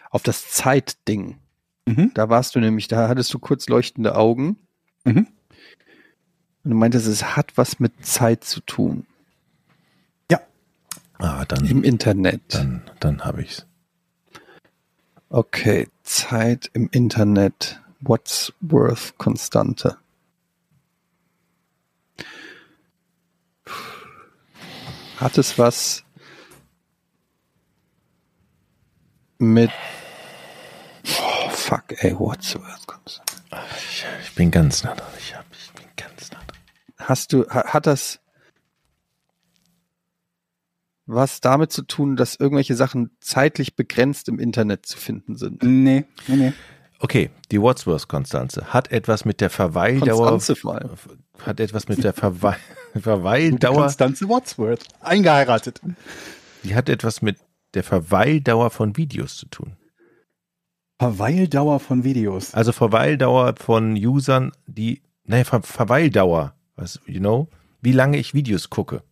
auf 0.09 0.23
das 0.23 0.51
Zeitding. 0.51 1.41
Mhm. 1.85 2.13
Da 2.15 2.29
warst 2.29 2.55
du 2.55 2.61
nämlich, 2.61 2.87
da 2.87 3.09
hattest 3.09 3.35
du 3.35 3.41
kurz 3.41 3.69
leuchtende 3.69 4.15
Augen. 4.15 4.57
Mhm. 5.03 5.27
Und 6.65 6.71
du 6.71 6.77
meintest, 6.77 7.07
es 7.07 7.37
hat 7.37 7.57
was 7.57 7.81
mit 7.81 8.05
Zeit 8.07 8.45
zu 8.45 8.61
tun. 8.61 9.07
Ah, 11.23 11.45
dann, 11.45 11.65
Im 11.67 11.85
Internet. 11.85 12.43
dann, 12.49 12.83
dann 12.99 13.25
habe 13.25 13.43
ich's. 13.43 13.65
Okay, 15.29 15.89
Zeit 16.03 16.69
im 16.73 16.89
Internet. 16.91 17.81
Wadsworth-Konstante. 18.01 19.99
Hat 25.19 25.39
es 25.39 25.57
was 25.57 26.03
mit 29.39 29.71
Oh, 31.21 31.49
fuck, 31.51 31.85
ey, 32.03 32.13
Wadsworth-Konstante. 32.19 33.33
Ich, 33.79 34.05
ich 34.25 34.35
bin 34.35 34.51
ganz 34.51 34.83
nah 34.83 34.97
dran. 34.97 35.07
Ich, 35.19 35.37
hab, 35.37 35.45
ich 35.53 35.71
bin 35.73 35.87
ganz 35.97 36.33
nah 36.33 36.41
dran. 36.41 36.59
Hast 37.03 37.33
du, 37.33 37.47
ha- 37.49 37.67
hat 37.73 37.87
das 37.87 38.21
was 41.07 41.41
damit 41.41 41.73
zu 41.73 41.83
tun, 41.83 42.17
dass 42.17 42.37
irgendwelche 42.37 42.75
Sachen 42.77 43.11
zeitlich 43.21 43.75
begrenzt 43.77 44.29
im 44.29 44.39
Internet 44.39 44.87
zu 44.87 44.97
finden 44.99 45.37
sind? 45.37 45.63
Nee, 45.63 46.05
nee, 46.29 46.37
nee. 46.37 46.53
Okay, 47.01 47.31
die 47.51 47.61
Wadsworth-Konstanze 47.61 48.73
hat 48.73 48.93
etwas 48.93 49.25
mit 49.25 49.41
der 49.41 49.51
Verweildauer. 49.51 50.29
Konstanze 50.29 50.55
vor 50.55 50.77
allem. 50.77 50.91
Hat 51.41 51.59
etwas 51.59 51.89
mit 51.89 52.05
der 52.05 52.13
Verweil, 52.13 52.57
Verweildauer. 52.95 53.75
Konstanze 53.83 54.29
Wadsworth. 54.29 54.85
Eingeheiratet. 55.01 55.81
Die 56.63 56.77
hat 56.77 56.89
etwas 56.89 57.21
mit 57.21 57.39
der 57.75 57.83
Verweildauer 57.83 58.71
von 58.71 58.97
Videos 58.97 59.37
zu 59.37 59.47
tun. 59.47 59.77
Verweildauer 61.01 61.81
von 61.81 62.05
Videos. 62.05 62.55
Also 62.55 62.71
Verweildauer 62.71 63.55
von 63.59 63.95
Usern, 63.97 64.53
die, 64.69 65.03
naja, 65.25 65.43
Ver 65.43 65.63
Verweildauer, 65.63 66.55
was, 66.77 67.01
you 67.07 67.21
know, 67.21 67.49
wie 67.81 67.93
lange 67.93 68.19
ich 68.19 68.35
Videos 68.35 68.71
gucke. 68.71 69.03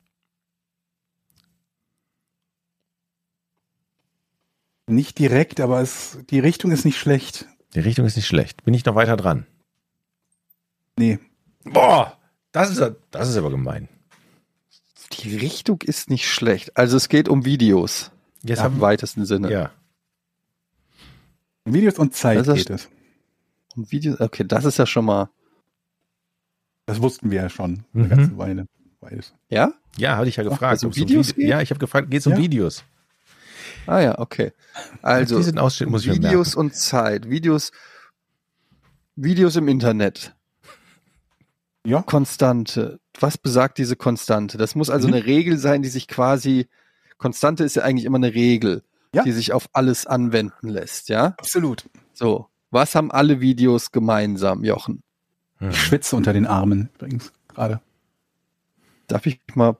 Nicht 4.86 5.18
direkt, 5.18 5.60
aber 5.60 5.80
es, 5.80 6.18
die 6.30 6.40
Richtung 6.40 6.72
ist 6.72 6.84
nicht 6.84 6.98
schlecht. 6.98 7.46
Die 7.74 7.80
Richtung 7.80 8.06
ist 8.06 8.16
nicht 8.16 8.26
schlecht. 8.26 8.64
Bin 8.64 8.74
ich 8.74 8.84
noch 8.84 8.96
weiter 8.96 9.16
dran? 9.16 9.46
Nee. 10.98 11.20
Boah, 11.64 12.18
das 12.52 12.70
ist, 12.70 12.82
das 13.12 13.28
ist 13.28 13.36
aber 13.36 13.50
gemein. 13.50 13.88
Die 15.12 15.36
Richtung 15.36 15.80
ist 15.82 16.10
nicht 16.10 16.28
schlecht. 16.28 16.76
Also 16.76 16.96
es 16.96 17.08
geht 17.08 17.28
um 17.28 17.44
Videos 17.44 18.10
Jetzt 18.42 18.58
im 18.58 18.64
haben 18.64 18.80
weitesten 18.80 19.24
Sinne. 19.26 19.50
ja. 19.52 19.70
Videos 21.64 21.98
und 21.98 22.14
Zeit 22.14 22.46
das- 22.46 22.56
geht 22.56 22.70
es. 22.70 22.88
Um 23.76 23.88
Videos, 23.92 24.18
okay, 24.20 24.44
das 24.44 24.64
ist 24.64 24.78
ja 24.78 24.86
schon 24.86 25.04
mal. 25.04 25.30
Das 26.90 27.00
wussten 27.02 27.30
wir 27.30 27.42
ja 27.42 27.48
schon 27.48 27.84
Mhm. 27.92 28.00
eine 28.04 28.08
ganze 28.08 28.38
Weile. 28.38 28.66
Beides. 29.00 29.32
Ja? 29.48 29.72
Ja, 29.96 30.16
hatte 30.16 30.28
ich 30.28 30.36
ja 30.36 30.42
gefragt. 30.44 30.76
es 30.76 30.82
um 30.84 30.88
ob's 30.88 30.96
Videos 30.98 31.28
Vide- 31.28 31.34
geht? 31.40 31.48
Ja, 31.48 31.60
ich 31.62 31.70
habe 31.70 31.78
gefragt, 31.78 32.10
geht 32.10 32.20
es 32.20 32.26
um 32.26 32.32
Ja. 32.34 32.38
Videos? 32.38 32.84
Ah 33.86 34.00
ja, 34.00 34.18
okay. 34.18 34.52
Also 35.02 35.38
Diesen 35.38 35.58
Ausschnitt 35.58 35.88
muss 35.88 36.04
ich 36.04 36.12
Videos 36.14 36.48
merken. 36.48 36.60
und 36.60 36.74
Zeit. 36.74 37.30
Videos, 37.30 37.72
Videos 39.16 39.56
im 39.56 39.68
Internet. 39.68 40.34
Ja. 41.86 42.02
Konstante. 42.02 43.00
Was 43.18 43.38
besagt 43.38 43.78
diese 43.78 43.96
Konstante? 43.96 44.58
Das 44.58 44.74
muss 44.74 44.90
also 44.90 45.08
Mhm. 45.08 45.14
eine 45.14 45.26
Regel 45.26 45.58
sein, 45.58 45.82
die 45.82 45.88
sich 45.88 46.08
quasi. 46.08 46.68
Konstante 47.16 47.64
ist 47.64 47.76
ja 47.76 47.82
eigentlich 47.82 48.04
immer 48.04 48.18
eine 48.18 48.34
Regel, 48.34 48.82
Ja. 49.14 49.22
die 49.24 49.32
sich 49.32 49.52
auf 49.52 49.68
alles 49.72 50.06
anwenden 50.06 50.68
lässt, 50.68 51.08
ja? 51.08 51.34
Absolut. 51.38 51.84
So. 52.12 52.48
Was 52.70 52.94
haben 52.94 53.10
alle 53.10 53.40
Videos 53.40 53.90
gemeinsam, 53.92 54.62
Jochen? 54.64 55.02
Hm. 55.60 55.70
Ich 55.70 55.80
schwitze 55.80 56.16
unter 56.16 56.32
den 56.32 56.46
Armen 56.46 56.90
übrigens 56.94 57.32
gerade. 57.48 57.80
Darf 59.06 59.26
ich 59.26 59.40
mal. 59.54 59.76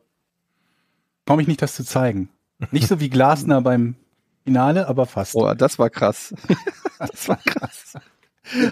Komme 1.27 1.43
ich 1.43 1.49
nicht, 1.49 1.63
das 1.63 1.75
zu 1.75 1.85
zeigen. 1.85 2.29
Nicht 2.71 2.89
so 2.89 3.01
wie 3.01 3.11
Glasner 3.11 3.61
beim 3.63 3.97
Finale, 4.45 4.89
aber 4.89 5.07
fast. 5.07 5.35
Oh, 5.35 5.53
das 5.55 5.79
war 5.79 5.91
krass. 5.91 6.35
das 6.99 7.29
war 7.29 7.39
krass. 7.39 7.95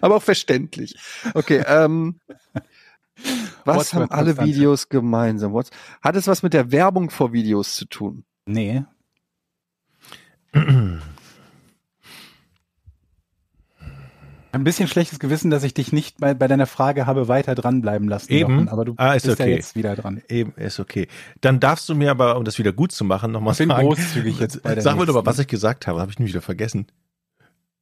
Aber 0.00 0.16
auch 0.16 0.22
verständlich. 0.22 0.96
Okay, 1.34 1.64
ähm. 1.66 2.20
Was 3.64 3.76
What's 3.76 3.94
haben 3.94 4.10
alle 4.10 4.26
Konstante? 4.26 4.52
Videos 4.52 4.88
gemeinsam? 4.88 5.52
What's, 5.52 5.70
hat 6.00 6.14
es 6.14 6.28
was 6.28 6.42
mit 6.42 6.54
der 6.54 6.70
Werbung 6.70 7.10
vor 7.10 7.32
Videos 7.32 7.74
zu 7.74 7.86
tun? 7.86 8.24
Nee. 8.46 8.84
Ein 14.52 14.64
bisschen 14.64 14.88
schlechtes 14.88 15.18
Gewissen, 15.18 15.50
dass 15.50 15.62
ich 15.62 15.74
dich 15.74 15.92
nicht 15.92 16.18
bei, 16.18 16.32
bei 16.34 16.48
deiner 16.48 16.66
Frage 16.66 17.06
habe 17.06 17.28
weiter 17.28 17.54
dranbleiben 17.54 18.08
lassen. 18.08 18.32
Eben. 18.32 18.52
Jochen, 18.54 18.68
aber 18.68 18.84
du 18.86 18.94
Ah, 18.96 19.12
ist 19.12 19.24
bist 19.26 19.38
okay. 19.40 19.50
ja 19.50 19.56
jetzt 19.56 19.76
wieder 19.76 19.94
dran. 19.94 20.22
Eben, 20.28 20.52
ist 20.56 20.80
okay. 20.80 21.06
Dann 21.42 21.60
darfst 21.60 21.88
du 21.88 21.94
mir 21.94 22.10
aber, 22.10 22.36
um 22.38 22.44
das 22.44 22.58
wieder 22.58 22.72
gut 22.72 22.92
zu 22.92 23.04
machen, 23.04 23.30
nochmal 23.32 23.52
Ich 23.52 23.58
bin 23.58 23.68
sagen. 23.68 23.86
großzügig 23.86 24.40
jetzt 24.40 24.62
bei 24.62 24.74
der 24.74 24.82
Sag 24.82 24.92
doch 24.92 24.98
mal, 24.98 25.04
nächsten. 25.06 25.26
was 25.26 25.38
ich 25.38 25.46
gesagt 25.48 25.86
habe. 25.86 26.00
Habe 26.00 26.10
ich 26.10 26.18
nämlich 26.18 26.32
wieder 26.34 26.42
vergessen. 26.42 26.86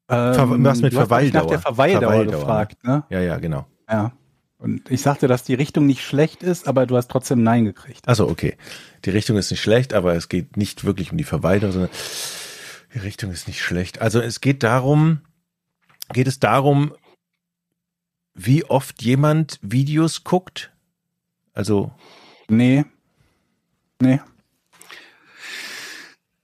Ähm, 0.08 0.34
du 0.34 0.38
hast 0.38 0.48
mit 0.50 0.64
du 0.64 0.68
hast 0.70 0.82
mich 0.82 0.92
nach 0.92 1.00
Verweildauer. 1.02 1.46
der 1.48 1.58
Verweildauer, 1.60 2.00
Verweildauer, 2.12 2.38
gefragt, 2.40 2.84
ne? 2.84 3.04
Ja, 3.10 3.20
ja, 3.20 3.38
genau. 3.38 3.66
Ja. 3.88 4.12
Und 4.58 4.90
ich 4.90 5.02
sagte, 5.02 5.28
dass 5.28 5.42
die 5.44 5.54
Richtung 5.54 5.86
nicht 5.86 6.02
schlecht 6.02 6.42
ist, 6.42 6.66
aber 6.66 6.86
du 6.86 6.96
hast 6.96 7.08
trotzdem 7.10 7.42
Nein 7.42 7.64
gekriegt. 7.64 8.08
Also 8.08 8.28
okay. 8.28 8.56
Die 9.04 9.10
Richtung 9.10 9.36
ist 9.36 9.50
nicht 9.50 9.60
schlecht, 9.60 9.92
aber 9.94 10.14
es 10.14 10.28
geht 10.28 10.56
nicht 10.56 10.84
wirklich 10.84 11.12
um 11.12 11.18
die 11.18 11.24
Verwaltung, 11.24 11.72
sondern 11.72 11.90
die 12.94 12.98
Richtung 12.98 13.30
ist 13.30 13.46
nicht 13.48 13.60
schlecht. 13.62 14.00
Also 14.00 14.20
es 14.20 14.40
geht 14.40 14.62
darum, 14.62 15.20
geht 16.12 16.26
es 16.26 16.38
darum, 16.38 16.94
wie 18.34 18.64
oft 18.64 19.02
jemand 19.02 19.58
Videos 19.62 20.24
guckt? 20.24 20.72
Also 21.52 21.92
Nee. 22.48 22.84
Nee. 24.00 24.20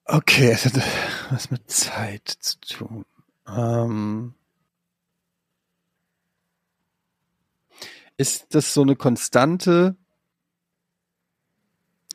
Okay, 0.05 0.51
es 0.51 0.65
hat 0.67 0.83
was 1.31 1.51
mit 1.51 1.71
Zeit 1.71 2.29
zu 2.29 2.61
tun. 2.61 3.05
Ähm, 3.47 4.35
ist 8.17 8.55
das 8.55 8.75
so 8.75 8.83
eine 8.83 8.97
Konstante? 8.97 9.97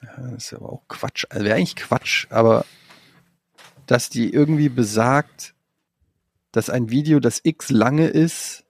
Das 0.01 0.45
ist 0.45 0.53
aber 0.53 0.69
auch 0.69 0.87
Quatsch. 0.87 1.25
Also 1.29 1.45
wäre 1.45 1.55
eigentlich 1.55 1.75
Quatsch, 1.75 2.27
aber 2.29 2.65
dass 3.87 4.09
die 4.09 4.31
irgendwie 4.31 4.69
besagt, 4.69 5.55
dass 6.51 6.69
ein 6.69 6.89
Video, 6.89 7.19
das 7.19 7.41
x 7.43 7.69
lange 7.69 8.07
ist, 8.07 8.65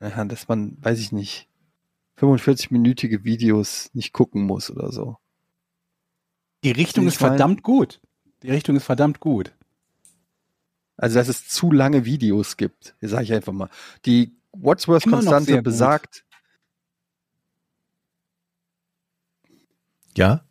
ja, 0.00 0.24
dass 0.24 0.48
man, 0.48 0.76
weiß 0.82 0.98
ich 1.00 1.12
nicht, 1.12 1.48
45-minütige 2.18 3.24
Videos 3.24 3.90
nicht 3.94 4.12
gucken 4.12 4.42
muss 4.42 4.70
oder 4.70 4.92
so. 4.92 5.16
Die 6.62 6.70
Richtung 6.70 7.06
ist 7.06 7.14
ich 7.14 7.20
mein- 7.20 7.30
verdammt 7.30 7.62
gut. 7.62 8.00
Die 8.42 8.50
Richtung 8.50 8.76
ist 8.76 8.84
verdammt 8.84 9.20
gut. 9.20 9.54
Also, 10.96 11.16
dass 11.16 11.28
es 11.28 11.48
zu 11.48 11.72
lange 11.72 12.04
Videos 12.04 12.56
gibt, 12.56 12.94
sage 13.00 13.24
ich 13.24 13.32
einfach 13.32 13.52
mal. 13.52 13.68
Die 14.04 14.36
Wadsworth-Konstante 14.52 15.54
gut. 15.56 15.64
besagt, 15.64 16.24
ja, 20.16 20.44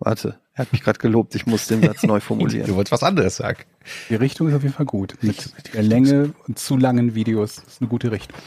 warte, 0.00 0.40
er 0.54 0.64
hat 0.64 0.72
mich 0.72 0.82
gerade 0.82 0.98
gelobt, 0.98 1.34
ich 1.34 1.46
muss 1.46 1.66
den 1.68 1.82
Satz 1.82 2.02
neu 2.02 2.20
formulieren. 2.20 2.74
wolltest 2.74 2.92
was 2.92 3.02
anderes 3.02 3.36
sagen. 3.36 3.62
Die 4.08 4.16
Richtung 4.16 4.48
ist 4.48 4.54
auf 4.54 4.62
jeden 4.62 4.74
Fall 4.74 4.86
gut. 4.86 5.16
Mit 5.22 5.52
der 5.74 5.82
Länge 5.82 6.34
und 6.48 6.58
zu 6.58 6.76
langen 6.76 7.14
Videos 7.14 7.58
ist 7.58 7.80
eine 7.80 7.88
gute 7.88 8.10
Richtung. 8.10 8.38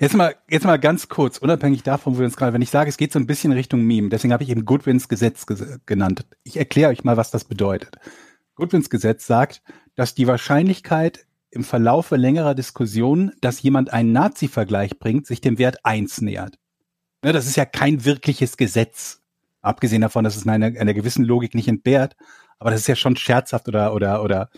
Jetzt 0.00 0.14
mal, 0.14 0.34
jetzt 0.48 0.64
mal 0.64 0.78
ganz 0.78 1.08
kurz, 1.08 1.38
unabhängig 1.38 1.82
davon, 1.82 2.14
wo 2.14 2.18
wir 2.20 2.24
uns 2.24 2.36
gerade, 2.36 2.54
wenn 2.54 2.62
ich 2.62 2.70
sage, 2.70 2.88
es 2.88 2.96
geht 2.96 3.12
so 3.12 3.18
ein 3.18 3.26
bisschen 3.26 3.52
Richtung 3.52 3.82
Meme, 3.82 4.08
deswegen 4.08 4.32
habe 4.32 4.42
ich 4.42 4.48
eben 4.48 4.64
Goodwins 4.64 5.08
Gesetz 5.08 5.44
ges 5.44 5.62
genannt. 5.84 6.24
Ich 6.42 6.56
erkläre 6.56 6.90
euch 6.90 7.04
mal, 7.04 7.18
was 7.18 7.30
das 7.30 7.44
bedeutet. 7.44 7.96
Goodwins 8.54 8.88
Gesetz 8.88 9.26
sagt, 9.26 9.62
dass 9.94 10.14
die 10.14 10.26
Wahrscheinlichkeit 10.26 11.26
im 11.50 11.64
Verlaufe 11.64 12.16
längerer 12.16 12.54
Diskussionen, 12.54 13.32
dass 13.40 13.62
jemand 13.62 13.92
einen 13.92 14.12
Nazi-Vergleich 14.12 14.98
bringt, 14.98 15.26
sich 15.26 15.40
dem 15.40 15.58
Wert 15.58 15.84
eins 15.84 16.20
nähert. 16.20 16.58
Ne, 17.22 17.32
das 17.32 17.46
ist 17.46 17.56
ja 17.56 17.64
kein 17.64 18.04
wirkliches 18.04 18.56
Gesetz. 18.56 19.22
Abgesehen 19.64 20.02
davon, 20.02 20.24
dass 20.24 20.36
es 20.36 20.46
einer, 20.46 20.66
einer 20.66 20.94
gewissen 20.94 21.24
Logik 21.24 21.54
nicht 21.54 21.68
entbehrt. 21.68 22.16
Aber 22.58 22.70
das 22.70 22.80
ist 22.80 22.86
ja 22.86 22.96
schon 22.96 23.16
scherzhaft 23.16 23.68
oder, 23.68 23.94
oder, 23.94 24.22
oder, 24.22 24.50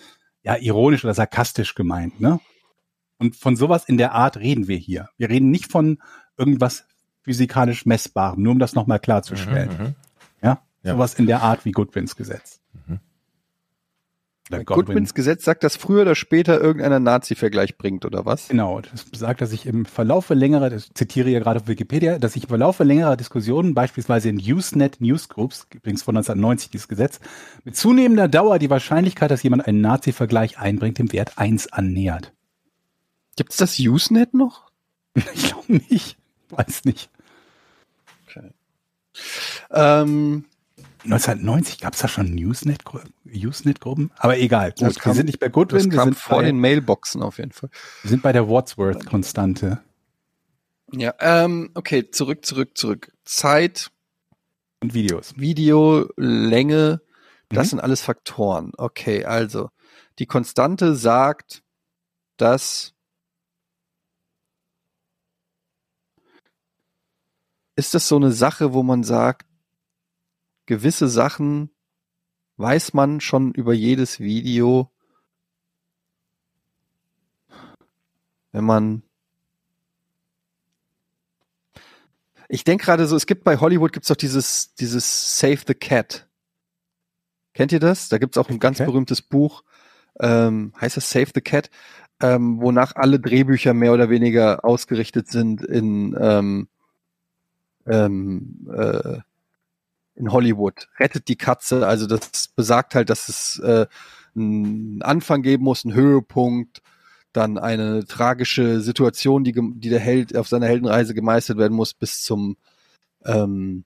ja, 0.43 0.57
ironisch 0.57 1.05
oder 1.05 1.15
sarkastisch 1.15 1.75
gemeint, 1.75 2.21
ne? 2.21 2.41
Und 3.19 3.35
von 3.35 3.57
sowas 3.57 3.85
in 3.87 3.97
der 3.97 4.13
Art 4.13 4.37
reden 4.37 4.69
wir 4.69 4.77
hier. 4.77 5.09
Wir 5.17 5.31
reden 5.31 5.51
nicht 5.51 5.73
von 5.73 5.99
irgendwas 6.37 6.87
physikalisch 7.23 7.87
Messbarem, 7.87 8.43
nur 8.43 8.53
um 8.53 8.59
das 8.59 8.75
nochmal 8.75 9.01
klarzustellen. 9.01 9.71
Mhm, 9.71 9.85
mhm. 9.85 9.95
Ja? 10.43 10.63
Ja. 10.83 10.93
Sowas 10.93 11.15
in 11.15 11.27
der 11.27 11.43
Art 11.43 11.65
wie 11.65 11.73
Goodwins 11.73 12.15
Gesetz. 12.15 12.61
Mhm. 14.49 14.55
Oder 14.55 14.65
Godwin. 14.65 14.85
Goodwins 14.87 15.15
Gesetz 15.15 15.45
sagt, 15.45 15.65
dass 15.65 15.77
früher 15.77 16.03
oder 16.03 16.15
später 16.15 16.61
irgendeiner 16.61 17.01
Nazi-Vergleich 17.01 17.77
bringt, 17.77 18.05
oder 18.05 18.25
was? 18.25 18.49
Genau, 18.49 18.81
das 18.81 19.05
besagt, 19.05 19.41
dass 19.41 19.53
ich 19.53 19.67
im 19.67 19.85
Verlaufe 19.85 20.35
längerer, 20.35 20.71
das 20.71 20.91
zitiere 20.95 21.31
ja 21.31 21.41
gerade 21.41 21.61
auf 21.61 21.69
Wikipedia, 21.69 22.19
dass 22.19 22.37
ich 22.37 22.45
im 22.45 22.49
Verlaufe 22.49 22.85
längerer 22.85 23.17
Diskussionen, 23.17 23.75
beispielsweise 23.75 24.29
in 24.29 24.39
Usenet 24.39 25.01
Newsgroups, 25.01 25.67
übrigens 25.75 26.03
von 26.03 26.17
1990 26.17 26.71
dieses 26.71 26.89
Gesetz, 26.89 27.21
mit 27.65 27.77
zunehmender 27.77 28.29
Dauer 28.29 28.59
die 28.59 28.71
Wahrscheinlichkeit, 28.71 29.31
dass 29.31 29.43
jemand 29.43 29.67
einen 29.67 29.81
Nazi-Vergleich 29.81 30.59
einbringt, 30.59 30.99
dem 30.99 31.13
Wert 31.13 31.33
1 31.37 31.73
annähert. 31.73 32.33
Gibt's 33.37 33.57
das 33.57 33.79
Usenet 33.79 34.35
noch? 34.35 34.67
Ich 35.35 35.49
glaube 35.49 35.83
nicht. 35.89 36.19
Weiß 36.51 36.85
nicht. 36.85 37.11
Ähm, 39.71 40.45
1990 41.07 41.79
gab 41.81 41.95
es 41.95 42.01
da 42.01 42.09
schon 42.09 42.27
Usenet-Gru- 42.37 43.05
Usenet-Gruppen? 43.27 44.11
Aber 44.17 44.39
egal, 44.39 44.71
gut, 44.73 44.83
Das 44.83 44.99
kam- 44.99 45.13
wir 45.13 45.17
sind 45.17 45.27
nicht 45.27 45.39
bei 45.41 45.47
das 45.49 45.55
Goodwin, 45.55 45.91
wir 45.91 45.97
kam 45.99 46.09
sind, 46.09 46.19
vor 46.19 46.39
bei, 46.39 46.45
den 46.47 46.59
Mailboxen 46.61 47.23
auf 47.23 47.39
jeden 47.39 47.53
Fall. 47.53 47.71
wir 48.03 48.11
sind 48.11 48.23
bei 48.23 48.33
der 48.33 48.49
Wadsworth-Konstante 48.49 49.83
Ja, 50.93 51.15
ähm, 51.21 51.71
okay, 51.75 52.11
zurück, 52.11 52.45
zurück, 52.45 52.77
zurück. 52.79 53.13
Zeit, 53.25 53.91
und 54.83 54.95
Videos. 54.95 55.35
Video, 55.37 56.09
Länge, 56.17 57.01
das 57.49 57.67
Mhm. 57.67 57.71
sind 57.71 57.81
alles 57.81 58.03
Faktoren. 58.03 58.73
Okay, 58.77 59.25
also 59.25 59.71
die 60.19 60.27
Konstante 60.27 60.95
sagt, 60.95 61.63
dass 62.37 62.93
ist 67.79 67.95
das 67.95 68.09
so 68.09 68.17
eine 68.17 68.33
Sache, 68.33 68.73
wo 68.73 68.83
man 68.83 69.03
sagt, 69.05 69.46
gewisse 70.67 71.09
Sachen 71.09 71.71
weiß 72.57 72.95
man 72.95 73.21
schon 73.21 73.53
über 73.53 73.73
jedes 73.73 74.21
Video, 74.21 74.91
wenn 78.53 78.65
man 78.65 79.03
ich 82.49 82.65
denke 82.65 82.85
gerade 82.85 83.07
so, 83.07 83.17
es 83.17 83.27
gibt 83.27 83.45
bei 83.45 83.59
Hollywood 83.59 83.93
gibt's 83.93 84.09
doch 84.09 84.17
dieses, 84.17 84.75
dieses 84.75 85.39
Save 85.39 85.59
the 85.67 85.75
Cat. 85.75 86.29
Kennt 87.55 87.73
ihr 87.73 87.81
das? 87.81 88.09
Da 88.09 88.19
gibt's 88.19 88.39
auch 88.39 88.49
ein 88.49 88.61
ganz 88.61 88.79
Cat? 88.79 88.87
berühmtes 88.87 89.21
Buch, 89.21 89.65
ähm, 90.21 90.73
heißt 90.81 90.97
das 90.97 91.11
Save 91.11 91.31
the 91.35 91.41
Cat, 91.41 91.71
ähm, 92.21 92.61
wonach 92.61 92.95
alle 92.95 93.19
Drehbücher 93.19 93.75
mehr 93.75 93.93
oder 93.93 94.11
weniger 94.11 94.65
ausgerichtet 94.65 95.29
sind 95.29 95.63
in, 95.63 96.17
ähm, 96.21 96.69
ähm, 97.87 98.69
äh, 98.73 99.19
in 100.17 100.33
Hollywood. 100.33 100.89
Rettet 100.99 101.29
die 101.29 101.37
Katze, 101.37 101.87
also 101.87 102.07
das 102.07 102.49
besagt 102.49 102.95
halt, 102.95 103.11
dass 103.11 103.29
es 103.29 103.59
äh, 103.61 103.87
einen 104.35 105.03
Anfang 105.03 105.43
geben 105.43 105.65
muss, 105.65 105.85
einen 105.85 105.95
Höhepunkt, 105.95 106.83
dann 107.33 107.59
eine 107.59 108.05
tragische 108.07 108.81
Situation, 108.81 109.45
die, 109.45 109.53
die 109.53 109.91
der 109.91 110.01
Held 110.01 110.37
auf 110.37 110.49
seiner 110.49 110.67
Heldenreise 110.67 111.15
gemeistert 111.15 111.59
werden 111.59 111.75
muss, 111.75 111.93
bis 111.95 112.23
zum, 112.23 112.57
ähm, 113.25 113.85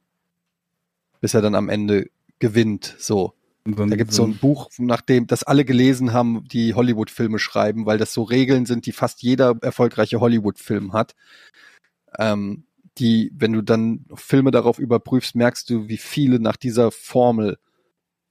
bis 1.21 1.35
er 1.35 1.43
dann 1.43 1.55
am 1.55 1.69
Ende 1.69 2.11
gewinnt. 2.39 2.95
So. 2.99 3.35
Da 3.65 3.97
gibt 3.97 4.11
es 4.11 4.17
so 4.17 4.25
ein 4.25 4.39
Buch, 4.39 4.71
nach 4.79 5.03
dem 5.03 5.27
das 5.27 5.43
alle 5.43 5.65
gelesen 5.65 6.13
haben, 6.13 6.45
die 6.49 6.75
Hollywood-Filme 6.75 7.39
schreiben, 7.39 7.85
weil 7.87 7.99
das 7.99 8.15
so 8.15 8.23
Regeln 8.23 8.65
sind, 8.67 8.87
die 8.87 8.93
fast 8.93 9.23
jeder 9.23 9.57
erfolgreiche 9.61 10.21
Hollywood-Film 10.21 10.93
hat. 10.93 11.15
Ähm, 12.19 12.65
die, 13.01 13.33
wenn 13.35 13.53
du 13.53 13.63
dann 13.63 14.05
Filme 14.15 14.51
darauf 14.51 14.79
überprüfst, 14.79 15.35
merkst 15.35 15.69
du, 15.71 15.89
wie 15.89 15.97
viele 15.97 16.39
nach 16.39 16.57
dieser 16.57 16.91
Formel 16.91 17.59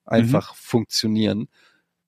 einfach 0.06 0.56
funktionieren. 0.56 1.48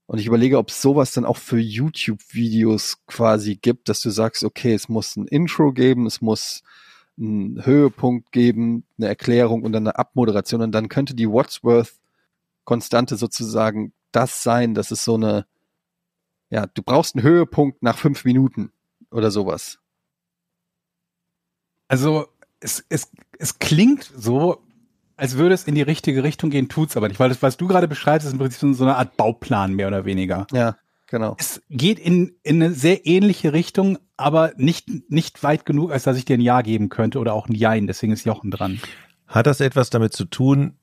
Und 0.06 0.20
ich 0.20 0.28
überlege, 0.28 0.58
ob 0.58 0.70
es 0.70 0.82
sowas 0.82 1.14
dann 1.14 1.26
auch 1.26 1.38
für 1.38 1.60
YouTube-Videos 1.60 3.06
quasi 3.06 3.56
gibt, 3.56 3.90
dass 3.90 4.02
du 4.02 4.10
sagst, 4.10 4.44
okay, 4.44 4.74
es 4.74 4.90
muss 4.90 5.16
ein 5.16 5.28
Intro 5.28 5.72
geben, 5.72 6.06
es 6.06 6.22
muss 6.22 6.64
einen 7.18 7.66
Höhepunkt 7.66 8.32
geben, 8.32 8.86
eine 8.98 9.08
Erklärung 9.08 9.64
und 9.64 9.72
dann 9.72 9.88
eine 9.88 9.98
Abmoderation. 9.98 10.62
Und 10.62 10.72
dann 10.74 10.90
könnte 10.90 11.16
die 11.16 11.30
Wadsworth-Konstante 11.30 13.16
sozusagen 13.16 13.94
das 14.12 14.44
sein, 14.44 14.74
dass 14.74 14.92
es 14.92 15.04
so 15.04 15.16
eine, 15.16 15.46
ja, 16.50 16.68
du 16.68 16.84
brauchst 16.84 17.16
einen 17.16 17.24
Höhepunkt 17.24 17.82
nach 17.82 17.98
fünf 17.98 18.26
Minuten 18.26 18.72
oder 19.12 19.32
sowas. 19.32 19.80
Also 21.88 22.28
es, 22.62 22.84
es, 22.90 23.12
es 23.38 23.60
klingt 23.60 24.04
so, 24.16 24.64
als 25.18 25.36
würde 25.38 25.54
es 25.54 25.66
in 25.66 25.76
die 25.76 25.82
richtige 25.82 26.24
Richtung 26.24 26.50
gehen, 26.50 26.70
tut's 26.70 26.96
aber 26.96 27.08
nicht, 27.08 27.20
weil 27.20 27.30
das, 27.30 27.42
was 27.42 27.58
du 27.58 27.68
gerade 27.68 27.88
beschreibst, 27.88 28.26
ist 28.26 28.34
im 28.34 28.40
Prinzip 28.40 28.74
so- 28.76 28.84
eine 28.84 28.96
Art 28.96 29.18
Bauplan 29.18 29.74
mehr 29.74 29.88
oder 29.88 30.06
weniger. 30.06 30.48
Ja, 30.52 30.78
genau. 31.08 31.36
Es 31.40 31.62
geht 31.70 32.00
in, 32.00 32.36
in 32.44 32.62
eine 32.64 32.74
sehr 32.74 33.06
ähnliche 33.06 33.54
Richtung, 33.54 34.00
aber 34.18 34.54
nicht, 34.58 34.90
nicht 35.12 35.44
weit 35.44 35.66
genug, 35.66 35.92
als 35.92 36.04
dass 36.04 36.18
ich 36.18 36.26
dir 36.26 36.36
ein 36.38 36.42
Ja 36.42 36.62
geben 36.62 36.90
könnte 36.90 37.20
oder 37.20 37.34
auch 37.34 37.50
ein 37.50 37.56
Jein, 37.56 37.88
deswegen 37.88 38.14
ist 38.14 38.26
Jochen 38.26 38.52
dran. 38.52 38.80
Hat 39.28 39.48
das 39.48 39.60
etwas 39.60 39.90
damit 39.90 40.14
zu 40.14 40.26
tun, 40.26 40.74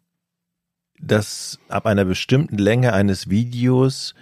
dass 1.01 1.59
ab 1.69 1.87
einer 1.87 2.05
bestimmten 2.05 2.59
Länge 2.59 2.93
eines 2.93 3.31
Videos 3.31 4.15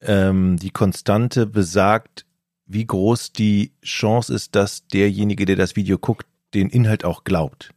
ähm, 0.00 0.56
die 0.58 0.70
Konstante 0.70 1.46
besagt, 1.46 2.24
wie 2.66 2.86
groß 2.86 3.32
die 3.32 3.72
Chance 3.82 4.32
ist, 4.32 4.54
dass 4.54 4.86
derjenige, 4.86 5.44
der 5.44 5.56
das 5.56 5.76
Video 5.76 5.98
guckt, 5.98 6.26
den 6.54 6.68
Inhalt 6.68 7.04
auch 7.04 7.24
glaubt. 7.24 7.72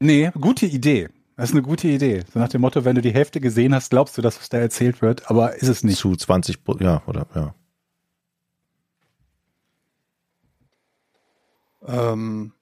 Nee, 0.00 0.30
gute 0.40 0.66
Idee. 0.66 1.08
Das 1.36 1.50
ist 1.50 1.54
eine 1.54 1.62
gute 1.62 1.88
Idee. 1.88 2.24
So 2.32 2.38
nach 2.38 2.48
dem 2.48 2.60
Motto, 2.60 2.84
wenn 2.84 2.96
du 2.96 3.02
die 3.02 3.12
Hälfte 3.12 3.40
gesehen 3.40 3.74
hast, 3.74 3.90
glaubst 3.90 4.18
du 4.18 4.22
das, 4.22 4.38
was 4.40 4.48
da 4.48 4.58
erzählt 4.58 5.02
wird, 5.02 5.30
aber 5.30 5.54
ist 5.54 5.68
es 5.68 5.84
nicht. 5.84 5.98
Zu 5.98 6.16
20, 6.16 6.64
Pro- 6.64 6.76
ja, 6.78 7.02
oder, 7.06 7.26
ja. 7.34 7.54
Ähm, 11.86 12.52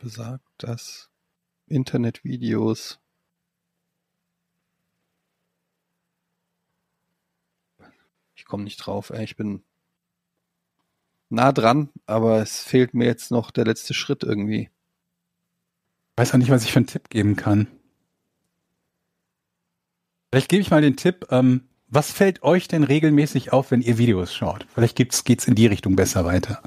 besagt, 0.00 0.44
dass 0.58 1.10
Internetvideos 1.66 2.98
komme 8.48 8.64
nicht 8.64 8.78
drauf, 8.78 9.10
ey. 9.10 9.22
ich 9.22 9.36
bin 9.36 9.62
nah 11.30 11.52
dran, 11.52 11.90
aber 12.06 12.42
es 12.42 12.62
fehlt 12.62 12.94
mir 12.94 13.04
jetzt 13.04 13.30
noch 13.30 13.50
der 13.50 13.64
letzte 13.64 13.94
Schritt 13.94 14.24
irgendwie. 14.24 14.70
Ich 16.10 16.16
weiß 16.16 16.34
auch 16.34 16.38
nicht, 16.38 16.50
was 16.50 16.64
ich 16.64 16.72
für 16.72 16.80
einen 16.80 16.86
Tipp 16.86 17.10
geben 17.10 17.36
kann. 17.36 17.68
Vielleicht 20.32 20.48
gebe 20.48 20.62
ich 20.62 20.70
mal 20.70 20.82
den 20.82 20.96
Tipp, 20.96 21.26
ähm, 21.30 21.68
was 21.86 22.10
fällt 22.10 22.42
euch 22.42 22.66
denn 22.68 22.82
regelmäßig 22.82 23.52
auf, 23.52 23.70
wenn 23.70 23.80
ihr 23.80 23.96
Videos 23.98 24.34
schaut? 24.34 24.66
Vielleicht 24.74 24.96
geht's, 24.96 25.24
geht's 25.24 25.46
in 25.46 25.54
die 25.54 25.66
Richtung 25.66 25.96
besser 25.96 26.24
weiter. 26.24 26.60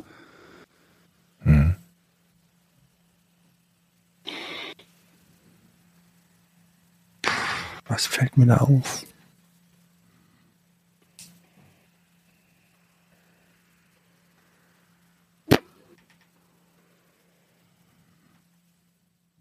Was 7.91 8.05
fällt 8.05 8.37
mir 8.37 8.45
da 8.45 8.57
auf? 8.59 9.05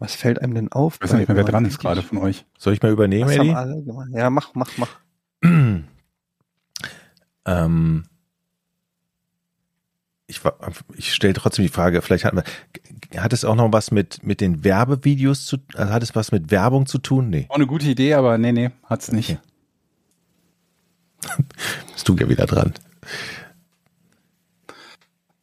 Was 0.01 0.15
fällt 0.15 0.41
einem 0.41 0.55
denn 0.55 0.73
auf? 0.73 0.95
Ich 0.97 1.03
weiß 1.03 1.13
nicht 1.13 1.29
mehr, 1.29 1.37
wer 1.37 1.45
dran 1.45 1.67
ist 1.67 1.79
gerade 1.79 2.03
von 2.03 2.19
euch. 2.19 2.47
Soll 2.59 2.73
ich 2.73 2.83
mal 2.83 2.91
übernehmen, 2.91 3.29
Was 3.29 3.39
haben 3.39 3.49
Eddie? 3.49 3.55
alle 3.55 3.83
gemacht? 3.83 4.09
Ja, 4.13 4.31
mach, 4.31 4.55
mach, 4.55 4.71
mach. 4.79 4.99
ähm, 7.45 8.05
ich, 10.27 10.41
ich 10.97 11.13
stelle 11.13 11.35
trotzdem 11.35 11.65
die 11.65 11.69
Frage, 11.69 12.01
vielleicht 12.01 12.25
hat, 12.25 12.33
man, 12.33 12.45
hat 13.15 13.35
es 13.35 13.45
auch 13.45 13.55
noch 13.57 13.71
was 13.75 13.91
mit, 13.91 14.25
mit 14.25 14.41
den 14.41 14.65
Werbevideos 14.65 15.45
zu, 15.45 15.59
also 15.75 15.93
hat 15.93 16.03
es 16.03 16.15
was 16.15 16.33
mit 16.33 16.51
Werbung 16.51 16.87
zu 16.87 16.97
tun? 16.97 17.29
Nee, 17.29 17.45
Auch 17.51 17.57
eine 17.57 17.67
gute 17.67 17.87
Idee, 17.87 18.15
aber 18.15 18.39
nee, 18.39 18.53
nee, 18.53 18.71
hat's 18.85 19.13
nicht. 19.13 19.39
Okay. 21.23 21.45
bist 21.93 22.09
du 22.09 22.17
ja 22.17 22.27
wieder 22.27 22.47
dran. 22.47 22.73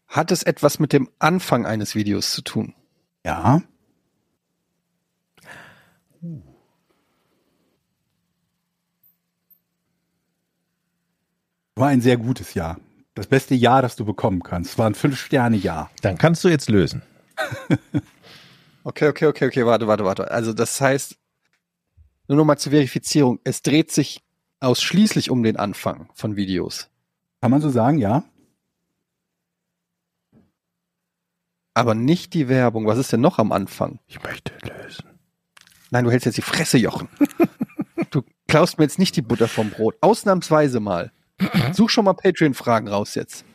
Hat 0.08 0.32
es 0.32 0.42
etwas 0.42 0.80
mit 0.80 0.94
dem 0.94 1.10
Anfang 1.20 1.68
eines 1.68 1.94
Videos 1.94 2.32
zu 2.32 2.42
tun? 2.42 2.74
Ja. 3.24 3.62
War 11.78 11.90
ein 11.90 12.02
sehr 12.02 12.18
gutes 12.18 12.56
Jahr. 12.56 12.80
Das 13.14 13.28
beste 13.28 13.54
Jahr, 13.54 13.82
das 13.82 13.96
du 13.96 14.04
bekommen 14.04 14.42
kannst. 14.42 14.78
War 14.78 14.88
ein 14.88 14.96
Fünf-Sterne-Jahr. 14.96 15.92
Dann 16.02 16.18
kannst 16.18 16.44
du 16.44 16.50
jetzt 16.50 16.70
lösen. 16.70 17.04
Okay, 18.84 19.10
okay, 19.10 19.26
okay, 19.26 19.48
okay, 19.48 19.66
warte, 19.66 19.86
warte, 19.86 20.06
warte. 20.06 20.32
Also 20.32 20.54
das 20.54 20.80
heißt, 20.80 21.18
nur 22.30 22.38
noch 22.38 22.46
mal 22.46 22.58
zur 22.58 22.72
Verifizierung, 22.72 23.38
es 23.44 23.62
dreht 23.62 23.92
sich 23.92 24.24
ausschließlich 24.62 25.30
um 25.30 25.44
den 25.44 25.58
Anfang 25.58 26.08
von 26.14 26.38
Videos. 26.38 26.90
Kann 27.42 27.52
man 27.52 27.60
so 27.60 27.70
sagen, 27.70 27.98
ja? 27.98 28.24
Aber 31.74 31.96
nicht 31.96 32.34
die 32.34 32.48
Werbung. 32.48 32.88
Was 32.88 32.98
ist 32.98 33.12
denn 33.12 33.20
noch 33.20 33.40
am 33.40 33.52
Anfang? 33.52 34.00
Ich 34.08 34.24
möchte 34.24 34.54
lösen. 34.64 35.20
Nein, 35.92 36.06
du 36.06 36.12
hältst 36.12 36.26
jetzt 36.26 36.38
die 36.38 36.42
Fresse, 36.42 36.78
Jochen. 36.78 37.10
du 38.10 38.24
klaust 38.48 38.78
mir 38.78 38.86
jetzt 38.86 39.00
nicht 39.00 39.18
die 39.18 39.22
Butter 39.22 39.50
vom 39.50 39.70
Brot. 39.70 39.98
Ausnahmsweise 40.00 40.80
mal. 40.80 41.12
Such 41.74 41.90
schon 41.90 42.06
mal 42.06 42.14
Patreon-Fragen 42.14 42.88
raus 42.88 43.16
jetzt. 43.16 43.46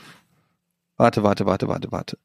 warte, 0.96 1.22
warte, 1.22 1.46
warte, 1.46 1.68
warte, 1.68 1.92
warte. 1.92 2.18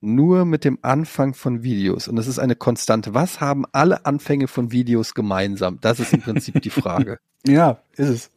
Nur 0.00 0.44
mit 0.44 0.64
dem 0.64 0.78
Anfang 0.82 1.34
von 1.34 1.62
Videos. 1.62 2.06
Und 2.06 2.16
das 2.16 2.28
ist 2.28 2.38
eine 2.38 2.54
Konstante. 2.54 3.14
Was 3.14 3.40
haben 3.40 3.64
alle 3.72 4.06
Anfänge 4.06 4.46
von 4.46 4.70
Videos 4.70 5.14
gemeinsam? 5.14 5.80
Das 5.80 5.98
ist 5.98 6.12
im 6.12 6.20
Prinzip 6.20 6.60
die 6.62 6.70
Frage. 6.70 7.18
Ja, 7.46 7.80
ist 7.94 8.08
es. 8.08 8.30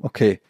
Okay. 0.00 0.40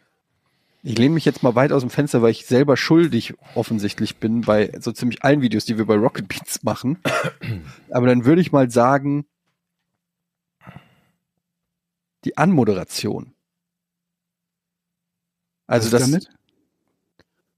Ich 0.81 0.97
lehne 0.97 1.13
mich 1.13 1.25
jetzt 1.25 1.43
mal 1.43 1.53
weit 1.53 1.71
aus 1.71 1.83
dem 1.83 1.91
Fenster, 1.91 2.23
weil 2.23 2.31
ich 2.31 2.47
selber 2.47 2.75
schuldig 2.75 3.35
offensichtlich 3.53 4.17
bin 4.17 4.41
bei 4.41 4.71
so 4.79 4.91
ziemlich 4.91 5.23
allen 5.23 5.41
Videos, 5.41 5.65
die 5.65 5.77
wir 5.77 5.85
bei 5.85 5.95
Rocket 5.95 6.27
Beats 6.27 6.63
machen. 6.63 6.97
Aber 7.91 8.07
dann 8.07 8.25
würde 8.25 8.41
ich 8.41 8.51
mal 8.51 8.71
sagen, 8.71 9.27
die 12.27 12.37
Anmoderation. 12.37 13.33
Also, 15.65 15.91
Was 15.91 16.07
ist 16.07 16.13
dass, 16.13 16.35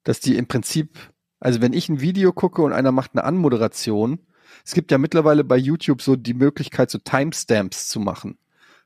dass 0.04 0.20
die 0.20 0.38
im 0.38 0.48
Prinzip, 0.48 0.98
also 1.40 1.62
wenn 1.62 1.74
ich 1.74 1.90
ein 1.90 2.02
Video 2.02 2.32
gucke 2.34 2.62
und 2.62 2.74
einer 2.74 2.92
macht 2.92 3.12
eine 3.14 3.24
Anmoderation, 3.24 4.20
es 4.66 4.74
gibt 4.74 4.92
ja 4.92 4.98
mittlerweile 4.98 5.44
bei 5.44 5.58
YouTube 5.58 6.02
so 6.02 6.16
die 6.16 6.34
Möglichkeit, 6.34 6.90
so 6.90 6.98
Timestamps 6.98 7.88
zu 7.88 8.00
machen 8.00 8.38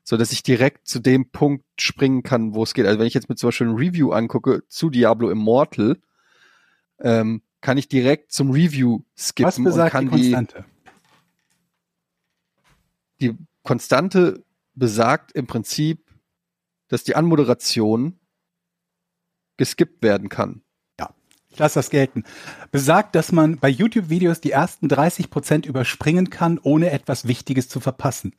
so 0.06 0.18
dass 0.18 0.32
ich 0.32 0.42
direkt 0.42 0.86
zu 0.86 1.00
dem 1.00 1.30
Punkt 1.30 1.64
springen 1.80 2.22
kann, 2.22 2.54
wo 2.54 2.62
es 2.62 2.74
geht. 2.74 2.86
Also 2.86 2.98
wenn 2.98 3.06
ich 3.06 3.14
jetzt 3.14 3.30
mir 3.30 3.36
zum 3.36 3.48
Beispiel 3.48 3.68
ein 3.68 3.74
Review 3.74 4.12
angucke 4.12 4.62
zu 4.68 4.90
Diablo 4.90 5.30
Immortal, 5.30 5.96
ähm, 7.00 7.42
kann 7.62 7.78
ich 7.78 7.88
direkt 7.88 8.30
zum 8.30 8.50
Review 8.50 9.00
skippen 9.16 9.64
Was 9.64 9.78
und 9.78 9.88
kann 9.88 10.10
die 10.10 10.16
die, 10.16 10.32
Konstante? 10.32 10.64
die 13.22 13.38
Konstante 13.62 14.43
besagt 14.74 15.32
im 15.32 15.46
Prinzip, 15.46 16.10
dass 16.88 17.04
die 17.04 17.16
Anmoderation 17.16 18.18
geskippt 19.56 20.02
werden 20.02 20.28
kann. 20.28 20.64
Ich 21.54 21.60
lasse 21.60 21.78
das 21.78 21.90
gelten. 21.90 22.24
Besagt, 22.72 23.14
dass 23.14 23.30
man 23.30 23.58
bei 23.58 23.68
YouTube-Videos 23.68 24.40
die 24.40 24.50
ersten 24.50 24.88
30 24.88 25.30
Prozent 25.30 25.66
überspringen 25.66 26.28
kann, 26.28 26.58
ohne 26.60 26.90
etwas 26.90 27.28
Wichtiges 27.28 27.68
zu 27.68 27.78
verpassen. 27.78 28.34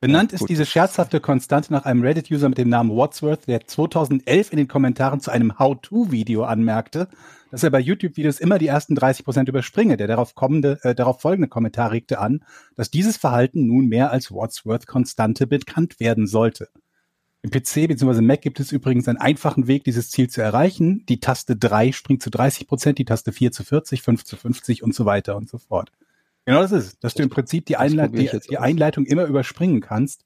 Benannt 0.00 0.30
Ja, 0.30 0.36
ist 0.36 0.48
diese 0.48 0.64
scherzhafte 0.64 1.18
Konstante 1.18 1.72
nach 1.72 1.86
einem 1.86 2.02
Reddit-User 2.02 2.48
mit 2.48 2.58
dem 2.58 2.68
Namen 2.68 2.96
Wadsworth, 2.96 3.48
der 3.48 3.66
2011 3.66 4.52
in 4.52 4.58
den 4.58 4.68
Kommentaren 4.68 5.18
zu 5.18 5.32
einem 5.32 5.58
How-To-Video 5.58 6.44
anmerkte, 6.44 7.08
dass 7.52 7.62
er 7.62 7.70
bei 7.70 7.80
YouTube-Videos 7.80 8.40
immer 8.40 8.58
die 8.58 8.66
ersten 8.66 8.94
30 8.94 9.26
Prozent 9.26 9.48
überspringe. 9.48 9.98
Der 9.98 10.06
darauf 10.06 10.34
kommende, 10.34 10.78
äh, 10.82 10.94
darauf 10.94 11.20
folgende 11.20 11.48
Kommentar 11.48 11.92
regte 11.92 12.18
an, 12.18 12.42
dass 12.76 12.90
dieses 12.90 13.18
Verhalten 13.18 13.66
nun 13.66 13.88
mehr 13.88 14.10
als 14.10 14.32
Wadsworth-Konstante 14.32 15.46
bekannt 15.46 16.00
werden 16.00 16.26
sollte. 16.26 16.70
Im 17.42 17.50
PC 17.50 17.88
bzw. 17.88 18.22
Mac 18.22 18.40
gibt 18.40 18.58
es 18.58 18.72
übrigens 18.72 19.06
einen 19.06 19.18
einfachen 19.18 19.66
Weg, 19.66 19.84
dieses 19.84 20.08
Ziel 20.10 20.30
zu 20.30 20.40
erreichen. 20.40 21.04
Die 21.10 21.20
Taste 21.20 21.54
3 21.54 21.92
springt 21.92 22.22
zu 22.22 22.30
30 22.30 22.66
Prozent, 22.66 22.98
die 22.98 23.04
Taste 23.04 23.32
4 23.32 23.52
zu 23.52 23.64
40, 23.64 24.00
5 24.00 24.24
zu 24.24 24.36
50 24.36 24.82
und 24.82 24.94
so 24.94 25.04
weiter 25.04 25.36
und 25.36 25.50
so 25.50 25.58
fort. 25.58 25.92
Genau 26.46 26.62
das 26.62 26.72
ist 26.72 27.04
dass 27.04 27.12
du 27.14 27.22
im 27.22 27.28
Prinzip 27.28 27.66
die, 27.66 27.76
Einleit 27.76 28.16
die, 28.16 28.30
die. 28.48 28.58
Einleitung 28.58 29.04
immer 29.04 29.26
überspringen 29.26 29.82
kannst. 29.82 30.24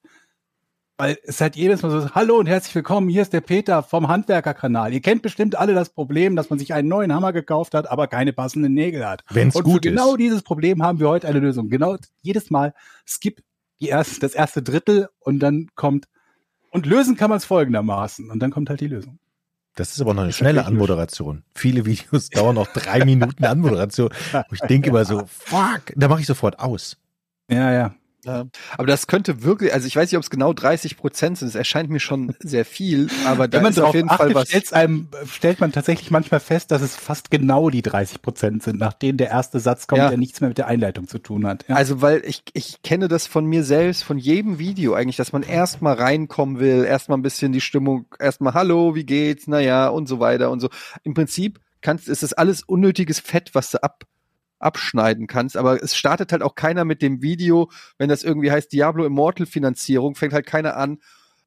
Weil 0.98 1.18
es 1.24 1.42
halt 1.42 1.56
jedes 1.56 1.82
Mal 1.82 1.90
so 1.90 1.98
ist, 1.98 2.14
hallo 2.14 2.38
und 2.38 2.46
herzlich 2.46 2.74
willkommen, 2.74 3.10
hier 3.10 3.20
ist 3.20 3.34
der 3.34 3.42
Peter 3.42 3.82
vom 3.82 4.08
Handwerkerkanal. 4.08 4.94
Ihr 4.94 5.02
kennt 5.02 5.20
bestimmt 5.20 5.54
alle 5.54 5.74
das 5.74 5.90
Problem, 5.90 6.36
dass 6.36 6.48
man 6.48 6.58
sich 6.58 6.72
einen 6.72 6.88
neuen 6.88 7.12
Hammer 7.12 7.34
gekauft 7.34 7.74
hat, 7.74 7.86
aber 7.90 8.06
keine 8.06 8.32
passenden 8.32 8.72
Nägel 8.72 9.06
hat. 9.06 9.22
Wenn's 9.28 9.54
und 9.54 9.64
gut 9.64 9.84
für 9.84 9.90
genau 9.90 10.12
ist. 10.12 10.20
dieses 10.20 10.42
Problem 10.42 10.82
haben 10.82 10.98
wir 10.98 11.10
heute 11.10 11.28
eine 11.28 11.38
Lösung. 11.38 11.68
Genau 11.68 11.98
jedes 12.22 12.50
Mal 12.50 12.72
skip 13.06 13.42
die 13.78 13.88
erste, 13.88 14.20
das 14.20 14.32
erste 14.34 14.62
Drittel 14.62 15.10
und 15.18 15.40
dann 15.40 15.68
kommt 15.74 16.08
und 16.70 16.86
lösen 16.86 17.14
kann 17.14 17.28
man 17.28 17.36
es 17.36 17.44
folgendermaßen 17.44 18.30
und 18.30 18.38
dann 18.38 18.50
kommt 18.50 18.70
halt 18.70 18.80
die 18.80 18.88
Lösung. 18.88 19.18
Das 19.74 19.92
ist 19.92 20.00
aber 20.00 20.14
noch 20.14 20.22
eine 20.22 20.32
schnelle 20.32 20.64
Anmoderation. 20.64 21.44
Viele 21.54 21.84
Videos 21.84 22.30
dauern 22.30 22.54
noch 22.54 22.68
drei 22.68 23.04
Minuten 23.04 23.44
Anmoderation. 23.44 24.08
Wo 24.32 24.54
ich 24.54 24.60
denke 24.60 24.88
immer 24.88 25.04
so, 25.04 25.24
fuck, 25.26 25.92
da 25.94 26.08
mache 26.08 26.22
ich 26.22 26.26
sofort 26.26 26.58
aus. 26.58 26.96
Ja, 27.50 27.70
ja. 27.70 27.94
Ja. 28.26 28.44
Aber 28.76 28.86
das 28.86 29.06
könnte 29.06 29.42
wirklich, 29.42 29.72
also 29.72 29.86
ich 29.86 29.94
weiß 29.96 30.10
nicht, 30.10 30.16
ob 30.16 30.22
es 30.24 30.30
genau 30.30 30.52
30 30.52 30.96
Prozent 30.96 31.38
sind. 31.38 31.48
Es 31.48 31.54
erscheint 31.54 31.88
mir 31.90 32.00
schon 32.00 32.34
sehr 32.40 32.64
viel, 32.64 33.08
aber 33.24 33.46
da 33.48 33.58
Wenn 33.58 33.62
man 33.64 33.72
ist 33.72 33.78
auf 33.78 33.94
jeden 33.94 34.10
achtet, 34.10 34.32
Fall 34.32 34.34
was. 34.34 34.72
einem, 34.72 35.08
stellt 35.30 35.60
man 35.60 35.72
tatsächlich 35.72 36.10
manchmal 36.10 36.40
fest, 36.40 36.70
dass 36.72 36.82
es 36.82 36.96
fast 36.96 37.30
genau 37.30 37.70
die 37.70 37.82
30 37.82 38.20
Prozent 38.22 38.62
sind, 38.62 38.78
nach 38.78 38.92
denen 38.92 39.16
der 39.18 39.28
erste 39.28 39.60
Satz 39.60 39.86
kommt, 39.86 40.00
Ja. 40.00 40.08
der 40.08 40.18
nichts 40.18 40.40
mehr 40.40 40.48
mit 40.48 40.58
der 40.58 40.66
Einleitung 40.66 41.06
zu 41.08 41.18
tun 41.18 41.46
hat. 41.46 41.64
Ja. 41.68 41.76
Also, 41.76 42.02
weil 42.02 42.22
ich, 42.26 42.42
ich 42.52 42.82
kenne 42.82 43.08
das 43.08 43.26
von 43.26 43.46
mir 43.46 43.62
selbst, 43.64 44.02
von 44.02 44.18
jedem 44.18 44.58
Video 44.58 44.94
eigentlich, 44.94 45.16
dass 45.16 45.32
man 45.32 45.42
erstmal 45.42 45.94
reinkommen 45.94 46.58
will, 46.58 46.84
erstmal 46.84 47.18
ein 47.18 47.22
bisschen 47.22 47.52
die 47.52 47.60
Stimmung, 47.60 48.06
erstmal 48.18 48.54
Hallo, 48.54 48.94
wie 48.94 49.04
geht's, 49.04 49.46
naja, 49.46 49.88
und 49.88 50.08
so 50.08 50.18
weiter 50.20 50.50
und 50.50 50.60
so. 50.60 50.68
Im 51.04 51.14
Prinzip 51.14 51.60
kannst, 51.80 52.08
ist 52.08 52.22
das 52.24 52.32
alles 52.32 52.62
unnötiges 52.62 53.20
Fett, 53.20 53.54
was 53.54 53.70
du 53.70 53.82
ab, 53.82 54.04
abschneiden 54.58 55.26
kannst. 55.26 55.56
Aber 55.56 55.82
es 55.82 55.96
startet 55.96 56.32
halt 56.32 56.42
auch 56.42 56.54
keiner 56.54 56.84
mit 56.84 57.02
dem 57.02 57.22
Video, 57.22 57.70
wenn 57.98 58.08
das 58.08 58.22
irgendwie 58.22 58.50
heißt 58.50 58.72
Diablo 58.72 59.04
Immortal 59.04 59.46
Finanzierung, 59.46 60.14
fängt 60.14 60.32
halt 60.32 60.46
keiner 60.46 60.76
an. 60.76 60.98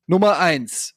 Nummer 0.08 0.40
eins. 0.40 0.96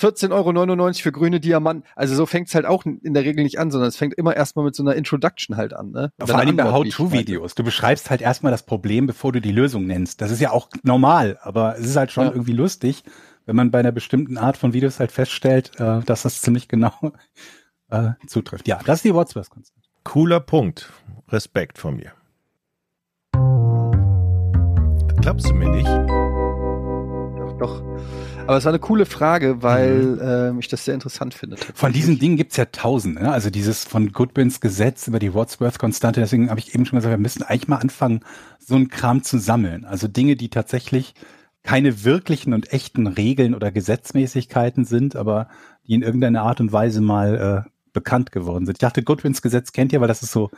14,99 0.00 0.80
Euro 0.80 0.92
für 0.94 1.12
grüne 1.12 1.40
Diamanten. 1.40 1.86
Also 1.94 2.14
so 2.14 2.26
fängt's 2.26 2.54
halt 2.54 2.64
auch 2.64 2.84
in 2.86 3.14
der 3.14 3.24
Regel 3.24 3.44
nicht 3.44 3.58
an, 3.58 3.70
sondern 3.70 3.88
es 3.88 3.96
fängt 3.96 4.14
immer 4.14 4.34
erstmal 4.34 4.64
mit 4.64 4.74
so 4.74 4.82
einer 4.82 4.94
Introduction 4.94 5.56
halt 5.56 5.74
an. 5.74 5.90
Ne? 5.90 6.12
Vor 6.18 6.36
allem 6.36 6.56
bei 6.56 6.72
How-To-Videos. 6.72 7.54
Du 7.54 7.62
beschreibst 7.62 8.10
halt 8.10 8.22
erstmal 8.22 8.50
das 8.50 8.64
Problem, 8.64 9.06
bevor 9.06 9.32
du 9.32 9.40
die 9.40 9.52
Lösung 9.52 9.86
nennst. 9.86 10.20
Das 10.22 10.30
ist 10.30 10.40
ja 10.40 10.50
auch 10.52 10.68
normal, 10.82 11.38
aber 11.42 11.76
es 11.78 11.86
ist 11.86 11.96
halt 11.96 12.12
schon 12.12 12.24
ja. 12.24 12.30
irgendwie 12.30 12.52
lustig, 12.52 13.04
wenn 13.46 13.56
man 13.56 13.70
bei 13.70 13.80
einer 13.80 13.92
bestimmten 13.92 14.38
Art 14.38 14.56
von 14.56 14.72
Videos 14.72 15.00
halt 15.00 15.12
feststellt, 15.12 15.72
äh, 15.78 16.00
dass 16.00 16.22
das 16.22 16.40
ziemlich 16.40 16.68
genau 16.68 16.92
äh, 17.90 18.12
zutrifft. 18.26 18.66
Ja, 18.68 18.80
das 18.84 18.98
ist 18.98 19.04
die 19.04 19.14
Wordsworth-Konstante. 19.14 19.89
Cooler 20.04 20.40
Punkt. 20.40 20.90
Respekt 21.28 21.78
von 21.78 21.96
mir. 21.96 22.12
Glaubst 25.20 25.48
du 25.48 25.54
mir 25.54 25.68
nicht? 25.68 25.86
Doch, 27.38 27.58
doch. 27.58 27.82
Aber 28.46 28.56
es 28.56 28.64
war 28.64 28.72
eine 28.72 28.78
coole 28.78 29.04
Frage, 29.04 29.62
weil 29.62 29.98
mhm. 30.00 30.56
äh, 30.56 30.60
ich 30.60 30.68
das 30.68 30.84
sehr 30.86 30.94
interessant 30.94 31.34
finde. 31.34 31.56
Von 31.74 31.92
diesen 31.92 32.18
Dingen 32.18 32.36
gibt's 32.36 32.56
ja 32.56 32.64
tausend. 32.64 33.20
Ne? 33.20 33.30
Also 33.30 33.50
dieses 33.50 33.84
von 33.84 34.12
Goodwins 34.12 34.60
Gesetz 34.60 35.06
über 35.06 35.18
die 35.18 35.34
Wadsworth-Konstante. 35.34 36.20
Deswegen 36.20 36.48
habe 36.48 36.60
ich 36.60 36.74
eben 36.74 36.86
schon 36.86 36.98
gesagt, 36.98 37.12
wir 37.12 37.18
müssen 37.18 37.42
eigentlich 37.42 37.68
mal 37.68 37.76
anfangen, 37.76 38.20
so 38.58 38.74
einen 38.74 38.88
Kram 38.88 39.22
zu 39.22 39.38
sammeln. 39.38 39.84
Also 39.84 40.08
Dinge, 40.08 40.34
die 40.34 40.48
tatsächlich 40.48 41.14
keine 41.62 42.04
wirklichen 42.04 42.54
und 42.54 42.72
echten 42.72 43.06
Regeln 43.06 43.54
oder 43.54 43.70
Gesetzmäßigkeiten 43.70 44.86
sind, 44.86 45.14
aber 45.14 45.48
die 45.86 45.94
in 45.94 46.02
irgendeiner 46.02 46.42
Art 46.42 46.60
und 46.60 46.72
Weise 46.72 47.02
mal 47.02 47.66
äh, 47.66 47.70
bekannt 47.92 48.32
geworden 48.32 48.66
sind. 48.66 48.76
Ich 48.76 48.80
dachte, 48.80 49.02
Goodwins 49.02 49.42
Gesetz 49.42 49.72
kennt 49.72 49.92
ihr, 49.92 50.00
weil 50.00 50.08
das 50.08 50.22
ist 50.22 50.32
so, 50.32 50.50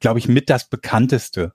glaube 0.00 0.18
ich, 0.18 0.28
mit 0.28 0.50
das 0.50 0.68
bekannteste 0.68 1.52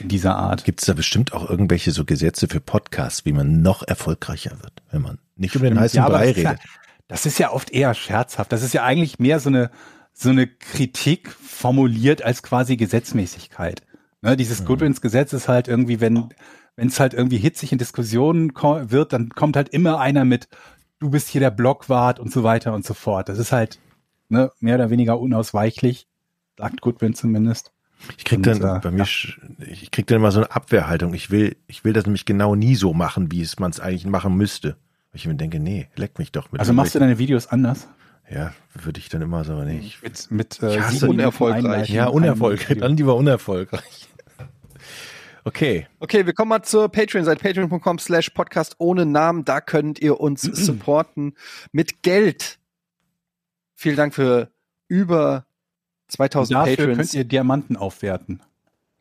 in 0.00 0.08
dieser 0.08 0.36
Art. 0.36 0.64
Gibt 0.64 0.80
es 0.80 0.86
da 0.86 0.94
bestimmt 0.94 1.32
auch 1.32 1.48
irgendwelche 1.48 1.90
so 1.90 2.04
Gesetze 2.04 2.48
für 2.48 2.60
Podcasts, 2.60 3.24
wie 3.24 3.32
man 3.32 3.62
noch 3.62 3.82
erfolgreicher 3.82 4.52
wird, 4.62 4.82
wenn 4.90 5.02
man 5.02 5.18
nicht 5.36 5.54
über 5.54 5.68
den 5.68 5.78
heißen 5.78 5.96
ja, 5.96 6.08
Brei 6.08 6.32
redet? 6.32 6.60
Das 7.08 7.26
ist 7.26 7.38
ja 7.38 7.50
oft 7.50 7.70
eher 7.70 7.94
scherzhaft. 7.94 8.52
Das 8.52 8.62
ist 8.62 8.72
ja 8.72 8.84
eigentlich 8.84 9.18
mehr 9.18 9.40
so 9.40 9.48
eine, 9.48 9.70
so 10.12 10.30
eine 10.30 10.46
Kritik 10.46 11.30
formuliert 11.30 12.22
als 12.22 12.42
quasi 12.42 12.76
Gesetzmäßigkeit. 12.76 13.82
Ne, 14.22 14.36
dieses 14.36 14.60
mhm. 14.60 14.66
Goodwins 14.66 15.00
Gesetz 15.00 15.32
ist 15.32 15.48
halt 15.48 15.66
irgendwie, 15.66 16.00
wenn 16.00 16.32
wenn 16.76 16.88
es 16.88 17.00
halt 17.00 17.14
irgendwie 17.14 17.38
hitzig 17.38 17.72
in 17.72 17.78
Diskussionen 17.78 18.52
wird, 18.54 19.12
dann 19.12 19.30
kommt 19.30 19.56
halt 19.56 19.68
immer 19.70 20.00
einer 20.00 20.24
mit, 20.24 20.48
du 20.98 21.10
bist 21.10 21.28
hier 21.28 21.40
der 21.40 21.50
Blockwart 21.50 22.18
und 22.18 22.32
so 22.32 22.42
weiter 22.42 22.72
und 22.72 22.84
so 22.84 22.94
fort. 22.94 23.28
Das 23.28 23.38
ist 23.38 23.52
halt 23.52 23.78
ne, 24.32 24.50
mehr 24.60 24.74
oder 24.76 24.90
weniger 24.90 25.20
unausweichlich, 25.20 26.08
sagt 26.58 26.80
Goodwin 26.80 27.14
zumindest. 27.14 27.70
Ich 28.16 28.24
krieg 28.24 28.42
dann 28.42 28.60
und, 28.60 28.76
äh, 28.76 28.80
bei 28.80 28.90
mir, 28.90 29.04
ja. 29.04 29.66
ich 29.70 29.90
krieg 29.92 30.08
dann 30.08 30.16
immer 30.16 30.32
so 30.32 30.40
eine 30.40 30.50
Abwehrhaltung. 30.50 31.14
Ich 31.14 31.30
will, 31.30 31.56
ich 31.68 31.84
will 31.84 31.92
das 31.92 32.04
nämlich 32.04 32.24
genau 32.24 32.56
nie 32.56 32.74
so 32.74 32.92
machen, 32.92 33.30
wie 33.30 33.42
es 33.42 33.60
man 33.60 33.70
es 33.70 33.78
eigentlich 33.78 34.06
machen 34.06 34.34
müsste. 34.36 34.76
Ich 35.12 35.26
mir 35.26 35.34
denke, 35.34 35.60
nee, 35.60 35.88
leck 35.94 36.18
mich 36.18 36.32
doch 36.32 36.50
mit. 36.50 36.60
Also 36.60 36.72
machst 36.72 36.94
du 36.94 36.98
deine 36.98 37.18
Videos 37.18 37.46
anders? 37.46 37.86
Ja, 38.28 38.54
würde 38.74 38.98
ich 38.98 39.10
dann 39.10 39.20
immer 39.20 39.44
so 39.44 39.62
nicht. 39.62 40.02
Mit, 40.02 40.30
mit 40.30 40.62
äh, 40.62 40.78
ich 40.90 41.02
unerfolgreich. 41.04 41.90
Ja, 41.90 42.06
unerfolgreich. 42.06 42.78
Dann 42.78 42.96
lieber 42.96 43.14
unerfolgreich. 43.14 44.08
Okay. 45.44 45.86
Okay, 45.98 46.24
wir 46.24 46.32
kommen 46.32 46.48
mal 46.48 46.62
zur 46.62 46.88
Patreon. 46.88 47.24
Seit 47.24 47.40
patreon.com 47.40 47.98
slash 47.98 48.30
podcast 48.30 48.76
ohne 48.78 49.04
Namen. 49.04 49.44
Da 49.44 49.60
könnt 49.60 50.00
ihr 50.00 50.18
uns 50.18 50.42
supporten 50.42 51.34
mit 51.72 52.02
Geld. 52.02 52.58
Vielen 53.82 53.96
Dank 53.96 54.14
für 54.14 54.52
über 54.86 55.44
2000 56.06 56.54
Dafür 56.54 56.76
Patrons. 56.76 56.96
könnt 56.98 57.14
ihr 57.14 57.24
Diamanten 57.24 57.76
aufwerten 57.76 58.40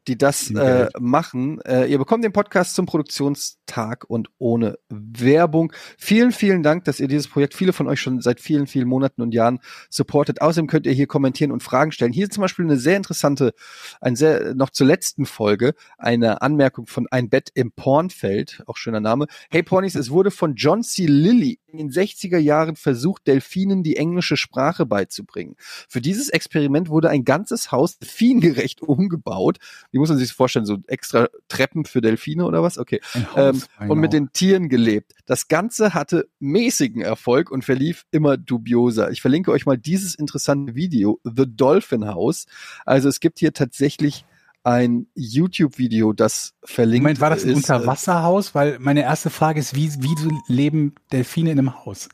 die 0.08 0.18
das 0.18 0.49
äh, 0.52 0.90
machen. 0.99 1.62
Äh, 1.62 1.86
ihr 1.86 1.99
bekommt 1.99 2.24
den 2.24 2.34
Podcast 2.34 2.74
zum 2.74 2.88
Produktionstag 2.88 4.06
und 4.08 4.30
ohne 4.40 4.80
Werbung. 4.90 5.72
Vielen, 5.98 6.32
vielen 6.32 6.64
Dank, 6.64 6.86
dass 6.86 6.99
ihr 6.99 7.08
dieses 7.08 7.28
Projekt, 7.28 7.53
viele 7.53 7.72
von 7.72 7.88
euch 7.88 8.02
schon 8.02 8.20
seit 8.20 8.40
vielen, 8.40 8.66
vielen 8.66 8.88
Monaten 8.88 9.22
und 9.22 9.34
Jahren 9.34 9.60
supportet. 9.90 10.41
Außerdem 10.41 10.68
könnt 10.68 10.88
ihr 10.88 10.94
hier 10.94 11.06
kommentieren 11.06 11.52
und 11.52 11.62
Fragen 11.62 11.91
stellen. 11.91 12.14
Hier 12.14 12.30
zum 12.30 12.41
Beispiel 12.41 12.66
eine 12.66 12.78
sehr 12.78 12.98
interessante, 12.98 13.53
ein 14.02 14.16
sehr, 14.16 14.56
noch 14.56 14.72
zur 14.72 14.88
letzten 14.88 15.28
Folge, 15.28 15.76
eine 15.99 16.41
Anmerkung 16.41 16.88
von 16.88 17.08
Ein 17.12 17.30
Bett 17.30 17.52
im 17.53 17.72
Pornfeld, 17.72 18.64
auch 18.66 18.78
schöner 18.78 19.02
Name. 19.02 19.28
Hey 19.52 19.62
Pornies, 19.62 19.94
es 19.95 20.10
wurde 20.10 20.32
von 20.32 20.56
John 20.56 20.82
C. 20.82 21.06
Lilly 21.06 21.60
in 21.72 21.77
den 21.77 21.89
60er 21.89 22.38
Jahren 22.38 22.76
versucht, 22.76 23.27
Delfinen 23.27 23.84
die 23.84 23.98
englische 23.98 24.38
Sprache 24.38 24.85
beizubringen. 24.85 25.56
Für 25.88 26.02
dieses 26.02 26.30
Experiment 26.30 26.89
wurde 26.89 27.10
ein 27.10 27.23
ganzes 27.23 27.72
Haus 27.72 27.99
delfingerecht 27.99 28.81
umgebaut. 28.81 29.57
Wie 29.91 29.99
muss 29.99 30.10
man 30.10 30.18
sich 30.18 30.30
das 30.30 30.35
vorstellen? 30.35 30.65
So 30.65 30.77
extra 30.88 31.30
Treppen 31.48 31.85
für 31.85 32.02
Delfine 32.02 32.45
oder 32.45 32.61
was? 32.61 32.77
Okay. 32.77 33.02
Ähm, 33.35 33.61
und 33.80 33.99
mit 33.99 34.14
den 34.14 34.31
Tieren 34.34 34.69
gelebt. 34.69 35.14
Das 35.26 35.48
Ganze 35.48 35.93
hatte 35.93 36.27
mäßigen 36.39 37.02
Erfolg 37.02 37.52
und 37.52 37.64
verlief 37.64 38.06
immer 38.11 38.38
dubioser. 38.38 39.11
Ich 39.11 39.22
verlinke 39.22 39.52
euch 39.52 39.65
mal 39.65 39.77
dieses 39.77 40.15
interessante 40.15 40.76
Video, 40.76 41.19
The 41.23 41.45
Dolphin 41.48 42.07
House. 42.07 42.45
Also 42.85 43.10
es 43.10 43.19
gibt 43.19 43.39
hier 43.39 43.53
tatsächlich 43.53 44.26
ein 44.64 45.08
YouTube-Video, 45.16 46.14
das 46.14 46.54
verlinkt 46.64 47.04
Moment, 47.04 47.22
war 47.22 47.30
das 47.30 47.44
ein 47.44 47.50
ist, 47.50 47.70
äh, 47.70 47.74
Unterwasserhaus? 47.74 48.54
Weil 48.54 48.80
meine 48.80 49.02
erste 49.02 49.30
Frage 49.30 49.60
ist, 49.60 49.76
wie, 49.76 49.92
wie 50.00 50.16
leben 50.48 50.96
Delfine 51.12 51.52
in 51.52 51.60
einem 51.60 51.86
Haus? 51.86 52.10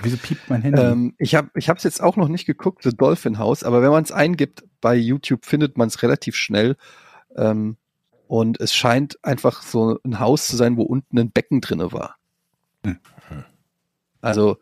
Wieso 0.00 0.16
piept 0.16 0.48
mein 0.48 0.62
Handy? 0.62 0.80
Ähm, 0.80 1.14
ich 1.18 1.34
habe 1.34 1.50
ich 1.54 1.68
es 1.68 1.82
jetzt 1.82 2.02
auch 2.02 2.16
noch 2.16 2.28
nicht 2.28 2.46
geguckt, 2.46 2.82
The 2.84 2.96
Dolphin 2.96 3.38
House, 3.38 3.64
aber 3.64 3.82
wenn 3.82 3.90
man 3.90 4.04
es 4.04 4.12
eingibt 4.12 4.64
bei 4.80 4.94
YouTube, 4.94 5.44
findet 5.44 5.76
man 5.76 5.88
es 5.88 6.02
relativ 6.02 6.36
schnell. 6.36 6.76
Ähm, 7.36 7.76
und 8.26 8.60
es 8.60 8.74
scheint 8.74 9.22
einfach 9.24 9.62
so 9.62 9.98
ein 10.04 10.20
Haus 10.20 10.46
zu 10.46 10.56
sein, 10.56 10.76
wo 10.76 10.82
unten 10.82 11.18
ein 11.18 11.30
Becken 11.30 11.60
drinne 11.60 11.92
war. 11.92 12.16
Hm. 12.84 12.98
Also, 14.20 14.58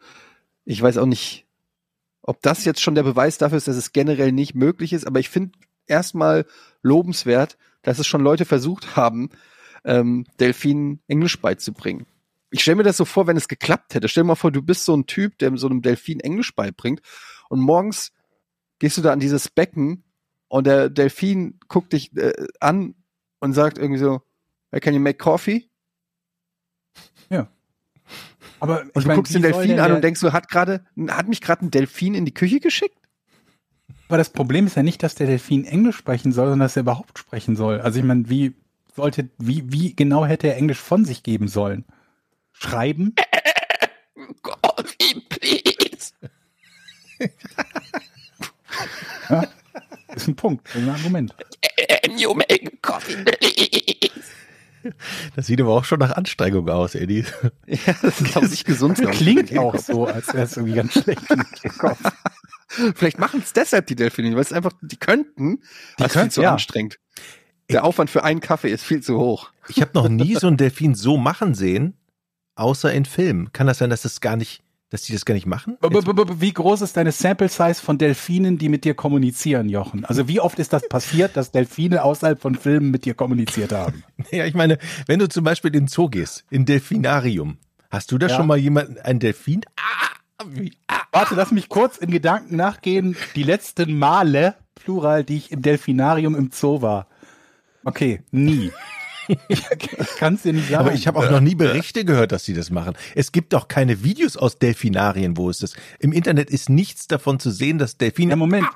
ich 0.65 0.81
weiß 0.81 0.99
auch 0.99 1.07
nicht, 1.07 1.47
ob 2.23 2.41
das 2.43 2.65
jetzt 2.65 2.81
schon 2.81 2.95
der 2.95 3.03
Beweis 3.03 3.39
dafür 3.39 3.59
ist, 3.59 3.69
dass 3.69 3.77
es 3.77 3.93
generell 3.93 4.33
nicht 4.33 4.55
möglich 4.55 4.93
ist, 4.93 5.07
aber 5.07 5.21
ich 5.21 5.29
finde 5.29 5.59
erstmal 5.87 6.47
lobenswert, 6.83 7.57
dass 7.83 7.99
es 7.99 8.07
schon 8.07 8.23
Leute 8.23 8.45
versucht 8.45 8.97
haben, 8.97 9.31
ähm, 9.85 10.27
Delfinen 10.41 11.01
Englisch 11.07 11.41
beizubringen. 11.41 12.07
Ich 12.51 12.63
stelle 12.63 12.77
mir 12.77 12.83
das 12.83 12.97
so 12.97 13.05
vor, 13.05 13.27
wenn 13.27 13.37
es 13.37 13.49
geklappt 13.49 13.95
hätte. 13.95 14.09
Stell 14.09 14.23
dir 14.23 14.29
mal 14.29 14.35
vor, 14.35 14.53
du 14.53 14.63
bist 14.63 14.85
so 14.85 14.97
ein 14.97 15.07
Typ, 15.07 15.39
der 15.39 15.57
so 15.57 15.69
einem 15.69 15.83
Delfin 15.83 16.21
Englisch 16.21 16.55
beibringt 16.55 17.01
und 17.49 17.61
morgens 17.61 18.13
gehst 18.79 18.97
du 18.99 19.03
da 19.03 19.13
an 19.13 19.21
dieses 19.21 19.49
Becken 19.49 20.05
und 20.49 20.67
der 20.67 20.89
Delfin 20.89 21.59
guckt 21.69 21.93
dich 21.93 22.17
äh, 22.17 22.33
an 22.61 22.95
und 23.41 23.53
sagt 23.53 23.79
irgendwie 23.79 24.01
so, 24.01 24.23
hey, 24.71 24.81
can 24.81 24.95
you 24.95 25.01
make 25.01 25.19
coffee? 25.19 25.69
Ja. 27.31 27.49
Aber 28.61 28.83
und 28.95 29.05
du 29.05 29.09
mein, 29.09 29.17
guckst 29.17 29.35
den 29.35 29.43
Delfin 29.43 29.79
an 29.81 29.93
und 29.93 30.03
denkst 30.03 30.21
so, 30.21 30.33
hat 30.33 30.49
gerade, 30.49 30.85
hat 31.09 31.29
mich 31.29 31.41
gerade 31.41 31.65
ein 31.65 31.71
Delfin 31.71 32.15
in 32.15 32.25
die 32.25 32.35
Küche 32.35 32.61
geschickt? 32.61 32.96
Aber 34.09 34.19
das 34.19 34.31
Problem 34.31 34.67
ist 34.67 34.77
ja 34.77 34.83
nicht, 34.83 35.03
dass 35.03 35.15
der 35.15 35.27
Delfin 35.27 35.65
Englisch 35.65 35.97
sprechen 35.97 36.33
soll, 36.33 36.47
sondern 36.47 36.67
dass 36.67 36.77
er 36.77 36.83
überhaupt 36.83 37.19
sprechen 37.19 37.57
soll. 37.57 37.81
Also 37.81 37.99
ich 37.99 38.05
meine, 38.05 38.29
wie 38.29 38.55
sollte, 38.95 39.29
wie, 39.39 39.73
wie 39.73 39.95
genau 39.95 40.25
hätte 40.25 40.49
er 40.49 40.57
Englisch 40.57 40.79
von 40.79 41.05
sich 41.05 41.23
geben 41.23 41.49
sollen? 41.49 41.85
Schreiben? 42.53 43.15
Coffee, 44.43 45.21
please. 45.29 46.13
ja, 49.29 49.47
ist 50.15 50.29
ein 50.29 50.37
Punkt, 50.37 50.69
ein 50.75 50.89
Argument. 50.89 51.35
Can 52.03 52.19
you 52.19 52.35
make 52.35 52.79
coffee, 52.81 53.17
please? 53.17 54.07
Das 55.35 55.47
sieht 55.47 55.61
aber 55.61 55.75
auch 55.75 55.85
schon 55.85 55.99
nach 55.99 56.13
Anstrengung 56.13 56.69
aus, 56.69 56.95
Eddie. 56.95 57.25
Ja, 57.67 57.95
das 58.03 58.21
ist 58.21 58.33
glaube 58.33 58.47
ich 58.47 58.65
gesund. 58.65 59.01
Klingt 59.13 59.57
auch 59.59 59.77
so, 59.77 60.07
als 60.07 60.29
wäre 60.33 60.45
es 60.45 60.57
irgendwie 60.57 60.77
ganz 60.77 60.93
schlecht 60.93 61.29
im 61.31 61.79
Kopf. 61.79 62.01
Vielleicht 62.95 63.19
machen 63.19 63.41
es 63.43 63.53
deshalb 63.53 63.87
die 63.87 63.97
Delfine, 63.97 64.35
weil 64.35 64.43
es 64.43 64.53
einfach, 64.53 64.73
die 64.81 64.97
könnten, 64.97 65.61
die 65.99 66.03
das 66.03 66.15
ist 66.15 66.21
viel 66.21 66.31
zu 66.31 66.43
ja. 66.43 66.53
anstrengend. 66.53 66.99
Der 67.71 67.85
Aufwand 67.85 68.11
für 68.11 68.23
einen 68.23 68.41
Kaffee 68.41 68.71
ist 68.71 68.85
viel 68.85 69.03
zu 69.03 69.19
hoch. 69.19 69.51
Ich 69.69 69.81
habe 69.81 69.91
noch 69.95 70.09
nie 70.09 70.35
so 70.41 70.47
einen 70.47 70.57
Delfin 70.57 70.95
so 70.95 71.17
machen 71.17 71.55
sehen, 71.55 71.95
außer 72.55 72.93
in 72.93 73.05
Filmen. 73.05 73.53
Kann 73.53 73.67
das 73.67 73.79
sein, 73.79 73.91
dass 73.91 74.03
das 74.03 74.21
gar 74.21 74.37
nicht, 74.37 74.63
dass 74.91 75.03
die 75.03 75.13
das 75.13 75.25
gar 75.25 75.35
nicht 75.35 75.47
machen? 75.47 75.77
Wie 75.81 76.53
groß 76.53 76.83
ist 76.83 76.97
deine 76.97 77.13
Sample 77.13 77.49
Size 77.49 77.75
von 77.75 77.99
Delfinen, 77.99 78.59
die 78.59 78.69
mit 78.69 78.85
dir 78.85 78.95
kommunizieren, 78.95 79.69
Jochen? 79.69 80.05
Also 80.05 80.29
wie 80.29 80.41
oft 80.41 80.59
ist 80.59 80.73
das 80.73 80.89
passiert, 80.89 81.37
dass 81.37 81.51
Delfine 81.51 82.03
außerhalb 82.05 82.41
von 82.41 82.55
Filmen 82.55 82.91
mit 82.91 83.05
dir 83.05 83.15
kommuniziert 83.15 83.73
haben? 83.73 84.05
Ja, 84.31 84.45
ich 84.45 84.55
meine, 84.55 84.79
wenn 85.07 85.19
du 85.19 85.29
zum 85.29 85.45
Beispiel 85.45 85.69
in 85.69 85.85
den 85.85 85.89
Zoo 85.89 86.09
gehst, 86.09 86.45
in 86.51 86.65
Delfinarium, 86.65 87.59
hast 87.91 88.11
du 88.11 88.19
da 88.19 88.27
ja. 88.27 88.37
schon 88.37 88.47
mal 88.47 88.59
jemanden, 88.59 88.99
einen 88.99 89.21
Delfin? 89.21 89.63
Ah! 89.77 90.16
Warte, 91.13 91.35
lass 91.35 91.51
mich 91.51 91.69
kurz 91.69 91.97
in 91.97 92.11
Gedanken 92.11 92.57
nachgehen. 92.57 93.17
Die 93.35 93.43
letzten 93.43 93.99
Male, 93.99 94.55
Plural, 94.75 95.25
die 95.25 95.37
ich 95.37 95.51
im 95.51 95.63
Delfinarium 95.63 96.35
im 96.35 96.51
Zoo 96.53 96.83
war. 96.83 97.09
Okay, 97.85 98.23
nie. 98.31 98.73
Kannst 100.19 100.45
dir 100.45 100.53
nicht 100.53 100.69
sagen. 100.69 100.87
Aber 100.87 100.93
ich 100.93 101.07
habe 101.07 101.19
auch 101.19 101.31
noch 101.31 101.41
nie 101.41 101.55
Berichte 101.55 102.05
gehört, 102.05 102.33
dass 102.33 102.45
sie 102.45 102.55
das 102.55 102.71
machen. 102.71 102.95
Es 103.15 103.33
gibt 103.33 103.53
doch 103.53 103.69
keine 103.69 104.05
Videos 104.05 104.37
aus 104.37 104.59
Delfinarien, 104.59 105.37
wo 105.37 105.51
es 105.51 105.59
das. 105.59 105.75
Im 105.99 106.13
Internet 106.13 106.51
ist 106.51 106.69
nichts 106.69 107.07
davon 107.07 107.41
zu 107.41 107.51
sehen, 107.51 107.79
dass 107.79 107.97
Delfine. 107.97 108.31
ja, 108.31 108.37
Moment. 108.37 108.67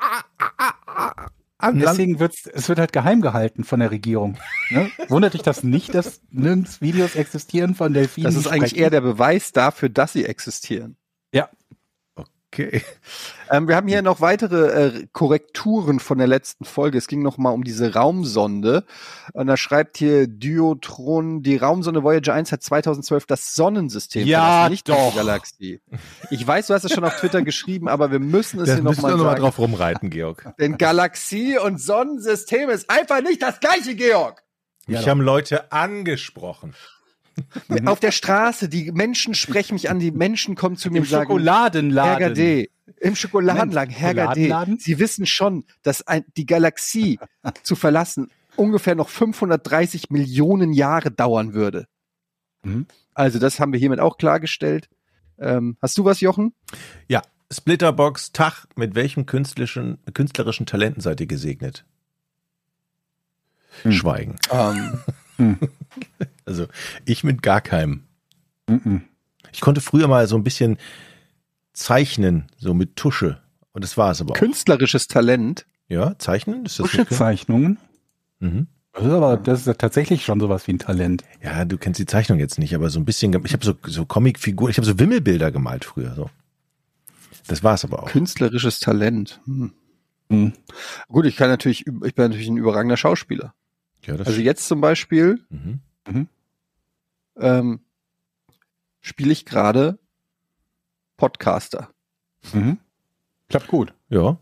Deswegen 1.62 2.18
wird's, 2.18 2.46
es 2.46 2.68
wird 2.68 2.78
halt 2.78 2.92
geheim 2.92 3.20
gehalten 3.20 3.64
von 3.64 3.80
der 3.80 3.90
Regierung. 3.90 4.38
Ne? 4.70 4.90
Wundert 5.08 5.34
dich 5.34 5.42
das 5.42 5.62
nicht, 5.62 5.94
dass 5.94 6.22
nirgends 6.30 6.80
Videos 6.80 7.16
existieren 7.16 7.74
von 7.74 7.92
Delfinen? 7.92 8.24
Das 8.24 8.34
ist 8.34 8.46
eigentlich 8.46 8.70
sprechen? 8.70 8.84
eher 8.84 8.90
der 8.90 9.02
Beweis 9.02 9.52
dafür, 9.52 9.90
dass 9.90 10.14
sie 10.14 10.24
existieren. 10.24 10.96
Ja, 12.56 12.64
Okay. 12.66 12.82
Ähm, 13.48 13.68
wir 13.68 13.76
haben 13.76 13.86
hier 13.88 14.02
noch 14.02 14.20
weitere 14.20 14.86
äh, 14.86 15.06
Korrekturen 15.12 16.00
von 16.00 16.18
der 16.18 16.26
letzten 16.26 16.64
Folge. 16.64 16.98
Es 16.98 17.06
ging 17.06 17.22
noch 17.22 17.38
mal 17.38 17.50
um 17.50 17.62
diese 17.64 17.94
Raumsonde. 17.94 18.84
Und 19.32 19.46
da 19.46 19.56
schreibt 19.56 19.96
hier 19.98 20.26
Diotron, 20.26 21.42
die 21.42 21.56
Raumsonde 21.56 22.02
Voyager 22.02 22.34
1 22.34 22.50
hat 22.52 22.62
2012 22.62 23.26
das 23.26 23.54
Sonnensystem 23.54 24.26
Ja, 24.26 24.40
verlassen, 24.40 24.70
nicht 24.72 24.88
doch. 24.88 25.10
die 25.12 25.16
Galaxie. 25.16 25.80
Ich 26.30 26.46
weiß, 26.46 26.66
du 26.68 26.74
hast 26.74 26.84
es 26.84 26.92
schon 26.92 27.04
auf 27.04 27.16
Twitter 27.18 27.42
geschrieben, 27.42 27.88
aber 27.88 28.10
wir 28.10 28.20
müssen 28.20 28.60
es 28.60 28.66
Das 28.66 28.74
hier 28.76 28.82
noch 28.84 28.90
müssen 28.90 29.02
mal 29.02 29.12
wir 29.12 29.16
noch 29.16 29.24
mal 29.24 29.34
drauf 29.36 29.58
rumreiten, 29.58 30.10
Georg. 30.10 30.52
Denn 30.58 30.76
Galaxie 30.78 31.58
und 31.58 31.80
Sonnensystem 31.80 32.68
ist 32.70 32.90
einfach 32.90 33.22
nicht 33.22 33.42
das 33.42 33.60
gleiche, 33.60 33.94
Georg. 33.94 34.42
Mich 34.86 35.08
haben 35.08 35.20
Leute 35.20 35.70
angesprochen. 35.72 36.74
Auf 37.86 38.00
der 38.00 38.12
Straße, 38.12 38.68
die 38.68 38.92
Menschen 38.92 39.34
sprechen 39.34 39.74
mich 39.74 39.90
an, 39.90 39.98
die 39.98 40.10
Menschen 40.10 40.54
kommen 40.54 40.76
zu 40.76 40.90
mir 40.90 40.98
im 40.98 41.02
und 41.02 41.08
sagen, 41.08 41.28
Schokoladenladen. 41.28 42.18
Herr 42.18 42.28
Gade, 42.28 42.68
im 42.98 43.16
Schokoladenladen, 43.16 43.94
Herr 43.94 44.14
Gade? 44.14 44.76
Sie 44.78 44.98
wissen 44.98 45.26
schon, 45.26 45.64
dass 45.82 46.06
ein, 46.06 46.24
die 46.36 46.46
Galaxie 46.46 47.18
zu 47.62 47.76
verlassen 47.76 48.30
ungefähr 48.56 48.94
noch 48.94 49.08
530 49.08 50.10
Millionen 50.10 50.72
Jahre 50.72 51.10
dauern 51.10 51.54
würde. 51.54 51.86
Mhm. 52.62 52.86
Also 53.14 53.38
das 53.38 53.60
haben 53.60 53.72
wir 53.72 53.80
hiermit 53.80 54.00
auch 54.00 54.18
klargestellt. 54.18 54.88
Ähm, 55.38 55.76
hast 55.80 55.96
du 55.98 56.04
was, 56.04 56.20
Jochen? 56.20 56.52
Ja, 57.08 57.22
Splitterbox, 57.52 58.32
Tag, 58.32 58.66
mit 58.76 58.94
welchem 58.94 59.26
künstlerischen, 59.26 59.98
künstlerischen 60.14 60.66
Talenten 60.66 61.00
seid 61.00 61.20
ihr 61.20 61.26
gesegnet? 61.26 61.84
Hm. 63.82 63.92
Schweigen. 63.92 64.36
Ähm, 64.50 65.00
Also 66.46 66.66
ich 67.04 67.22
mit 67.22 67.42
gar 67.42 67.60
keinem. 67.60 68.02
Mhm. 68.68 69.02
Ich 69.52 69.60
konnte 69.60 69.80
früher 69.80 70.08
mal 70.08 70.26
so 70.26 70.34
ein 70.36 70.42
bisschen 70.42 70.78
zeichnen, 71.72 72.50
so 72.58 72.74
mit 72.74 72.96
Tusche. 72.96 73.40
Und 73.72 73.84
das 73.84 73.96
war 73.96 74.10
es 74.10 74.20
aber 74.20 74.32
auch. 74.32 74.36
künstlerisches 74.36 75.06
Talent. 75.06 75.64
Ja, 75.88 76.18
zeichnen? 76.18 76.66
Ist 76.66 76.80
das 76.80 76.86
nicht? 76.86 77.08
Tuschezeichnungen. 77.08 77.78
Mhm. 78.40 78.66
Das 78.92 79.04
ist 79.04 79.12
aber, 79.12 79.36
das 79.36 79.60
ist 79.60 79.66
ja 79.66 79.74
tatsächlich 79.74 80.24
schon 80.24 80.40
sowas 80.40 80.66
wie 80.66 80.72
ein 80.72 80.78
Talent. 80.80 81.22
Ja, 81.42 81.64
du 81.64 81.78
kennst 81.78 82.00
die 82.00 82.06
Zeichnung 82.06 82.40
jetzt 82.40 82.58
nicht, 82.58 82.74
aber 82.74 82.90
so 82.90 82.98
ein 82.98 83.04
bisschen, 83.04 83.32
ich 83.44 83.52
habe 83.52 83.64
so, 83.64 83.74
so 83.86 84.04
Comicfiguren, 84.04 84.70
ich 84.70 84.78
habe 84.78 84.86
so 84.86 84.98
Wimmelbilder 84.98 85.52
gemalt 85.52 85.84
früher. 85.84 86.14
So. 86.14 86.30
Das 87.46 87.62
war 87.62 87.74
es 87.74 87.84
aber 87.84 88.02
auch. 88.02 88.08
Künstlerisches 88.08 88.80
Talent. 88.80 89.40
Hm. 89.44 89.72
Mhm. 90.28 90.52
Gut, 91.08 91.26
ich 91.26 91.36
kann 91.36 91.48
natürlich, 91.48 91.86
ich 91.86 92.14
bin 92.14 92.24
natürlich 92.26 92.48
ein 92.48 92.56
überragender 92.56 92.96
Schauspieler. 92.96 93.54
Ja, 94.04 94.16
das 94.16 94.26
Also 94.26 94.40
jetzt 94.40 94.66
zum 94.66 94.80
Beispiel 94.80 95.44
mhm. 95.50 96.28
ähm, 97.36 97.80
spiele 99.00 99.32
ich 99.32 99.44
gerade 99.46 99.98
Podcaster. 101.16 101.90
Mhm. 102.52 102.78
Klappt 103.48 103.68
gut. 103.68 103.92
Ja. 104.08 104.38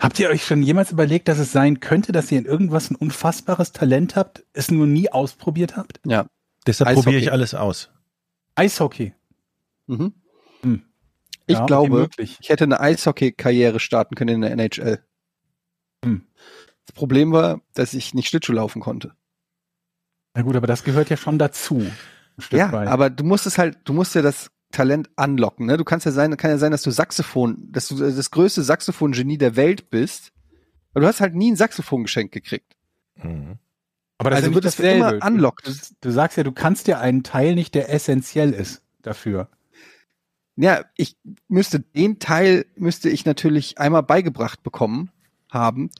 Habt 0.00 0.18
ihr 0.18 0.28
euch 0.28 0.44
schon 0.44 0.62
jemals 0.62 0.92
überlegt, 0.92 1.28
dass 1.28 1.38
es 1.38 1.52
sein 1.52 1.80
könnte, 1.80 2.12
dass 2.12 2.30
ihr 2.30 2.38
in 2.38 2.44
irgendwas 2.44 2.90
ein 2.90 2.96
unfassbares 2.96 3.72
Talent 3.72 4.16
habt, 4.16 4.44
es 4.52 4.70
nur 4.70 4.86
nie 4.86 5.10
ausprobiert 5.10 5.76
habt? 5.76 6.00
Ja. 6.04 6.26
Deshalb 6.66 6.94
probiere 6.94 7.20
ich 7.20 7.32
alles 7.32 7.54
aus. 7.54 7.90
Eishockey. 8.54 9.14
Mhm. 9.86 10.12
Hm. 10.62 10.82
Ich 11.46 11.56
Ja, 11.56 11.66
glaube, 11.66 12.08
ich 12.18 12.48
hätte 12.48 12.64
eine 12.64 12.80
Eishockey-Karriere 12.80 13.80
starten 13.80 14.14
können 14.14 14.34
in 14.34 14.40
der 14.42 14.50
NHL. 14.52 15.02
Hm. 16.04 16.26
Das 16.88 16.94
Problem 16.94 17.32
war, 17.32 17.60
dass 17.74 17.92
ich 17.92 18.14
nicht 18.14 18.28
Schlittschuh 18.28 18.54
laufen 18.54 18.80
konnte. 18.80 19.12
Na 20.34 20.40
gut, 20.40 20.56
aber 20.56 20.66
das 20.66 20.84
gehört 20.84 21.10
ja 21.10 21.18
schon 21.18 21.38
dazu. 21.38 21.80
Ein 21.80 22.40
Stück 22.42 22.58
Ja, 22.58 22.72
weit. 22.72 22.88
aber 22.88 23.10
du 23.10 23.24
musst 23.24 23.46
es 23.46 23.58
halt, 23.58 23.76
du 23.84 23.92
musst 23.92 24.14
ja 24.14 24.22
das 24.22 24.50
Talent 24.72 25.10
anlocken. 25.16 25.66
Ne? 25.66 25.76
Du 25.76 25.84
kannst 25.84 26.06
ja 26.06 26.12
sein, 26.12 26.34
kann 26.38 26.50
ja 26.50 26.56
sein, 26.56 26.72
dass 26.72 26.80
du 26.80 26.90
Saxophon, 26.90 27.70
dass 27.72 27.88
du 27.88 27.96
das 27.98 28.30
größte 28.30 28.62
Saxophon-Genie 28.62 29.36
der 29.36 29.54
Welt 29.56 29.90
bist. 29.90 30.32
Aber 30.92 31.02
du 31.02 31.06
hast 31.08 31.20
halt 31.20 31.34
nie 31.34 31.52
ein 31.52 31.56
Saxophon 31.56 32.04
geschenkt 32.04 32.32
gekriegt. 32.32 32.74
Mhm. 33.16 33.58
aber 34.16 34.30
also 34.32 34.48
ja 34.48 34.54
wird 34.54 34.64
es 34.64 34.80
immer 34.80 35.22
unlocked. 35.22 35.66
Du, 35.66 35.72
du 36.00 36.10
sagst 36.10 36.38
ja, 36.38 36.42
du 36.42 36.52
kannst 36.52 36.88
ja 36.88 37.00
einen 37.00 37.22
Teil 37.22 37.54
nicht, 37.54 37.74
der 37.74 37.92
essentiell 37.92 38.52
ist 38.54 38.82
dafür. 39.02 39.50
Ja, 40.56 40.86
ich 40.96 41.18
müsste 41.48 41.80
den 41.80 42.18
Teil 42.18 42.64
müsste 42.76 43.10
ich 43.10 43.26
natürlich 43.26 43.76
einmal 43.76 44.02
beigebracht 44.04 44.62
bekommen 44.62 45.10
haben 45.50 45.90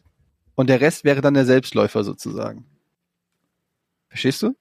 und 0.59 0.69
der 0.69 0.81
Rest 0.81 1.05
wäre 1.05 1.21
dann 1.21 1.35
der 1.35 1.47
Selbstläufer 1.47 2.03
sozusagen. 2.03 2.67
Verstehst 4.09 4.43
du? 4.43 4.57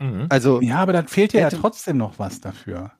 Mhm. 0.00 0.26
Also 0.28 0.60
Ja, 0.60 0.78
aber 0.78 0.92
dann 0.92 1.06
fehlt 1.06 1.32
dir 1.32 1.40
ja 1.40 1.50
trotzdem 1.50 1.96
noch 1.98 2.18
was 2.18 2.40
dafür. 2.40 2.90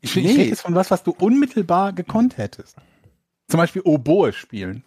Ich, 0.00 0.14
Nee. 0.16 0.22
ich 0.22 0.38
rede 0.38 0.48
jetzt 0.48 0.62
von 0.62 0.74
was, 0.74 0.90
was 0.90 1.02
du 1.02 1.10
unmittelbar 1.10 1.92
gekonnt 1.92 2.38
hättest. 2.38 2.76
Zum 3.48 3.58
Beispiel 3.58 3.82
Oboe 3.84 4.32
spielen. 4.32 4.82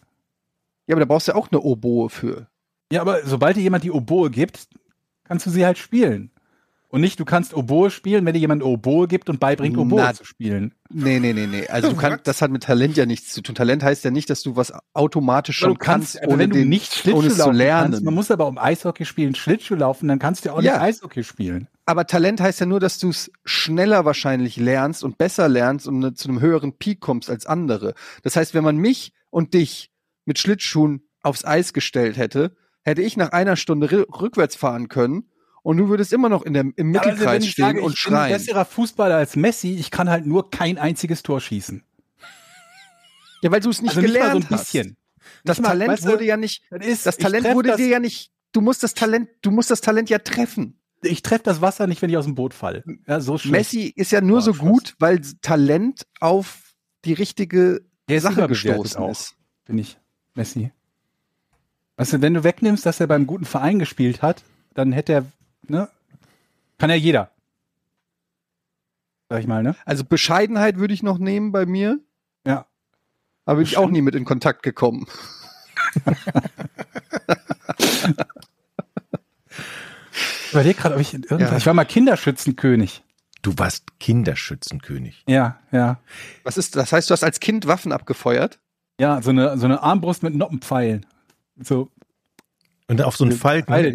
ja, 0.88 0.96
aber 0.96 1.02
da 1.02 1.06
brauchst 1.06 1.28
du 1.28 1.34
ja 1.34 1.38
auch 1.38 1.52
eine 1.52 1.62
Oboe 1.62 2.10
für. 2.10 2.48
Ja, 2.92 3.02
aber 3.02 3.26
sobald 3.26 3.58
dir 3.58 3.62
jemand 3.62 3.84
die 3.84 3.92
Oboe 3.92 4.30
gibt, 4.32 4.68
kannst 5.24 5.46
du 5.46 5.50
sie 5.52 5.66
halt 5.66 5.78
spielen. 5.78 6.32
Und 6.92 7.00
nicht, 7.02 7.20
du 7.22 7.26
kannst 7.26 7.54
Oboe 7.54 7.90
spielen, 7.90 8.26
wenn 8.26 8.34
dir 8.34 8.40
jemand 8.40 8.62
Oboe 8.64 9.08
gibt 9.08 9.30
und 9.30 9.40
beibringt, 9.40 9.78
Oboe 9.78 10.02
Na, 10.02 10.14
zu 10.14 10.26
spielen. 10.26 10.74
Nee, 10.90 11.20
nee, 11.20 11.32
nee, 11.32 11.48
nee. 11.48 11.66
Also 11.68 11.90
du 11.90 11.96
kannst, 11.98 12.28
das 12.28 12.42
hat 12.42 12.52
mit 12.52 12.64
Talent 12.64 12.98
ja 12.98 13.06
nichts 13.06 13.32
zu 13.32 13.42
tun. 13.42 13.56
Talent 13.56 13.82
heißt 13.82 14.04
ja 14.04 14.12
nicht, 14.12 14.30
dass 14.30 14.44
du 14.44 14.58
was 14.58 14.74
automatisch 14.94 15.58
schon 15.58 15.70
du 15.70 15.76
kannst, 15.78 16.16
kannst, 16.16 16.24
aber 16.24 16.34
ohne, 16.34 16.44
wenn 16.44 16.50
du 16.50 16.58
den, 16.58 16.68
nicht 16.70 16.94
Schlittschuh 16.94 17.18
ohne 17.20 17.28
es 17.30 17.36
zu 17.36 17.40
laufen 17.40 17.56
lernen. 17.56 17.92
kannst, 17.92 18.04
man 18.04 18.14
muss 18.14 18.30
aber 18.30 18.46
um 18.48 18.58
Eishockey 18.58 19.06
spielen 19.06 19.36
Schlittschuh 19.36 19.76
laufen, 19.76 20.10
dann 20.10 20.20
kannst 20.20 20.46
du 20.46 20.52
auch 20.54 20.62
Ja. 20.62 20.74
nicht 20.74 20.82
Eishockey 20.82 21.24
spielen. 21.24 21.70
aber 21.86 22.08
Talent 22.08 22.42
heißt 22.42 22.60
ja 22.60 22.66
nur, 22.66 22.82
dass 22.82 23.00
du 23.00 23.10
es 23.10 23.32
schneller 23.46 24.04
wahrscheinlich 24.04 24.58
lernst 24.58 25.06
und 25.06 25.18
besser 25.18 25.48
lernst 25.48 25.88
und 25.88 26.00
ne- 26.00 26.14
zu 26.14 26.28
einem 26.28 26.42
höheren 26.42 26.74
Peak 26.78 27.00
kommst 27.00 27.30
als 27.30 27.46
andere. 27.46 27.94
Das 28.24 28.36
heißt, 28.36 28.54
wenn 28.54 28.66
man 28.66 28.76
mich 28.76 29.14
und 29.30 29.54
dich 29.54 29.92
mit 30.26 30.40
Schlittschuhen 30.40 31.04
aufs 31.24 31.46
Eis 31.46 31.72
gestellt 31.72 32.18
hätte, 32.18 32.54
hätte 32.84 33.02
ich 33.02 33.16
nach 33.16 33.32
einer 33.32 33.56
Stunde 33.56 34.06
rückwärts 34.10 34.58
fahren 34.58 34.90
können 34.90 35.24
und 35.64 35.78
du 35.78 35.90
würdest 35.90 36.12
immer 36.14 36.30
noch 36.30 36.44
in 36.44 36.54
der, 36.54 36.64
im 36.76 36.94
Ja, 36.94 37.02
also 37.02 37.12
Mittelkreis 37.12 37.36
wenn 37.36 37.42
ich 37.44 37.52
stehen 37.52 37.66
sage, 37.66 37.82
und 37.82 37.94
ich 37.94 38.04
bin 38.04 38.14
ein 38.14 38.18
schreien. 38.20 38.34
besserer 38.34 38.66
Fußballer 38.66 39.16
als 39.16 39.36
Messi, 39.36 39.76
ich 39.76 39.92
kann 39.92 40.10
halt 40.10 40.26
nur 40.26 40.50
kein 40.50 40.78
einziges 40.78 41.24
Tor 41.24 41.40
schießen. 41.42 41.84
Ja, 43.44 43.52
weil 43.52 43.60
du 43.60 43.70
es 43.70 43.82
nicht 43.82 43.90
also 43.90 44.02
nicht 44.02 44.14
mal 44.14 44.32
so 44.32 44.40
gelernt 44.40 44.52
ein 44.52 44.58
bisschen. 44.58 44.88
hast. 44.90 44.98
Das 45.44 45.58
Nicht 45.58 45.64
mal, 45.64 45.70
Talent 45.70 45.92
weißt 45.92 46.06
du, 46.06 46.10
wurde 46.10 46.26
ja 46.26 46.38
nicht, 46.38 46.64
Das, 46.70 46.86
ist, 46.86 47.06
das 47.06 47.18
ich 47.18 47.24
Talent 47.24 47.54
wurde 47.56 47.70
das, 47.70 47.78
dir 47.78 47.88
ja 47.88 48.00
nicht, 48.00 48.32
du 48.54 48.62
musst 48.62 48.84
das 48.84 48.94
Talent, 48.94 49.30
du 49.42 49.52
musst 49.52 49.72
das 49.72 49.82
Talent 49.82 50.10
ja 50.10 50.20
treffen. 50.20 50.78
Ich 51.04 51.24
treffe 51.24 51.44
das 51.44 51.62
Wasser 51.62 51.88
nicht, 51.88 52.02
wenn 52.04 52.12
ich 52.12 52.18
aus 52.18 52.26
dem 52.26 52.36
Boot 52.36 52.54
falle. 52.54 52.84
Ja, 53.08 53.20
so 53.22 53.38
schlecht. 53.40 53.52
Messi 53.74 53.94
ist 53.96 54.12
ja 54.12 54.22
nur 54.22 54.38
Oh, 54.38 54.42
so 54.42 54.54
Schluss. 54.54 54.70
gut, 54.70 54.96
weil 55.00 55.20
Talent 55.42 56.06
auf 56.20 56.76
die 57.06 57.14
richtige 57.14 57.82
Sache 58.10 58.48
gestoßen 58.48 59.04
ist. 59.10 59.36
finde 59.66 59.82
ich, 59.82 59.98
Messi. 60.36 60.72
Weißt 61.98 62.14
du, 62.14 62.22
wenn 62.22 62.34
du 62.36 62.44
wegnimmst, 62.44 62.86
dass 62.86 63.00
er 63.00 63.08
beim 63.08 63.26
guten 63.26 63.46
Verein 63.46 63.80
gespielt 63.80 64.22
hat, 64.22 64.44
dann 64.76 64.92
hätte 64.92 65.14
er, 65.14 65.26
ne, 65.68 65.90
kann 66.78 66.90
ja 66.90 66.96
jeder. 66.96 67.32
Sag 69.30 69.40
ich 69.40 69.48
mal, 69.48 69.64
ne? 69.64 69.76
Also 69.86 70.04
Bescheidenheit 70.04 70.78
würde 70.78 70.94
ich 70.94 71.04
noch 71.04 71.18
nehmen 71.18 71.52
bei 71.52 71.66
mir, 71.66 72.00
Ja. 72.46 72.66
aber 73.46 73.58
bin 73.58 73.66
ich 73.66 73.78
auch 73.78 73.90
nie 73.90 74.02
mit 74.02 74.16
in 74.16 74.26
Kontakt 74.26 74.64
gekommen. 74.64 75.08
Ich 80.46 80.54
überlege 80.54 80.80
gerade, 80.82 80.96
ob 80.96 81.02
ich 81.02 81.14
in 81.14 81.24
irgendwas, 81.24 81.52
Ja. 81.52 81.58
ich 81.58 81.66
war 81.66 81.74
mal 81.74 81.86
Kinderschützenkönig. 81.86 83.04
Du 83.42 83.58
warst 83.58 83.98
Kinderschützenkönig. 84.00 85.24
Ja, 85.28 85.60
ja. 85.72 86.00
Was 86.44 86.58
ist, 86.58 86.76
das 86.76 86.92
heißt, 86.92 87.10
du 87.10 87.14
hast 87.14 87.24
als 87.24 87.40
Kind 87.40 87.68
Waffen 87.68 87.92
abgefeuert? 87.94 88.60
Ja, 89.00 89.22
so 89.22 89.30
eine, 89.32 89.58
so 89.58 89.66
eine 89.66 89.82
Armbrust 89.82 90.24
mit 90.24 90.36
Noppenpfeilen. 90.36 91.06
So, 91.58 91.90
Und 92.88 93.02
auf 93.02 93.16
so 93.16 93.24
einen 93.24 93.34
Falken. 93.34 93.74
Pfeile, 93.74 93.94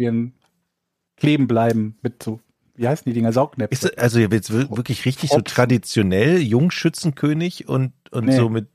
kleben 1.17 1.47
bleiben 1.47 1.97
mit 2.01 2.23
so, 2.23 2.39
wie 2.75 2.87
heißen 2.87 3.03
die 3.05 3.13
Dinger, 3.13 3.33
Saugnäpfe. 3.33 3.73
Ist 3.73 3.83
das, 3.83 3.97
also 3.97 4.19
jetzt 4.19 4.51
wir- 4.53 4.69
wirklich 4.75 5.05
richtig 5.05 5.29
so 5.31 5.37
Hopfen. 5.37 5.45
traditionell 5.45 6.39
Jungschützenkönig 6.41 7.67
und, 7.67 7.93
und 8.11 8.25
Nee. 8.25 8.35
so 8.37 8.49
mit. 8.49 8.67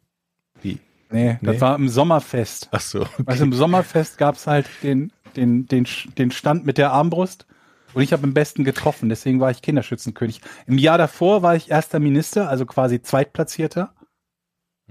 Wie? 0.62 0.78
nee, 1.10 1.38
das 1.42 1.54
Nee. 1.56 1.60
war 1.60 1.76
im 1.76 1.88
Sommerfest. 1.88 2.68
Ach 2.72 2.80
so. 2.80 3.06
Also 3.26 3.44
im 3.44 3.52
Sommerfest 3.52 4.18
gab's 4.18 4.46
halt 4.46 4.66
den, 4.82 5.12
den, 5.36 5.66
den, 5.66 5.86
den 6.18 6.30
Stand 6.30 6.66
mit 6.66 6.78
der 6.78 6.92
Armbrust 6.92 7.46
und 7.94 8.02
ich 8.02 8.12
habe 8.12 8.24
am 8.24 8.34
besten 8.34 8.64
getroffen, 8.64 9.08
deswegen 9.08 9.38
war 9.40 9.50
ich 9.50 9.62
Kinderschützenkönig. 9.62 10.40
Im 10.66 10.78
Jahr 10.78 10.98
davor 10.98 11.42
war 11.42 11.54
ich 11.56 11.70
erster 11.70 12.00
Minister, 12.00 12.48
also 12.48 12.64
quasi 12.66 13.02
Zweitplatzierter. 13.02 13.92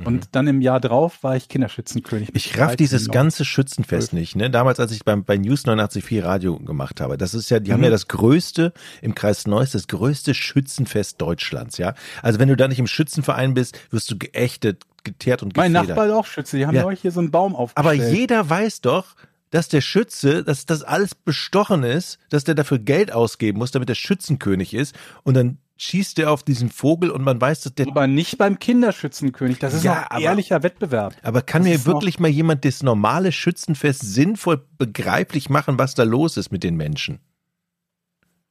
Und 0.03 0.29
dann 0.31 0.47
im 0.47 0.61
Jahr 0.61 0.79
drauf 0.79 1.21
war 1.21 1.35
ich 1.35 1.47
Kinderschützenkönig. 1.47 2.29
Ich 2.33 2.53
raff 2.57 2.69
13 2.69 2.77
dieses 2.77 3.07
noch. 3.07 3.13
ganze 3.13 3.45
Schützenfest 3.45 4.13
nicht. 4.13 4.35
Ne? 4.35 4.49
Damals, 4.49 4.79
als 4.79 4.91
ich 4.93 5.03
beim, 5.05 5.23
bei 5.25 5.37
News 5.37 5.65
89.4 5.65 6.23
Radio 6.23 6.57
gemacht 6.57 6.99
habe, 7.01 7.17
das 7.17 7.33
ist 7.35 7.51
ja, 7.51 7.59
die 7.59 7.71
haben 7.71 7.81
Mhm. 7.81 7.85
ja 7.85 7.89
das 7.91 8.07
größte 8.07 8.73
im 9.03 9.13
Kreis 9.13 9.45
Neuss, 9.45 9.71
das 9.71 9.87
größte 9.87 10.33
Schützenfest 10.33 11.21
Deutschlands. 11.21 11.77
Ja, 11.77 11.93
also 12.23 12.39
wenn 12.39 12.47
du 12.47 12.55
da 12.55 12.67
nicht 12.67 12.79
im 12.79 12.87
Schützenverein 12.87 13.53
bist, 13.53 13.77
wirst 13.91 14.09
du 14.09 14.17
geächtet, 14.17 14.83
geteert 15.03 15.43
und 15.43 15.55
Mein 15.55 15.73
gefedert. 15.73 15.89
Nachbar 15.89 16.07
ist 16.07 16.13
auch 16.13 16.25
Schütze. 16.25 16.57
Die 16.57 16.65
haben 16.65 16.75
Ja. 16.75 16.85
euch 16.85 17.01
hier 17.01 17.11
so 17.11 17.19
einen 17.19 17.29
Baum 17.31 17.53
Aber 17.55 17.63
aufgestellt. 17.63 18.13
jeder 18.15 18.49
weiß 18.49 18.81
doch, 18.81 19.15
dass 19.51 19.67
der 19.67 19.81
Schütze, 19.81 20.43
dass 20.43 20.65
das 20.65 20.81
alles 20.81 21.13
bestochen 21.13 21.83
ist, 21.83 22.17
dass 22.29 22.43
der 22.45 22.55
dafür 22.55 22.79
Geld 22.79 23.11
ausgeben 23.11 23.59
muss, 23.59 23.71
damit 23.71 23.89
der 23.89 23.95
Schützenkönig 23.95 24.73
ist. 24.73 24.95
Und 25.23 25.35
dann 25.35 25.57
schießt 25.83 26.19
der 26.19 26.31
auf 26.31 26.43
diesen 26.43 26.69
Vogel 26.69 27.09
und 27.09 27.23
man 27.23 27.41
weiß, 27.41 27.61
dass 27.61 27.73
der. 27.73 27.87
aber 27.87 28.05
nicht 28.05 28.37
beim 28.37 28.59
Kinderschützenkönig. 28.59 29.57
Das 29.59 29.73
ist 29.73 29.83
Ja, 29.83 30.05
aber- 30.11 30.21
ehrlicher 30.21 30.61
Wettbewerb. 30.61 31.15
Aber 31.23 31.41
kann 31.41 31.63
Das 31.63 31.71
mir 31.71 31.85
wirklich 31.85 32.19
mal 32.19 32.27
jemand 32.29 32.65
das 32.65 32.83
normale 32.83 33.31
Schützenfest 33.31 34.01
sinnvoll 34.01 34.63
begreiflich 34.77 35.49
machen, 35.49 35.79
was 35.79 35.95
da 35.95 36.03
los 36.03 36.37
ist 36.37 36.51
mit 36.51 36.63
den 36.63 36.75
Menschen? 36.75 37.19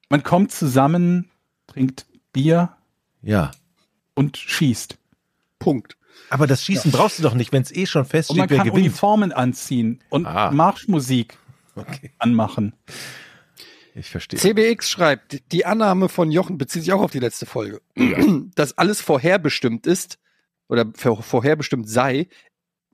Man 0.09 0.25
kommt 0.25 0.51
zusammen, 0.51 1.31
trinkt 1.69 2.07
Bier 2.33 2.71
Ja. 3.23 3.53
und 4.15 4.37
schießt. 4.37 4.99
Punkt. 5.61 5.97
Aber 6.31 6.47
das 6.49 6.65
Schießen 6.65 6.91
brauchst 6.91 7.19
du 7.19 7.23
doch 7.23 7.35
nicht, 7.35 7.53
wenn 7.53 7.63
es 7.63 7.71
eh 7.71 7.87
schon 7.87 8.01
Und 8.03 8.07
man 8.07 8.11
feststeht, 8.11 8.37
wer 8.51 8.57
kann 8.59 8.67
gewinnt. 8.67 8.87
Uniformen 8.87 9.33
anziehen 9.33 10.01
und 10.11 10.27
Ah. 10.27 10.51
Marschmusik 10.51 11.39
Okay, 11.77 12.11
anmachen. 12.19 12.73
Ich 14.01 14.11
verstehe. 14.11 14.39
CBX 14.39 14.91
schreibt, 14.91 15.53
die 15.53 15.65
Annahme 15.65 16.09
von 16.09 16.31
Jochen 16.31 16.59
bezieht 16.59 16.83
sich 16.83 16.93
auch 16.93 17.03
auf 17.03 17.11
die 17.13 17.19
letzte 17.21 17.47
Folge, 17.47 17.81
dass 18.55 18.77
alles 18.77 19.01
vorherbestimmt 19.01 19.87
ist 19.87 20.19
oder 20.69 20.87
vor- 20.97 21.23
vorherbestimmt 21.23 21.89
sei, 21.89 22.29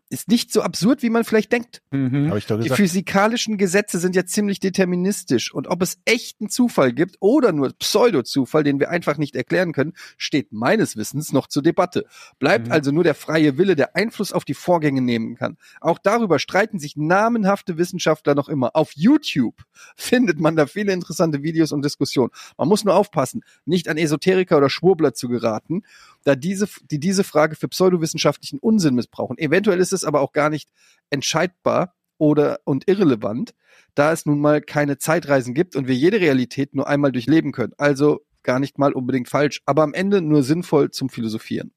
ist 0.09 0.29
nicht 0.29 0.53
so 0.53 0.63
absurd, 0.63 1.03
wie 1.03 1.11
man 1.11 1.25
vielleicht 1.25 1.51
denkt. 1.53 1.83
Mhm. 1.91 2.29
Habe 2.29 2.39
ich 2.39 2.47
doch 2.47 2.57
Die 2.59 2.65
gesagt. 2.65 2.81
physikalischen 2.81 3.59
Gesetze 3.59 3.99
sind 3.99 4.15
ja 4.15 4.25
ziemlich 4.25 4.61
deterministisch 4.61 5.53
und 5.53 5.67
ob 5.67 5.83
es 5.83 5.99
echten 6.05 6.49
Zufall 6.49 6.93
gibt 6.93 7.17
oder 7.21 7.51
nur 7.53 7.73
Pseudo-Zufall, 7.77 8.63
den 8.63 8.79
wir 8.79 8.91
einfach 8.91 9.19
nicht 9.19 9.35
erklären 9.35 9.73
können, 9.73 9.95
steht 10.17 10.53
meines 10.53 10.97
Wissens 10.97 11.33
noch 11.33 11.49
zur 11.49 11.63
Debatte. 11.63 12.05
Bleibt 12.39 12.67
Mhm. 12.67 12.73
also 12.73 12.93
nur 12.93 13.03
der 13.03 13.15
freie 13.17 13.59
Wille, 13.59 13.75
der 13.75 13.97
Einfluss 13.97 14.33
auf 14.33 14.45
die 14.45 14.55
Vorgänge 14.55 15.01
nehmen 15.01 15.35
kann. 15.35 15.57
Auch 15.81 15.99
darüber 15.99 16.39
streiten 16.39 16.79
sich 16.79 16.97
namenhafte 16.97 17.77
Wissenschaftler 17.77 18.35
noch 18.37 18.49
immer. 18.49 18.77
Auf 18.77 18.93
YouTube 18.95 19.63
findet 19.97 20.39
man 20.39 20.55
da 20.55 20.67
viele 20.67 20.93
interessante 20.93 21.43
Videos 21.43 21.73
und 21.73 21.85
Diskussionen. 21.85 22.31
Man 22.57 22.69
muss 22.69 22.85
nur 22.85 22.95
aufpassen, 22.95 23.43
nicht 23.65 23.89
an 23.89 23.97
Esoteriker 23.97 24.57
oder 24.59 24.71
Schwurbler 24.71 25.15
zu 25.15 25.29
geraten, 25.29 25.83
da 26.23 26.37
diese, 26.37 26.69
die 26.91 27.01
diese 27.01 27.25
Frage 27.25 27.57
für 27.57 27.69
pseudowissenschaftlichen 27.69 28.59
Unsinn 28.59 28.95
missbrauchen. 28.95 29.39
Eventuell 29.39 29.81
ist 29.81 29.93
es 29.93 29.96
aber 30.05 30.21
auch 30.21 30.33
gar 30.33 30.51
nicht 30.51 30.71
entscheidbar 31.11 31.95
oder 32.19 32.61
und 32.65 32.89
irrelevant, 32.89 33.55
da 33.95 34.13
es 34.13 34.27
nun 34.27 34.41
mal 34.41 34.61
keine 34.61 34.99
Zeitreisen 34.99 35.55
gibt 35.55 35.77
und 35.77 35.87
wir 35.87 35.95
jede 35.95 36.21
Realität 36.21 36.75
nur 36.75 36.89
einmal 36.89 37.13
durchleben 37.13 37.53
können. 37.53 37.73
Also 37.79 38.21
gar 38.43 38.59
nicht 38.59 38.79
mal 38.79 38.93
unbedingt 38.93 39.29
falsch, 39.29 39.63
aber 39.67 39.83
am 39.83 39.95
Ende 39.95 40.23
nur 40.23 40.43
sinnvoll 40.43 40.91
zum 40.91 41.09
Philosophieren. 41.09 41.73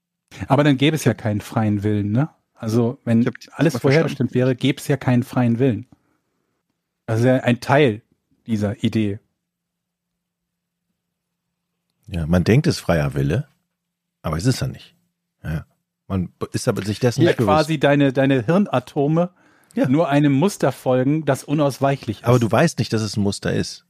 Aber 0.47 0.63
dann 0.63 0.77
gäbe 0.77 0.95
es 0.95 1.03
ja 1.03 1.13
keinen 1.13 1.41
freien 1.41 1.83
Willen, 1.83 2.11
ne? 2.11 2.29
Also 2.53 2.99
wenn 3.05 3.29
alles 3.51 3.77
vorherbestimmt 3.77 4.33
wäre, 4.33 4.55
gäbe 4.55 4.79
es 4.79 4.87
ja 4.87 4.97
keinen 4.97 5.23
freien 5.23 5.59
Willen. 5.59 5.87
Das 7.05 7.19
ist 7.19 7.25
ja 7.25 7.37
ein 7.37 7.61
Teil 7.61 8.01
dieser 8.45 8.83
Idee. 8.83 9.19
Ja, 12.07 12.27
man 12.27 12.43
denkt, 12.43 12.67
es 12.67 12.75
ist 12.75 12.81
freier 12.81 13.13
Wille, 13.13 13.47
aber 14.21 14.37
es 14.37 14.45
ist 14.45 14.61
er 14.61 14.67
nicht. 14.67 14.95
Ja. 15.43 15.65
Man 16.09 16.33
ist 16.51 16.67
aber 16.67 16.83
sich 16.83 16.99
dessen 16.99 17.21
Hier 17.21 17.29
nicht 17.29 17.37
bewusst. 17.37 17.55
quasi 17.55 17.79
deine, 17.79 18.11
deine 18.11 18.41
Hirnatome 18.45 19.29
Ja. 19.75 19.87
nur 19.87 20.09
einem 20.09 20.33
Muster 20.33 20.71
folgen, 20.73 21.23
das 21.23 21.43
unausweichlich 21.45 22.17
ist. 22.21 22.25
Aber 22.25 22.39
du 22.39 22.51
weißt 22.51 22.79
nicht, 22.79 22.91
dass 22.91 23.01
es 23.01 23.15
ein 23.15 23.21
Muster 23.23 23.53
ist. 23.53 23.85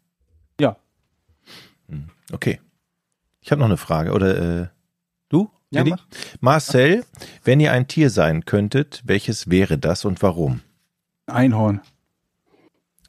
Ja. 0.60 0.76
Hm, 1.88 2.10
Okay. 2.32 2.60
Ich 3.42 3.52
habe 3.52 3.60
noch 3.60 3.68
eine 3.68 3.78
Frage. 3.78 4.12
Oder 4.12 4.62
äh, 4.64 4.68
du? 5.30 5.50
Ja, 5.72 5.84
mach. 5.86 6.06
Marcel, 6.42 7.06
wenn 7.46 7.60
ihr 7.62 7.72
ein 7.72 7.88
Tier 7.88 8.10
sein 8.10 8.44
könntet, 8.46 9.02
welches 9.06 9.50
wäre 9.50 9.78
das 9.78 10.04
und 10.06 10.22
warum? 10.22 10.60
Einhorn. 11.26 11.80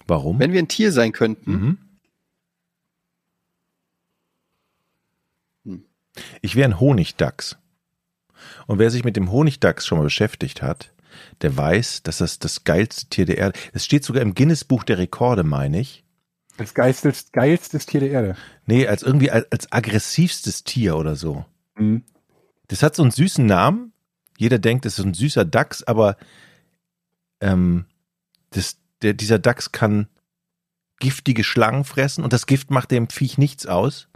Warum? 0.07 0.39
Wenn 0.39 0.53
wir 0.53 0.61
ein 0.61 0.69
Tier 0.69 0.93
sein 0.93 1.13
könnten, 1.13 1.51
Mhm. 1.53 1.79
Hm. 5.65 5.85
Ich 6.43 6.55
wäre 6.57 6.69
ein 6.69 6.81
Honigdachs. 6.81 7.59
Und 8.67 8.79
wer 8.79 8.91
sich 8.91 9.05
mit 9.05 9.17
dem 9.17 9.31
Honigdachs 9.31 9.87
schon 9.87 9.99
mal 9.99 10.05
beschäftigt 10.05 10.63
hat, 10.63 10.93
der 11.43 11.57
weiß, 11.57 12.03
dass 12.03 12.19
das 12.19 12.39
das 12.39 12.65
geilste 12.65 13.07
Tier 13.09 13.27
der 13.27 13.39
Erde. 13.39 13.59
Es 13.73 13.85
steht 13.85 14.05
sogar 14.05 14.23
im 14.23 14.35
Guinness-Buch 14.35 14.85
der 14.85 14.99
Rekorde, 14.99 15.43
meine 15.43 15.81
ich. 15.81 16.05
Das 16.57 16.75
geilstes, 16.75 17.33
geilstes 17.33 17.87
Tier 17.87 18.01
der 18.01 18.11
Erde. 18.11 18.37
Nee, 18.67 18.87
als 18.87 19.03
irgendwie 19.03 19.31
als, 19.31 19.51
als 19.51 19.73
aggressivstes 19.73 20.65
Tier 20.65 20.97
oder 20.97 21.17
so. 21.17 21.45
Mhm. 21.77 22.05
Das 22.69 22.83
hat 22.83 22.95
so 22.95 23.03
einen 23.03 23.11
süßen 23.11 23.45
Namen. 23.45 23.93
Jeder 24.39 24.59
denkt, 24.59 24.87
es 24.87 24.99
ist 24.99 25.05
ein 25.05 25.15
süßer 25.15 25.45
Dachs, 25.45 25.83
aber 25.83 26.17
ähm, 27.41 27.87
das, 28.51 28.77
der, 29.03 29.15
dieser 29.15 29.39
Dachs 29.39 29.73
kann 29.73 30.09
giftige 30.99 31.45
Schlangen 31.45 31.85
fressen 31.85 32.23
und 32.23 32.33
das 32.33 32.47
Gift 32.47 32.71
macht 32.71 32.91
dem 32.91 33.09
Viech 33.09 33.39
nichts 33.39 33.67
aus. 33.67 34.09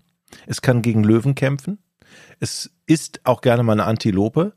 Es 0.47 0.63
kann 0.63 0.83
gegen 0.83 1.03
Löwen 1.03 1.35
kämpfen. 1.35 1.79
Es 2.41 2.71
isst 2.87 3.21
auch 3.25 3.41
gerne 3.41 3.63
mal 3.63 3.73
eine 3.73 3.85
Antilope. 3.85 4.53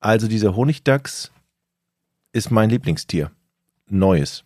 Also 0.00 0.28
dieser 0.28 0.54
Honigdachs 0.56 1.30
ist 2.32 2.50
mein 2.50 2.70
Lieblingstier. 2.70 3.30
Neues. 3.88 4.44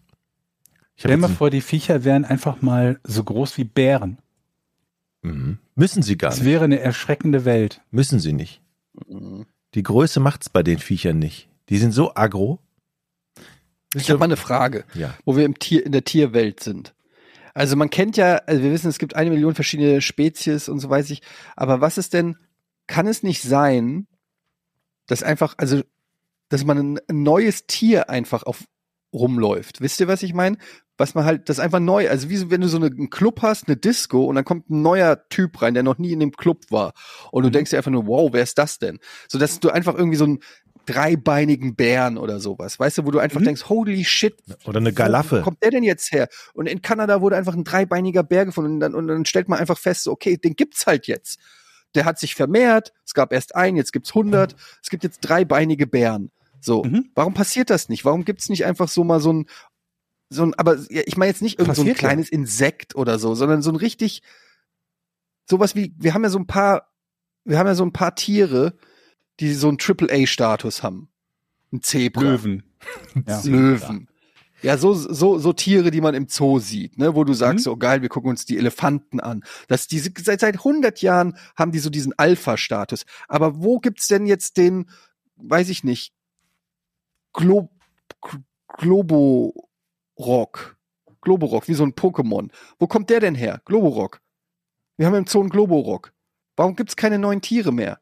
Ich 0.97 1.05
Stell 1.05 1.17
mal 1.17 1.29
vor, 1.29 1.51
die 1.51 1.61
Viecher 1.61 2.05
wären 2.05 2.25
einfach 2.25 2.61
mal 2.61 2.99
so 3.05 3.23
groß 3.23 3.57
wie 3.57 3.65
Bären. 3.65 4.19
Mhm. 5.23 5.59
Müssen 5.75 6.03
sie 6.03 6.17
gar 6.19 6.31
Das 6.31 6.39
nicht. 6.41 6.47
wäre 6.49 6.65
eine 6.65 6.81
erschreckende 6.81 7.45
Welt. 7.45 7.81
Müssen 7.91 8.19
sie 8.21 8.33
nicht. 8.33 8.61
Mhm. 9.09 9.47
Die 9.75 9.83
Größe 9.83 10.19
macht's 10.21 10.49
bei 10.49 10.63
den 10.63 10.79
Viechern 10.79 11.19
nicht. 11.19 11.49
Die 11.69 11.79
sind 11.79 11.93
so 11.93 12.15
aggro. 12.15 12.59
ich 13.95 14.09
habe 14.11 14.19
mal 14.19 14.25
eine 14.27 14.37
Frage, 14.37 14.85
Ja. 14.95 15.15
wo 15.25 15.37
wir 15.37 15.45
im 15.45 15.59
Tier, 15.59 15.85
in 15.85 15.93
der 15.93 16.05
Tierwelt 16.05 16.61
sind. 16.61 16.95
Also 17.55 17.77
man 17.77 17.91
kennt 17.91 18.17
ja, 18.17 18.37
also 18.47 18.63
wir 18.63 18.73
wissen, 18.73 18.89
es 18.89 18.99
gibt 18.99 19.17
eine 19.17 19.31
Million 19.31 19.55
verschiedene 19.55 20.01
Spezies 20.01 20.69
und 20.69 20.81
so 20.81 20.91
weiß 20.91 21.11
ich, 21.11 21.23
aber 21.57 21.81
was 21.81 21.99
ist 21.99 22.15
denn, 22.15 22.37
kann 22.87 23.07
es 23.07 23.23
nicht 23.23 23.43
sein, 23.43 24.07
dass 25.07 25.23
einfach, 25.23 25.55
also, 25.59 25.83
dass 26.49 26.65
man 26.65 26.79
ein, 26.79 27.01
ein 27.09 27.23
neues 27.23 27.67
Tier 27.67 28.11
einfach 28.11 28.43
auf 28.45 28.65
rumläuft. 29.13 29.81
Wisst 29.81 30.01
ihr, 30.01 30.09
was 30.09 30.23
ich 30.23 30.35
meine? 30.35 30.59
Was 30.97 31.15
man 31.15 31.25
halt, 31.25 31.49
das 31.49 31.59
ist 31.59 31.65
einfach 31.65 31.81
neu. 31.81 32.09
Also 32.09 32.29
wie 32.29 32.51
wenn 32.51 32.61
du 32.61 32.69
so 32.69 32.77
eine, 32.77 32.87
einen 32.87 33.11
Club 33.11 33.41
hast, 33.43 33.69
eine 33.69 33.77
Disco 33.77 34.25
und 34.25 34.35
dann 34.35 34.45
kommt 34.45 34.69
ein 34.69 34.83
neuer 34.83 35.29
Typ 35.29 35.63
rein, 35.63 35.75
der 35.75 35.83
noch 35.83 35.99
nie 35.99 36.13
in 36.13 36.21
dem 36.21 36.33
Club 36.33 36.65
war. 36.71 36.93
Und 37.31 37.45
du 37.45 37.51
denkst 37.51 37.71
dir 37.71 37.79
einfach 37.79 37.91
nur, 37.91 38.07
wow, 38.07 38.31
wer 38.33 38.43
ist 38.43 38.59
das 38.59 38.79
denn? 38.79 38.99
So 39.29 39.39
dass 39.39 39.61
du 39.61 39.71
einfach 39.71 39.95
irgendwie 39.95 40.17
so 40.17 40.25
einen 40.25 40.41
dreibeinigen 40.89 41.77
Bären 41.77 42.17
oder 42.17 42.41
sowas, 42.41 42.79
weißt 42.81 42.99
du, 42.99 43.07
wo 43.07 43.11
du 43.11 43.19
einfach 43.19 43.41
Mhm. 43.41 43.45
denkst, 43.45 43.69
holy 43.69 44.05
shit. 44.05 44.37
Oder 44.65 44.79
eine 44.79 44.91
Wo 44.93 44.95
Galaffe. 44.95 45.43
kommt 45.43 45.63
der 45.63 45.71
denn 45.71 45.83
jetzt 45.83 46.11
her? 46.13 46.29
Und 46.55 46.67
in 46.67 46.81
Kanada 46.83 47.21
wurde 47.21 47.37
einfach 47.37 47.55
ein 47.55 47.65
dreibeiniger 47.65 48.23
Bär 48.23 48.47
gefunden 48.47 48.75
und 48.75 48.81
dann, 48.81 48.95
und 48.95 49.07
dann 49.09 49.25
stellt 49.27 49.49
man 49.49 49.59
einfach 49.59 49.79
fest, 49.79 50.05
so, 50.05 50.13
okay, 50.13 50.37
den 50.37 50.57
gibt's 50.57 50.87
halt 50.87 51.07
jetzt. 51.07 51.39
Der 51.95 52.05
hat 52.05 52.19
sich 52.19 52.35
vermehrt, 52.35 52.93
es 53.05 53.15
gab 53.15 53.33
erst 53.33 53.55
einen, 53.55 53.77
jetzt 53.77 53.93
gibt's 53.93 54.11
100, 54.11 54.57
es 54.83 54.91
gibt 54.91 55.05
jetzt 55.05 55.21
dreibeinige 55.21 55.87
Bären. 55.87 56.31
So, 56.61 56.83
Mhm. 56.85 57.11
warum 57.15 57.35
passiert 57.35 57.71
das 57.71 57.89
nicht? 57.89 58.05
Warum 58.05 58.25
gibt's 58.25 58.49
nicht 58.49 58.65
einfach 58.65 58.89
so 58.89 59.05
mal 59.05 59.21
so 59.21 59.33
ein, 59.33 59.47
so 60.31 60.43
ein, 60.45 60.55
aber 60.55 60.77
ich 60.91 61.17
meine 61.17 61.31
jetzt 61.31 61.43
nicht 61.43 61.59
irgend 61.59 61.77
so 61.77 61.83
ein 61.83 61.87
Passiert 61.87 62.03
ja. 62.03 62.09
kleines 62.09 62.29
Insekt 62.29 62.95
oder 62.97 63.19
so, 63.19 63.35
sondern 63.35 63.63
so 63.63 63.71
ein 63.71 63.77
richtig, 63.77 64.23
sowas 65.49 65.75
wie, 65.75 65.95
wir 65.99 66.15
haben 66.15 66.25
ja 66.25 66.31
so 66.31 66.39
ein 66.39 66.47
paar, 66.47 66.89
wir 67.45 67.59
haben 67.59 67.67
ja 67.67 67.75
so 67.75 67.85
ein 67.85 67.93
paar 67.93 68.15
Tiere, 68.15 68.75
die 69.41 69.53
so 69.55 69.69
einen 69.69 69.79
Triple-A-Status 69.79 70.83
haben. 70.83 71.09
Ein 71.73 71.83
Zebra. 71.83 72.23
Löwen. 72.23 72.63
Ja. 73.27 73.41
Löwen. 73.45 74.09
Ja, 74.63 74.77
so, 74.77 74.93
so, 74.93 75.39
so 75.39 75.53
Tiere, 75.53 75.91
die 75.93 76.01
man 76.01 76.15
im 76.15 76.27
Zoo 76.29 76.59
sieht, 76.59 76.99
ne, 76.99 77.15
wo 77.15 77.23
du 77.25 77.33
sagst, 77.33 77.61
Mhm. 77.61 77.71
so 77.71 77.77
geil, 77.77 78.03
wir 78.03 78.09
gucken 78.09 78.31
uns 78.31 78.45
die 78.45 78.57
Elefanten 78.59 79.21
an. 79.21 79.45
Das, 79.69 79.87
diese, 79.87 80.11
seit, 80.21 80.41
seit 80.41 80.57
100 80.57 81.01
Jahren 81.03 81.37
haben 81.57 81.71
die 81.71 81.79
so 81.79 81.91
diesen 81.91 82.13
Alpha-Status. 82.19 83.05
Aber 83.29 83.63
wo 83.63 83.79
gibt's 83.79 84.09
denn 84.09 84.27
jetzt 84.27 84.57
den, 84.57 84.91
weiß 85.37 85.69
ich 85.69 85.85
nicht, 85.85 86.13
Glo, 87.33 87.71
Globorock? 88.79 90.77
Globorock, 91.21 91.69
wie 91.69 91.75
so 91.75 91.85
ein 91.85 91.93
Pokémon. 91.95 92.51
Wo 92.79 92.87
kommt 92.87 93.11
der 93.11 93.21
denn 93.21 93.35
her? 93.35 93.61
Globorock. 93.65 94.21
Wir 94.97 95.07
haben 95.07 95.15
im 95.15 95.27
Zoo 95.27 95.41
einen 95.41 95.51
Globorock. 95.51 96.13
Warum 96.57 96.75
gibt's 96.77 96.97
keine 96.97 97.19
neuen 97.19 97.41
Tiere 97.41 97.73
mehr? 97.73 98.01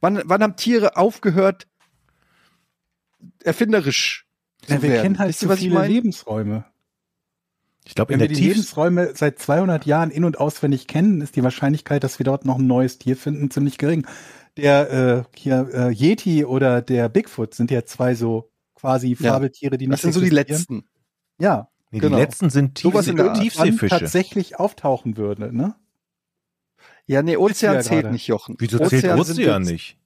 Wann, 0.00 0.22
wann 0.24 0.42
haben 0.42 0.56
Tiere 0.56 0.96
aufgehört, 0.96 1.66
erfinderisch 3.42 4.26
zu 4.62 4.74
Ja, 4.74 4.82
wir 4.82 4.90
werden? 4.90 5.02
kennen 5.02 5.18
halt 5.18 5.36
zu 5.36 5.48
was 5.48 5.56
ich 5.58 5.64
viele 5.64 5.74
meine? 5.74 5.88
Lebensräume. 5.92 6.64
Ich 7.84 7.94
glaube, 7.94 8.12
in 8.12 8.18
Wenn 8.18 8.24
wir 8.24 8.28
der 8.28 8.36
die 8.36 8.42
Tief 8.42 8.54
Lebensräume 8.54 9.12
seit 9.14 9.38
200 9.38 9.86
Jahren 9.86 10.10
in- 10.10 10.24
und 10.24 10.38
auswendig 10.40 10.88
kennen, 10.88 11.20
ist 11.20 11.36
die 11.36 11.44
Wahrscheinlichkeit, 11.44 12.02
dass 12.02 12.18
wir 12.18 12.24
dort 12.24 12.44
noch 12.44 12.58
ein 12.58 12.66
neues 12.66 12.98
Tier 12.98 13.16
finden, 13.16 13.50
ziemlich 13.50 13.78
gering. 13.78 14.06
der 14.56 14.90
äh, 14.90 15.22
hier 15.38 15.68
äh, 15.72 15.90
Yeti 15.92 16.44
oder 16.44 16.82
der 16.82 17.08
Bigfoot 17.08 17.54
sind 17.54 17.70
ja 17.70 17.84
zwei 17.84 18.14
so 18.14 18.50
quasi 18.74 19.16
Ja. 19.20 19.32
Fabeltiere, 19.34 19.78
die 19.78 19.86
Das 19.86 19.92
nicht 20.02 20.02
sind 20.02 20.12
so 20.14 20.20
die 20.20 20.30
letzten. 20.30 20.84
Ja, 21.38 21.68
Nee, 21.92 22.00
Genau. 22.00 22.16
Die 22.16 22.22
letzten 22.22 22.50
sind 22.50 22.74
Tief 22.74 22.90
Sowas 22.90 23.06
in 23.06 23.14
der 23.16 23.26
Art. 23.26 23.36
wann 23.36 23.42
Tiefseefische. 23.44 23.88
tatsächlich 24.00 24.58
auftauchen 24.58 25.16
würde, 25.16 25.54
ne? 25.56 25.76
Ja, 27.06 27.22
nee, 27.22 27.36
Ozean 27.36 27.74
ja 27.76 27.80
zählt 27.82 28.02
gerade. 28.02 28.12
nicht, 28.14 28.26
Jochen. 28.26 28.56
Wieso 28.58 28.78
zählt 28.78 29.02
sind 29.02 29.18
Ozean 29.18 29.62
nicht? 29.62 29.96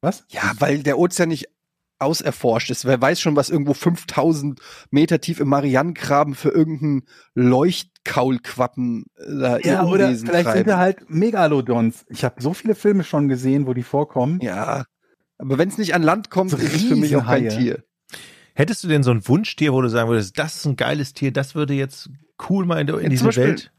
Was? 0.00 0.24
Ja, 0.28 0.52
weil 0.58 0.82
der 0.82 0.98
Ozean 0.98 1.28
nicht 1.28 1.46
auserforscht 1.98 2.70
ist. 2.70 2.84
Wer 2.84 3.00
weiß 3.00 3.20
schon, 3.20 3.36
was 3.36 3.48
irgendwo 3.50 3.72
5000 3.74 4.60
Meter 4.90 5.20
tief 5.20 5.40
im 5.40 5.48
Marianengraben 5.48 6.34
für 6.34 6.50
irgendeinen 6.50 7.02
Leuchtkaulquappen 7.34 9.04
äh, 9.16 9.22
da 9.38 9.58
Ja, 9.58 9.84
oder 9.84 10.06
Unwesen 10.06 10.26
vielleicht 10.26 10.44
sind 10.46 10.52
treiben. 10.54 10.66
wir 10.66 10.76
halt 10.78 11.10
Megalodons. 11.10 12.04
Ich 12.08 12.24
habe 12.24 12.40
so 12.42 12.52
viele 12.54 12.74
Filme 12.74 13.04
schon 13.04 13.28
gesehen, 13.28 13.66
wo 13.66 13.74
die 13.74 13.82
vorkommen. 13.82 14.40
Ja, 14.42 14.84
aber 15.38 15.58
wenn 15.58 15.68
es 15.68 15.78
nicht 15.78 15.94
an 15.94 16.02
Land 16.02 16.30
kommt, 16.30 16.50
So 16.50 16.56
ist 16.56 16.74
es 16.74 16.84
für 16.84 16.96
mich 16.96 17.16
auch 17.16 17.24
kein. 17.24 17.48
Tier. 17.48 17.82
Hättest 18.54 18.84
du 18.84 18.88
denn 18.88 19.02
so 19.02 19.10
ein 19.10 19.26
Wunschtier, 19.28 19.72
wo 19.72 19.82
du 19.82 19.88
sagen 19.88 20.08
würdest, 20.08 20.38
das 20.38 20.56
ist 20.56 20.64
ein 20.66 20.76
geiles 20.76 21.12
Tier, 21.12 21.30
das 21.32 21.54
würde 21.54 21.74
jetzt 21.74 22.08
cool 22.48 22.64
mal 22.64 22.80
in, 22.80 22.88
in 22.88 23.02
Ja, 23.02 23.08
diese 23.08 23.24
Beispiel- 23.24 23.44
Welt? 23.48 23.72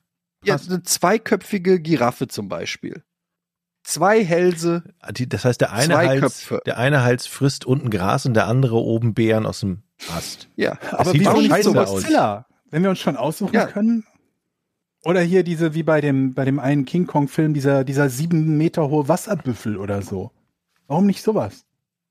Ja, 0.47 0.57
eine 0.67 0.83
zweiköpfige 0.83 1.79
Giraffe 1.79 2.27
zum 2.27 2.47
Beispiel. 2.49 3.03
Zwei 3.83 4.23
Hälse. 4.23 4.83
Die, 5.11 5.29
das 5.29 5.45
heißt, 5.45 5.61
der 5.61 5.71
eine, 5.71 5.95
Hals, 5.97 6.19
Köpfe. 6.21 6.61
der 6.65 6.77
eine 6.77 7.03
Hals 7.03 7.25
frisst 7.25 7.65
unten 7.65 7.89
Gras 7.89 8.25
und 8.25 8.33
der 8.33 8.47
andere 8.47 8.75
oben 8.77 9.13
Beeren 9.13 9.45
aus 9.45 9.61
dem 9.61 9.83
Ast. 10.15 10.49
Ja, 10.55 10.77
Aber 10.91 11.11
sieht 11.11 11.25
doch 11.25 11.37
nicht 11.37 11.49
scheiße 11.49 11.71
so 11.71 11.79
aus. 11.79 11.89
Godzilla? 11.91 12.45
Wenn 12.69 12.83
wir 12.83 12.89
uns 12.89 12.99
schon 12.99 13.15
aussuchen 13.15 13.53
Ja. 13.55 13.65
können. 13.67 14.05
Oder 15.05 15.21
hier 15.21 15.43
diese, 15.43 15.73
wie 15.73 15.83
bei 15.83 16.01
dem, 16.01 16.33
bei 16.33 16.43
dem 16.43 16.59
einen 16.59 16.83
King 16.83 17.07
Kong-Film, 17.07 17.53
dieser, 17.53 17.85
dieser 17.85 18.09
sieben 18.09 18.57
Meter 18.57 18.89
hohe 18.89 19.07
Wasserbüffel 19.07 19.77
oder 19.77 20.01
so. 20.01 20.31
Warum 20.87 21.05
nicht 21.05 21.23
sowas? 21.23 21.63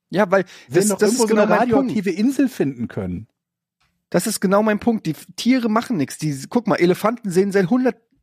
ja, 0.09 0.31
weil 0.31 0.45
Wir 0.69 0.81
das, 0.81 0.89
noch 0.89 0.99
das 0.99 1.09
irgendwo 1.11 1.25
ist 1.25 1.29
so 1.29 1.35
genau 1.35 1.43
eine 1.43 1.51
mein 1.51 1.59
Punkt. 1.69 1.75
radioaktive 1.91 2.11
Insel 2.11 2.49
finden 2.49 2.89
können. 2.89 3.27
Das 4.09 4.27
ist 4.29 4.41
genau 4.41 4.63
mein 4.63 4.79
Punkt. 4.79 5.05
Die 5.05 5.15
Tiere 5.35 5.69
machen 5.69 5.97
nichts. 5.97 6.17
Die, 6.17 6.45
guck 6.49 6.69
mal, 6.69 6.77
Elefanten 6.77 7.31
sehen 7.31 7.51
seit 7.53 7.69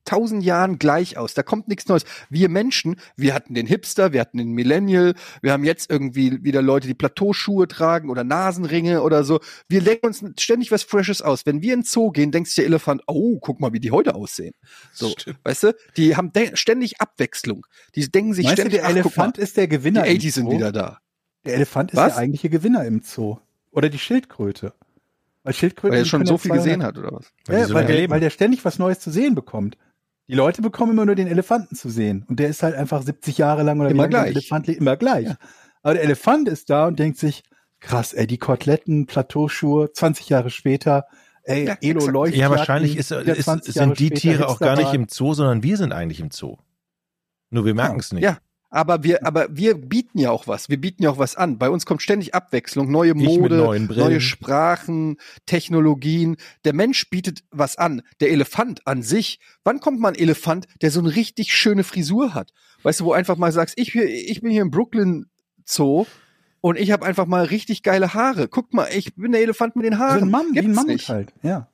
100.000 0.07 0.41
Jahren 0.41 0.79
gleich 0.79 1.17
aus. 1.17 1.33
Da 1.33 1.43
kommt 1.43 1.67
nichts 1.67 1.87
Neues. 1.87 2.03
Wir 2.29 2.49
Menschen, 2.49 2.97
wir 3.15 3.33
hatten 3.33 3.53
den 3.53 3.67
Hipster, 3.67 4.13
wir 4.13 4.21
hatten 4.21 4.37
den 4.37 4.51
Millennial, 4.51 5.13
wir 5.41 5.51
haben 5.51 5.63
jetzt 5.63 5.89
irgendwie 5.89 6.43
wieder 6.43 6.61
Leute, 6.61 6.87
die 6.87 6.93
Plateauschuhe 6.93 7.67
tragen 7.67 8.09
oder 8.09 8.23
Nasenringe 8.23 9.01
oder 9.01 9.23
so. 9.23 9.39
Wir 9.67 9.81
denken 9.81 10.07
uns 10.07 10.23
ständig 10.39 10.71
was 10.71 10.83
Freshes 10.83 11.21
aus. 11.21 11.45
Wenn 11.45 11.61
wir 11.61 11.73
in 11.73 11.81
den 11.81 11.85
Zoo 11.85 12.11
gehen, 12.11 12.31
denkst 12.31 12.55
du 12.55 12.61
der 12.61 12.67
Elefant, 12.67 13.01
oh, 13.07 13.39
guck 13.39 13.59
mal, 13.59 13.73
wie 13.73 13.79
die 13.79 13.91
heute 13.91 14.15
aussehen. 14.15 14.53
So, 14.93 15.09
Stimmt. 15.09 15.39
weißt 15.43 15.63
du? 15.63 15.75
Die 15.97 16.15
haben 16.15 16.31
de- 16.31 16.55
ständig 16.55 16.99
Abwechslung. 17.01 17.65
Die 17.95 18.09
denken 18.09 18.33
sich 18.33 18.45
Meinst 18.45 18.57
du, 18.59 18.61
ständig, 18.63 18.79
der 18.81 18.83
ach, 18.83 18.87
guck 18.89 18.95
mal, 19.17 19.23
Elefant 19.23 19.37
ist 19.37 19.57
der 19.57 19.67
die 19.67 19.69
Gewinner 19.77 20.05
im 20.05 20.17
80s 20.17 20.31
sind 20.33 20.51
wieder 20.51 20.71
da. 20.71 20.99
Der 21.45 21.55
Elefant 21.55 21.91
ist 21.91 21.97
Was? 21.97 22.13
der 22.13 22.21
eigentliche 22.23 22.49
Gewinner 22.49 22.85
im 22.85 23.01
Zoo. 23.01 23.37
Oder 23.71 23.89
die 23.89 23.99
Schildkröte. 23.99 24.73
Weil 25.43 25.53
Schildkröten 25.53 25.91
Weil 25.91 25.99
er 25.99 26.03
die 26.03 26.09
schon 26.09 26.25
so 26.25 26.37
viel 26.37 26.51
200 26.51 26.63
gesehen 26.65 26.83
hat, 26.83 26.97
oder 26.97 27.11
was? 27.11 27.25
Weil 27.45 27.55
die 27.55 27.61
Ja, 27.61 27.67
so 27.67 27.73
weil, 27.73 27.85
der, 27.85 28.09
weil 28.09 28.19
der 28.21 28.29
ständig 28.29 28.63
was 28.63 28.79
Neues 28.79 28.99
zu 28.99 29.11
sehen 29.11 29.35
bekommt. 29.35 29.77
Die 30.27 30.35
Leute 30.35 30.61
bekommen 30.61 30.93
immer 30.93 31.05
nur 31.05 31.15
den 31.15 31.27
Elefanten 31.27 31.75
zu 31.75 31.89
sehen. 31.89 32.25
Und 32.29 32.39
der 32.39 32.47
ist 32.47 32.63
halt 32.63 32.75
einfach 32.75 33.01
70 33.01 33.37
Jahre 33.37 33.63
lang 33.63 33.79
oder 33.79 33.89
Immer 33.89 34.07
gleich. 34.07 34.31
Elefant 34.31 34.67
lebt, 34.67 34.79
immer 34.79 34.95
gleich. 34.95 35.27
Aber 35.81 35.93
der 35.95 36.03
Elefant 36.03 36.47
ist 36.47 36.69
da 36.69 36.87
und 36.87 36.97
denkt 36.97 37.17
sich, 37.17 37.43
krass, 37.81 38.13
ey, 38.13 38.25
die 38.25 38.37
Koteletten, 38.37 39.05
Plateauschuhe, 39.05 39.91
20 39.91 40.29
Jahre 40.29 40.49
später, 40.49 41.05
ey, 41.43 41.65
Ja, 41.67 41.77
Elo 41.81 42.07
leuchtet. 42.07 42.39
ja, 42.39 42.49
wahrscheinlich 42.49 42.95
ist, 42.95 43.11
ist, 43.11 43.43
20 43.43 43.75
Jahre 43.75 43.87
sind 43.89 43.99
die 43.99 44.11
Tiere 44.11 44.47
auch 44.47 44.59
gar 44.59 44.77
nicht 44.77 44.93
im 44.93 45.07
Zoo, 45.09 45.33
sondern 45.33 45.61
wir 45.61 45.75
sind 45.75 45.91
eigentlich 45.91 46.21
im 46.21 46.31
Zoo. 46.31 46.55
Nur 47.49 47.65
wir 47.65 47.75
merken 47.75 47.99
es 47.99 48.13
nicht. 48.13 48.23
Ja. 48.23 48.37
Aber 48.75 49.03
wir, 49.03 49.23
aber 49.23 49.55
wir 49.55 49.75
bieten 49.75 50.17
ja 50.17 50.31
auch 50.31 50.47
was. 50.47 50.67
Wir 50.67 50.81
bieten 50.81 51.03
ja 51.03 51.11
auch 51.11 51.19
was 51.19 51.35
an. 51.35 51.59
Bei 51.59 51.69
uns 51.69 51.85
kommt 51.85 52.01
ständig 52.01 52.33
Abwechslung, 52.33 52.89
neue 52.89 53.13
Mode, 53.13 53.55
neue 53.87 54.19
Sprachen, 54.19 55.17
Technologien. 55.45 56.37
Der 56.65 56.73
Mensch 56.73 57.07
bietet 57.11 57.43
was 57.51 57.77
an. 57.77 58.01
Der 58.19 58.31
Elefant 58.31 58.81
an 58.87 59.03
sich. 59.03 59.39
Wann 59.63 59.79
kommt 59.79 59.99
mal 59.99 60.09
ein 60.09 60.15
Elefant, 60.15 60.65
der 60.81 60.89
so 60.89 61.01
eine 61.01 61.15
richtig 61.15 61.53
schöne 61.53 61.83
Frisur 61.83 62.33
hat? 62.33 62.51
Weißt 62.81 62.99
du, 63.01 63.05
wo 63.05 63.13
einfach 63.13 63.37
mal 63.37 63.51
sagst, 63.51 63.77
ich, 63.77 63.93
ich 63.93 64.41
bin 64.41 64.49
hier 64.49 64.63
im 64.63 64.71
Brooklyn 64.71 65.27
Zoo 65.65 66.07
und 66.59 66.79
ich 66.79 66.89
habe 66.91 67.05
einfach 67.05 67.27
mal 67.27 67.45
richtig 67.45 67.83
geile 67.83 68.15
Haare. 68.15 68.47
Guck 68.47 68.73
mal, 68.73 68.87
ich 68.91 69.13
bin 69.13 69.33
der 69.33 69.41
Elefant 69.41 69.75
mit 69.75 69.85
den 69.85 69.93
So 69.93 69.99
Haaren. 69.99 70.23
ein 70.23 70.31
Mann, 70.31 70.45
wie 70.53 70.57
ein 70.59 70.65
Gibt's 70.65 70.75
Mammut 70.75 70.87
nicht. 70.93 71.09
halt, 71.09 71.31
ja. 71.43 71.67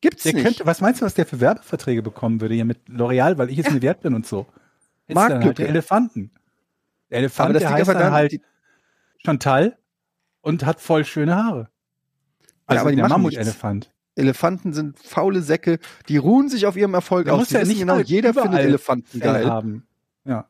Gibt's 0.00 0.22
Der 0.22 0.32
nicht. 0.32 0.42
könnte, 0.42 0.64
was 0.64 0.80
meinst 0.80 1.02
du, 1.02 1.04
was 1.04 1.12
der 1.12 1.26
für 1.26 1.40
Werbeverträge 1.40 2.00
bekommen 2.02 2.40
würde 2.40 2.54
hier 2.54 2.64
mit 2.64 2.78
L'Oreal, 2.88 3.36
weil 3.36 3.50
ich 3.50 3.58
es 3.58 3.70
mir 3.70 3.82
wert 3.82 4.00
bin 4.00 4.14
und 4.14 4.26
so? 4.26 4.46
Halt 5.08 5.14
Marktlücke. 5.14 5.54
der 5.54 5.68
Elefanten. 5.68 6.30
Der 7.10 7.18
Elefant, 7.18 7.44
aber 7.50 7.52
das 7.54 7.62
der 7.62 7.70
heißt 7.72 7.90
aber 7.90 7.98
dann 7.98 8.12
halt 8.12 8.40
Chantal 9.24 9.78
und 10.40 10.64
hat 10.66 10.80
voll 10.80 11.04
schöne 11.04 11.36
Haare. 11.36 11.68
Also 12.66 12.80
aber 12.82 12.90
die 12.90 12.96
der 12.96 13.04
machen 13.08 13.22
Mammutelefant. 13.22 13.90
Elefanten 14.16 14.72
sind 14.72 14.98
faule 14.98 15.42
Säcke, 15.42 15.78
die 16.08 16.16
ruhen 16.16 16.48
sich 16.48 16.66
auf 16.66 16.76
ihrem 16.76 16.94
Erfolg 16.94 17.24
Der 17.26 17.34
aus. 17.34 17.40
muss 17.40 17.50
ja 17.50 17.64
nicht 17.64 17.78
genau, 17.80 17.94
halt 17.96 18.08
jeder 18.08 18.32
findet 18.32 18.60
Elefanten 18.60 19.20
geil. 19.20 19.46
haben. 19.50 19.86
Ja. 20.24 20.48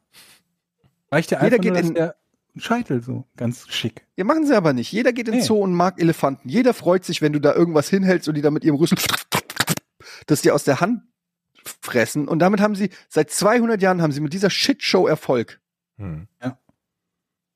Reicht 1.11 1.31
ja 1.31 1.43
Jeder 1.43 1.57
einfach 1.57 1.65
nur, 1.65 1.73
geht 1.75 1.83
dass 1.83 1.89
in- 1.89 1.95
der 1.95 2.15
Scheitel 2.57 3.03
so 3.03 3.27
ganz 3.37 3.67
schick. 3.69 4.07
Ja, 4.17 4.25
machen 4.25 4.47
sie 4.47 4.55
aber 4.57 4.73
nicht. 4.75 4.93
Jeder 4.93 5.13
geht 5.13 5.27
in 5.29 5.33
den 5.33 5.41
Nee. 5.41 5.47
Zoo 5.47 5.57
und 5.59 5.73
mag 5.75 6.01
Elefanten. 6.01 6.49
Jeder 6.49 6.73
freut 6.75 7.05
sich, 7.05 7.21
wenn 7.23 7.33
du 7.33 7.41
da 7.41 7.53
irgendwas 7.55 7.89
hinhältst 7.89 8.29
und 8.29 8.35
die 8.37 8.43
da 8.43 8.51
mit 8.53 8.63
ihrem 8.65 8.77
Rüssel 8.77 8.97
das 10.27 10.43
dir 10.43 10.55
aus 10.55 10.65
der 10.65 10.81
Hand 10.81 11.03
fressen. 11.81 12.29
Und 12.29 12.39
damit 12.41 12.61
haben 12.61 12.75
sie, 12.75 12.91
seit 13.09 13.31
200 13.31 13.81
Jahren 13.83 14.03
haben 14.03 14.13
sie 14.13 14.21
mit 14.21 14.33
dieser 14.33 14.51
Shitshow 14.51 15.07
Erfolg. 15.07 15.61
Hm. 15.99 16.29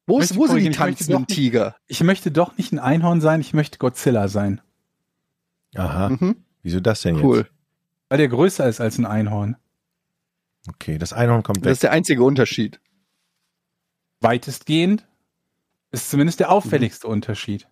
Wo, 0.07 0.21
ist, 0.21 0.37
wo 0.37 0.47
sind 0.47 0.57
die 0.59 0.71
korrigieren, 0.71 0.73
ich 0.73 0.79
möchte 0.79 0.79
tanzenden 0.79 1.13
doch 1.23 1.29
nicht- 1.29 1.37
Tiger? 1.37 1.77
Ich 1.87 2.03
möchte 2.03 2.31
doch 2.31 2.57
nicht 2.57 2.73
ein 2.73 2.79
Einhorn 2.79 3.21
sein, 3.21 3.41
ich 3.41 3.53
möchte 3.53 3.79
Godzilla 3.79 4.29
sein. 4.29 4.61
Aha. 5.75 6.09
Mhm. 6.11 6.37
Wieso 6.63 6.81
das 6.81 7.03
denn 7.03 7.23
Cool. 7.23 7.39
jetzt? 7.39 7.51
Weil 8.09 8.19
der 8.19 8.29
größer 8.29 8.67
ist 8.69 8.81
als 8.81 8.97
ein 8.99 9.05
Einhorn. 9.07 9.57
Okay, 10.69 10.97
das 10.99 11.13
Einhorn 11.13 11.43
kommt 11.43 11.59
Das 11.59 11.65
weg. 11.67 11.73
ist 11.73 11.83
der 11.83 11.93
einzige 11.93 12.23
Unterschied. 12.25 12.81
Weitestgehend 14.21 15.07
ist 15.91 16.11
zumindest 16.11 16.41
der 16.41 16.51
auffälligste 16.51 17.07
Unterschied. 17.07 17.69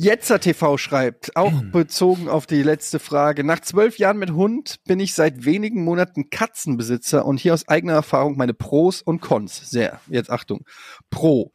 Jetzer 0.00 0.38
TV 0.38 0.78
schreibt, 0.78 1.34
auch 1.34 1.52
bezogen 1.72 2.28
auf 2.28 2.46
die 2.46 2.62
letzte 2.62 3.00
Frage. 3.00 3.42
Nach 3.42 3.58
zwölf 3.58 3.98
Jahren 3.98 4.18
mit 4.18 4.30
Hund 4.30 4.76
bin 4.84 5.00
ich 5.00 5.12
seit 5.12 5.44
wenigen 5.44 5.82
Monaten 5.82 6.30
Katzenbesitzer 6.30 7.26
und 7.26 7.40
hier 7.40 7.52
aus 7.52 7.66
eigener 7.66 7.94
Erfahrung 7.94 8.36
meine 8.36 8.54
Pros 8.54 9.02
und 9.02 9.20
Cons. 9.20 9.68
Sehr. 9.68 10.00
Jetzt 10.06 10.30
Achtung. 10.30 10.64
Pro. 11.10 11.50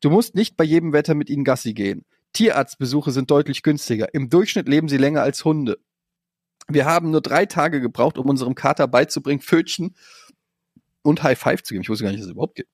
Du 0.00 0.10
musst 0.10 0.36
nicht 0.36 0.56
bei 0.56 0.62
jedem 0.62 0.92
Wetter 0.92 1.16
mit 1.16 1.28
ihnen 1.28 1.42
Gassi 1.42 1.74
gehen. 1.74 2.04
Tierarztbesuche 2.34 3.10
sind 3.10 3.32
deutlich 3.32 3.64
günstiger. 3.64 4.14
Im 4.14 4.30
Durchschnitt 4.30 4.68
leben 4.68 4.88
sie 4.88 4.96
länger 4.96 5.22
als 5.22 5.44
Hunde. 5.44 5.78
Wir 6.68 6.84
haben 6.84 7.10
nur 7.10 7.20
drei 7.20 7.46
Tage 7.46 7.80
gebraucht, 7.80 8.16
um 8.16 8.28
unserem 8.28 8.54
Kater 8.54 8.86
beizubringen, 8.86 9.42
Pfötchen 9.42 9.96
und 11.02 11.24
High 11.24 11.36
Five 11.36 11.64
zu 11.64 11.74
geben. 11.74 11.82
Ich 11.82 11.88
wusste 11.88 12.04
gar 12.04 12.10
nicht, 12.12 12.20
dass 12.20 12.26
es 12.26 12.32
überhaupt 12.32 12.54
gibt. 12.54 12.70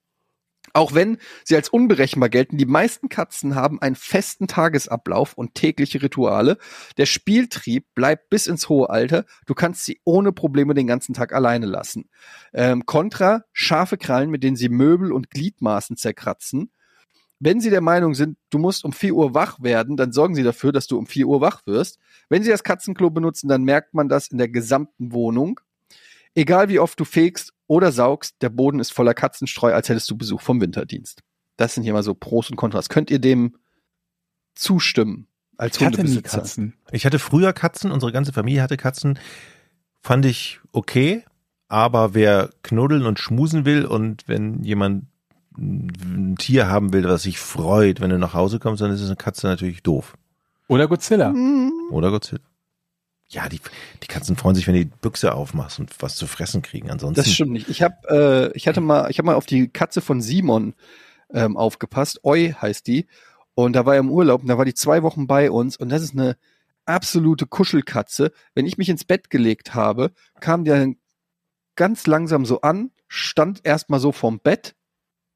Auch 0.76 0.92
wenn 0.92 1.18
sie 1.44 1.54
als 1.54 1.68
unberechenbar 1.68 2.28
gelten, 2.28 2.58
die 2.58 2.66
meisten 2.66 3.08
Katzen 3.08 3.54
haben 3.54 3.80
einen 3.80 3.94
festen 3.94 4.48
Tagesablauf 4.48 5.34
und 5.34 5.54
tägliche 5.54 6.02
Rituale. 6.02 6.58
Der 6.96 7.06
Spieltrieb 7.06 7.86
bleibt 7.94 8.28
bis 8.28 8.48
ins 8.48 8.68
hohe 8.68 8.90
Alter. 8.90 9.24
Du 9.46 9.54
kannst 9.54 9.84
sie 9.84 10.00
ohne 10.02 10.32
Probleme 10.32 10.74
den 10.74 10.88
ganzen 10.88 11.14
Tag 11.14 11.32
alleine 11.32 11.66
lassen. 11.66 12.10
Ähm, 12.52 12.86
Contra, 12.86 13.44
scharfe 13.52 13.96
Krallen, 13.96 14.30
mit 14.30 14.42
denen 14.42 14.56
sie 14.56 14.68
Möbel 14.68 15.12
und 15.12 15.30
Gliedmaßen 15.30 15.96
zerkratzen. 15.96 16.72
Wenn 17.38 17.60
Sie 17.60 17.70
der 17.70 17.80
Meinung 17.80 18.14
sind, 18.14 18.38
du 18.50 18.58
musst 18.58 18.84
um 18.84 18.92
4 18.92 19.14
Uhr 19.14 19.34
wach 19.34 19.60
werden, 19.60 19.96
dann 19.96 20.12
sorgen 20.12 20.34
Sie 20.34 20.42
dafür, 20.42 20.72
dass 20.72 20.86
du 20.86 20.96
um 20.96 21.06
4 21.06 21.26
Uhr 21.26 21.40
wach 21.40 21.66
wirst. 21.66 21.98
Wenn 22.28 22.42
Sie 22.42 22.50
das 22.50 22.64
Katzenklo 22.64 23.10
benutzen, 23.10 23.48
dann 23.48 23.64
merkt 23.64 23.92
man 23.94 24.08
das 24.08 24.28
in 24.28 24.38
der 24.38 24.48
gesamten 24.48 25.12
Wohnung. 25.12 25.60
Egal 26.34 26.68
wie 26.68 26.78
oft 26.78 26.98
du 26.98 27.04
fegst 27.04 27.53
oder 27.66 27.92
saugst, 27.92 28.36
der 28.42 28.50
Boden 28.50 28.80
ist 28.80 28.92
voller 28.92 29.14
Katzenstreu, 29.14 29.72
als 29.72 29.88
hättest 29.88 30.10
du 30.10 30.16
Besuch 30.16 30.40
vom 30.40 30.60
Winterdienst. 30.60 31.22
Das 31.56 31.74
sind 31.74 31.84
hier 31.84 31.92
mal 31.92 32.02
so 32.02 32.14
Pros 32.14 32.50
und 32.50 32.56
Kontras. 32.56 32.88
Könnt 32.88 33.10
ihr 33.10 33.18
dem 33.18 33.56
zustimmen 34.54 35.28
als 35.56 35.76
Ich 35.76 35.86
hatte 35.86 36.04
nie? 36.04 36.20
Katzen. 36.22 36.74
Ich 36.90 37.06
hatte 37.06 37.18
früher 37.18 37.52
Katzen, 37.52 37.90
unsere 37.90 38.12
ganze 38.12 38.32
Familie 38.32 38.62
hatte 38.62 38.76
Katzen. 38.76 39.18
Fand 40.02 40.26
ich 40.26 40.60
okay, 40.72 41.24
aber 41.68 42.14
wer 42.14 42.50
knuddeln 42.62 43.06
und 43.06 43.18
schmusen 43.18 43.64
will 43.64 43.84
und 43.86 44.28
wenn 44.28 44.62
jemand 44.62 45.06
ein 45.56 46.34
Tier 46.38 46.68
haben 46.68 46.92
will, 46.92 47.04
was 47.04 47.22
sich 47.22 47.38
freut, 47.38 48.00
wenn 48.00 48.10
du 48.10 48.18
nach 48.18 48.34
Hause 48.34 48.58
kommst, 48.58 48.82
dann 48.82 48.90
ist 48.90 49.00
es 49.00 49.06
eine 49.06 49.16
Katze 49.16 49.46
natürlich 49.46 49.82
doof. 49.82 50.14
Oder 50.66 50.88
Godzilla. 50.88 51.30
Hm, 51.30 51.72
Oder 51.90 52.10
Godzilla? 52.10 52.40
Ja, 53.28 53.48
die, 53.48 53.60
die 54.02 54.06
Katzen 54.06 54.36
freuen 54.36 54.54
sich, 54.54 54.66
wenn 54.66 54.74
du 54.74 54.84
die 54.84 54.92
Büchse 55.00 55.34
aufmachst 55.34 55.78
und 55.78 55.90
was 56.00 56.16
zu 56.16 56.26
fressen 56.26 56.62
kriegen. 56.62 56.90
Ansonsten. 56.90 57.22
Das 57.22 57.32
stimmt 57.32 57.52
nicht. 57.52 57.68
Ich 57.68 57.82
habe, 57.82 58.52
äh, 58.52 58.56
ich 58.56 58.68
hatte 58.68 58.80
mal, 58.80 59.10
ich 59.10 59.18
habe 59.18 59.26
mal 59.26 59.34
auf 59.34 59.46
die 59.46 59.68
Katze 59.68 60.00
von 60.00 60.20
Simon 60.20 60.74
ähm, 61.32 61.56
aufgepasst. 61.56 62.20
Oi 62.24 62.54
heißt 62.60 62.86
die. 62.86 63.06
Und 63.54 63.74
da 63.74 63.86
war 63.86 63.94
er 63.94 64.00
im 64.00 64.10
Urlaub 64.10 64.42
und 64.42 64.48
da 64.48 64.58
war 64.58 64.64
die 64.64 64.74
zwei 64.74 65.02
Wochen 65.02 65.26
bei 65.26 65.50
uns 65.50 65.76
und 65.76 65.88
das 65.88 66.02
ist 66.02 66.14
eine 66.14 66.36
absolute 66.86 67.46
Kuschelkatze. 67.46 68.32
Wenn 68.54 68.66
ich 68.66 68.78
mich 68.78 68.88
ins 68.88 69.04
Bett 69.04 69.30
gelegt 69.30 69.74
habe, 69.74 70.12
kam 70.40 70.64
der 70.64 70.92
ganz 71.76 72.06
langsam 72.06 72.44
so 72.44 72.60
an, 72.60 72.90
stand 73.08 73.60
erstmal 73.64 74.00
so 74.00 74.12
vorm 74.12 74.40
Bett, 74.40 74.74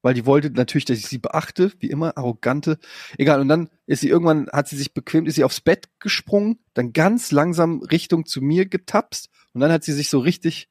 weil 0.01 0.13
die 0.13 0.25
wollte 0.25 0.49
natürlich, 0.51 0.85
dass 0.85 0.97
ich 0.97 1.07
sie 1.07 1.17
beachte, 1.17 1.71
wie 1.79 1.89
immer, 1.89 2.17
arrogante. 2.17 2.77
Egal, 3.17 3.41
und 3.41 3.47
dann 3.47 3.69
ist 3.85 4.01
sie 4.01 4.09
irgendwann, 4.09 4.47
hat 4.51 4.67
sie 4.67 4.77
sich 4.77 4.93
bequemt, 4.93 5.27
ist 5.27 5.35
sie 5.35 5.43
aufs 5.43 5.61
Bett 5.61 5.89
gesprungen, 5.99 6.59
dann 6.73 6.93
ganz 6.93 7.31
langsam 7.31 7.81
Richtung 7.81 8.25
zu 8.25 8.41
mir 8.41 8.65
getapst 8.65 9.29
und 9.53 9.61
dann 9.61 9.71
hat 9.71 9.83
sie 9.83 9.93
sich 9.93 10.09
so 10.09 10.19
richtig 10.19 10.69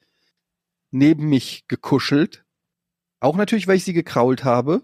neben 0.91 1.29
mich 1.29 1.67
gekuschelt. 1.69 2.45
Auch 3.21 3.37
natürlich, 3.37 3.67
weil 3.67 3.77
ich 3.77 3.85
sie 3.85 3.93
gekrault 3.93 4.45
habe. 4.45 4.83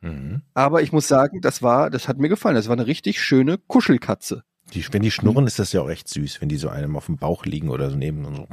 Mhm. 0.00 0.42
Aber 0.54 0.82
ich 0.82 0.92
muss 0.92 1.08
sagen, 1.08 1.40
das 1.40 1.62
war, 1.62 1.90
das 1.90 2.08
hat 2.08 2.18
mir 2.18 2.28
gefallen. 2.28 2.56
Das 2.56 2.68
war 2.68 2.74
eine 2.74 2.86
richtig 2.86 3.22
schöne 3.22 3.58
Kuschelkatze. 3.58 4.42
Die, 4.74 4.84
wenn 4.92 5.02
die 5.02 5.12
schnurren, 5.12 5.46
ist 5.46 5.58
das 5.58 5.72
ja 5.72 5.80
auch 5.80 5.88
echt 5.88 6.08
süß, 6.08 6.40
wenn 6.40 6.48
die 6.48 6.56
so 6.56 6.68
einem 6.68 6.96
auf 6.96 7.06
dem 7.06 7.16
Bauch 7.16 7.44
liegen 7.46 7.70
oder 7.70 7.88
so 7.90 7.96
neben 7.96 8.24
und 8.24 8.36
so. 8.36 8.48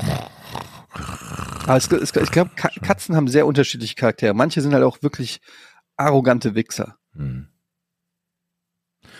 Aber 1.64 1.78
es, 1.78 1.88
es, 1.92 2.16
ich 2.16 2.32
glaube, 2.32 2.52
Ka 2.56 2.70
Katzen 2.82 3.16
haben 3.16 3.28
sehr 3.28 3.46
unterschiedliche 3.46 3.96
Charaktere. 3.96 4.34
Manche 4.34 4.62
sind 4.62 4.74
halt 4.74 4.84
auch 4.84 5.02
wirklich 5.02 5.42
arrogante 5.98 6.56
Wichser. 6.56 6.98
Mhm. 7.14 7.48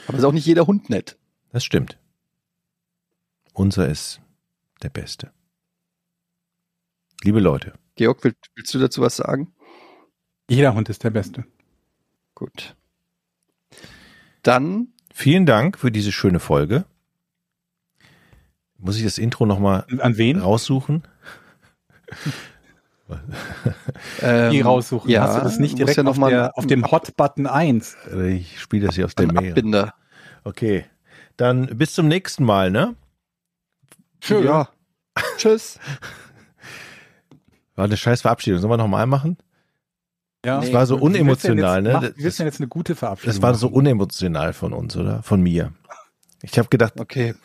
Aber 0.08 0.18
ist 0.18 0.24
auch 0.24 0.32
nicht 0.34 0.46
jeder 0.46 0.68
Hund 0.68 0.90
nett. 0.90 1.18
Das 1.52 1.64
stimmt. 1.64 1.98
Unser 3.54 3.88
ist 3.88 4.20
der 4.82 4.90
Beste. 4.90 5.32
Liebe 7.24 7.40
Leute, 7.40 7.74
Georg, 7.96 8.24
willst, 8.24 8.50
willst 8.56 8.74
du 8.74 8.80
dazu 8.80 9.02
was 9.02 9.16
sagen? 9.16 9.54
Jeder 10.50 10.74
Hund 10.74 10.90
ist 10.90 11.04
der 11.04 11.12
Beste. 11.12 11.46
Gut. 12.36 12.76
Dann 14.42 14.90
vielen 15.14 15.46
Dank 15.46 15.78
für 15.78 15.92
diese 15.92 16.12
schöne 16.12 16.40
Folge. 16.40 16.86
Muss 18.78 18.98
ich 18.98 19.04
das 19.04 19.18
Intro 19.18 19.46
nochmal 19.46 19.86
An 20.00 20.18
wen? 20.18 20.40
raussuchen? 20.40 21.04
Ähm, 24.22 24.52
Die 24.52 24.62
raussuchen. 24.62 25.10
Ja, 25.10 25.24
Hast 25.24 25.38
du 25.38 25.42
das 25.42 25.60
nicht 25.60 25.78
direkt 25.78 25.98
ja 25.98 26.06
auf, 26.06 26.18
der, 26.18 26.58
auf 26.58 26.68
dem 26.68 26.90
Hot-Button 26.90 27.48
1? 27.48 27.98
Ich 28.30 28.60
spiele 28.60 28.88
das 28.88 28.96
hier 28.96 29.06
aus 29.06 29.16
der 29.16 29.28
ein 29.28 29.36
Mail. 29.36 29.52
Abbinder. 29.52 29.94
Okay. 30.44 30.86
Dann 31.38 31.68
bis 31.78 31.94
zum 31.94 32.08
nächsten 32.08 32.44
Mal, 32.44 32.72
ne? 32.72 32.96
Schön. 34.22 34.46
Ja. 34.46 34.70
Tschüss. 35.38 35.80
War 37.76 37.86
eine 37.86 37.98
scheiß 37.98 38.22
Verabschiedung. 38.22 38.60
Sollen 38.60 38.72
wir 38.72 38.78
nochmal 38.78 39.08
machen? 39.08 39.38
Ja. 40.46 40.60
Das 40.60 40.74
war 40.74 40.86
so 40.86 40.98
unemotional, 40.98 41.82
ne? 41.82 42.14
du 42.16 42.30
denn 42.40 42.46
jetzt 42.46 42.60
eine 42.60 42.68
gute 42.68 42.96
Verabschiedung 42.96 43.34
Das 43.34 43.42
war 43.42 43.56
so 43.56 43.70
unemotional 43.70 44.54
von 44.54 44.74
uns, 44.74 44.96
oder? 44.98 45.24
Von 45.24 45.42
mir. 45.42 45.72
Ich 46.42 46.58
habe 46.60 46.68
gedacht, 46.68 47.00
Okay. 47.00 47.36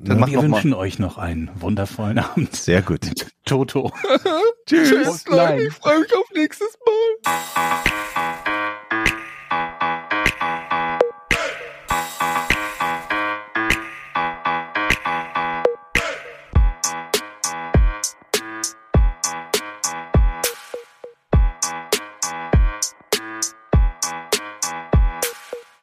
Das 0.00 0.16
wir 0.30 0.42
wünschen 0.42 0.70
mal. 0.70 0.76
euch 0.78 0.98
noch 0.98 1.18
einen 1.18 1.50
wundervollen 1.56 2.18
Abend. 2.20 2.54
Sehr 2.54 2.82
gut. 2.82 3.00
Toto. 3.44 3.92
Tschüss. 4.66 4.90
Tschüss, 4.90 5.26
Leute. 5.26 5.62
Ich 5.62 5.72
freue 5.74 6.00
mich 6.00 6.14
auf 6.14 6.26
nächstes 6.34 6.78
Mal. 6.84 8.34